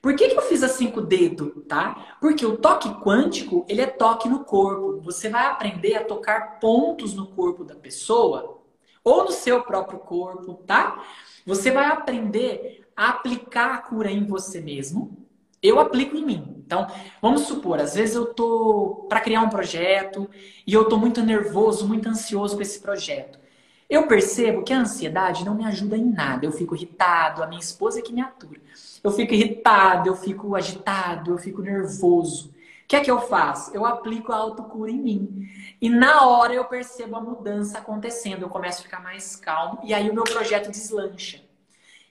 Por 0.03 0.17
que, 0.17 0.31
que 0.31 0.37
eu 0.37 0.43
fiz 0.43 0.65
assim 0.65 0.91
com 0.91 0.99
o 0.99 1.07
dedo, 1.07 1.65
tá? 1.69 2.17
Porque 2.21 2.45
o 2.45 2.57
toque 2.57 2.89
quântico, 3.05 3.65
ele 3.69 3.83
é 3.83 3.87
toque 3.87 4.29
no 4.29 4.43
corpo. 4.45 5.01
Você 5.03 5.29
vai 5.29 5.47
aprender 5.47 5.95
a 5.95 6.05
tocar 6.05 6.59
pontos 6.59 7.15
no 7.15 7.29
corpo 7.29 7.63
da 7.63 7.77
pessoa 7.77 8.63
ou 9.05 9.25
no 9.25 9.31
seu 9.31 9.63
próprio 9.63 10.01
corpo, 10.01 10.55
tá? 10.67 11.05
Você 11.47 11.71
vai 11.71 11.85
aprender 11.85 12.89
a 12.97 13.11
aplicar 13.11 13.75
a 13.75 13.79
cura 13.79 14.11
em 14.11 14.25
você 14.25 14.61
mesmo 14.61 15.20
eu 15.63 15.79
aplico 15.81 16.17
em 16.17 16.25
mim. 16.25 16.63
Então, 16.65 16.87
vamos 17.21 17.43
supor, 17.43 17.81
às 17.81 17.95
vezes 17.95 18.15
eu 18.15 18.27
tô 18.33 19.07
para 19.09 19.21
criar 19.21 19.43
um 19.43 19.49
projeto 19.49 20.31
e 20.67 20.73
eu 20.73 20.85
tô 20.89 20.97
muito 20.97 21.21
nervoso, 21.23 21.87
muito 21.87 22.09
ansioso 22.09 22.57
com 22.57 22.63
esse 22.63 22.81
projeto. 22.81 23.39
Eu 23.89 24.07
percebo 24.07 24.63
que 24.63 24.73
a 24.73 24.79
ansiedade 24.79 25.45
não 25.45 25.55
me 25.57 25.65
ajuda 25.65 25.97
em 25.97 26.05
nada. 26.13 26.47
Eu 26.47 26.53
fico 26.53 26.77
irritado, 26.77 27.43
a 27.43 27.47
minha 27.49 27.61
esposa 27.61 27.99
é 27.99 28.03
que 28.03 28.13
me 28.13 28.21
atura. 28.21 28.61
Eu 29.03 29.11
fico 29.11 29.35
irritado, 29.35 30.09
eu 30.09 30.15
fico 30.15 30.55
agitado, 30.55 31.33
eu 31.33 31.39
fico 31.39 31.61
nervoso. 31.61 32.51
O 32.51 32.87
que 32.87 32.95
é 32.97 33.01
que 33.01 33.11
eu 33.11 33.21
faço? 33.21 33.75
Eu 33.75 33.85
aplico 33.85 34.33
a 34.33 34.37
autocura 34.37 34.91
em 34.93 34.99
mim. 34.99 35.49
E 35.81 35.89
na 35.89 36.27
hora 36.29 36.55
eu 36.55 36.65
percebo 36.67 37.17
a 37.17 37.21
mudança 37.21 37.79
acontecendo, 37.79 38.43
eu 38.43 38.49
começo 38.49 38.81
a 38.81 38.83
ficar 38.85 39.03
mais 39.03 39.35
calmo 39.35 39.81
e 39.83 39.93
aí 39.93 40.09
o 40.09 40.15
meu 40.15 40.25
projeto 40.25 40.71
deslancha. 40.71 41.50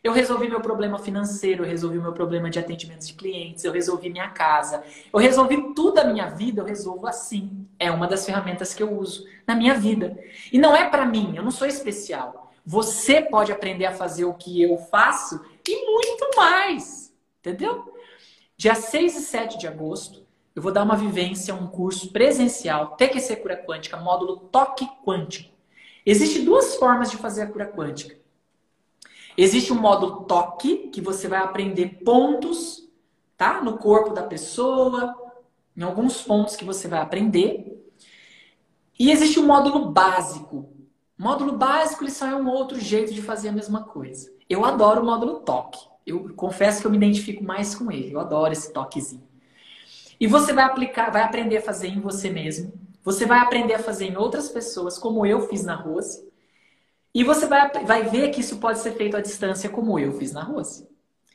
Eu 0.10 0.14
resolvi 0.14 0.50
meu 0.50 0.60
problema 0.60 0.98
financeiro, 0.98 1.64
eu 1.64 1.70
resolvi 1.70 2.00
meu 2.00 2.12
problema 2.12 2.50
de 2.50 2.58
atendimentos 2.58 3.08
de 3.08 3.14
clientes, 3.14 3.64
eu 3.64 3.72
resolvi 3.72 4.10
minha 4.10 4.28
casa, 4.30 4.84
eu 5.14 5.20
resolvi 5.20 5.76
tudo 5.76 6.00
a 6.00 6.04
minha 6.04 6.26
vida, 6.26 6.62
eu 6.62 6.66
resolvo 6.66 7.06
assim. 7.06 7.68
É 7.78 7.92
uma 7.92 8.08
das 8.08 8.26
ferramentas 8.26 8.74
que 8.74 8.82
eu 8.82 8.92
uso 8.92 9.28
na 9.46 9.54
minha 9.54 9.76
vida. 9.76 10.18
E 10.52 10.58
não 10.58 10.76
é 10.76 10.90
para 10.90 11.06
mim, 11.06 11.36
eu 11.36 11.44
não 11.44 11.52
sou 11.52 11.68
especial. 11.68 12.52
Você 12.66 13.22
pode 13.22 13.52
aprender 13.52 13.86
a 13.86 13.94
fazer 13.94 14.26
o 14.26 14.34
que 14.34 14.60
eu 14.60 14.80
faço 14.80 15.46
e 15.68 15.86
muito 15.86 16.36
mais. 16.36 17.14
Entendeu? 17.40 17.94
Dia 18.58 18.74
6 18.74 19.16
e 19.16 19.22
7 19.22 19.60
de 19.60 19.68
agosto, 19.68 20.26
eu 20.56 20.62
vou 20.64 20.72
dar 20.72 20.82
uma 20.82 20.96
vivência, 20.96 21.54
um 21.54 21.68
curso 21.68 22.12
presencial, 22.12 22.96
TQC 22.96 23.36
Cura 23.36 23.64
Quântica, 23.64 23.96
módulo 23.98 24.38
Toque 24.38 24.90
Quântico. 25.06 25.54
Existem 26.04 26.44
duas 26.44 26.78
formas 26.78 27.12
de 27.12 27.18
fazer 27.18 27.44
a 27.44 27.48
cura 27.48 27.68
quântica. 27.68 28.19
Existe 29.42 29.72
um 29.72 29.80
módulo 29.80 30.26
toque, 30.26 30.90
que 30.90 31.00
você 31.00 31.26
vai 31.26 31.40
aprender 31.40 32.02
pontos, 32.04 32.86
tá? 33.38 33.62
No 33.62 33.78
corpo 33.78 34.14
da 34.14 34.22
pessoa, 34.22 35.16
em 35.78 35.82
alguns 35.82 36.22
pontos 36.22 36.58
que 36.58 36.66
você 36.66 36.90
vai 36.90 37.00
aprender. 37.00 37.90
E 39.00 39.10
existe 39.10 39.40
um 39.40 39.46
módulo 39.46 39.92
básico. 39.92 40.70
O 41.18 41.24
módulo 41.24 41.54
básico 41.54 42.04
ele 42.04 42.12
só 42.12 42.28
é 42.28 42.36
um 42.36 42.50
outro 42.50 42.78
jeito 42.82 43.14
de 43.14 43.22
fazer 43.22 43.48
a 43.48 43.54
mesma 43.54 43.86
coisa. 43.86 44.30
Eu 44.50 44.66
adoro 44.66 45.02
o 45.02 45.06
módulo 45.06 45.36
toque. 45.40 45.80
Eu 46.06 46.34
confesso 46.36 46.82
que 46.82 46.88
eu 46.88 46.92
me 46.92 46.98
identifico 46.98 47.42
mais 47.42 47.74
com 47.74 47.90
ele. 47.90 48.12
Eu 48.12 48.20
adoro 48.20 48.52
esse 48.52 48.74
toquezinho. 48.74 49.24
E 50.20 50.28
você 50.28 50.52
vai 50.52 50.66
aplicar, 50.66 51.12
vai 51.12 51.22
aprender 51.22 51.60
a 51.60 51.62
fazer 51.62 51.88
em 51.88 52.02
você 52.02 52.30
mesmo. 52.30 52.74
Você 53.06 53.26
vai 53.26 53.40
aprender 53.40 53.76
a 53.76 53.80
fazer 53.80 54.08
em 54.08 54.18
outras 54.18 54.50
pessoas, 54.50 54.98
como 54.98 55.26
eu 55.26 55.48
fiz 55.48 55.64
na 55.64 55.76
Rose. 55.76 56.29
E 57.14 57.24
você 57.24 57.48
vai, 57.48 57.70
vai 57.86 58.04
ver 58.04 58.30
que 58.30 58.42
isso 58.42 58.58
pode 58.58 58.80
ser 58.80 58.92
feito 58.94 59.18
à 59.18 59.22
distância, 59.22 59.70
como 59.70 59.98
eu 59.98 60.14
fiz 60.14 60.32
na 60.32 60.44
Rose. 60.44 60.88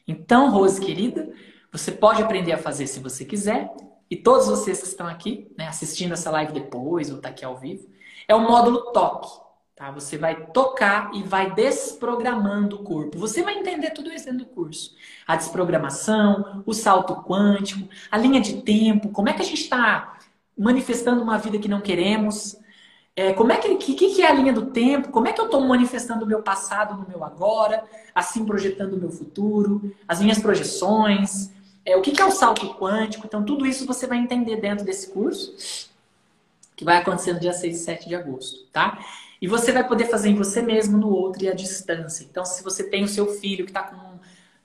Então, 0.06 0.50
Rose 0.50 0.80
querida, 0.80 1.32
você 1.72 1.90
pode 1.90 2.22
aprender 2.22 2.52
a 2.52 2.58
fazer 2.58 2.86
se 2.86 3.00
você 3.00 3.24
quiser. 3.24 3.70
E 4.10 4.16
todos 4.16 4.46
vocês 4.46 4.80
que 4.80 4.86
estão 4.86 5.06
aqui, 5.06 5.50
né, 5.56 5.66
assistindo 5.66 6.12
essa 6.12 6.30
live 6.30 6.52
depois 6.52 7.10
ou 7.10 7.18
tá 7.18 7.30
aqui 7.30 7.44
ao 7.44 7.58
vivo, 7.58 7.88
é 8.28 8.34
o 8.34 8.40
módulo 8.40 8.92
toque. 8.92 9.44
Tá? 9.74 9.90
Você 9.90 10.16
vai 10.16 10.46
tocar 10.52 11.10
e 11.14 11.22
vai 11.22 11.52
desprogramando 11.52 12.76
o 12.76 12.84
corpo. 12.84 13.18
Você 13.18 13.42
vai 13.42 13.58
entender 13.58 13.90
tudo 13.90 14.12
isso 14.12 14.26
dentro 14.26 14.40
do 14.40 14.46
curso. 14.46 14.94
A 15.26 15.34
desprogramação, 15.34 16.62
o 16.64 16.72
salto 16.72 17.16
quântico, 17.24 17.88
a 18.08 18.16
linha 18.16 18.40
de 18.40 18.62
tempo, 18.62 19.08
como 19.08 19.28
é 19.28 19.32
que 19.32 19.42
a 19.42 19.44
gente 19.44 19.62
está 19.62 20.16
manifestando 20.56 21.22
uma 21.22 21.38
vida 21.38 21.58
que 21.58 21.66
não 21.66 21.80
queremos, 21.80 22.56
é, 23.16 23.32
como 23.32 23.52
é 23.52 23.58
que, 23.58 23.76
que, 23.76 23.94
que 23.94 24.22
é 24.22 24.26
a 24.26 24.32
linha 24.32 24.52
do 24.52 24.66
tempo? 24.66 25.10
Como 25.10 25.28
é 25.28 25.32
que 25.32 25.40
eu 25.40 25.44
estou 25.44 25.60
manifestando 25.60 26.24
o 26.24 26.28
meu 26.28 26.42
passado 26.42 26.94
no 26.96 27.08
meu 27.08 27.22
agora, 27.22 27.84
assim 28.14 28.44
projetando 28.44 28.94
o 28.94 28.98
meu 28.98 29.10
futuro, 29.10 29.94
as 30.08 30.20
minhas 30.20 30.38
projeções, 30.40 31.50
é, 31.84 31.96
o 31.96 32.00
que, 32.00 32.10
que 32.10 32.20
é 32.20 32.24
o 32.24 32.30
salto 32.30 32.74
quântico? 32.74 33.26
Então, 33.26 33.44
tudo 33.44 33.66
isso 33.66 33.86
você 33.86 34.06
vai 34.06 34.18
entender 34.18 34.56
dentro 34.56 34.84
desse 34.84 35.10
curso, 35.10 35.88
que 36.74 36.84
vai 36.84 36.96
acontecer 36.96 37.34
no 37.34 37.40
dia 37.40 37.52
6 37.52 37.76
e 37.76 37.84
7 37.84 38.08
de 38.08 38.16
agosto, 38.16 38.66
tá? 38.72 38.98
E 39.40 39.46
você 39.46 39.70
vai 39.70 39.86
poder 39.86 40.06
fazer 40.06 40.30
em 40.30 40.34
você 40.34 40.60
mesmo, 40.62 40.98
no 40.98 41.08
outro 41.08 41.44
e 41.44 41.48
à 41.48 41.54
distância. 41.54 42.26
Então, 42.28 42.44
se 42.44 42.64
você 42.64 42.82
tem 42.82 43.04
o 43.04 43.08
seu 43.08 43.26
filho 43.34 43.64
que 43.64 43.70
está 43.70 43.82
com 43.82 43.96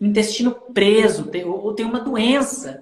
um 0.02 0.08
intestino 0.08 0.52
preso 0.52 1.30
ou 1.46 1.74
tem 1.74 1.86
uma 1.86 2.00
doença, 2.00 2.82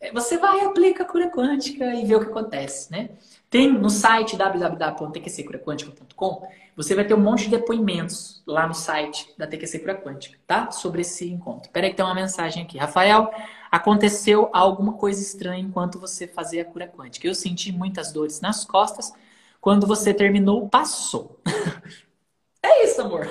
é, 0.00 0.10
você 0.10 0.38
vai 0.38 0.60
aplica 0.64 1.04
a 1.04 1.06
cura 1.06 1.30
quântica 1.30 1.94
e 1.94 2.04
vê 2.04 2.16
o 2.16 2.20
que 2.20 2.30
acontece, 2.30 2.90
né? 2.90 3.10
Tem 3.54 3.72
no 3.72 3.88
site 3.88 4.36
www.tqccuraquântica.com, 4.36 6.42
você 6.74 6.92
vai 6.92 7.04
ter 7.04 7.14
um 7.14 7.20
monte 7.20 7.44
de 7.44 7.50
depoimentos 7.50 8.42
lá 8.44 8.66
no 8.66 8.74
site 8.74 9.32
da 9.38 9.46
TQC 9.46 9.78
Cura 9.78 9.94
Quântica, 9.94 10.36
tá? 10.44 10.72
Sobre 10.72 11.02
esse 11.02 11.30
encontro. 11.30 11.70
Peraí 11.70 11.90
que 11.90 11.96
tem 11.96 12.04
uma 12.04 12.16
mensagem 12.16 12.64
aqui. 12.64 12.76
Rafael, 12.76 13.30
aconteceu 13.70 14.50
alguma 14.52 14.94
coisa 14.94 15.22
estranha 15.22 15.62
enquanto 15.62 16.00
você 16.00 16.26
fazia 16.26 16.62
a 16.62 16.64
cura 16.64 16.88
quântica. 16.88 17.28
Eu 17.28 17.34
senti 17.36 17.70
muitas 17.70 18.10
dores 18.10 18.40
nas 18.40 18.64
costas. 18.64 19.12
Quando 19.60 19.86
você 19.86 20.12
terminou, 20.12 20.68
passou. 20.68 21.38
é 22.60 22.86
isso, 22.86 23.02
amor. 23.02 23.28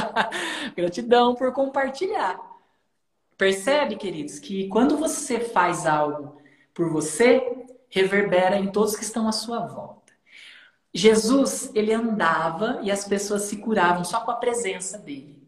Gratidão 0.76 1.34
por 1.34 1.50
compartilhar. 1.54 2.38
Percebe, 3.38 3.96
queridos, 3.96 4.38
que 4.38 4.68
quando 4.68 4.98
você 4.98 5.40
faz 5.40 5.86
algo 5.86 6.36
por 6.74 6.90
você, 6.90 7.64
reverbera 7.88 8.56
em 8.56 8.70
todos 8.70 8.96
que 8.96 9.04
estão 9.04 9.28
à 9.28 9.32
sua 9.32 9.66
volta. 9.66 10.12
Jesus, 10.92 11.70
ele 11.74 11.92
andava 11.92 12.80
e 12.82 12.90
as 12.90 13.04
pessoas 13.04 13.42
se 13.42 13.58
curavam 13.58 14.02
só 14.02 14.20
com 14.20 14.30
a 14.30 14.36
presença 14.36 14.98
dele. 14.98 15.46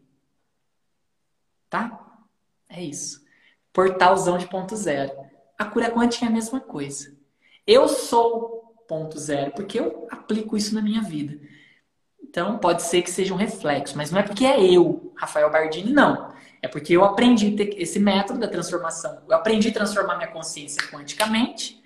Tá? 1.71 2.07
É 2.69 2.83
isso. 2.83 3.25
Portalzão 3.73 4.37
de 4.37 4.47
ponto 4.47 4.77
zero. 4.77 5.13
A 5.59 5.65
cura 5.65 5.91
quântica 5.91 6.27
é 6.27 6.29
a 6.29 6.33
mesma 6.33 6.61
coisa. 6.61 7.17
Eu 7.67 7.89
sou 7.89 8.75
ponto 8.87 9.19
zero, 9.19 9.53
porque 9.53 9.79
eu 9.79 10.07
aplico 10.11 10.57
isso 10.57 10.75
na 10.75 10.83
minha 10.83 11.03
vida. 11.03 11.39
Então, 12.23 12.59
pode 12.59 12.83
ser 12.83 13.03
que 13.03 13.11
seja 13.11 13.33
um 13.33 13.37
reflexo, 13.37 13.97
mas 13.97 14.11
não 14.11 14.21
é 14.21 14.23
porque 14.23 14.45
é 14.45 14.63
eu, 14.63 15.13
Rafael 15.17 15.51
Bardini, 15.51 15.93
não. 15.93 16.33
É 16.61 16.69
porque 16.69 16.95
eu 16.95 17.05
aprendi 17.05 17.57
esse 17.77 17.99
método 17.99 18.39
da 18.39 18.49
transformação. 18.49 19.23
Eu 19.27 19.35
aprendi 19.35 19.69
a 19.69 19.73
transformar 19.73 20.17
minha 20.17 20.31
consciência 20.31 20.83
quanticamente. 20.91 21.78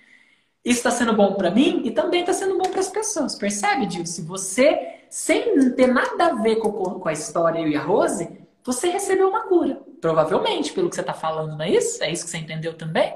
Isso 0.65 0.79
está 0.79 0.91
sendo 0.91 1.13
bom 1.13 1.35
para 1.35 1.51
mim 1.51 1.83
e 1.85 1.91
também 1.91 2.21
está 2.21 2.33
sendo 2.33 2.57
bom 2.57 2.71
para 2.71 2.81
as 2.81 2.89
pessoas. 2.89 3.35
Percebe, 3.35 3.87
Dil? 3.87 4.07
Se 4.07 4.23
você, 4.23 4.97
sem 5.11 5.73
ter 5.73 5.89
nada 5.89 6.27
a 6.27 6.35
ver 6.35 6.57
com, 6.57 6.71
com 6.71 7.09
a 7.09 7.13
história 7.13 7.67
e 7.67 7.75
a 7.75 7.83
Rose, 7.83 8.29
você 8.65 8.89
recebeu 8.89 9.29
uma 9.29 9.43
cura. 9.43 9.81
Provavelmente, 10.01 10.73
pelo 10.73 10.89
que 10.89 10.95
você 10.95 11.01
está 11.01 11.15
falando, 11.15 11.57
não 11.57 11.65
é 11.65 11.71
isso? 11.71 12.03
É 12.03 12.11
isso 12.13 12.25
que 12.25 12.31
você 12.31 12.39
entendeu 12.39 12.75
também? 12.75 13.15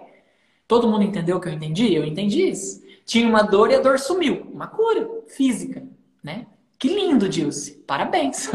Todo 0.66 0.88
mundo 0.88 1.04
entendeu 1.04 1.36
o 1.36 1.40
que 1.40 1.48
eu 1.48 1.52
entendi? 1.52 1.94
Eu 1.94 2.04
entendi 2.04 2.48
isso. 2.48 2.84
Tinha 3.04 3.28
uma 3.28 3.42
dor 3.42 3.70
e 3.70 3.76
a 3.76 3.80
dor 3.80 3.98
sumiu. 4.00 4.48
Uma 4.52 4.66
cura 4.66 5.08
física, 5.28 5.84
né? 6.22 6.46
Que 6.78 6.88
lindo, 6.88 7.28
Dilce. 7.28 7.72
Parabéns. 7.86 8.50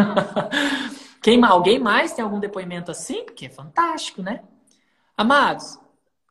Quem, 1.22 1.42
alguém 1.46 1.80
mais 1.80 2.12
tem 2.14 2.24
algum 2.24 2.40
depoimento 2.40 2.92
assim? 2.92 3.24
Porque 3.24 3.46
é 3.46 3.50
fantástico, 3.50 4.22
né? 4.22 4.42
Amados, 5.16 5.80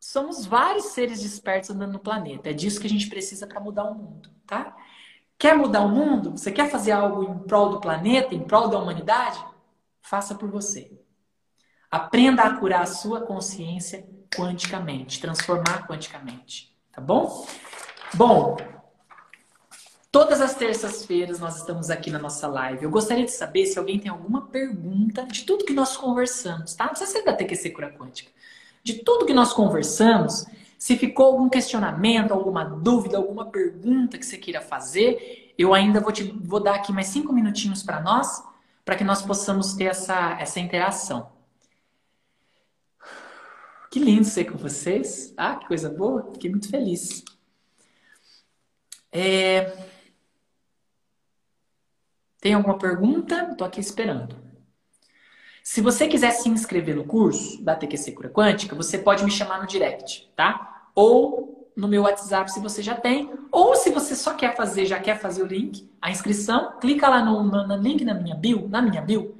somos 0.01 0.47
vários 0.47 0.85
seres 0.85 1.21
despertos 1.21 1.69
andando 1.69 1.93
no 1.93 1.99
planeta. 1.99 2.49
É 2.49 2.53
disso 2.53 2.81
que 2.81 2.87
a 2.87 2.89
gente 2.89 3.07
precisa 3.07 3.45
para 3.45 3.61
mudar 3.61 3.83
o 3.83 3.93
mundo, 3.93 4.31
tá? 4.47 4.75
Quer 5.37 5.55
mudar 5.55 5.81
o 5.81 5.89
mundo? 5.89 6.31
Você 6.31 6.51
quer 6.51 6.69
fazer 6.69 6.91
algo 6.91 7.23
em 7.23 7.39
prol 7.39 7.69
do 7.69 7.79
planeta, 7.79 8.33
em 8.33 8.41
prol 8.41 8.67
da 8.67 8.79
humanidade? 8.79 9.39
Faça 10.01 10.33
por 10.33 10.49
você. 10.49 10.91
Aprenda 11.89 12.41
a 12.41 12.57
curar 12.57 12.81
a 12.81 12.87
sua 12.87 13.21
consciência 13.21 14.07
quanticamente, 14.35 15.21
transformar 15.21 15.85
quanticamente, 15.87 16.75
tá 16.91 16.99
bom? 16.99 17.45
Bom, 18.13 18.57
Todas 20.11 20.41
as 20.41 20.53
terças-feiras 20.53 21.39
nós 21.39 21.55
estamos 21.55 21.89
aqui 21.89 22.11
na 22.11 22.19
nossa 22.19 22.45
live. 22.45 22.83
Eu 22.83 22.89
gostaria 22.89 23.23
de 23.23 23.31
saber 23.31 23.65
se 23.65 23.79
alguém 23.79 23.97
tem 23.97 24.11
alguma 24.11 24.47
pergunta 24.47 25.25
de 25.25 25.45
tudo 25.45 25.63
que 25.63 25.71
nós 25.71 25.95
conversamos, 25.95 26.75
tá? 26.75 26.83
Não 26.83 26.91
precisa 26.91 27.09
ser 27.09 27.23
da 27.23 27.31
TQC 27.31 27.69
Cura 27.69 27.89
Quântica. 27.89 28.29
De 28.83 28.95
tudo 29.03 29.25
que 29.25 29.33
nós 29.33 29.53
conversamos, 29.53 30.45
se 30.77 30.97
ficou 30.97 31.27
algum 31.27 31.49
questionamento, 31.49 32.31
alguma 32.31 32.63
dúvida, 32.63 33.17
alguma 33.17 33.45
pergunta 33.45 34.17
que 34.17 34.25
você 34.25 34.37
queira 34.37 34.61
fazer, 34.61 35.53
eu 35.57 35.73
ainda 35.73 35.99
vou, 35.99 36.11
te, 36.11 36.23
vou 36.23 36.59
dar 36.59 36.75
aqui 36.75 36.91
mais 36.91 37.07
cinco 37.07 37.31
minutinhos 37.31 37.83
para 37.83 38.01
nós, 38.01 38.43
para 38.83 38.95
que 38.95 39.03
nós 39.03 39.21
possamos 39.21 39.73
ter 39.73 39.85
essa, 39.85 40.37
essa 40.39 40.59
interação. 40.59 41.31
Que 43.91 43.99
lindo 43.99 44.23
ser 44.23 44.45
com 44.45 44.57
vocês. 44.57 45.33
Ah, 45.35 45.57
que 45.57 45.67
coisa 45.67 45.89
boa. 45.89 46.31
Fiquei 46.31 46.49
muito 46.49 46.69
feliz. 46.69 47.23
É... 49.11 49.77
Tem 52.39 52.53
alguma 52.53 52.77
pergunta? 52.79 53.49
Estou 53.51 53.67
aqui 53.67 53.81
esperando. 53.81 54.50
Se 55.63 55.79
você 55.79 56.07
quiser 56.07 56.31
se 56.31 56.49
inscrever 56.49 56.95
no 56.95 57.03
curso 57.03 57.63
da 57.63 57.75
TQC 57.75 58.11
Cura 58.13 58.29
Quântica, 58.29 58.75
você 58.75 58.97
pode 58.97 59.23
me 59.23 59.31
chamar 59.31 59.61
no 59.61 59.67
direct, 59.67 60.31
tá? 60.35 60.89
Ou 60.95 61.69
no 61.75 61.87
meu 61.87 62.03
WhatsApp 62.03 62.51
se 62.51 62.59
você 62.59 62.81
já 62.81 62.95
tem, 62.95 63.31
ou 63.51 63.75
se 63.75 63.91
você 63.91 64.15
só 64.15 64.33
quer 64.33 64.55
fazer, 64.55 64.85
já 64.85 64.99
quer 64.99 65.19
fazer 65.19 65.43
o 65.43 65.45
link, 65.45 65.89
a 66.01 66.09
inscrição, 66.09 66.77
clica 66.79 67.07
lá 67.07 67.23
no, 67.23 67.43
no, 67.43 67.67
no 67.67 67.75
link 67.77 68.03
na 68.03 68.13
minha 68.13 68.35
bio, 68.35 68.67
na 68.67 68.81
minha 68.81 69.01
bio, 69.01 69.35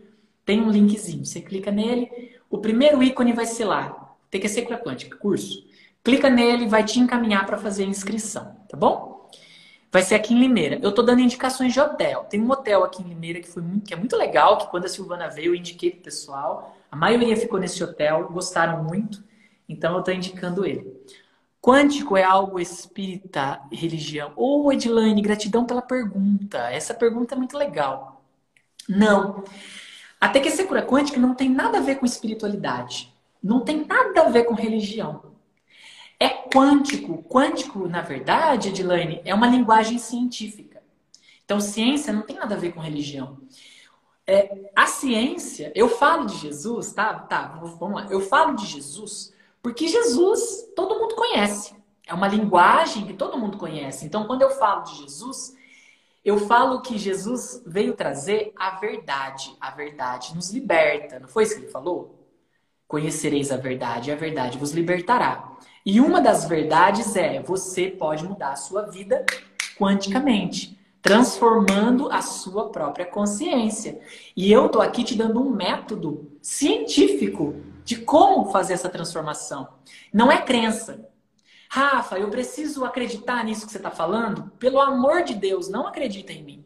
tem 0.45 0.61
um 0.61 0.69
linkzinho. 0.69 1.25
Você 1.25 1.41
clica 1.41 1.71
nele, 1.71 2.09
o 2.49 2.59
primeiro 2.59 3.01
ícone 3.01 3.33
vai 3.33 3.45
ser 3.45 3.65
lá, 3.65 4.15
TQC 4.29 4.61
Cura 4.63 4.77
Quântica, 4.77 5.17
curso. 5.17 5.65
Clica 6.03 6.29
nele, 6.29 6.67
vai 6.67 6.83
te 6.83 6.99
encaminhar 6.99 7.45
para 7.45 7.57
fazer 7.57 7.83
a 7.83 7.87
inscrição, 7.87 8.55
tá 8.69 8.77
bom? 8.77 9.20
Vai 9.91 10.01
ser 10.01 10.15
aqui 10.15 10.33
em 10.33 10.39
Limeira. 10.39 10.79
Eu 10.81 10.89
estou 10.89 11.05
dando 11.05 11.19
indicações 11.19 11.73
de 11.73 11.79
hotel. 11.79 12.23
Tem 12.29 12.41
um 12.41 12.49
hotel 12.49 12.83
aqui 12.83 13.03
em 13.03 13.07
Limeira 13.07 13.41
que, 13.41 13.49
foi 13.49 13.61
muito, 13.61 13.85
que 13.85 13.93
é 13.93 13.97
muito 13.97 14.15
legal, 14.15 14.57
que 14.57 14.67
quando 14.67 14.85
a 14.85 14.89
Silvana 14.89 15.27
veio, 15.27 15.47
eu 15.47 15.55
indiquei 15.55 15.91
pro 15.91 16.01
pessoal. 16.01 16.75
A 16.89 16.95
maioria 16.95 17.35
ficou 17.35 17.59
nesse 17.59 17.83
hotel, 17.83 18.29
gostaram 18.31 18.83
muito. 18.83 19.21
Então 19.67 19.93
eu 19.93 19.99
estou 19.99 20.13
indicando 20.13 20.65
ele. 20.65 20.91
Quântico 21.61 22.17
é 22.17 22.23
algo 22.23 22.59
espírita, 22.59 23.61
religião? 23.71 24.31
Ô, 24.35 24.65
oh, 24.65 24.71
Edilane, 24.71 25.21
gratidão 25.21 25.65
pela 25.65 25.81
pergunta. 25.81 26.57
Essa 26.71 26.93
pergunta 26.93 27.35
é 27.35 27.37
muito 27.37 27.57
legal. 27.57 28.23
Não. 28.87 29.43
A 30.19 30.29
TQC 30.29 30.63
Cura 30.63 30.85
Quântica 30.85 31.19
não 31.19 31.35
tem 31.35 31.49
nada 31.49 31.77
a 31.77 31.81
ver 31.81 31.95
com 31.95 32.05
espiritualidade. 32.05 33.13
Não 33.43 33.61
tem 33.61 33.85
nada 33.85 34.21
a 34.21 34.29
ver 34.29 34.45
com 34.45 34.53
religião 34.53 35.30
é 36.21 36.29
quântico. 36.29 37.23
Quântico, 37.23 37.87
na 37.87 38.01
verdade, 38.01 38.69
Edilane, 38.69 39.21
é 39.25 39.33
uma 39.33 39.47
linguagem 39.47 39.97
científica. 39.97 40.79
Então, 41.43 41.59
ciência 41.59 42.13
não 42.13 42.21
tem 42.21 42.35
nada 42.35 42.53
a 42.53 42.57
ver 42.59 42.73
com 42.73 42.79
religião. 42.79 43.39
É, 44.27 44.69
a 44.75 44.85
ciência, 44.85 45.71
eu 45.73 45.89
falo 45.89 46.27
de 46.27 46.37
Jesus, 46.37 46.93
tá? 46.93 47.11
Tá, 47.15 47.59
vamos 47.79 48.03
lá. 48.03 48.07
Eu 48.11 48.21
falo 48.21 48.55
de 48.55 48.67
Jesus 48.67 49.33
porque 49.63 49.87
Jesus 49.87 50.71
todo 50.75 50.99
mundo 50.99 51.15
conhece. 51.15 51.75
É 52.05 52.13
uma 52.13 52.27
linguagem 52.27 53.07
que 53.07 53.13
todo 53.13 53.39
mundo 53.39 53.57
conhece. 53.57 54.05
Então, 54.05 54.27
quando 54.27 54.43
eu 54.43 54.51
falo 54.51 54.83
de 54.83 54.97
Jesus, 54.97 55.57
eu 56.23 56.37
falo 56.37 56.83
que 56.83 56.99
Jesus 56.99 57.63
veio 57.65 57.95
trazer 57.95 58.53
a 58.55 58.71
verdade. 58.79 59.57
A 59.59 59.71
verdade 59.71 60.35
nos 60.35 60.51
liberta. 60.51 61.19
Não 61.19 61.27
foi 61.27 61.43
isso 61.43 61.55
que 61.55 61.61
ele 61.61 61.71
falou? 61.71 62.29
Conhecereis 62.87 63.51
a 63.51 63.57
verdade 63.57 64.11
a 64.11 64.15
verdade 64.15 64.59
vos 64.59 64.71
libertará. 64.71 65.57
E 65.85 65.99
uma 65.99 66.21
das 66.21 66.45
verdades 66.45 67.15
é: 67.15 67.41
você 67.41 67.87
pode 67.89 68.23
mudar 68.23 68.51
a 68.51 68.55
sua 68.55 68.83
vida 68.83 69.25
quanticamente, 69.77 70.79
transformando 71.01 72.11
a 72.11 72.21
sua 72.21 72.69
própria 72.69 73.05
consciência. 73.05 73.99
E 74.35 74.51
eu 74.51 74.69
tô 74.69 74.79
aqui 74.81 75.03
te 75.03 75.15
dando 75.15 75.41
um 75.41 75.49
método 75.49 76.31
científico 76.41 77.55
de 77.83 77.97
como 77.97 78.51
fazer 78.51 78.73
essa 78.73 78.89
transformação. 78.89 79.67
Não 80.13 80.31
é 80.31 80.41
crença. 80.41 81.07
Rafa, 81.67 82.19
eu 82.19 82.29
preciso 82.29 82.83
acreditar 82.83 83.43
nisso 83.45 83.65
que 83.65 83.71
você 83.71 83.77
está 83.77 83.89
falando? 83.89 84.51
Pelo 84.59 84.79
amor 84.79 85.23
de 85.23 85.33
Deus, 85.33 85.69
não 85.69 85.87
acredita 85.87 86.33
em 86.33 86.43
mim. 86.43 86.65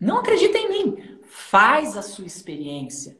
Não 0.00 0.18
acredita 0.18 0.56
em 0.56 0.68
mim. 0.68 1.18
Faz 1.22 1.96
a 1.96 2.02
sua 2.02 2.26
experiência 2.26 3.18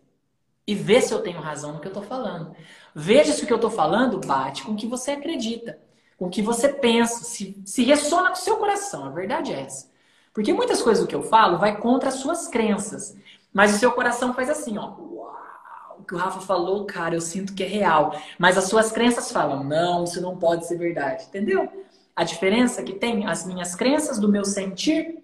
e 0.66 0.74
vê 0.74 1.00
se 1.00 1.12
eu 1.14 1.20
tenho 1.20 1.40
razão 1.40 1.72
no 1.72 1.80
que 1.80 1.86
eu 1.86 1.90
estou 1.90 2.02
falando. 2.02 2.54
Veja 2.94 3.32
se 3.32 3.44
o 3.44 3.46
que 3.46 3.52
eu 3.52 3.56
estou 3.56 3.70
falando 3.70 4.18
bate 4.26 4.64
com 4.64 4.72
o 4.72 4.76
que 4.76 4.86
você 4.86 5.12
acredita, 5.12 5.78
com 6.18 6.26
o 6.26 6.30
que 6.30 6.42
você 6.42 6.68
pensa, 6.68 7.24
se, 7.24 7.60
se 7.64 7.84
ressona 7.84 8.28
com 8.28 8.34
o 8.34 8.38
seu 8.38 8.56
coração. 8.56 9.04
A 9.04 9.10
verdade 9.10 9.52
é 9.52 9.60
essa. 9.60 9.88
Porque 10.34 10.52
muitas 10.52 10.82
coisas 10.82 11.04
do 11.04 11.08
que 11.08 11.14
eu 11.14 11.22
falo 11.22 11.58
vai 11.58 11.78
contra 11.78 12.08
as 12.08 12.16
suas 12.16 12.48
crenças. 12.48 13.16
Mas 13.52 13.74
o 13.74 13.78
seu 13.78 13.92
coração 13.92 14.34
faz 14.34 14.50
assim, 14.50 14.76
ó. 14.76 14.94
Uau, 14.98 15.98
o 16.00 16.04
que 16.04 16.14
o 16.14 16.18
Rafa 16.18 16.40
falou, 16.40 16.84
cara, 16.84 17.14
eu 17.14 17.20
sinto 17.20 17.54
que 17.54 17.62
é 17.62 17.66
real. 17.66 18.14
Mas 18.38 18.58
as 18.58 18.64
suas 18.64 18.90
crenças 18.90 19.30
falam, 19.30 19.62
não, 19.62 20.04
isso 20.04 20.20
não 20.20 20.36
pode 20.36 20.66
ser 20.66 20.76
verdade. 20.76 21.24
Entendeu? 21.24 21.70
A 22.14 22.24
diferença 22.24 22.82
que 22.82 22.94
tem 22.94 23.26
as 23.26 23.46
minhas 23.46 23.74
crenças 23.74 24.18
do 24.18 24.28
meu 24.28 24.44
sentir 24.44 25.22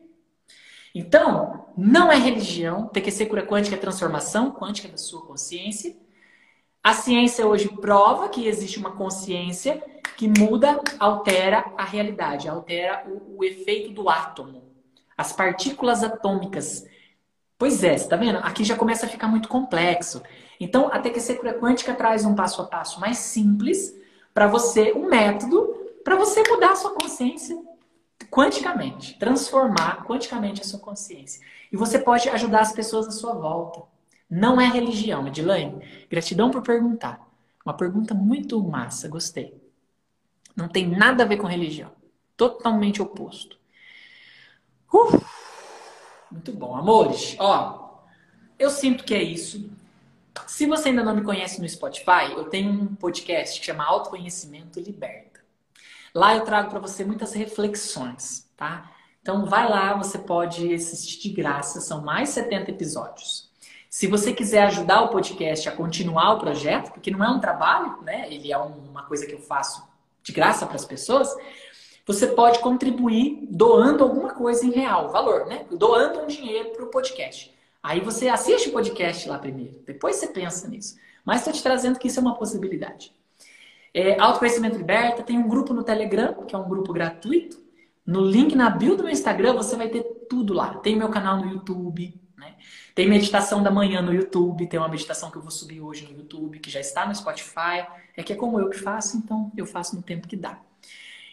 então, 0.95 1.67
não 1.77 2.13
é 2.13 2.17
religião. 2.17 2.87
TQC 2.89 3.27
Cura 3.27 3.47
Quântica 3.47 3.77
é 3.77 3.79
transformação 3.79 4.51
quântica 4.51 4.89
da 4.89 4.99
sua 4.99 5.23
consciência. 5.23 5.97
A 6.83 6.93
ciência 6.93 7.47
hoje 7.47 7.69
prova 7.69 8.29
que 8.29 8.47
existe 8.47 8.79
uma 8.79 8.93
consciência 8.93 9.83
que 10.17 10.29
muda, 10.29 10.81
altera 10.99 11.65
a 11.77 11.85
realidade, 11.85 12.49
altera 12.49 13.05
o, 13.09 13.39
o 13.39 13.45
efeito 13.45 13.91
do 13.91 14.09
átomo. 14.09 14.63
as 15.17 15.33
partículas 15.33 16.03
atômicas. 16.03 16.87
Pois 17.57 17.83
é, 17.85 17.97
você 17.97 18.09
tá 18.09 18.17
vendo? 18.17 18.39
Aqui 18.39 18.65
já 18.65 18.77
começa 18.77 19.07
a 19.07 19.09
ficar 19.09 19.29
muito 19.29 19.49
complexo. 19.49 20.23
Então, 20.61 20.89
a 20.93 20.99
TQC 20.99 21.37
Cura 21.37 21.55
Quântica 21.55 21.95
traz 21.95 22.25
um 22.25 22.35
passo 22.35 22.61
a 22.61 22.67
passo 22.67 23.01
mais 23.01 23.19
simples 23.19 23.95
para 24.35 24.47
você, 24.47 24.93
um 24.93 25.09
método 25.09 25.75
para 26.05 26.17
você 26.17 26.43
mudar 26.49 26.73
a 26.73 26.77
sua 26.77 26.91
consciência 26.91 27.57
quanticamente, 28.33 29.19
transformar 29.19 30.05
quanticamente 30.05 30.63
a 30.63 30.65
sua 30.65 30.81
consciência. 30.81 31.45
E 31.71 31.77
você 31.77 31.99
pode 31.99 32.31
ajudar 32.31 32.61
as 32.61 32.73
pessoas 32.73 33.07
à 33.07 33.11
sua 33.11 33.35
volta. 33.35 33.83
Não 34.29 34.59
é 34.59 34.67
religião, 34.67 35.29
Edilane. 35.29 36.07
Gratidão 36.09 36.51
por 36.51 36.63
perguntar. 36.63 37.21
Uma 37.63 37.75
pergunta 37.75 38.15
muito 38.15 38.59
massa, 38.65 39.07
gostei. 39.07 39.55
Não 40.57 40.67
tem 40.67 40.89
nada 40.89 41.25
a 41.25 41.27
ver 41.27 41.37
com 41.37 41.47
religião. 41.47 41.93
Totalmente 42.35 43.03
oposto. 43.03 43.59
Uh, 44.91 45.23
muito 46.31 46.53
bom, 46.53 46.75
amores. 46.75 47.37
Ó, 47.39 47.99
eu 48.59 48.71
sinto 48.71 49.05
que 49.05 49.15
é 49.15 49.23
isso. 49.23 49.71
Se 50.47 50.65
você 50.65 50.89
ainda 50.89 51.05
não 51.05 51.15
me 51.15 51.23
conhece 51.23 51.61
no 51.61 51.69
Spotify, 51.69 52.33
eu 52.35 52.45
tenho 52.45 52.73
um 52.73 52.95
podcast 52.95 53.61
que 53.61 53.67
chama 53.67 53.85
Autoconhecimento 53.85 54.81
Liberta. 54.81 55.32
Lá 56.15 56.37
eu 56.37 56.45
trago 56.45 56.71
para 56.71 56.79
você 56.79 57.05
muitas 57.05 57.33
reflexões, 57.33 58.49
tá? 58.57 58.91
Então 59.23 59.47
vai 59.47 59.69
lá, 59.69 59.95
você 59.95 60.19
pode 60.19 60.75
assistir 60.75 61.29
de 61.29 61.35
graça, 61.35 61.81
são 61.81 62.03
mais 62.03 62.31
70 62.31 62.71
episódios. 62.71 63.51
Se 63.89 64.07
você 64.07 64.33
quiser 64.33 64.65
ajudar 64.65 65.03
o 65.03 65.09
podcast 65.09 65.69
a 65.69 65.73
continuar 65.73 66.33
o 66.33 66.39
projeto, 66.39 66.93
porque 66.93 67.11
não 67.11 67.25
é 67.25 67.29
um 67.29 67.41
trabalho, 67.41 68.03
né? 68.03 68.27
Ele 68.33 68.51
é 68.51 68.59
uma 68.59 69.05
coisa 69.05 69.27
que 69.27 69.35
eu 69.35 69.39
faço 69.39 69.87
de 70.23 70.33
graça 70.33 70.67
para 70.67 70.77
as 70.77 70.85
pessoas, 70.85 71.35
você 72.07 72.27
pode 72.27 72.59
contribuir 72.59 73.47
doando 73.51 74.03
alguma 74.03 74.35
coisa 74.35 74.67
em 74.67 74.71
real, 74.71 75.11
valor, 75.11 75.47
né? 75.47 75.67
Doando 75.71 76.21
um 76.21 76.27
dinheiro 76.27 76.71
para 76.71 76.85
o 76.85 76.91
podcast. 76.91 77.55
Aí 77.83 78.01
você 78.01 78.29
assiste 78.29 78.69
o 78.69 78.73
podcast 78.73 79.29
lá 79.29 79.39
primeiro, 79.39 79.81
depois 79.87 80.17
você 80.17 80.27
pensa 80.27 80.69
nisso. 80.69 80.97
Mas 81.25 81.41
estou 81.41 81.53
te 81.53 81.63
trazendo 81.63 81.99
que 81.99 82.09
isso 82.09 82.19
é 82.19 82.23
uma 82.23 82.37
possibilidade. 82.37 83.15
É, 83.95 84.19
Autoconhecimento 84.19 84.77
Liberta 84.77 85.23
tem 85.23 85.39
um 85.39 85.49
grupo 85.49 85.75
no 85.75 85.83
Telegram, 85.83 86.45
que 86.47 86.55
é 86.55 86.59
um 86.59 86.69
grupo 86.69 86.93
gratuito. 86.93 87.61
No 88.07 88.21
link 88.21 88.55
na 88.55 88.71
bio 88.71 88.97
do 88.97 89.05
meu 89.05 89.13
Instagram 89.13 89.55
você 89.55 89.77
vai 89.77 89.89
ter 89.89 90.03
tudo 90.29 90.55
lá. 90.55 90.75
Tem 90.77 90.97
meu 90.97 91.09
canal 91.09 91.37
no 91.39 91.51
YouTube, 91.51 92.19
né? 92.37 92.55
Tem 92.95 93.09
meditação 93.09 93.63
da 93.63 93.71
manhã 93.71 94.01
no 94.01 94.13
YouTube, 94.13 94.67
tem 94.67 94.81
uma 94.81 94.89
meditação 94.89 95.31
que 95.31 95.37
eu 95.37 95.43
vou 95.43 95.51
subir 95.51 95.81
hoje 95.81 96.05
no 96.11 96.19
YouTube, 96.19 96.59
que 96.59 96.71
já 96.71 96.81
está 96.81 97.07
no 97.07 97.15
Spotify. 97.15 97.87
É 98.17 98.23
que 98.23 98.33
é 98.33 98.37
como 98.37 98.59
eu 98.59 98.69
que 98.71 98.79
faço, 98.79 99.17
então 99.17 99.53
eu 99.57 99.67
faço 99.67 99.95
no 99.95 100.03
tempo 100.03 100.27
que 100.27 100.37
dá. 100.37 100.59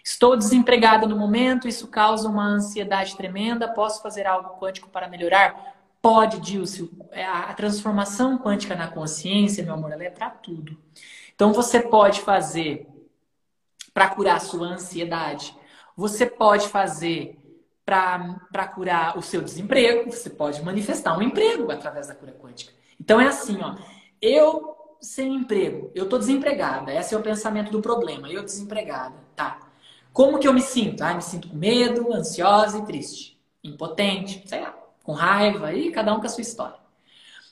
Estou 0.04 0.36
desempregada 0.36 1.08
no 1.08 1.18
momento, 1.18 1.68
isso 1.68 1.88
causa 1.88 2.28
uma 2.28 2.46
ansiedade 2.46 3.16
tremenda. 3.16 3.68
Posso 3.68 4.02
fazer 4.02 4.28
algo 4.28 4.60
quântico 4.60 4.90
para 4.90 5.08
melhorar? 5.08 5.76
Pode, 6.02 6.40
Dilcio. 6.40 6.90
É, 7.12 7.26
a 7.26 7.54
transformação 7.54 8.38
quântica 8.38 8.76
na 8.76 8.88
consciência, 8.88 9.64
meu 9.64 9.74
amor, 9.74 9.92
ela 9.92 10.04
é 10.04 10.10
para 10.10 10.30
tudo. 10.30 10.78
Então 11.40 11.54
você 11.54 11.80
pode 11.80 12.20
fazer 12.20 12.86
para 13.94 14.10
curar 14.10 14.36
a 14.36 14.42
sua 14.42 14.68
ansiedade. 14.68 15.56
Você 15.96 16.26
pode 16.26 16.68
fazer 16.68 17.40
para 17.86 18.68
curar 18.76 19.18
o 19.18 19.22
seu 19.22 19.42
desemprego. 19.42 20.12
Você 20.12 20.30
pode 20.30 20.62
manifestar 20.62 21.18
um 21.18 21.22
emprego 21.22 21.72
através 21.72 22.08
da 22.08 22.14
cura 22.14 22.34
quântica. 22.34 22.74
Então 23.00 23.22
é 23.22 23.28
assim, 23.28 23.58
ó. 23.62 23.78
Eu 24.22 24.76
sem 25.00 25.34
emprego, 25.34 25.90
eu 25.96 26.04
estou 26.04 26.20
desempregada. 26.20 26.94
Esse 26.94 27.16
é 27.16 27.18
o 27.18 27.24
pensamento 27.24 27.72
do 27.72 27.82
problema. 27.82 28.30
Eu 28.30 28.44
desempregada, 28.44 29.16
tá? 29.34 29.62
Como 30.12 30.40
que 30.40 30.48
eu 30.48 30.54
me 30.54 30.62
sinto? 30.62 31.02
Ah, 31.02 31.14
me 31.14 31.22
sinto 31.22 31.48
com 31.48 31.56
medo, 31.56 32.14
ansiosa 32.14 32.80
e 32.80 32.86
triste, 32.86 33.42
impotente, 33.64 34.44
sei 34.46 34.60
lá 34.60 34.78
com 35.04 35.14
raiva, 35.14 35.74
e 35.74 35.90
cada 35.90 36.14
um 36.14 36.20
com 36.20 36.26
a 36.26 36.30
sua 36.30 36.42
história. 36.42 36.78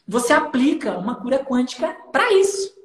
Você 0.05 0.33
aplica 0.33 0.97
uma 0.97 1.15
cura 1.15 1.39
quântica 1.39 1.95
para 2.11 2.31
isso, 2.33 2.76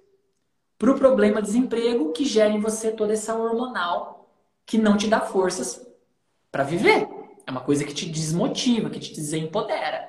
para 0.83 0.91
o 0.91 0.99
problema 0.99 1.41
desemprego 1.41 2.11
que 2.11 2.25
gera 2.25 2.53
em 2.53 2.59
você 2.59 2.91
toda 2.91 3.13
essa 3.13 3.37
hormonal 3.37 4.29
que 4.67 4.77
não 4.77 4.97
te 4.97 5.07
dá 5.07 5.21
forças 5.21 5.87
para 6.51 6.65
viver. 6.65 7.07
É 7.47 7.51
uma 7.53 7.61
coisa 7.61 7.85
que 7.85 7.95
te 7.95 8.11
desmotiva, 8.11 8.91
que 8.91 8.99
te 8.99 9.15
desempodera. 9.15 10.09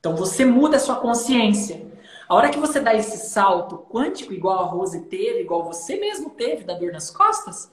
Então 0.00 0.16
você 0.16 0.46
muda 0.46 0.78
a 0.78 0.80
sua 0.80 0.96
consciência. 0.96 1.86
A 2.26 2.34
hora 2.34 2.48
que 2.48 2.58
você 2.58 2.80
dá 2.80 2.94
esse 2.94 3.28
salto 3.28 3.76
quântico, 3.90 4.32
igual 4.32 4.60
a 4.60 4.64
Rose 4.64 5.02
teve, 5.02 5.42
igual 5.42 5.64
você 5.64 6.00
mesmo 6.00 6.30
teve, 6.30 6.64
da 6.64 6.72
dor 6.72 6.92
nas 6.92 7.10
costas, 7.10 7.70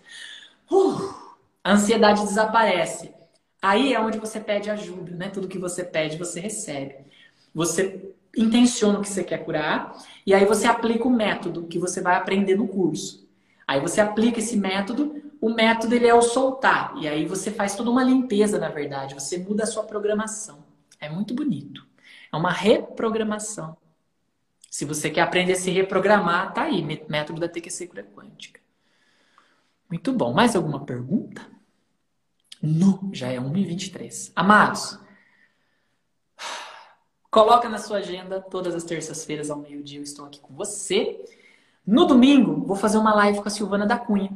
uh, 0.70 1.16
a 1.64 1.72
ansiedade 1.72 2.24
desaparece. 2.24 3.14
Aí 3.62 3.94
é 3.94 4.02
onde 4.02 4.18
você 4.18 4.42
pede 4.42 4.70
ajuda, 4.70 5.16
né? 5.16 5.30
Tudo 5.30 5.48
que 5.48 5.58
você 5.58 5.82
pede, 5.82 6.18
você 6.18 6.42
recebe. 6.42 7.06
Você 7.56 8.14
intenciona 8.36 9.00
o 9.00 9.02
que 9.02 9.10
você 9.10 9.24
quer 9.24 9.44
curar 9.44 9.96
e 10.26 10.34
aí 10.34 10.46
você 10.46 10.68
aplica 10.68 11.08
o 11.08 11.12
método 11.12 11.68
que 11.68 11.78
você 11.78 12.02
vai 12.02 12.16
aprender 12.16 12.56
no 12.56 12.68
curso. 12.68 13.28
Aí 13.68 13.80
você 13.80 14.02
aplica 14.02 14.40
esse 14.40 14.58
método, 14.58 15.22
o 15.40 15.50
método 15.50 15.94
ele 15.96 16.08
é 16.08 16.14
o 16.14 16.22
soltar 16.22 16.94
e 16.98 17.08
aí 17.08 17.26
você 17.26 17.52
faz 17.52 17.76
toda 17.76 17.90
uma 17.90 18.04
limpeza, 18.04 18.60
na 18.60 18.70
verdade, 18.70 19.14
você 19.14 19.38
muda 19.38 19.64
a 19.64 19.68
sua 19.68 19.84
programação. 19.84 20.64
É 21.00 21.10
muito 21.10 21.34
bonito. 21.34 21.86
É 22.32 22.36
uma 22.36 22.52
reprogramação. 22.52 23.78
Se 24.70 24.86
você 24.86 25.10
quer 25.12 25.22
aprender 25.22 25.54
a 25.54 25.56
se 25.56 25.70
reprogramar, 25.70 26.52
tá 26.52 26.64
aí, 26.64 26.82
método 27.08 27.40
da 27.40 27.48
TQC 27.48 27.88
Cura 27.88 28.04
Quântica. 28.04 28.60
Muito 29.88 30.12
bom. 30.12 30.34
Mais 30.34 30.56
alguma 30.56 30.84
pergunta? 30.84 31.46
No, 32.60 33.12
já 33.14 33.28
é 33.28 33.38
1h23. 33.38 34.32
Amados, 34.36 34.98
coloca 37.34 37.68
na 37.68 37.80
sua 37.80 37.98
agenda 37.98 38.40
todas 38.40 38.76
as 38.76 38.84
terças-feiras 38.84 39.50
ao 39.50 39.58
meio-dia 39.58 39.98
eu 39.98 40.04
estou 40.04 40.24
aqui 40.26 40.40
com 40.40 40.54
você. 40.54 41.20
No 41.86 42.06
domingo, 42.06 42.64
vou 42.64 42.76
fazer 42.76 43.00
uma 43.00 43.14
live 43.16 43.42
com 43.42 43.48
a 43.48 43.52
Silvana 43.52 43.88
da 43.88 43.98
Cunha 43.98 44.30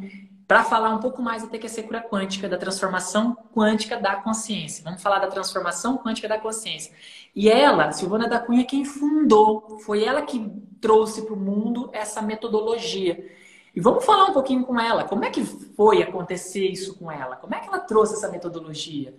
para 0.47 0.63
falar 0.63 0.89
um 0.89 0.97
pouco 0.97 1.21
mais 1.21 1.43
da 1.43 1.47
TQC 1.47 1.83
Cura 1.83 2.01
Quântica, 2.01 2.49
da 2.49 2.57
transformação 2.57 3.37
quântica 3.53 3.97
da 3.97 4.15
consciência. 4.15 4.83
Vamos 4.83 5.03
falar 5.03 5.19
da 5.19 5.27
transformação 5.27 5.95
quântica 5.97 6.27
da 6.27 6.39
consciência. 6.39 6.91
E 7.35 7.47
ela, 7.47 7.91
Silvana 7.91 8.27
da 8.27 8.39
Cunha, 8.39 8.65
quem 8.65 8.83
fundou, 8.83 9.77
foi 9.85 10.03
ela 10.03 10.23
que 10.23 10.49
trouxe 10.81 11.21
para 11.21 11.35
o 11.35 11.37
mundo 11.37 11.91
essa 11.93 12.19
metodologia. 12.23 13.29
E 13.75 13.79
vamos 13.79 14.05
falar 14.05 14.25
um 14.25 14.33
pouquinho 14.33 14.65
com 14.65 14.79
ela. 14.79 15.03
Como 15.03 15.23
é 15.23 15.29
que 15.29 15.45
foi 15.45 16.01
acontecer 16.01 16.67
isso 16.67 16.97
com 16.97 17.11
ela? 17.11 17.35
Como 17.35 17.53
é 17.53 17.59
que 17.59 17.67
ela 17.67 17.79
trouxe 17.79 18.15
essa 18.15 18.27
metodologia? 18.27 19.13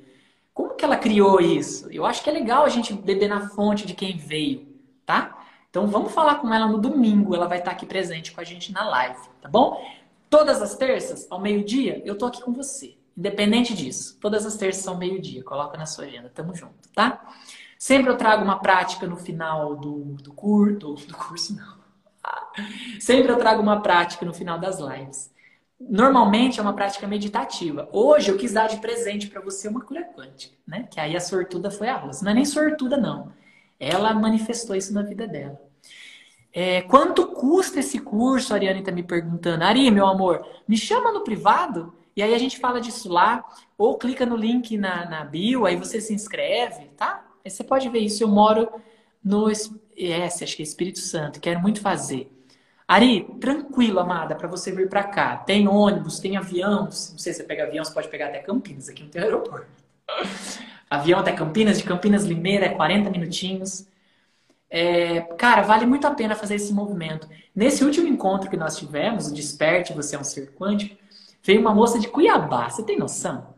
Como 0.59 0.75
que 0.75 0.85
ela 0.85 0.97
criou 0.97 1.41
isso? 1.41 1.89
Eu 1.89 2.05
acho 2.05 2.21
que 2.21 2.29
é 2.29 2.33
legal 2.33 2.65
a 2.65 2.69
gente 2.69 2.93
beber 2.93 3.29
na 3.29 3.49
fonte 3.49 3.87
de 3.87 3.95
quem 3.95 4.17
veio, 4.17 4.67
tá? 5.07 5.39
Então 5.71 5.87
vamos 5.87 6.11
falar 6.11 6.41
com 6.41 6.53
ela 6.53 6.67
no 6.67 6.79
domingo. 6.79 7.33
Ela 7.33 7.47
vai 7.47 7.59
estar 7.59 7.71
aqui 7.71 7.87
presente 7.87 8.33
com 8.33 8.41
a 8.41 8.45
gente 8.45 8.73
na 8.73 8.83
live, 8.89 9.21
tá 9.41 9.49
bom? 9.49 9.81
Todas 10.29 10.61
as 10.61 10.75
terças, 10.75 11.29
ao 11.31 11.41
meio-dia, 11.41 12.03
eu 12.05 12.19
tô 12.19 12.27
aqui 12.27 12.43
com 12.43 12.53
você. 12.53 12.99
Independente 13.17 13.73
disso. 13.73 14.19
Todas 14.21 14.45
as 14.45 14.57
terças 14.57 14.89
ao 14.89 14.97
meio-dia. 14.97 15.45
Coloca 15.45 15.79
na 15.79 15.87
sua 15.87 16.07
agenda. 16.07 16.29
Tamo 16.29 16.53
junto, 16.57 16.89
tá? 16.93 17.25
Sempre 17.79 18.11
eu 18.11 18.17
trago 18.17 18.43
uma 18.43 18.59
prática 18.59 19.07
no 19.07 19.17
final 19.17 19.77
do, 19.77 20.17
do 20.21 20.33
curso. 20.33 20.77
Do, 20.77 20.95
do 21.07 21.17
curso, 21.17 21.55
não 21.55 21.79
Sempre 22.99 23.31
eu 23.31 23.39
trago 23.39 23.63
uma 23.63 23.81
prática 23.81 24.27
no 24.27 24.35
final 24.35 24.59
das 24.59 24.81
lives. 24.81 25.33
Normalmente 25.81 26.59
é 26.59 26.63
uma 26.63 26.73
prática 26.73 27.07
meditativa. 27.07 27.89
Hoje 27.93 28.31
eu 28.31 28.37
quis 28.37 28.53
dar 28.53 28.67
de 28.69 28.79
presente 28.79 29.29
para 29.29 29.41
você 29.41 29.69
uma 29.69 29.81
cura 29.81 30.03
quântica, 30.05 30.57
né? 30.67 30.89
Que 30.91 30.99
aí 30.99 31.17
a 31.17 31.21
sortuda 31.21 31.71
foi 31.71 31.89
a 31.89 31.97
Rosa. 31.97 32.25
Não 32.25 32.33
é 32.33 32.35
nem 32.35 32.45
sortuda, 32.45 32.97
não. 32.97 33.33
Ela 33.79 34.13
manifestou 34.13 34.75
isso 34.75 34.93
na 34.93 35.03
vida 35.03 35.27
dela. 35.27 35.61
É, 36.53 36.83
quanto 36.83 37.29
custa 37.29 37.79
esse 37.79 38.01
curso? 38.01 38.53
A 38.53 38.57
Ariane 38.57 38.81
está 38.81 38.91
me 38.91 39.05
perguntando. 39.05 39.63
Ari, 39.63 39.91
meu 39.91 40.07
amor, 40.07 40.45
me 40.67 40.77
chama 40.77 41.13
no 41.13 41.23
privado 41.23 41.95
e 42.17 42.23
aí 42.23 42.35
a 42.35 42.39
gente 42.39 42.59
fala 42.59 42.81
disso 42.81 43.09
lá. 43.09 43.45
Ou 43.77 43.97
clica 43.97 44.27
no 44.27 44.37
link 44.37 44.77
na, 44.77 45.09
na 45.09 45.25
bio, 45.25 45.65
aí 45.65 45.77
você 45.77 46.01
se 46.01 46.13
inscreve, 46.13 46.87
tá? 46.97 47.25
Aí 47.45 47.51
você 47.51 47.63
pode 47.63 47.89
ver 47.89 48.01
isso. 48.01 48.25
Eu 48.25 48.29
moro 48.29 48.69
no 49.23 49.49
esse, 49.49 49.73
acho 50.45 50.57
que 50.57 50.63
é 50.63 50.65
Espírito 50.65 50.99
Santo, 50.99 51.41
quero 51.41 51.61
muito 51.61 51.81
fazer. 51.81 52.33
Ari, 52.89 53.25
tranquilo, 53.39 54.01
amada, 54.01 54.35
para 54.35 54.49
você 54.49 54.73
vir 54.73 54.89
para 54.89 55.05
cá. 55.05 55.37
Tem 55.37 55.69
ônibus, 55.69 56.19
tem 56.19 56.39
avião. 56.39 56.85
Não 56.85 56.91
sei 56.91 57.35
se 57.35 57.41
você 57.41 57.45
pega 57.45 57.65
avião, 57.65 57.85
você 57.85 57.93
pode 57.93 58.09
pegar 58.09 58.29
até 58.29 58.39
Campinas, 58.39 58.89
aqui 58.89 59.03
não 59.03 59.11
tem 59.11 59.21
aeroporto. 59.21 59.67
avião 60.89 61.21
até 61.21 61.33
Campinas, 61.33 61.77
de 61.77 61.85
Campinas 61.85 62.25
Limeira 62.25 62.65
é 62.65 62.71
40 62.71 63.11
minutinhos. 63.11 63.87
É, 64.71 65.21
cara, 65.37 65.61
vale 65.61 65.85
muito 65.85 66.07
a 66.07 66.15
pena 66.15 66.35
fazer 66.35 66.55
esse 66.55 66.73
movimento. 66.73 67.29
Nesse 67.55 67.85
último 67.85 68.09
encontro 68.09 68.49
que 68.49 68.57
nós 68.57 68.79
tivemos, 68.79 69.27
o 69.27 69.35
Desperte, 69.35 69.93
você 69.93 70.17
é 70.17 70.19
um 70.19 70.25
ser 70.25 70.55
quântico, 70.55 70.97
veio 71.43 71.61
uma 71.61 71.75
moça 71.75 71.99
de 71.99 72.09
Cuiabá. 72.09 72.71
Você 72.71 72.83
tem 72.83 72.99
noção? 72.99 73.55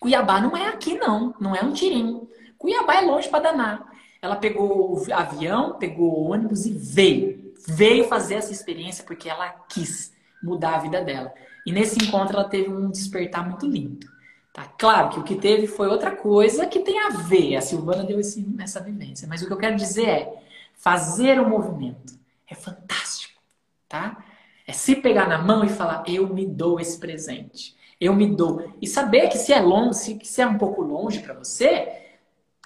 Cuiabá 0.00 0.40
não 0.40 0.56
é 0.56 0.68
aqui, 0.68 0.94
não. 0.94 1.34
Não 1.38 1.54
é 1.54 1.62
um 1.62 1.72
tirinho. 1.74 2.26
Cuiabá 2.56 2.94
é 2.96 3.00
longe 3.02 3.28
para 3.28 3.50
danar. 3.50 3.92
Ela 4.22 4.36
pegou 4.36 4.96
o 4.96 5.14
avião, 5.14 5.74
pegou 5.74 6.14
o 6.14 6.30
ônibus 6.30 6.64
e 6.64 6.72
veio. 6.72 7.47
Veio 7.66 8.08
fazer 8.08 8.34
essa 8.34 8.52
experiência 8.52 9.04
porque 9.04 9.28
ela 9.28 9.48
quis 9.68 10.12
mudar 10.42 10.76
a 10.76 10.78
vida 10.78 11.02
dela. 11.02 11.32
E 11.66 11.72
nesse 11.72 12.02
encontro 12.02 12.36
ela 12.36 12.48
teve 12.48 12.70
um 12.70 12.90
despertar 12.90 13.46
muito 13.46 13.66
lindo. 13.66 14.06
Tá 14.52 14.64
claro 14.78 15.10
que 15.10 15.20
o 15.20 15.22
que 15.22 15.36
teve 15.36 15.66
foi 15.66 15.86
outra 15.88 16.10
coisa 16.16 16.66
que 16.66 16.80
tem 16.80 16.98
a 17.00 17.10
ver. 17.10 17.56
A 17.56 17.60
Silvana 17.60 18.04
deu 18.04 18.18
esse, 18.18 18.44
essa 18.58 18.80
vivência. 18.80 19.28
Mas 19.28 19.42
o 19.42 19.46
que 19.46 19.52
eu 19.52 19.58
quero 19.58 19.76
dizer 19.76 20.08
é 20.08 20.42
fazer 20.74 21.40
o 21.40 21.48
movimento. 21.48 22.18
É 22.46 22.54
fantástico, 22.54 23.40
tá? 23.88 24.24
É 24.66 24.72
se 24.72 24.96
pegar 24.96 25.28
na 25.28 25.38
mão 25.38 25.64
e 25.64 25.68
falar, 25.68 26.02
eu 26.06 26.26
me 26.26 26.46
dou 26.46 26.80
esse 26.80 26.98
presente. 26.98 27.76
Eu 28.00 28.14
me 28.14 28.34
dou. 28.34 28.72
E 28.80 28.86
saber 28.86 29.28
que 29.28 29.38
se 29.38 29.52
é 29.52 29.60
longe, 29.60 29.94
se, 29.94 30.18
se 30.22 30.40
é 30.42 30.46
um 30.46 30.58
pouco 30.58 30.82
longe 30.82 31.20
para 31.20 31.34
você, 31.34 31.88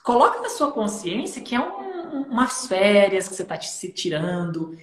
coloca 0.02 0.40
na 0.40 0.48
sua 0.48 0.72
consciência 0.72 1.42
que 1.42 1.54
é 1.54 1.60
um, 1.60 1.91
umas 2.12 2.66
férias 2.66 3.26
que 3.26 3.34
você 3.34 3.42
está 3.42 3.60
se 3.60 3.90
tirando, 3.90 4.76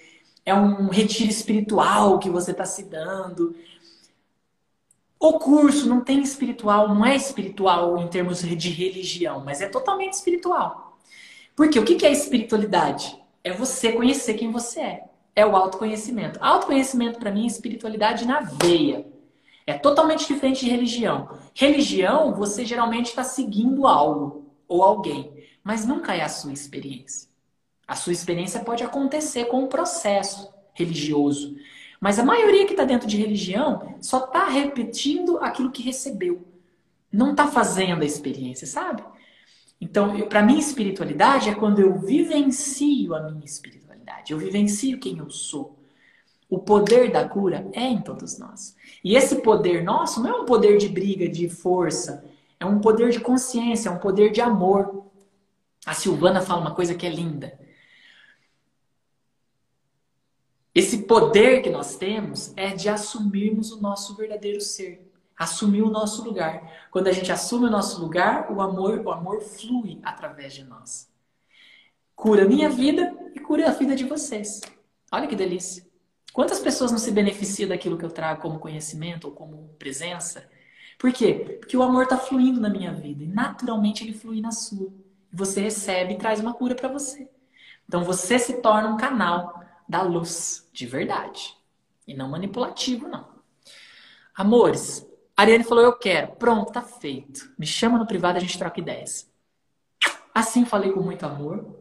é 0.46 0.54
um 0.54 0.90
retiro 0.90 1.30
espiritual 1.30 2.20
que 2.20 2.30
você 2.30 2.52
está 2.52 2.66
se 2.66 2.84
dando. 2.84 3.56
O 5.20 5.34
curso 5.38 5.88
não 5.88 6.02
tem 6.02 6.22
espiritual, 6.22 6.88
não 6.88 7.06
é 7.06 7.16
espiritual 7.16 7.98
em 7.98 8.08
termos 8.08 8.42
de 8.42 8.70
religião, 8.70 9.44
mas 9.44 9.62
é 9.62 9.68
totalmente 9.68 10.14
espiritual. 10.14 10.98
Porque 11.56 11.78
o 11.78 11.86
que 11.86 12.06
é 12.06 12.12
espiritualidade? 12.12 13.18
É 13.44 13.52
você 13.52 13.92
conhecer 13.92 14.36
quem 14.36 14.52
você 14.52 14.80
é. 14.80 15.04
É 15.36 15.46
o 15.46 15.56
autoconhecimento. 15.56 16.40
Autoconhecimento, 16.42 17.20
para 17.20 17.32
mim, 17.32 17.44
é 17.44 17.48
espiritualidade 17.48 18.26
na 18.26 18.42
veia. 18.42 19.06
É 19.68 19.74
totalmente 19.74 20.28
diferente 20.28 20.66
de 20.66 20.72
religião. 20.72 21.30
Religião, 21.54 22.34
você 22.34 22.66
geralmente 22.66 23.08
está 23.08 23.24
seguindo 23.24 23.86
algo 23.86 24.50
ou 24.68 24.84
alguém, 24.84 25.32
mas 25.70 25.86
nunca 25.86 26.16
é 26.16 26.24
a 26.24 26.28
sua 26.28 26.52
experiência. 26.52 27.30
A 27.88 27.94
sua 27.96 28.12
experiência 28.12 28.60
pode 28.62 28.84
acontecer 28.84 29.46
com 29.46 29.66
um 29.66 29.68
processo 29.68 30.52
religioso, 30.74 31.58
mas 32.02 32.18
a 32.18 32.26
maioria 32.26 32.66
que 32.66 32.72
está 32.72 32.84
dentro 32.84 33.08
de 33.08 33.18
religião 33.18 33.96
só 34.02 34.26
está 34.26 34.48
repetindo 34.50 35.38
aquilo 35.38 35.70
que 35.70 35.84
recebeu, 35.84 36.44
não 37.14 37.30
está 37.32 37.46
fazendo 37.46 38.02
a 38.02 38.06
experiência, 38.06 38.66
sabe? 38.66 39.04
Então, 39.80 40.28
para 40.28 40.42
mim, 40.42 40.58
espiritualidade 40.58 41.50
é 41.50 41.54
quando 41.54 41.78
eu 41.78 42.00
vivencio 42.00 43.14
a 43.14 43.30
minha 43.30 43.46
espiritualidade, 43.46 44.34
eu 44.34 44.40
vivencio 44.40 44.98
quem 44.98 45.20
eu 45.20 45.30
sou. 45.30 45.78
O 46.50 46.58
poder 46.58 47.12
da 47.12 47.30
cura 47.30 47.70
é 47.74 47.84
em 47.84 48.02
todos 48.02 48.40
nós. 48.40 48.76
E 49.04 49.16
esse 49.16 49.36
poder 49.44 49.84
nosso 49.84 50.20
não 50.20 50.30
é 50.32 50.42
um 50.42 50.46
poder 50.46 50.80
de 50.80 50.90
briga, 50.90 51.30
de 51.30 51.48
força, 51.48 52.26
é 52.60 52.66
um 52.66 52.80
poder 52.80 53.12
de 53.12 53.20
consciência, 53.20 53.88
é 53.90 53.92
um 53.92 54.00
poder 54.00 54.32
de 54.32 54.42
amor. 54.42 55.09
A 55.86 55.94
Silvana 55.94 56.42
fala 56.42 56.62
uma 56.62 56.76
coisa 56.76 56.96
que 56.96 57.06
é 57.06 57.10
linda. 57.10 57.58
Esse 60.74 61.00
poder 61.00 61.62
que 61.62 61.70
nós 61.70 61.98
temos 61.98 62.54
é 62.56 62.76
de 62.76 62.90
assumirmos 62.90 63.72
o 63.72 63.82
nosso 63.82 64.16
verdadeiro 64.16 64.62
ser, 64.62 65.12
assumir 65.36 65.82
o 65.82 65.90
nosso 65.90 66.24
lugar. 66.24 66.88
Quando 66.92 67.08
a 67.08 67.12
gente 67.12 67.32
assume 67.32 67.66
o 67.66 67.72
nosso 67.72 68.00
lugar, 68.00 68.52
o 68.52 68.62
amor, 68.62 69.00
o 69.00 69.12
amor 69.12 69.42
flui 69.42 70.00
através 70.04 70.54
de 70.54 70.64
nós. 70.64 71.10
Cura 72.16 72.44
a 72.44 72.48
minha 72.48 72.70
vida 72.70 73.14
e 73.34 73.40
cura 73.40 73.68
a 73.68 73.74
vida 73.74 73.96
de 73.96 74.04
vocês. 74.04 74.62
Olha 75.12 75.28
que 75.28 75.36
delícia. 75.36 75.88
Quantas 76.32 76.60
pessoas 76.60 76.92
não 76.92 77.00
se 77.00 77.12
beneficiam 77.12 77.68
daquilo 77.68 77.98
que 77.98 78.06
eu 78.06 78.12
trago 78.12 78.42
como 78.42 78.60
conhecimento 78.60 79.26
ou 79.26 79.34
como 79.34 79.76
presença? 79.80 80.50
Por 80.98 81.12
quê? 81.12 81.58
Porque 81.60 81.76
o 81.76 81.82
amor 81.82 82.04
está 82.04 82.18
fluindo 82.18 82.60
na 82.60 82.70
minha 82.70 82.94
vida 82.94 83.24
e 83.24 83.28
naturalmente 83.28 84.04
ele 84.04 84.14
flui 84.14 84.40
na 84.40 84.52
sua. 84.52 84.94
Você 85.32 85.62
recebe 85.62 86.14
e 86.14 86.18
traz 86.18 86.40
uma 86.40 86.54
cura 86.54 86.76
para 86.76 86.90
você. 86.90 87.30
Então 87.88 88.04
você 88.04 88.38
se 88.40 88.62
torna 88.62 88.90
um 88.90 88.98
canal 88.98 89.64
da 89.88 90.02
luz 90.02 90.70
de 90.72 90.86
verdade 90.86 91.56
e 92.08 92.14
não 92.14 92.30
manipulativo, 92.30 93.08
não. 93.08 93.28
Amores, 94.36 95.08
a 95.36 95.42
Ariane 95.42 95.64
falou: 95.64 95.84
Eu 95.84 95.98
quero. 95.98 96.36
Pronto, 96.36 96.72
tá 96.72 96.82
feito. 96.82 97.54
Me 97.58 97.66
chama 97.66 97.98
no 97.98 98.08
privado 98.08 98.38
a 98.38 98.42
gente 98.42 98.58
troca 98.58 98.80
ideias. 98.80 99.32
Assim 100.34 100.66
falei 100.66 100.92
com 100.92 101.02
muito 101.02 101.26
amor. 101.26 101.80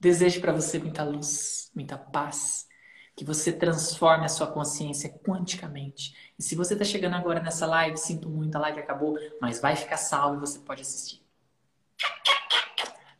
Desejo 0.00 0.40
para 0.40 0.52
você 0.52 0.78
muita 0.80 1.04
luz, 1.04 1.70
muita 1.74 1.96
paz, 1.96 2.66
que 3.14 3.24
você 3.24 3.52
transforme 3.52 4.24
a 4.24 4.28
sua 4.28 4.46
consciência 4.46 5.08
quanticamente. 5.08 6.32
E 6.38 6.42
se 6.42 6.54
você 6.54 6.72
está 6.74 6.84
chegando 6.84 7.14
agora 7.14 7.40
nessa 7.40 7.66
live, 7.66 7.96
sinto 7.96 8.28
muito, 8.28 8.56
a 8.56 8.60
live 8.60 8.80
acabou, 8.80 9.18
mas 9.40 9.60
vai 9.60 9.76
ficar 9.76 9.98
salvo 9.98 10.36
e 10.36 10.40
você 10.40 10.58
pode 10.58 10.82
assistir. 10.82 11.22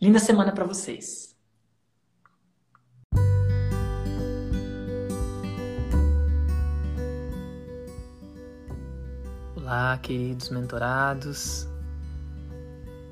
Linda 0.00 0.18
semana 0.18 0.52
para 0.52 0.64
vocês. 0.64 1.36
Olá, 9.54 9.96
queridos 9.98 10.50
mentorados. 10.50 11.68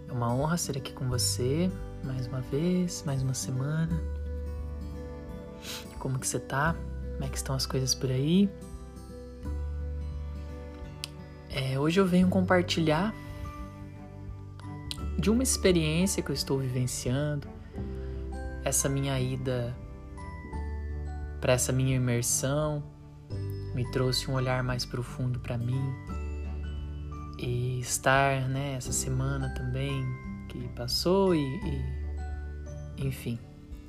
É 0.09 0.13
uma 0.13 0.35
honra 0.35 0.57
ser 0.57 0.77
aqui 0.77 0.93
com 0.93 1.09
você 1.09 1.71
mais 2.03 2.27
uma 2.27 2.41
vez, 2.41 3.03
mais 3.05 3.23
uma 3.23 3.35
semana. 3.35 4.20
Como 6.01 6.19
que 6.19 6.27
você 6.27 6.41
tá? 6.41 6.75
Como 7.13 7.25
é 7.25 7.29
que 7.29 7.37
estão 7.37 7.55
as 7.55 7.67
coisas 7.67 7.95
por 7.95 8.11
aí? 8.11 8.51
É, 11.51 11.79
hoje 11.79 12.01
eu 12.01 12.07
venho 12.07 12.29
compartilhar 12.29 13.15
de 15.19 15.31
uma 15.31 15.43
experiência 15.43 16.23
que 16.23 16.31
eu 16.31 16.35
estou 16.35 16.59
vivenciando, 16.59 17.47
essa 18.65 18.89
minha 18.89 19.21
ida 19.21 19.77
para 21.41 21.53
essa 21.53 21.73
minha 21.73 21.97
imersão 21.97 22.83
me 23.75 23.91
trouxe 23.91 24.31
um 24.31 24.35
olhar 24.35 24.63
mais 24.63 24.85
profundo 24.85 25.39
para 25.41 25.57
mim 25.57 25.81
e 27.39 27.81
estar, 27.81 28.49
né, 28.49 28.75
essa 28.75 28.93
semana 28.93 29.49
também 29.55 30.05
que 30.49 30.69
passou 30.69 31.35
e, 31.35 31.41
e, 32.99 33.07
enfim, 33.07 33.39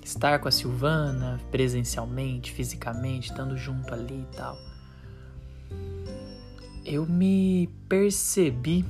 estar 0.03 0.39
com 0.39 0.47
a 0.47 0.51
Silvana 0.51 1.39
presencialmente, 1.51 2.51
fisicamente, 2.51 3.29
estando 3.29 3.57
junto 3.57 3.93
ali 3.93 4.21
e 4.21 4.35
tal. 4.35 4.57
Eu 6.83 7.05
me 7.05 7.67
percebi 7.87 8.85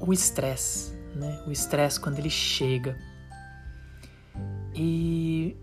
o 0.00 0.12
estresse, 0.12 0.92
né? 1.14 1.42
O 1.46 1.52
estresse 1.52 2.00
quando 2.00 2.18
ele 2.18 2.30
chega. 2.30 2.98
E 4.74 5.56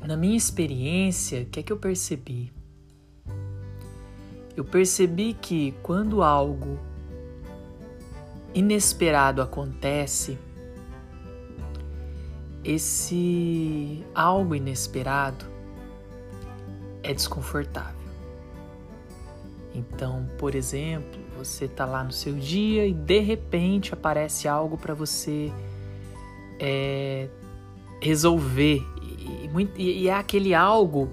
na 0.00 0.16
minha 0.16 0.36
experiência, 0.36 1.42
o 1.42 1.46
que 1.46 1.60
é 1.60 1.62
que 1.62 1.72
eu 1.72 1.76
percebi? 1.76 2.52
Eu 4.56 4.64
percebi 4.64 5.34
que 5.34 5.74
quando 5.82 6.22
algo 6.22 6.78
inesperado 8.54 9.42
acontece, 9.42 10.38
esse 12.66 14.04
algo 14.12 14.54
inesperado 14.54 15.46
é 17.00 17.14
desconfortável. 17.14 17.94
Então, 19.72 20.28
por 20.36 20.54
exemplo, 20.54 21.20
você 21.38 21.66
está 21.66 21.84
lá 21.84 22.02
no 22.02 22.10
seu 22.10 22.34
dia 22.34 22.84
e 22.84 22.92
de 22.92 23.20
repente 23.20 23.94
aparece 23.94 24.48
algo 24.48 24.76
para 24.76 24.94
você 24.94 25.52
é, 26.58 27.28
resolver. 28.00 28.82
E, 29.00 29.48
e, 29.76 30.02
e 30.02 30.08
é 30.08 30.14
aquele 30.14 30.52
algo 30.52 31.08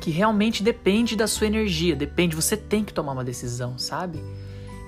que 0.00 0.10
realmente 0.10 0.62
depende 0.62 1.16
da 1.16 1.26
sua 1.26 1.46
energia, 1.46 1.96
depende, 1.96 2.36
você 2.36 2.56
tem 2.56 2.84
que 2.84 2.92
tomar 2.92 3.12
uma 3.12 3.24
decisão, 3.24 3.78
sabe? 3.78 4.22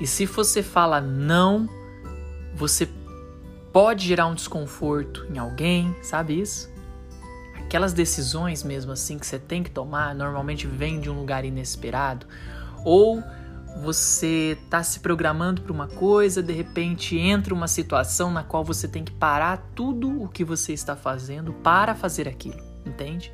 E 0.01 0.07
se 0.07 0.27
você 0.27 0.63
fala 0.63 1.01
não, 1.01 1.69
você 2.55 2.89
pode 3.77 4.07
gerar 4.07 4.27
um 4.27 4.35
desconforto 4.35 5.27
em 5.31 5.37
alguém, 5.37 5.95
sabe 6.01 6.41
isso? 6.41 6.73
Aquelas 7.59 7.93
decisões 7.93 8.63
mesmo 8.63 8.91
assim 8.91 9.19
que 9.19 9.27
você 9.27 9.39
tem 9.39 9.63
que 9.63 9.71
tomar 9.71 10.15
normalmente 10.15 10.67
vêm 10.67 10.99
de 10.99 11.11
um 11.11 11.21
lugar 11.21 11.45
inesperado. 11.45 12.27
Ou 12.87 13.23
você 13.83 14.57
está 14.65 14.83
se 14.83 15.01
programando 15.01 15.61
para 15.61 15.75
uma 15.75 15.89
coisa, 15.89 16.43
de 16.43 16.55
repente 16.55 17.19
entra 17.19 17.53
uma 17.53 17.69
situação 17.69 18.31
na 18.31 18.43
qual 18.43 18.65
você 18.65 18.89
tem 18.89 19.05
que 19.05 19.13
parar 19.13 19.59
tudo 19.75 20.23
o 20.23 20.27
que 20.27 20.43
você 20.43 20.73
está 20.73 20.97
fazendo 20.97 21.53
para 21.53 21.95
fazer 21.95 22.27
aquilo, 22.27 22.63
entende? 22.87 23.31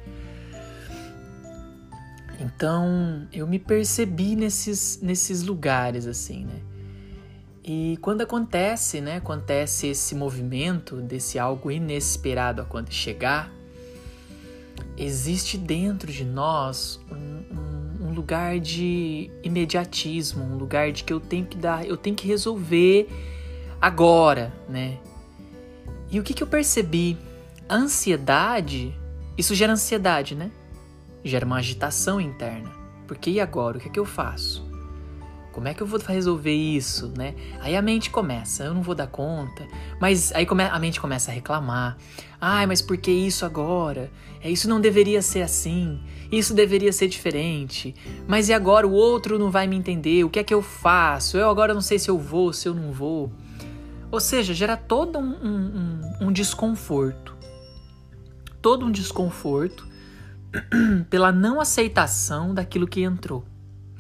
Então 2.40 3.28
eu 3.32 3.47
me 3.47 3.60
percebi 3.60 4.35
nesses, 4.35 5.01
nesses 5.01 5.44
lugares 5.44 6.05
assim, 6.05 6.47
né? 6.47 6.72
E 7.65 7.97
quando 8.01 8.23
acontece, 8.23 9.01
né? 9.01 9.17
Acontece 9.17 9.89
esse 9.89 10.15
movimento 10.15 10.97
desse 10.97 11.39
algo 11.39 11.71
inesperado 11.71 12.61
a 12.61 12.65
quando 12.65 12.91
chegar, 12.93 13.53
existe 14.97 15.57
dentro 15.57 16.11
de 16.11 16.25
nós 16.25 17.01
um, 17.11 17.15
um, 17.15 18.09
um, 18.09 18.15
lugar 18.15 18.59
de 18.59 19.31
imediatismo, 19.45 20.43
um 20.45 20.57
lugar 20.57 20.91
de 20.91 21.05
que 21.05 21.13
eu 21.13 21.21
tenho 21.21 21.47
que 21.47 21.57
dar, 21.57 21.87
eu 21.87 21.97
tenho 21.97 22.17
que 22.17 22.27
resolver 22.27 23.09
agora, 23.81 24.53
né? 24.69 24.99
E 26.11 26.19
o 26.19 26.23
que, 26.23 26.35
que 26.35 26.43
eu 26.43 26.49
percebi? 26.49 27.17
A 27.69 27.77
ansiedade, 27.77 28.95
isso 29.39 29.55
gera 29.55 29.73
ansiedade, 29.73 30.35
né? 30.35 30.51
Gera 31.25 31.47
uma 31.47 31.57
agitação 31.57 32.21
interna. 32.21 32.71
Porque 33.07 33.31
e 33.31 33.41
agora? 33.41 33.79
O 33.79 33.81
que 33.81 33.89
é 33.89 33.91
que 33.91 34.01
eu 34.01 34.05
faço? 34.05 34.72
Como 35.53 35.69
é 35.69 35.74
que 35.74 35.83
eu 35.83 35.87
vou 35.87 36.01
resolver 36.01 36.55
isso, 36.55 37.12
né? 37.16 37.35
Aí 37.61 37.77
a 37.77 37.83
mente 37.83 38.11
começa, 38.11 38.65
eu 38.65 38.74
não 38.74 38.83
vou 38.83 38.95
dar 38.95 39.07
conta. 39.07 39.66
Mas 40.01 40.33
aí 40.33 40.47
a 40.70 40.79
mente 40.79 41.01
começa 41.01 41.31
a 41.31 41.35
reclamar. 41.35 41.97
Ai, 42.41 42.66
mas 42.66 42.81
por 42.81 42.97
que 42.97 43.11
isso 43.11 43.45
agora? 43.45 44.11
É, 44.41 44.51
isso 44.51 44.69
não 44.69 44.81
deveria 44.81 45.20
ser 45.23 45.43
assim. 45.43 46.01
Isso 46.33 46.55
deveria 46.55 46.93
ser 46.93 47.07
diferente. 47.07 47.95
Mas 48.27 48.49
e 48.49 48.55
agora 48.55 48.89
o 48.89 48.93
outro 48.93 49.39
não 49.39 49.51
vai 49.51 49.66
me 49.66 49.77
entender? 49.77 50.24
O 50.24 50.31
que 50.31 50.39
é 50.39 50.45
que 50.45 50.55
eu 50.55 50.62
faço? 50.62 51.37
Eu 51.37 51.51
agora 51.51 51.74
não 51.74 51.83
sei 51.83 51.99
se 51.99 52.11
eu 52.11 52.19
vou, 52.19 52.53
se 52.53 52.66
eu 52.66 52.74
não 52.74 52.91
vou. 52.91 53.31
Ou 54.11 54.20
seja, 54.20 54.55
gera 54.55 54.77
todo 54.77 55.19
um, 55.19 55.23
um, 55.23 56.20
um, 56.20 56.27
um 56.29 56.33
desconforto. 56.33 57.37
Todo 58.61 58.87
um 58.87 58.91
desconforto 58.91 59.87
pela 61.11 61.31
não 61.31 61.61
aceitação 61.61 62.55
daquilo 62.55 62.87
que 62.87 63.03
entrou. 63.03 63.45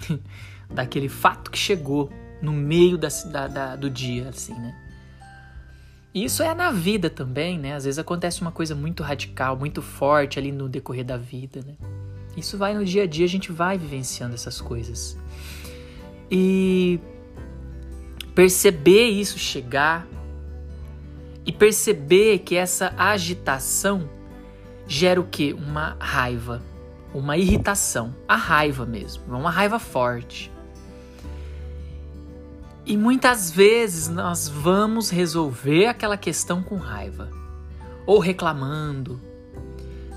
daquele 0.72 1.08
fato 1.08 1.50
que 1.50 1.58
chegou 1.58 2.10
no 2.40 2.52
meio 2.52 2.98
da, 2.98 3.08
da, 3.26 3.48
da, 3.48 3.76
do 3.76 3.88
dia, 3.88 4.28
assim, 4.28 4.54
né? 4.54 4.74
E 6.14 6.24
isso 6.24 6.42
é 6.42 6.54
na 6.54 6.70
vida 6.70 7.08
também, 7.08 7.58
né? 7.58 7.74
Às 7.74 7.84
vezes 7.84 7.98
acontece 7.98 8.42
uma 8.42 8.52
coisa 8.52 8.74
muito 8.74 9.02
radical, 9.02 9.56
muito 9.56 9.80
forte 9.80 10.38
ali 10.38 10.52
no 10.52 10.68
decorrer 10.68 11.04
da 11.04 11.16
vida, 11.16 11.62
né? 11.66 11.74
Isso 12.36 12.58
vai 12.58 12.74
no 12.74 12.84
dia 12.84 13.04
a 13.04 13.06
dia, 13.06 13.24
a 13.24 13.28
gente 13.28 13.50
vai 13.50 13.78
vivenciando 13.78 14.34
essas 14.34 14.60
coisas. 14.60 15.16
E 16.30 17.00
perceber 18.34 19.08
isso 19.08 19.38
chegar 19.38 20.06
e 21.44 21.52
perceber 21.52 22.38
que 22.40 22.56
essa 22.56 22.94
agitação 22.96 24.08
gera 24.86 25.20
o 25.20 25.24
quê? 25.24 25.54
Uma 25.54 25.96
raiva, 25.98 26.62
uma 27.14 27.36
irritação, 27.36 28.14
a 28.28 28.36
raiva 28.36 28.84
mesmo, 28.84 29.24
uma 29.34 29.50
raiva 29.50 29.78
forte. 29.78 30.51
E 32.84 32.96
muitas 32.96 33.50
vezes 33.50 34.08
nós 34.08 34.48
vamos 34.48 35.08
resolver 35.10 35.86
aquela 35.86 36.16
questão 36.16 36.62
com 36.62 36.76
raiva 36.76 37.30
ou 38.04 38.18
reclamando. 38.18 39.20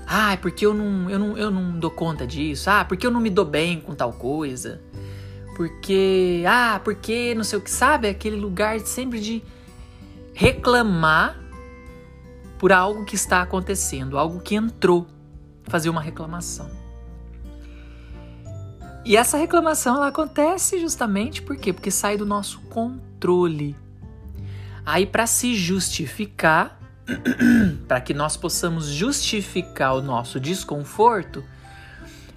Ah, 0.06 0.36
porque 0.40 0.66
eu 0.66 0.74
não, 0.74 1.08
eu, 1.08 1.18
não, 1.18 1.38
eu 1.38 1.50
não 1.50 1.78
dou 1.78 1.90
conta 1.90 2.26
disso. 2.26 2.68
Ah, 2.68 2.84
porque 2.84 3.06
eu 3.06 3.10
não 3.10 3.20
me 3.20 3.30
dou 3.30 3.44
bem 3.44 3.80
com 3.80 3.94
tal 3.94 4.12
coisa. 4.12 4.80
Porque, 5.56 6.44
ah, 6.46 6.80
porque 6.84 7.34
não 7.34 7.44
sei 7.44 7.58
o 7.58 7.62
que, 7.62 7.70
sabe? 7.70 8.08
Aquele 8.08 8.36
lugar 8.36 8.78
sempre 8.80 9.20
de 9.20 9.42
reclamar 10.34 11.40
por 12.58 12.72
algo 12.72 13.04
que 13.04 13.14
está 13.14 13.42
acontecendo, 13.42 14.18
algo 14.18 14.40
que 14.40 14.54
entrou, 14.54 15.06
fazer 15.64 15.88
uma 15.88 16.00
reclamação. 16.00 16.85
E 19.06 19.16
essa 19.16 19.36
reclamação 19.36 19.94
ela 19.94 20.08
acontece 20.08 20.80
justamente 20.80 21.40
por 21.40 21.56
quê? 21.56 21.72
Porque 21.72 21.92
sai 21.92 22.16
do 22.16 22.26
nosso 22.26 22.58
controle. 22.62 23.76
Aí 24.84 25.06
para 25.06 25.28
se 25.28 25.54
justificar, 25.54 26.76
para 27.86 28.00
que 28.00 28.12
nós 28.12 28.36
possamos 28.36 28.88
justificar 28.88 29.94
o 29.94 30.02
nosso 30.02 30.40
desconforto, 30.40 31.44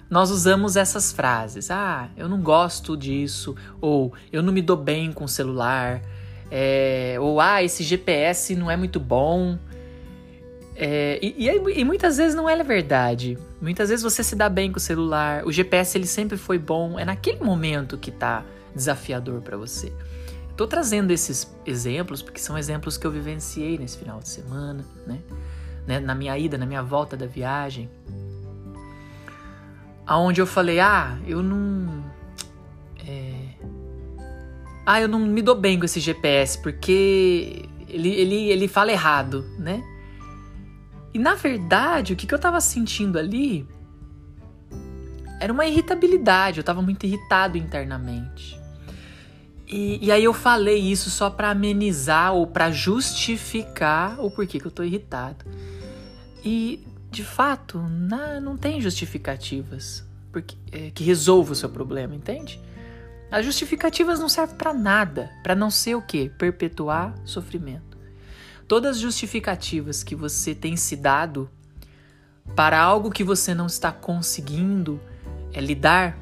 nós 0.08 0.30
usamos 0.30 0.76
essas 0.76 1.10
frases. 1.10 1.72
Ah, 1.72 2.08
eu 2.16 2.28
não 2.28 2.40
gosto 2.40 2.96
disso, 2.96 3.56
ou 3.80 4.12
eu 4.32 4.40
não 4.40 4.52
me 4.52 4.62
dou 4.62 4.76
bem 4.76 5.10
com 5.10 5.24
o 5.24 5.28
celular, 5.28 6.00
é, 6.52 7.16
ou 7.18 7.40
ah, 7.40 7.64
esse 7.64 7.82
GPS 7.82 8.54
não 8.54 8.70
é 8.70 8.76
muito 8.76 9.00
bom. 9.00 9.58
É, 10.82 11.18
e, 11.20 11.46
e, 11.46 11.80
e, 11.80 11.84
muitas 11.84 12.16
vezes 12.16 12.34
não 12.34 12.48
é 12.48 12.64
verdade. 12.64 13.36
Muitas 13.60 13.90
vezes 13.90 14.02
você 14.02 14.24
se 14.24 14.34
dá 14.34 14.48
bem 14.48 14.72
com 14.72 14.78
o 14.78 14.80
celular. 14.80 15.44
O 15.44 15.52
GPS 15.52 15.98
ele 15.98 16.06
sempre 16.06 16.38
foi 16.38 16.56
bom. 16.56 16.98
É 16.98 17.04
naquele 17.04 17.44
momento 17.44 17.98
que 17.98 18.10
tá 18.10 18.42
desafiador 18.74 19.42
para 19.42 19.58
você. 19.58 19.92
Tô 20.56 20.66
trazendo 20.66 21.10
esses 21.10 21.54
exemplos 21.66 22.22
porque 22.22 22.40
são 22.40 22.56
exemplos 22.56 22.96
que 22.96 23.06
eu 23.06 23.10
vivenciei 23.10 23.76
nesse 23.76 23.98
final 23.98 24.20
de 24.20 24.30
semana, 24.30 24.82
né? 25.06 25.18
né? 25.86 26.00
Na 26.00 26.14
minha 26.14 26.38
ida, 26.38 26.56
na 26.56 26.64
minha 26.64 26.82
volta 26.82 27.14
da 27.14 27.26
viagem, 27.26 27.90
aonde 30.06 30.40
eu 30.40 30.46
falei, 30.46 30.80
ah, 30.80 31.18
eu 31.26 31.42
não, 31.42 32.02
é... 33.06 33.34
ah, 34.86 34.98
eu 34.98 35.08
não 35.08 35.18
me 35.18 35.42
dou 35.42 35.54
bem 35.54 35.78
com 35.78 35.84
esse 35.84 36.00
GPS 36.00 36.58
porque 36.62 37.68
ele, 37.86 38.08
ele, 38.08 38.50
ele 38.50 38.66
fala 38.66 38.90
errado, 38.90 39.44
né? 39.58 39.82
E 41.12 41.18
na 41.18 41.34
verdade, 41.34 42.12
o 42.12 42.16
que, 42.16 42.26
que 42.26 42.34
eu 42.34 42.38
tava 42.38 42.60
sentindo 42.60 43.18
ali 43.18 43.66
era 45.40 45.52
uma 45.52 45.66
irritabilidade, 45.66 46.58
eu 46.58 46.64
tava 46.64 46.82
muito 46.82 47.04
irritado 47.04 47.56
internamente. 47.56 48.60
E, 49.66 50.04
e 50.04 50.12
aí 50.12 50.22
eu 50.22 50.34
falei 50.34 50.78
isso 50.78 51.10
só 51.10 51.30
para 51.30 51.50
amenizar 51.50 52.34
ou 52.34 52.46
para 52.46 52.70
justificar 52.70 54.20
o 54.20 54.30
porquê 54.30 54.60
que 54.60 54.66
eu 54.66 54.70
tô 54.70 54.82
irritado. 54.82 55.44
E 56.44 56.84
de 57.10 57.24
fato, 57.24 57.78
não, 57.78 58.40
não 58.40 58.56
tem 58.56 58.80
justificativas 58.80 60.04
porque, 60.30 60.56
é, 60.70 60.90
que 60.90 61.02
resolvam 61.02 61.52
o 61.52 61.56
seu 61.56 61.68
problema, 61.68 62.14
entende? 62.14 62.60
As 63.30 63.44
justificativas 63.44 64.20
não 64.20 64.28
servem 64.28 64.56
para 64.56 64.72
nada, 64.72 65.30
para 65.42 65.54
não 65.54 65.70
ser 65.70 65.94
o 65.94 66.02
quê? 66.02 66.30
Perpetuar 66.36 67.14
sofrimento 67.24 67.89
todas 68.70 68.98
as 68.98 69.02
justificativas 69.02 70.04
que 70.04 70.14
você 70.14 70.54
tem 70.54 70.76
se 70.76 70.94
dado 70.94 71.50
para 72.54 72.80
algo 72.80 73.10
que 73.10 73.24
você 73.24 73.52
não 73.52 73.66
está 73.66 73.90
conseguindo 73.90 75.00
é, 75.52 75.60
lidar. 75.60 76.16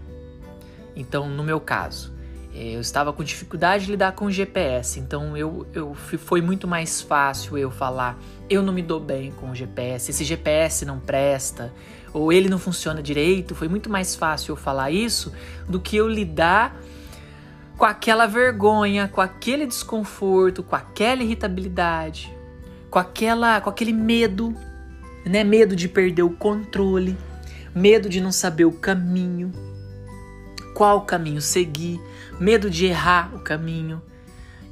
Então, 0.97 1.29
no 1.29 1.45
meu 1.45 1.61
caso, 1.61 2.11
é, 2.55 2.75
eu 2.75 2.81
estava 2.81 3.13
com 3.13 3.23
dificuldade 3.23 3.85
de 3.85 3.91
lidar 3.91 4.13
com 4.13 4.25
o 4.25 4.31
GPS, 4.31 4.99
então 4.99 5.37
eu, 5.37 5.67
eu 5.75 5.95
foi 5.95 6.41
muito 6.41 6.67
mais 6.67 7.03
fácil 7.03 7.59
eu 7.59 7.71
falar: 7.71 8.19
eu 8.49 8.63
não 8.63 8.73
me 8.73 8.81
dou 8.81 8.99
bem 8.99 9.31
com 9.31 9.51
o 9.51 9.55
GPS, 9.55 10.11
esse 10.11 10.25
GPS 10.25 10.87
não 10.87 10.99
presta, 10.99 11.71
ou 12.15 12.33
ele 12.33 12.49
não 12.49 12.59
funciona 12.59 13.03
direito. 13.03 13.55
Foi 13.55 13.69
muito 13.69 13.91
mais 13.91 14.15
fácil 14.15 14.53
eu 14.53 14.57
falar 14.57 14.91
isso 14.91 15.35
do 15.69 15.79
que 15.79 15.99
eu 15.99 16.09
lidar 16.09 16.81
com 17.77 17.85
aquela 17.85 18.25
vergonha, 18.25 19.07
com 19.07 19.21
aquele 19.21 19.67
desconforto, 19.67 20.63
com 20.63 20.75
aquela 20.75 21.23
irritabilidade 21.23 22.38
com 22.99 23.01
aquela, 23.01 23.61
com 23.61 23.71
aquele 23.71 23.93
medo, 23.93 24.53
né? 25.25 25.45
Medo 25.45 25.77
de 25.77 25.89
perder 25.89 26.25
o 26.25 26.31
controle, 26.31 27.17
medo 27.73 28.09
de 28.09 28.21
não 28.21 28.33
saber 28.33 28.65
o 28.65 28.73
caminho, 28.73 29.53
qual 30.75 31.03
caminho 31.03 31.41
seguir, 31.41 32.01
medo 32.41 32.69
de 32.69 32.87
errar 32.87 33.33
o 33.37 33.39
caminho. 33.39 34.03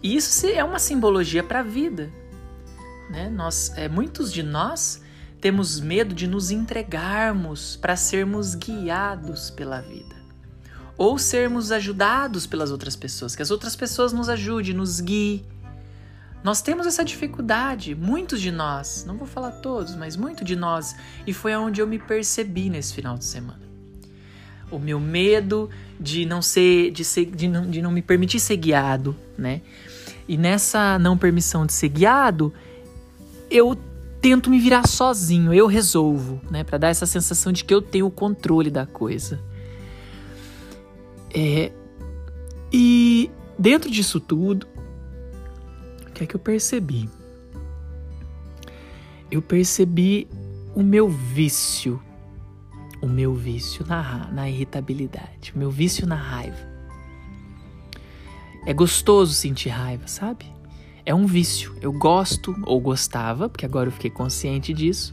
E 0.03 0.17
isso 0.17 0.45
é 0.49 0.65
uma 0.65 0.81
simbologia 0.81 1.45
para 1.45 1.61
a 1.61 1.63
vida, 1.63 2.11
né? 3.09 3.29
Nós, 3.29 3.73
é, 3.77 3.89
muitos 3.89 4.33
de 4.33 4.43
nós 4.43 5.01
temos 5.41 5.79
medo 5.79 6.13
de 6.13 6.27
nos 6.27 6.51
entregarmos 6.51 7.77
para 7.77 7.95
sermos 7.95 8.57
guiados 8.57 9.51
pela 9.51 9.81
vida. 9.81 10.17
Ou 10.99 11.17
sermos 11.17 11.71
ajudados 11.71 12.45
pelas 12.45 12.73
outras 12.73 12.97
pessoas, 12.97 13.37
que 13.37 13.43
as 13.43 13.53
outras 13.53 13.77
pessoas 13.77 14.13
nos 14.13 14.29
ajudem, 14.29 14.75
nos 14.75 15.01
guiem, 15.01 15.45
nós 16.43 16.63
temos 16.63 16.87
essa 16.87 17.05
dificuldade, 17.05 17.95
muitos 17.95 18.41
de 18.41 18.53
nós, 18.53 19.05
não 19.07 19.17
vou 19.17 19.27
falar 19.27 19.51
todos, 19.51 19.97
mas 19.97 20.17
muito 20.17 20.45
de 20.45 20.55
nós, 20.55 20.95
e 21.27 21.33
foi 21.33 21.53
aonde 21.53 21.81
eu 21.81 21.87
me 21.87 21.99
percebi 21.99 22.71
nesse 22.71 22.95
final 22.95 23.19
de 23.19 23.25
semana. 23.25 23.63
O 24.71 24.79
meu 24.79 25.01
medo 25.01 25.69
de 25.99 26.25
não 26.25 26.41
ser, 26.41 26.91
de, 26.91 27.05
ser, 27.05 27.27
de, 27.27 27.49
não, 27.49 27.69
de 27.69 27.83
não 27.83 27.91
me 27.91 28.03
permitir 28.03 28.41
ser 28.41 28.57
guiado, 28.57 29.17
né? 29.37 29.61
E 30.29 30.37
nessa 30.37 30.99
não 30.99 31.17
permissão 31.17 31.65
de 31.65 31.73
ser 31.73 31.89
guiado, 31.89 32.53
eu 33.51 33.79
tento 34.21 34.51
me 34.51 34.59
virar 34.59 34.87
sozinho, 34.87 35.55
eu 35.55 35.67
resolvo, 35.67 36.41
né? 36.51 36.65
Para 36.65 36.79
dar 36.79 36.89
essa 36.89 37.07
sensação 37.07 37.53
de 37.53 37.65
que 37.65 37.73
eu 37.73 37.81
tenho 37.81 38.07
o 38.07 38.11
controle 38.11 38.71
da 38.71 38.85
coisa. 38.85 39.41
É, 41.33 41.71
e 42.73 43.31
dentro 43.59 43.91
disso 43.91 44.19
tudo, 44.19 44.67
que 46.17 46.25
é 46.25 46.27
que 46.27 46.35
eu 46.35 46.41
percebi? 46.41 47.11
Eu 49.31 49.43
percebi 49.43 50.27
o 50.75 50.83
meu 50.83 51.09
vício, 51.09 52.01
o 53.03 53.07
meu 53.07 53.35
vício 53.35 53.85
na, 53.87 54.31
na 54.33 54.49
irritabilidade, 54.49 55.53
o 55.55 55.59
meu 55.59 55.71
vício 55.71 56.07
na 56.07 56.15
raiva. 56.15 56.57
É 58.65 58.73
gostoso 58.73 59.35
sentir 59.35 59.69
raiva, 59.69 60.09
sabe? 60.09 60.47
É 61.05 61.15
um 61.15 61.27
vício. 61.27 61.77
Eu 61.83 61.93
gosto, 61.93 62.57
ou 62.65 62.81
gostava, 62.81 63.49
porque 63.49 63.67
agora 63.67 63.89
eu 63.89 63.93
fiquei 63.93 64.11
consciente 64.11 64.73
disso. 64.73 65.13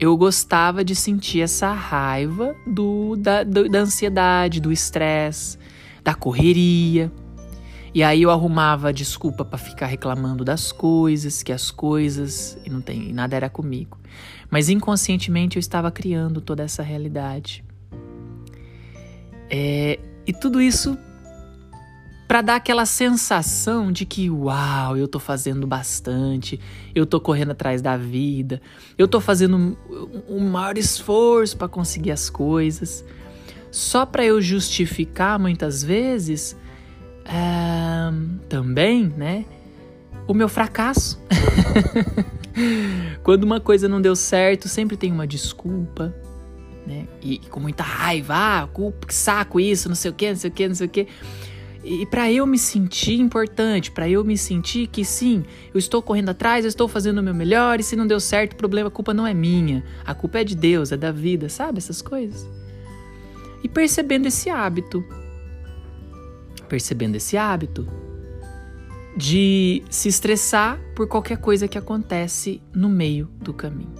Eu 0.00 0.16
gostava 0.16 0.82
de 0.82 0.94
sentir 0.94 1.42
essa 1.42 1.72
raiva 1.72 2.56
do, 2.66 3.16
da, 3.16 3.44
da 3.44 3.78
ansiedade, 3.80 4.60
do 4.60 4.72
estresse, 4.72 5.58
da 6.02 6.14
correria. 6.14 7.12
E 7.94 8.02
aí 8.02 8.22
eu 8.22 8.30
arrumava 8.30 8.92
desculpa 8.92 9.44
para 9.44 9.58
ficar 9.58 9.86
reclamando 9.86 10.44
das 10.44 10.72
coisas, 10.72 11.42
que 11.42 11.52
as 11.52 11.70
coisas 11.70 12.58
e 12.64 12.70
não 12.70 12.80
tem, 12.80 13.10
e 13.10 13.12
nada 13.12 13.34
era 13.34 13.48
comigo. 13.48 13.98
Mas 14.50 14.68
inconscientemente 14.68 15.56
eu 15.56 15.60
estava 15.60 15.90
criando 15.90 16.40
toda 16.40 16.62
essa 16.62 16.82
realidade. 16.82 17.64
É, 19.50 19.98
e 20.26 20.32
tudo 20.32 20.60
isso 20.60 20.98
para 22.28 22.42
dar 22.42 22.56
aquela 22.56 22.84
sensação 22.84 23.90
de 23.90 24.04
que, 24.04 24.28
uau, 24.28 24.98
eu 24.98 25.08
tô 25.08 25.18
fazendo 25.18 25.66
bastante, 25.66 26.60
eu 26.94 27.06
tô 27.06 27.18
correndo 27.18 27.52
atrás 27.52 27.80
da 27.80 27.96
vida, 27.96 28.60
eu 28.98 29.08
tô 29.08 29.18
fazendo 29.18 29.78
um 30.28 30.50
maior 30.50 30.76
esforço 30.76 31.56
para 31.56 31.68
conseguir 31.68 32.10
as 32.10 32.28
coisas, 32.28 33.02
só 33.70 34.04
para 34.04 34.26
eu 34.26 34.42
justificar 34.42 35.38
muitas 35.38 35.82
vezes 35.82 36.54
também, 38.48 39.12
né, 39.16 39.44
o 40.26 40.34
meu 40.34 40.48
fracasso. 40.48 41.20
Quando 43.22 43.44
uma 43.44 43.60
coisa 43.60 43.88
não 43.88 44.00
deu 44.00 44.16
certo, 44.16 44.68
sempre 44.68 44.96
tem 44.96 45.12
uma 45.12 45.26
desculpa, 45.26 46.14
né? 46.86 47.06
E, 47.22 47.34
e 47.34 47.38
com 47.38 47.60
muita 47.60 47.82
raiva, 47.82 48.34
ah, 48.34 48.68
que 49.06 49.14
saco 49.14 49.60
isso, 49.60 49.88
não 49.88 49.96
sei 49.96 50.10
o 50.10 50.14
que, 50.14 50.28
não 50.28 50.36
sei 50.36 50.50
o 50.50 50.52
que, 50.52 50.68
não 50.68 50.74
sei 50.74 50.86
o 50.86 50.90
que. 50.90 51.06
E 51.84 52.04
para 52.06 52.30
eu 52.30 52.44
me 52.46 52.58
sentir 52.58 53.20
importante, 53.20 53.90
para 53.90 54.08
eu 54.08 54.24
me 54.24 54.36
sentir 54.36 54.88
que 54.88 55.04
sim, 55.04 55.44
eu 55.72 55.78
estou 55.78 56.02
correndo 56.02 56.30
atrás, 56.30 56.64
eu 56.64 56.68
estou 56.68 56.88
fazendo 56.88 57.18
o 57.18 57.22
meu 57.22 57.34
melhor 57.34 57.78
e 57.78 57.82
se 57.82 57.94
não 57.94 58.06
deu 58.06 58.18
certo, 58.18 58.54
o 58.54 58.56
problema, 58.56 58.88
a 58.88 58.90
culpa 58.90 59.14
não 59.14 59.26
é 59.26 59.32
minha, 59.32 59.84
a 60.04 60.12
culpa 60.12 60.40
é 60.40 60.44
de 60.44 60.56
Deus, 60.56 60.90
é 60.90 60.96
da 60.96 61.12
vida, 61.12 61.48
sabe 61.48 61.78
essas 61.78 62.02
coisas? 62.02 62.46
E 63.62 63.68
percebendo 63.68 64.26
esse 64.26 64.50
hábito, 64.50 65.04
percebendo 66.68 67.16
esse 67.16 67.36
hábito 67.36 67.86
de 69.16 69.82
se 69.90 70.08
estressar 70.08 70.78
por 70.94 71.08
qualquer 71.08 71.38
coisa 71.38 71.66
que 71.66 71.76
acontece 71.76 72.62
no 72.72 72.88
meio 72.88 73.28
do 73.40 73.52
caminho. 73.52 73.94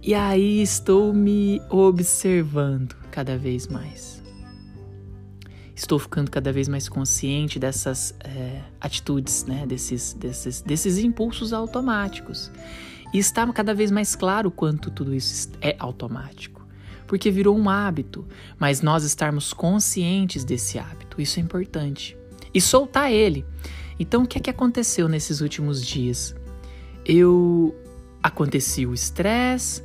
E 0.00 0.14
aí 0.14 0.62
estou 0.62 1.12
me 1.12 1.60
observando 1.68 2.96
cada 3.10 3.36
vez 3.36 3.68
mais 3.68 4.22
estou 5.82 5.98
ficando 5.98 6.30
cada 6.30 6.52
vez 6.52 6.68
mais 6.68 6.88
consciente 6.88 7.58
dessas 7.58 8.14
é, 8.20 8.62
atitudes, 8.80 9.44
né? 9.44 9.66
desses, 9.66 10.14
desses, 10.14 10.60
desses 10.60 10.98
impulsos 10.98 11.52
automáticos. 11.52 12.50
E 13.12 13.18
está 13.18 13.50
cada 13.52 13.74
vez 13.74 13.90
mais 13.90 14.16
claro 14.16 14.50
quanto 14.50 14.90
tudo 14.90 15.14
isso 15.14 15.50
é 15.60 15.76
automático. 15.78 16.61
Porque 17.12 17.30
virou 17.30 17.54
um 17.54 17.68
hábito, 17.68 18.26
mas 18.58 18.80
nós 18.80 19.04
estarmos 19.04 19.52
conscientes 19.52 20.44
desse 20.44 20.78
hábito, 20.78 21.20
isso 21.20 21.38
é 21.38 21.42
importante. 21.42 22.16
E 22.54 22.58
soltar 22.58 23.12
ele. 23.12 23.44
Então, 24.00 24.22
o 24.22 24.26
que 24.26 24.38
é 24.38 24.40
que 24.40 24.48
aconteceu 24.48 25.10
nesses 25.10 25.42
últimos 25.42 25.86
dias? 25.86 26.34
Eu 27.04 27.76
aconteci 28.22 28.86
o 28.86 28.94
estresse, 28.94 29.84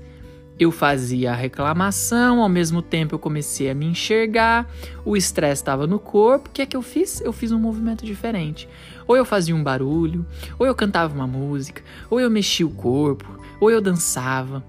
eu 0.57 0.71
fazia 0.71 1.33
a 1.33 1.35
reclamação, 1.35 2.41
ao 2.41 2.47
mesmo 2.47 2.81
tempo 2.81 3.15
eu 3.15 3.19
comecei 3.19 3.69
a 3.69 3.75
me 3.75 3.87
enxergar, 3.87 4.65
o 5.03 5.17
estresse 5.17 5.61
estava 5.61 5.85
no 5.85 5.99
corpo. 5.99 6.47
O 6.47 6.51
que 6.53 6.61
é 6.61 6.65
que 6.65 6.77
eu 6.77 6.81
fiz? 6.81 7.19
Eu 7.19 7.33
fiz 7.33 7.51
um 7.51 7.59
movimento 7.59 8.05
diferente. 8.05 8.69
Ou 9.05 9.17
eu 9.17 9.25
fazia 9.25 9.53
um 9.53 9.61
barulho, 9.61 10.25
ou 10.57 10.65
eu 10.65 10.73
cantava 10.73 11.13
uma 11.13 11.27
música, 11.27 11.83
ou 12.09 12.21
eu 12.21 12.29
mexia 12.29 12.65
o 12.65 12.71
corpo, 12.71 13.37
ou 13.59 13.69
eu 13.69 13.81
dançava. 13.81 14.63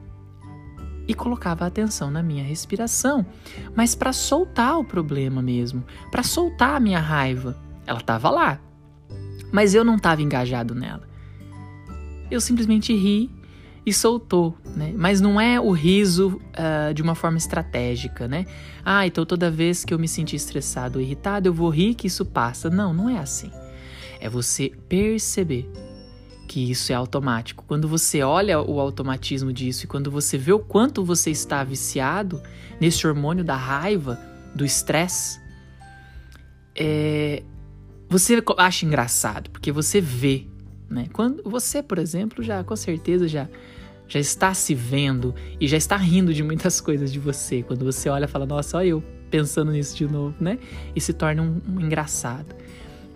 E 1.08 1.14
colocava 1.14 1.66
atenção 1.66 2.10
na 2.10 2.22
minha 2.22 2.44
respiração, 2.44 3.26
mas 3.74 3.94
para 3.94 4.12
soltar 4.12 4.78
o 4.78 4.84
problema 4.84 5.40
mesmo, 5.40 5.82
para 6.10 6.22
soltar 6.22 6.76
a 6.76 6.80
minha 6.80 7.00
raiva. 7.00 7.58
Ela 7.86 8.00
estava 8.00 8.28
lá, 8.28 8.60
mas 9.50 9.74
eu 9.74 9.82
não 9.82 9.96
estava 9.96 10.20
engajado 10.22 10.74
nela. 10.74 11.08
Eu 12.30 12.40
simplesmente 12.40 12.94
ri 12.94 13.30
e 13.88 13.92
soltou, 13.92 14.54
né? 14.76 14.92
Mas 14.94 15.18
não 15.18 15.40
é 15.40 15.58
o 15.58 15.70
riso 15.70 16.38
uh, 16.52 16.92
de 16.92 17.00
uma 17.00 17.14
forma 17.14 17.38
estratégica, 17.38 18.28
né? 18.28 18.44
Ah, 18.84 19.06
então 19.06 19.24
toda 19.24 19.50
vez 19.50 19.82
que 19.82 19.94
eu 19.94 19.98
me 19.98 20.06
sentir 20.06 20.36
estressado 20.36 20.98
ou 20.98 21.02
irritado, 21.02 21.48
eu 21.48 21.54
vou 21.54 21.70
rir 21.70 21.94
que 21.94 22.06
isso 22.06 22.26
passa. 22.26 22.68
Não, 22.68 22.92
não 22.92 23.08
é 23.08 23.18
assim. 23.18 23.50
É 24.20 24.28
você 24.28 24.70
perceber 24.88 25.70
que 26.48 26.70
isso 26.70 26.90
é 26.90 26.94
automático. 26.94 27.62
Quando 27.68 27.86
você 27.86 28.22
olha 28.22 28.60
o 28.60 28.80
automatismo 28.80 29.52
disso 29.52 29.84
e 29.84 29.86
quando 29.86 30.10
você 30.10 30.38
vê 30.38 30.52
o 30.52 30.58
quanto 30.58 31.04
você 31.04 31.30
está 31.30 31.62
viciado 31.62 32.42
nesse 32.80 33.06
hormônio 33.06 33.44
da 33.44 33.54
raiva, 33.54 34.18
do 34.54 34.64
estresse, 34.64 35.38
é, 36.74 37.42
você 38.08 38.42
acha 38.56 38.86
engraçado, 38.86 39.50
porque 39.50 39.70
você 39.70 40.00
vê, 40.00 40.46
né? 40.88 41.06
Quando 41.12 41.42
você, 41.44 41.82
por 41.82 41.98
exemplo, 41.98 42.42
já 42.42 42.64
com 42.64 42.74
certeza 42.74 43.28
já 43.28 43.46
já 44.10 44.18
está 44.18 44.54
se 44.54 44.74
vendo 44.74 45.34
e 45.60 45.68
já 45.68 45.76
está 45.76 45.94
rindo 45.94 46.32
de 46.32 46.42
muitas 46.42 46.80
coisas 46.80 47.12
de 47.12 47.18
você. 47.18 47.62
Quando 47.62 47.84
você 47.84 48.08
olha 48.08 48.24
e 48.24 48.28
fala, 48.28 48.46
nossa, 48.46 48.78
olha 48.78 48.88
eu 48.88 49.02
pensando 49.30 49.70
nisso 49.70 49.94
de 49.94 50.06
novo, 50.06 50.34
né? 50.40 50.58
E 50.96 51.00
se 51.00 51.12
torna 51.12 51.42
um, 51.42 51.60
um 51.68 51.78
engraçado. 51.78 52.56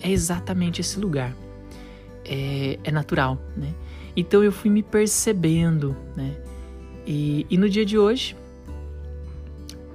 É 0.03 0.11
exatamente 0.11 0.83
esse 0.83 1.01
lugar. 1.01 1.35
É, 2.25 2.79
é, 2.85 2.91
natural, 2.91 3.41
né? 3.57 3.75
Então 4.17 4.45
eu 4.45 4.53
fui 4.53 4.71
me 4.71 4.83
percebendo, 4.83 5.97
né? 6.17 6.37
E, 7.07 7.47
e 7.51 7.59
no 7.59 7.69
dia 7.69 7.85
de 7.85 7.99
hoje, 7.99 8.37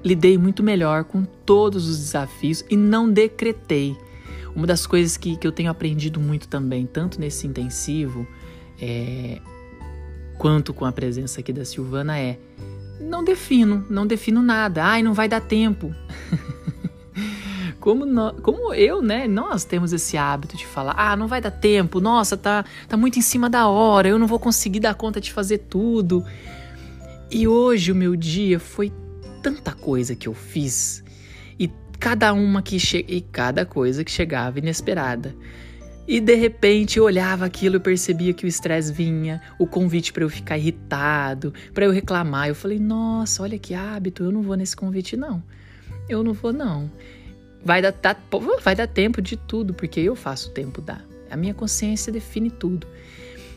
lidei 0.04 0.38
muito 0.38 0.62
melhor 0.64 1.04
com 1.04 1.24
todos 1.24 1.88
os 1.88 1.98
desafios 1.98 2.66
e 2.70 2.76
não 2.76 3.10
decretei. 3.10 3.96
Uma 4.56 4.66
das 4.66 4.88
coisas 4.88 5.18
que, 5.18 5.38
que 5.38 5.46
eu 5.46 5.52
tenho 5.52 5.70
aprendido 5.70 6.20
muito 6.20 6.48
também, 6.48 6.86
tanto 6.86 7.20
nesse 7.20 7.46
intensivo, 7.46 8.28
é, 8.82 9.40
quanto 10.38 10.74
com 10.74 10.86
a 10.86 10.92
presença 10.92 11.40
aqui 11.40 11.54
da 11.54 11.64
Silvana 11.64 12.18
é: 12.18 12.40
não 13.00 13.24
defino, 13.24 13.86
não 13.90 14.08
defino 14.08 14.42
nada. 14.42 14.84
Ai, 14.84 15.04
não 15.04 15.14
vai 15.14 15.28
dar 15.28 15.42
tempo. 15.42 15.94
como, 17.88 18.34
como 18.42 18.74
eu, 18.74 19.02
né? 19.02 19.30
Nós 19.30 19.64
temos 19.64 19.94
esse 19.94 20.18
hábito 20.18 20.58
de 20.58 20.68
falar: 20.68 20.94
ah, 20.98 21.16
não 21.16 21.26
vai 21.26 21.40
dar 21.40 21.52
tempo, 21.52 22.02
nossa, 22.02 22.36
tá, 22.36 22.66
tá 22.86 22.98
muito 22.98 23.18
em 23.18 23.22
cima 23.22 23.50
da 23.50 23.70
hora, 23.70 24.10
eu 24.10 24.20
não 24.20 24.28
vou 24.28 24.40
conseguir 24.40 24.82
dar 24.82 24.94
conta 24.94 25.22
de 25.22 25.32
fazer 25.32 25.60
tudo. 25.60 26.26
E 27.32 27.48
hoje 27.48 27.94
o 27.94 27.96
meu 27.96 28.18
dia 28.18 28.60
foi 28.60 28.92
tanta 29.42 29.72
coisa 29.72 30.18
que 30.18 30.28
eu 30.28 30.34
fiz 30.34 31.02
e 31.58 31.72
cada 31.98 32.34
uma 32.34 32.62
que 32.62 32.78
che 32.78 33.06
e 33.08 33.22
cada 33.22 33.66
coisa 33.66 34.04
que 34.04 34.12
chegava 34.12 34.60
inesperada. 34.60 35.34
E 36.06 36.20
de 36.20 36.36
repente 36.36 37.00
eu 37.00 37.06
olhava 37.06 37.46
aquilo 37.46 37.78
e 37.78 37.80
percebia 37.80 38.34
que 38.34 38.46
o 38.46 38.50
estresse 38.50 38.92
vinha, 38.92 39.42
o 39.58 39.66
convite 39.66 40.12
para 40.12 40.26
eu 40.26 40.30
ficar 40.30 40.58
irritado, 40.58 41.54
para 41.74 41.86
eu 41.86 41.92
reclamar. 41.92 42.50
Eu 42.50 42.56
falei: 42.56 42.80
"Nossa, 42.80 43.44
olha 43.44 43.58
que 43.58 43.74
hábito, 43.74 44.26
eu 44.26 44.32
não 44.32 44.42
vou 44.42 44.58
nesse 44.58 44.76
convite 44.76 45.16
não. 45.16 45.42
Eu 46.10 46.22
não 46.22 46.34
vou 46.34 46.52
não. 46.52 46.92
Vai 47.68 47.82
dar, 47.82 47.92
tá, 47.92 48.16
vai 48.64 48.74
dar 48.74 48.88
tempo 48.88 49.22
de 49.22 49.36
tudo, 49.36 49.74
porque 49.74 50.00
eu 50.00 50.16
faço 50.16 50.50
o 50.50 50.54
tempo 50.54 50.80
dar. 50.80 51.06
A 51.30 51.36
minha 51.36 51.54
consciência 51.54 52.14
define 52.14 52.50
tudo. 52.50 52.88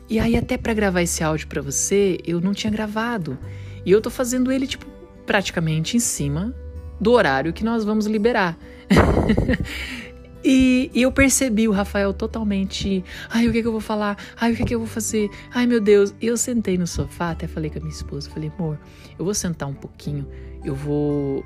E 0.08 0.18
aí 0.18 0.36
até 0.36 0.58
para 0.58 0.74
gravar 0.74 1.00
esse 1.00 1.22
áudio 1.22 1.46
para 1.46 1.62
você, 1.62 2.18
eu 2.26 2.40
não 2.40 2.52
tinha 2.52 2.72
gravado. 2.72 3.38
E 3.86 3.92
eu 3.92 4.00
tô 4.00 4.10
fazendo 4.10 4.50
ele 4.50 4.66
tipo 4.66 4.84
praticamente 5.24 5.96
em 5.96 6.00
cima 6.00 6.52
do 7.00 7.12
horário 7.12 7.52
que 7.52 7.62
nós 7.62 7.84
vamos 7.84 8.06
liberar. 8.06 8.58
E, 10.42 10.90
e, 10.94 11.02
eu 11.02 11.12
percebi 11.12 11.68
o 11.68 11.70
Rafael 11.70 12.14
totalmente. 12.14 13.04
Ai, 13.28 13.46
o 13.46 13.52
que, 13.52 13.60
que 13.60 13.68
eu 13.68 13.72
vou 13.72 13.80
falar? 13.80 14.16
Ai, 14.40 14.52
o 14.52 14.56
que, 14.56 14.64
que 14.64 14.74
eu 14.74 14.78
vou 14.78 14.88
fazer? 14.88 15.28
Ai, 15.52 15.66
meu 15.66 15.82
Deus. 15.82 16.14
E 16.18 16.28
eu 16.28 16.36
sentei 16.38 16.78
no 16.78 16.86
sofá, 16.86 17.32
até 17.32 17.46
falei 17.46 17.68
com 17.68 17.76
a 17.76 17.82
minha 17.82 17.92
esposa: 17.92 18.30
falei, 18.30 18.50
amor, 18.58 18.78
eu 19.18 19.24
vou 19.26 19.34
sentar 19.34 19.68
um 19.68 19.74
pouquinho, 19.74 20.26
eu 20.64 20.74
vou 20.74 21.44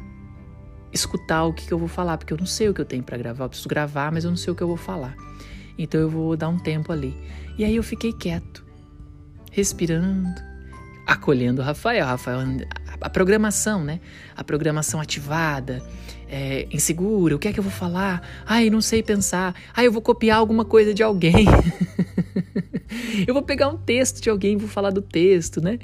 escutar 0.94 1.44
o 1.44 1.52
que, 1.52 1.66
que 1.66 1.72
eu 1.72 1.78
vou 1.78 1.88
falar, 1.88 2.16
porque 2.16 2.32
eu 2.32 2.38
não 2.38 2.46
sei 2.46 2.68
o 2.68 2.74
que 2.74 2.80
eu 2.80 2.84
tenho 2.84 3.02
para 3.02 3.18
gravar. 3.18 3.44
Eu 3.44 3.48
preciso 3.48 3.68
gravar, 3.68 4.12
mas 4.12 4.24
eu 4.24 4.30
não 4.30 4.36
sei 4.36 4.52
o 4.52 4.56
que 4.56 4.62
eu 4.62 4.68
vou 4.68 4.76
falar. 4.76 5.14
Então 5.76 6.00
eu 6.00 6.08
vou 6.08 6.36
dar 6.36 6.48
um 6.48 6.58
tempo 6.58 6.92
ali. 6.92 7.16
E 7.58 7.64
aí 7.64 7.76
eu 7.76 7.82
fiquei 7.82 8.12
quieto, 8.12 8.64
respirando, 9.50 10.28
acolhendo 11.06 11.60
o 11.60 11.64
Rafael. 11.64 12.06
Rafael, 12.06 12.40
a 13.00 13.10
programação, 13.10 13.82
né? 13.82 14.00
A 14.36 14.44
programação 14.44 15.00
ativada 15.00 15.82
é, 16.28 16.66
insegura, 16.70 17.36
o 17.36 17.38
que 17.38 17.48
é 17.48 17.52
que 17.52 17.58
eu 17.58 17.64
vou 17.64 17.72
falar? 17.72 18.26
Ai, 18.46 18.70
não 18.70 18.80
sei 18.80 19.02
pensar. 19.02 19.54
Ai, 19.74 19.86
eu 19.86 19.92
vou 19.92 20.02
copiar 20.02 20.38
alguma 20.38 20.64
coisa 20.64 20.94
de 20.94 21.02
alguém. 21.02 21.46
eu 23.26 23.34
vou 23.34 23.42
pegar 23.42 23.68
um 23.68 23.76
texto 23.76 24.20
de 24.20 24.30
alguém 24.30 24.54
e 24.54 24.56
vou 24.56 24.68
falar 24.68 24.90
do 24.90 25.02
texto, 25.02 25.60
né? 25.60 25.78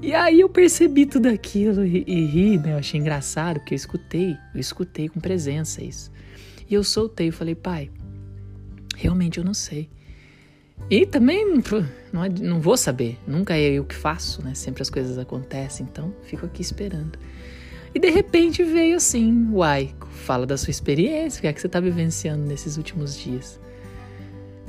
E 0.00 0.14
aí 0.14 0.40
eu 0.40 0.48
percebi 0.48 1.06
tudo 1.06 1.26
aquilo 1.26 1.84
e, 1.84 2.04
e 2.06 2.24
ri, 2.24 2.58
né? 2.58 2.72
Eu 2.72 2.78
achei 2.78 3.00
engraçado, 3.00 3.58
porque 3.58 3.74
eu 3.74 3.76
escutei, 3.76 4.36
eu 4.54 4.60
escutei 4.60 5.08
com 5.08 5.18
presença 5.18 5.82
isso. 5.82 6.12
E 6.70 6.74
eu 6.74 6.84
soltei, 6.84 7.28
eu 7.28 7.32
falei, 7.32 7.54
pai, 7.54 7.90
realmente 8.96 9.38
eu 9.38 9.44
não 9.44 9.54
sei. 9.54 9.90
E 10.88 11.04
também 11.04 11.44
não, 12.12 12.28
não 12.40 12.60
vou 12.60 12.76
saber, 12.76 13.18
nunca 13.26 13.56
é 13.56 13.72
eu 13.72 13.84
que 13.84 13.94
faço, 13.94 14.42
né? 14.42 14.54
Sempre 14.54 14.82
as 14.82 14.88
coisas 14.88 15.18
acontecem, 15.18 15.86
então 15.90 16.14
fico 16.22 16.46
aqui 16.46 16.62
esperando. 16.62 17.18
E 17.94 17.98
de 17.98 18.10
repente 18.10 18.62
veio 18.62 18.96
assim, 18.96 19.48
uai, 19.50 19.94
fala 20.10 20.46
da 20.46 20.56
sua 20.56 20.70
experiência, 20.70 21.38
o 21.38 21.40
que 21.42 21.46
é 21.48 21.52
que 21.52 21.60
você 21.60 21.66
está 21.66 21.80
vivenciando 21.80 22.44
nesses 22.44 22.76
últimos 22.76 23.18
dias. 23.18 23.58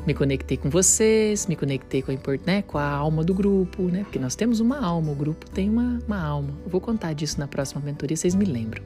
Me 0.05 0.13
conectei 0.13 0.57
com 0.57 0.69
vocês, 0.69 1.45
me 1.47 1.55
conectei 1.55 2.01
com 2.01 2.11
a, 2.11 2.15
né, 2.45 2.61
com 2.63 2.77
a 2.77 2.89
alma 2.89 3.23
do 3.23 3.33
grupo, 3.33 3.83
né? 3.83 4.03
Porque 4.03 4.17
nós 4.17 4.35
temos 4.35 4.59
uma 4.59 4.79
alma, 4.79 5.11
o 5.11 5.15
grupo 5.15 5.49
tem 5.49 5.69
uma, 5.69 5.99
uma 6.07 6.19
alma. 6.19 6.57
Eu 6.63 6.69
vou 6.69 6.81
contar 6.81 7.13
disso 7.13 7.39
na 7.39 7.47
próxima 7.47 7.81
mentoria, 7.81 8.15
vocês 8.15 8.33
me 8.33 8.45
lembram. 8.45 8.81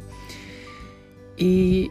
E, 1.37 1.89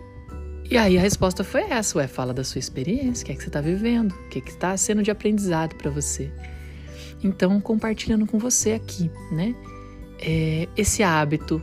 e 0.70 0.76
aí 0.76 0.98
a 0.98 1.00
resposta 1.00 1.42
foi 1.42 1.62
essa, 1.62 1.98
ué, 1.98 2.06
fala 2.06 2.34
da 2.34 2.44
sua 2.44 2.58
experiência, 2.58 3.22
o 3.22 3.26
que 3.26 3.32
é 3.32 3.34
que 3.34 3.42
você 3.42 3.48
está 3.48 3.60
vivendo, 3.60 4.12
o 4.12 4.28
que 4.28 4.38
é 4.38 4.42
está 4.42 4.76
sendo 4.76 5.02
de 5.02 5.10
aprendizado 5.10 5.76
para 5.76 5.90
você. 5.90 6.30
Então, 7.22 7.60
compartilhando 7.60 8.26
com 8.26 8.38
você 8.38 8.72
aqui, 8.72 9.10
né? 9.30 9.54
É, 10.18 10.68
esse 10.76 11.02
hábito 11.02 11.62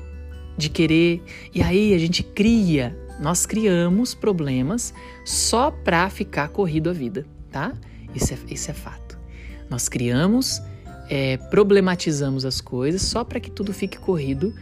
de 0.60 0.70
querer. 0.70 1.24
E 1.54 1.62
aí 1.64 1.94
a 1.94 1.98
gente 1.98 2.22
cria, 2.22 2.96
nós 3.20 3.46
criamos 3.46 4.14
problemas 4.14 4.94
só 5.26 5.72
para 5.72 6.10
ficar 6.10 6.50
corrido 6.50 6.90
a 6.90 6.94
vida, 6.94 7.26
tá? 7.52 7.74
Isso 8.14 8.34
é, 8.34 8.38
isso 8.50 8.72
é 8.72 8.74
fato. 8.74 9.18
Nós 9.70 9.88
criamos, 9.88 10.62
é, 11.10 11.38
problematizamos 11.38 12.46
as 12.46 12.60
coisas 12.62 13.02
só 13.02 13.24
para 13.24 13.40
que 13.40 13.52
tudo 13.52 13.74
fique 13.74 13.98
corrido, 13.98 14.54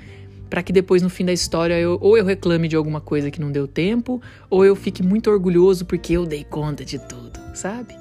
para 0.50 0.64
que 0.64 0.72
depois 0.72 1.02
no 1.02 1.10
fim 1.10 1.26
da 1.26 1.34
história 1.34 1.80
eu, 1.80 1.98
ou 2.02 2.18
eu 2.18 2.26
reclame 2.26 2.68
de 2.68 2.76
alguma 2.76 3.02
coisa 3.02 3.30
que 3.30 3.40
não 3.40 3.52
deu 3.52 3.68
tempo, 3.68 4.22
ou 4.50 4.66
eu 4.66 4.76
fique 4.76 5.04
muito 5.04 5.30
orgulhoso 5.30 5.86
porque 5.86 6.14
eu 6.14 6.26
dei 6.26 6.44
conta 6.44 6.86
de 6.86 7.00
tudo, 7.00 7.40
sabe? 7.54 7.96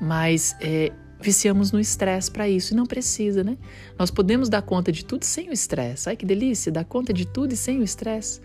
Mas 0.00 0.56
é, 0.60 0.92
viciamos 1.20 1.72
no 1.72 1.80
estresse 1.80 2.30
para 2.30 2.48
isso 2.48 2.72
e 2.72 2.76
não 2.76 2.86
precisa, 2.86 3.44
né? 3.44 3.58
Nós 3.98 4.10
podemos 4.10 4.48
dar 4.48 4.62
conta 4.62 4.90
de 4.90 5.04
tudo 5.04 5.24
sem 5.24 5.50
o 5.50 5.52
estresse. 5.52 6.08
Ai 6.08 6.16
que 6.16 6.24
delícia, 6.24 6.72
dar 6.72 6.84
conta 6.84 7.12
de 7.12 7.26
tudo 7.26 7.52
e 7.52 7.56
sem 7.56 7.80
o 7.80 7.82
estresse. 7.82 8.40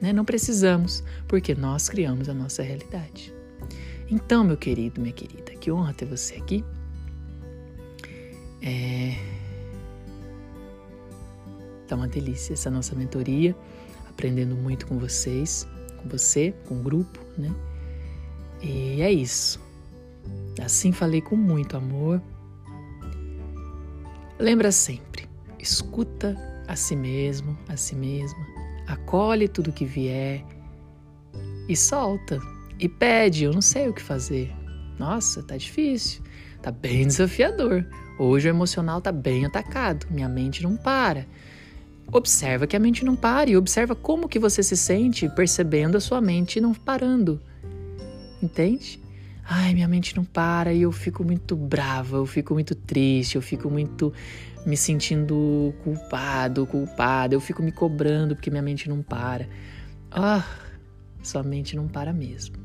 Né? 0.00 0.12
Não 0.12 0.24
precisamos, 0.24 1.02
porque 1.26 1.54
nós 1.54 1.88
criamos 1.88 2.28
a 2.28 2.34
nossa 2.34 2.62
realidade. 2.62 3.35
Então, 4.10 4.44
meu 4.44 4.56
querido, 4.56 5.00
minha 5.00 5.12
querida, 5.12 5.52
que 5.52 5.70
honra 5.70 5.92
ter 5.92 6.06
você 6.06 6.36
aqui. 6.36 6.64
É... 8.62 9.16
Tá 11.88 11.96
uma 11.96 12.08
delícia 12.08 12.52
essa 12.52 12.70
nossa 12.70 12.94
mentoria, 12.94 13.54
aprendendo 14.08 14.56
muito 14.56 14.86
com 14.86 14.98
vocês, 14.98 15.66
com 15.98 16.08
você, 16.08 16.54
com 16.66 16.80
o 16.80 16.82
grupo, 16.82 17.20
né? 17.36 17.54
E 18.62 19.02
é 19.02 19.12
isso. 19.12 19.60
Assim 20.60 20.92
falei 20.92 21.20
com 21.20 21.36
muito 21.36 21.76
amor. 21.76 22.20
Lembra 24.38 24.70
sempre, 24.72 25.28
escuta 25.58 26.36
a 26.68 26.76
si 26.76 26.94
mesmo, 26.94 27.56
a 27.68 27.76
si 27.76 27.94
mesma, 27.94 28.46
acolhe 28.86 29.48
tudo 29.48 29.72
que 29.72 29.84
vier 29.84 30.44
e 31.68 31.76
solta. 31.76 32.40
E 32.78 32.88
pede, 32.88 33.44
eu 33.44 33.52
não 33.52 33.62
sei 33.62 33.88
o 33.88 33.92
que 33.92 34.02
fazer. 34.02 34.52
Nossa, 34.98 35.42
tá 35.42 35.56
difícil, 35.56 36.22
tá 36.62 36.70
bem 36.70 37.06
desafiador. 37.06 37.86
Hoje 38.18 38.48
o 38.48 38.50
emocional 38.50 39.00
tá 39.00 39.12
bem 39.12 39.44
atacado, 39.44 40.06
minha 40.10 40.28
mente 40.28 40.62
não 40.62 40.76
para. 40.76 41.26
Observa 42.12 42.66
que 42.66 42.76
a 42.76 42.78
mente 42.78 43.04
não 43.04 43.16
para 43.16 43.50
e 43.50 43.56
observa 43.56 43.94
como 43.94 44.28
que 44.28 44.38
você 44.38 44.62
se 44.62 44.76
sente 44.76 45.28
percebendo 45.28 45.96
a 45.96 46.00
sua 46.00 46.20
mente 46.20 46.60
não 46.60 46.72
parando. 46.72 47.40
Entende? 48.42 49.00
ai, 49.48 49.72
minha 49.74 49.86
mente 49.86 50.16
não 50.16 50.24
para 50.24 50.72
e 50.72 50.82
eu 50.82 50.92
fico 50.92 51.24
muito 51.24 51.54
brava, 51.54 52.16
eu 52.16 52.26
fico 52.26 52.52
muito 52.54 52.74
triste, 52.74 53.36
eu 53.36 53.42
fico 53.42 53.70
muito 53.70 54.12
me 54.66 54.76
sentindo 54.76 55.72
culpado, 55.84 56.66
culpada, 56.66 57.34
eu 57.34 57.40
fico 57.40 57.62
me 57.62 57.70
cobrando 57.70 58.34
porque 58.34 58.50
minha 58.50 58.62
mente 58.62 58.88
não 58.88 59.02
para. 59.02 59.48
Ah, 60.10 60.44
sua 61.22 61.42
mente 61.42 61.76
não 61.76 61.86
para 61.86 62.12
mesmo. 62.12 62.55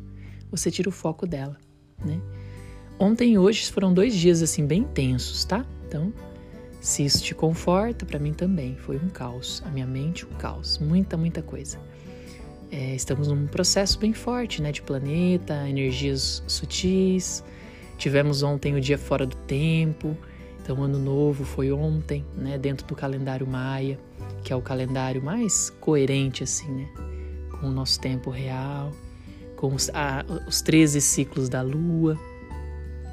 Você 0.51 0.69
tira 0.69 0.89
o 0.89 0.91
foco 0.91 1.25
dela, 1.25 1.57
né? 2.03 2.19
Ontem 2.99 3.33
e 3.33 3.37
hoje 3.37 3.71
foram 3.71 3.93
dois 3.93 4.13
dias 4.13 4.41
assim 4.43 4.65
bem 4.67 4.83
tensos, 4.83 5.45
tá? 5.45 5.65
Então, 5.87 6.13
se 6.81 7.05
isso 7.05 7.23
te 7.23 7.33
conforta, 7.33 8.05
para 8.05 8.19
mim 8.19 8.33
também 8.33 8.75
foi 8.75 8.97
um 8.97 9.07
caos. 9.07 9.63
A 9.65 9.69
minha 9.69 9.87
mente 9.87 10.25
um 10.25 10.33
caos, 10.37 10.77
muita, 10.77 11.15
muita 11.15 11.41
coisa. 11.41 11.79
É, 12.71 12.95
estamos 12.95 13.27
num 13.27 13.47
processo 13.47 13.99
bem 13.99 14.13
forte, 14.13 14.61
né, 14.61 14.71
de 14.71 14.81
planeta, 14.81 15.67
energias 15.67 16.43
sutis. 16.47 17.43
Tivemos 17.97 18.43
ontem 18.43 18.75
o 18.75 18.81
dia 18.81 18.97
fora 18.97 19.25
do 19.25 19.35
tempo, 19.35 20.17
então 20.61 20.81
ano 20.81 20.97
novo 20.97 21.43
foi 21.43 21.71
ontem, 21.71 22.25
né, 22.35 22.57
dentro 22.57 22.87
do 22.87 22.95
calendário 22.95 23.45
maia, 23.45 23.99
que 24.43 24.51
é 24.51 24.55
o 24.55 24.61
calendário 24.61 25.21
mais 25.21 25.69
coerente 25.81 26.43
assim, 26.43 26.71
né, 26.71 26.89
com 27.59 27.67
o 27.67 27.71
nosso 27.71 27.99
tempo 27.99 28.29
real, 28.29 28.91
com 29.61 29.75
os, 29.75 29.91
a, 29.93 30.25
os 30.47 30.59
13 30.63 30.99
ciclos 30.99 31.47
da 31.47 31.61
lua. 31.61 32.19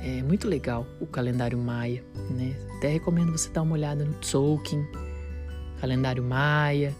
É 0.00 0.22
muito 0.22 0.48
legal 0.48 0.86
o 0.98 1.06
calendário 1.06 1.58
maia, 1.58 2.02
né? 2.30 2.56
Até 2.78 2.88
recomendo 2.88 3.30
você 3.32 3.50
dar 3.50 3.62
uma 3.62 3.74
olhada 3.74 4.02
no 4.02 4.14
Tzolk'in, 4.14 4.86
calendário 5.78 6.22
maia. 6.22 6.96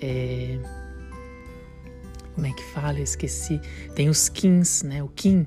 É, 0.00 0.56
como 2.32 2.46
é 2.46 2.52
que 2.52 2.62
fala? 2.62 2.98
Eu 2.98 3.04
esqueci. 3.04 3.60
Tem 3.96 4.08
os 4.08 4.28
Kins, 4.28 4.84
né? 4.84 5.02
O 5.02 5.08
Kim 5.08 5.46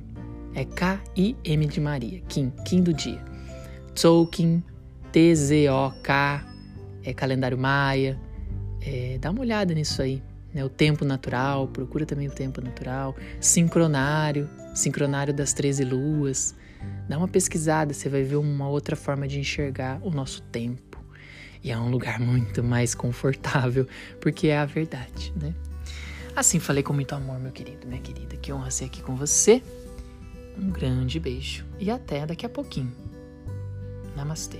é 0.53 0.65
K-I-M 0.65 1.67
de 1.67 1.79
Maria. 1.79 2.19
Kim, 2.27 2.49
Kim 2.65 2.81
do 2.81 2.91
dia. 2.91 3.23
Tzolk'in, 3.95 4.61
T-Z-O-K, 5.13 6.45
é 7.05 7.13
calendário 7.13 7.57
maia. 7.57 8.19
É, 8.81 9.17
dá 9.21 9.31
uma 9.31 9.41
olhada 9.41 9.73
nisso 9.73 10.01
aí. 10.01 10.21
Né? 10.53 10.63
O 10.63 10.69
tempo 10.69 11.05
natural, 11.05 11.67
procura 11.67 12.05
também 12.05 12.27
o 12.27 12.31
tempo 12.31 12.61
natural. 12.61 13.15
Sincronário, 13.39 14.49
sincronário 14.73 15.33
das 15.33 15.53
13 15.53 15.83
luas. 15.83 16.55
Dá 17.07 17.17
uma 17.17 17.27
pesquisada, 17.27 17.93
você 17.93 18.07
vai 18.09 18.23
ver 18.23 18.37
uma 18.37 18.67
outra 18.67 18.95
forma 18.95 19.27
de 19.27 19.39
enxergar 19.39 19.99
o 20.03 20.09
nosso 20.09 20.41
tempo. 20.43 20.89
E 21.63 21.71
é 21.71 21.77
um 21.77 21.89
lugar 21.89 22.19
muito 22.19 22.63
mais 22.63 22.95
confortável, 22.95 23.85
porque 24.21 24.47
é 24.47 24.57
a 24.57 24.65
verdade, 24.65 25.33
né? 25.35 25.53
Assim 26.35 26.59
falei 26.59 26.81
com 26.83 26.93
muito 26.93 27.13
amor, 27.13 27.37
meu 27.39 27.51
querido, 27.51 27.85
minha 27.85 27.99
querida. 27.99 28.37
Que 28.37 28.53
honra 28.53 28.71
ser 28.71 28.85
aqui 28.85 29.01
com 29.01 29.15
você. 29.15 29.61
Um 30.57 30.69
grande 30.69 31.19
beijo 31.19 31.65
e 31.79 31.91
até 31.91 32.25
daqui 32.25 32.45
a 32.45 32.49
pouquinho. 32.49 32.93
Namastê. 34.15 34.59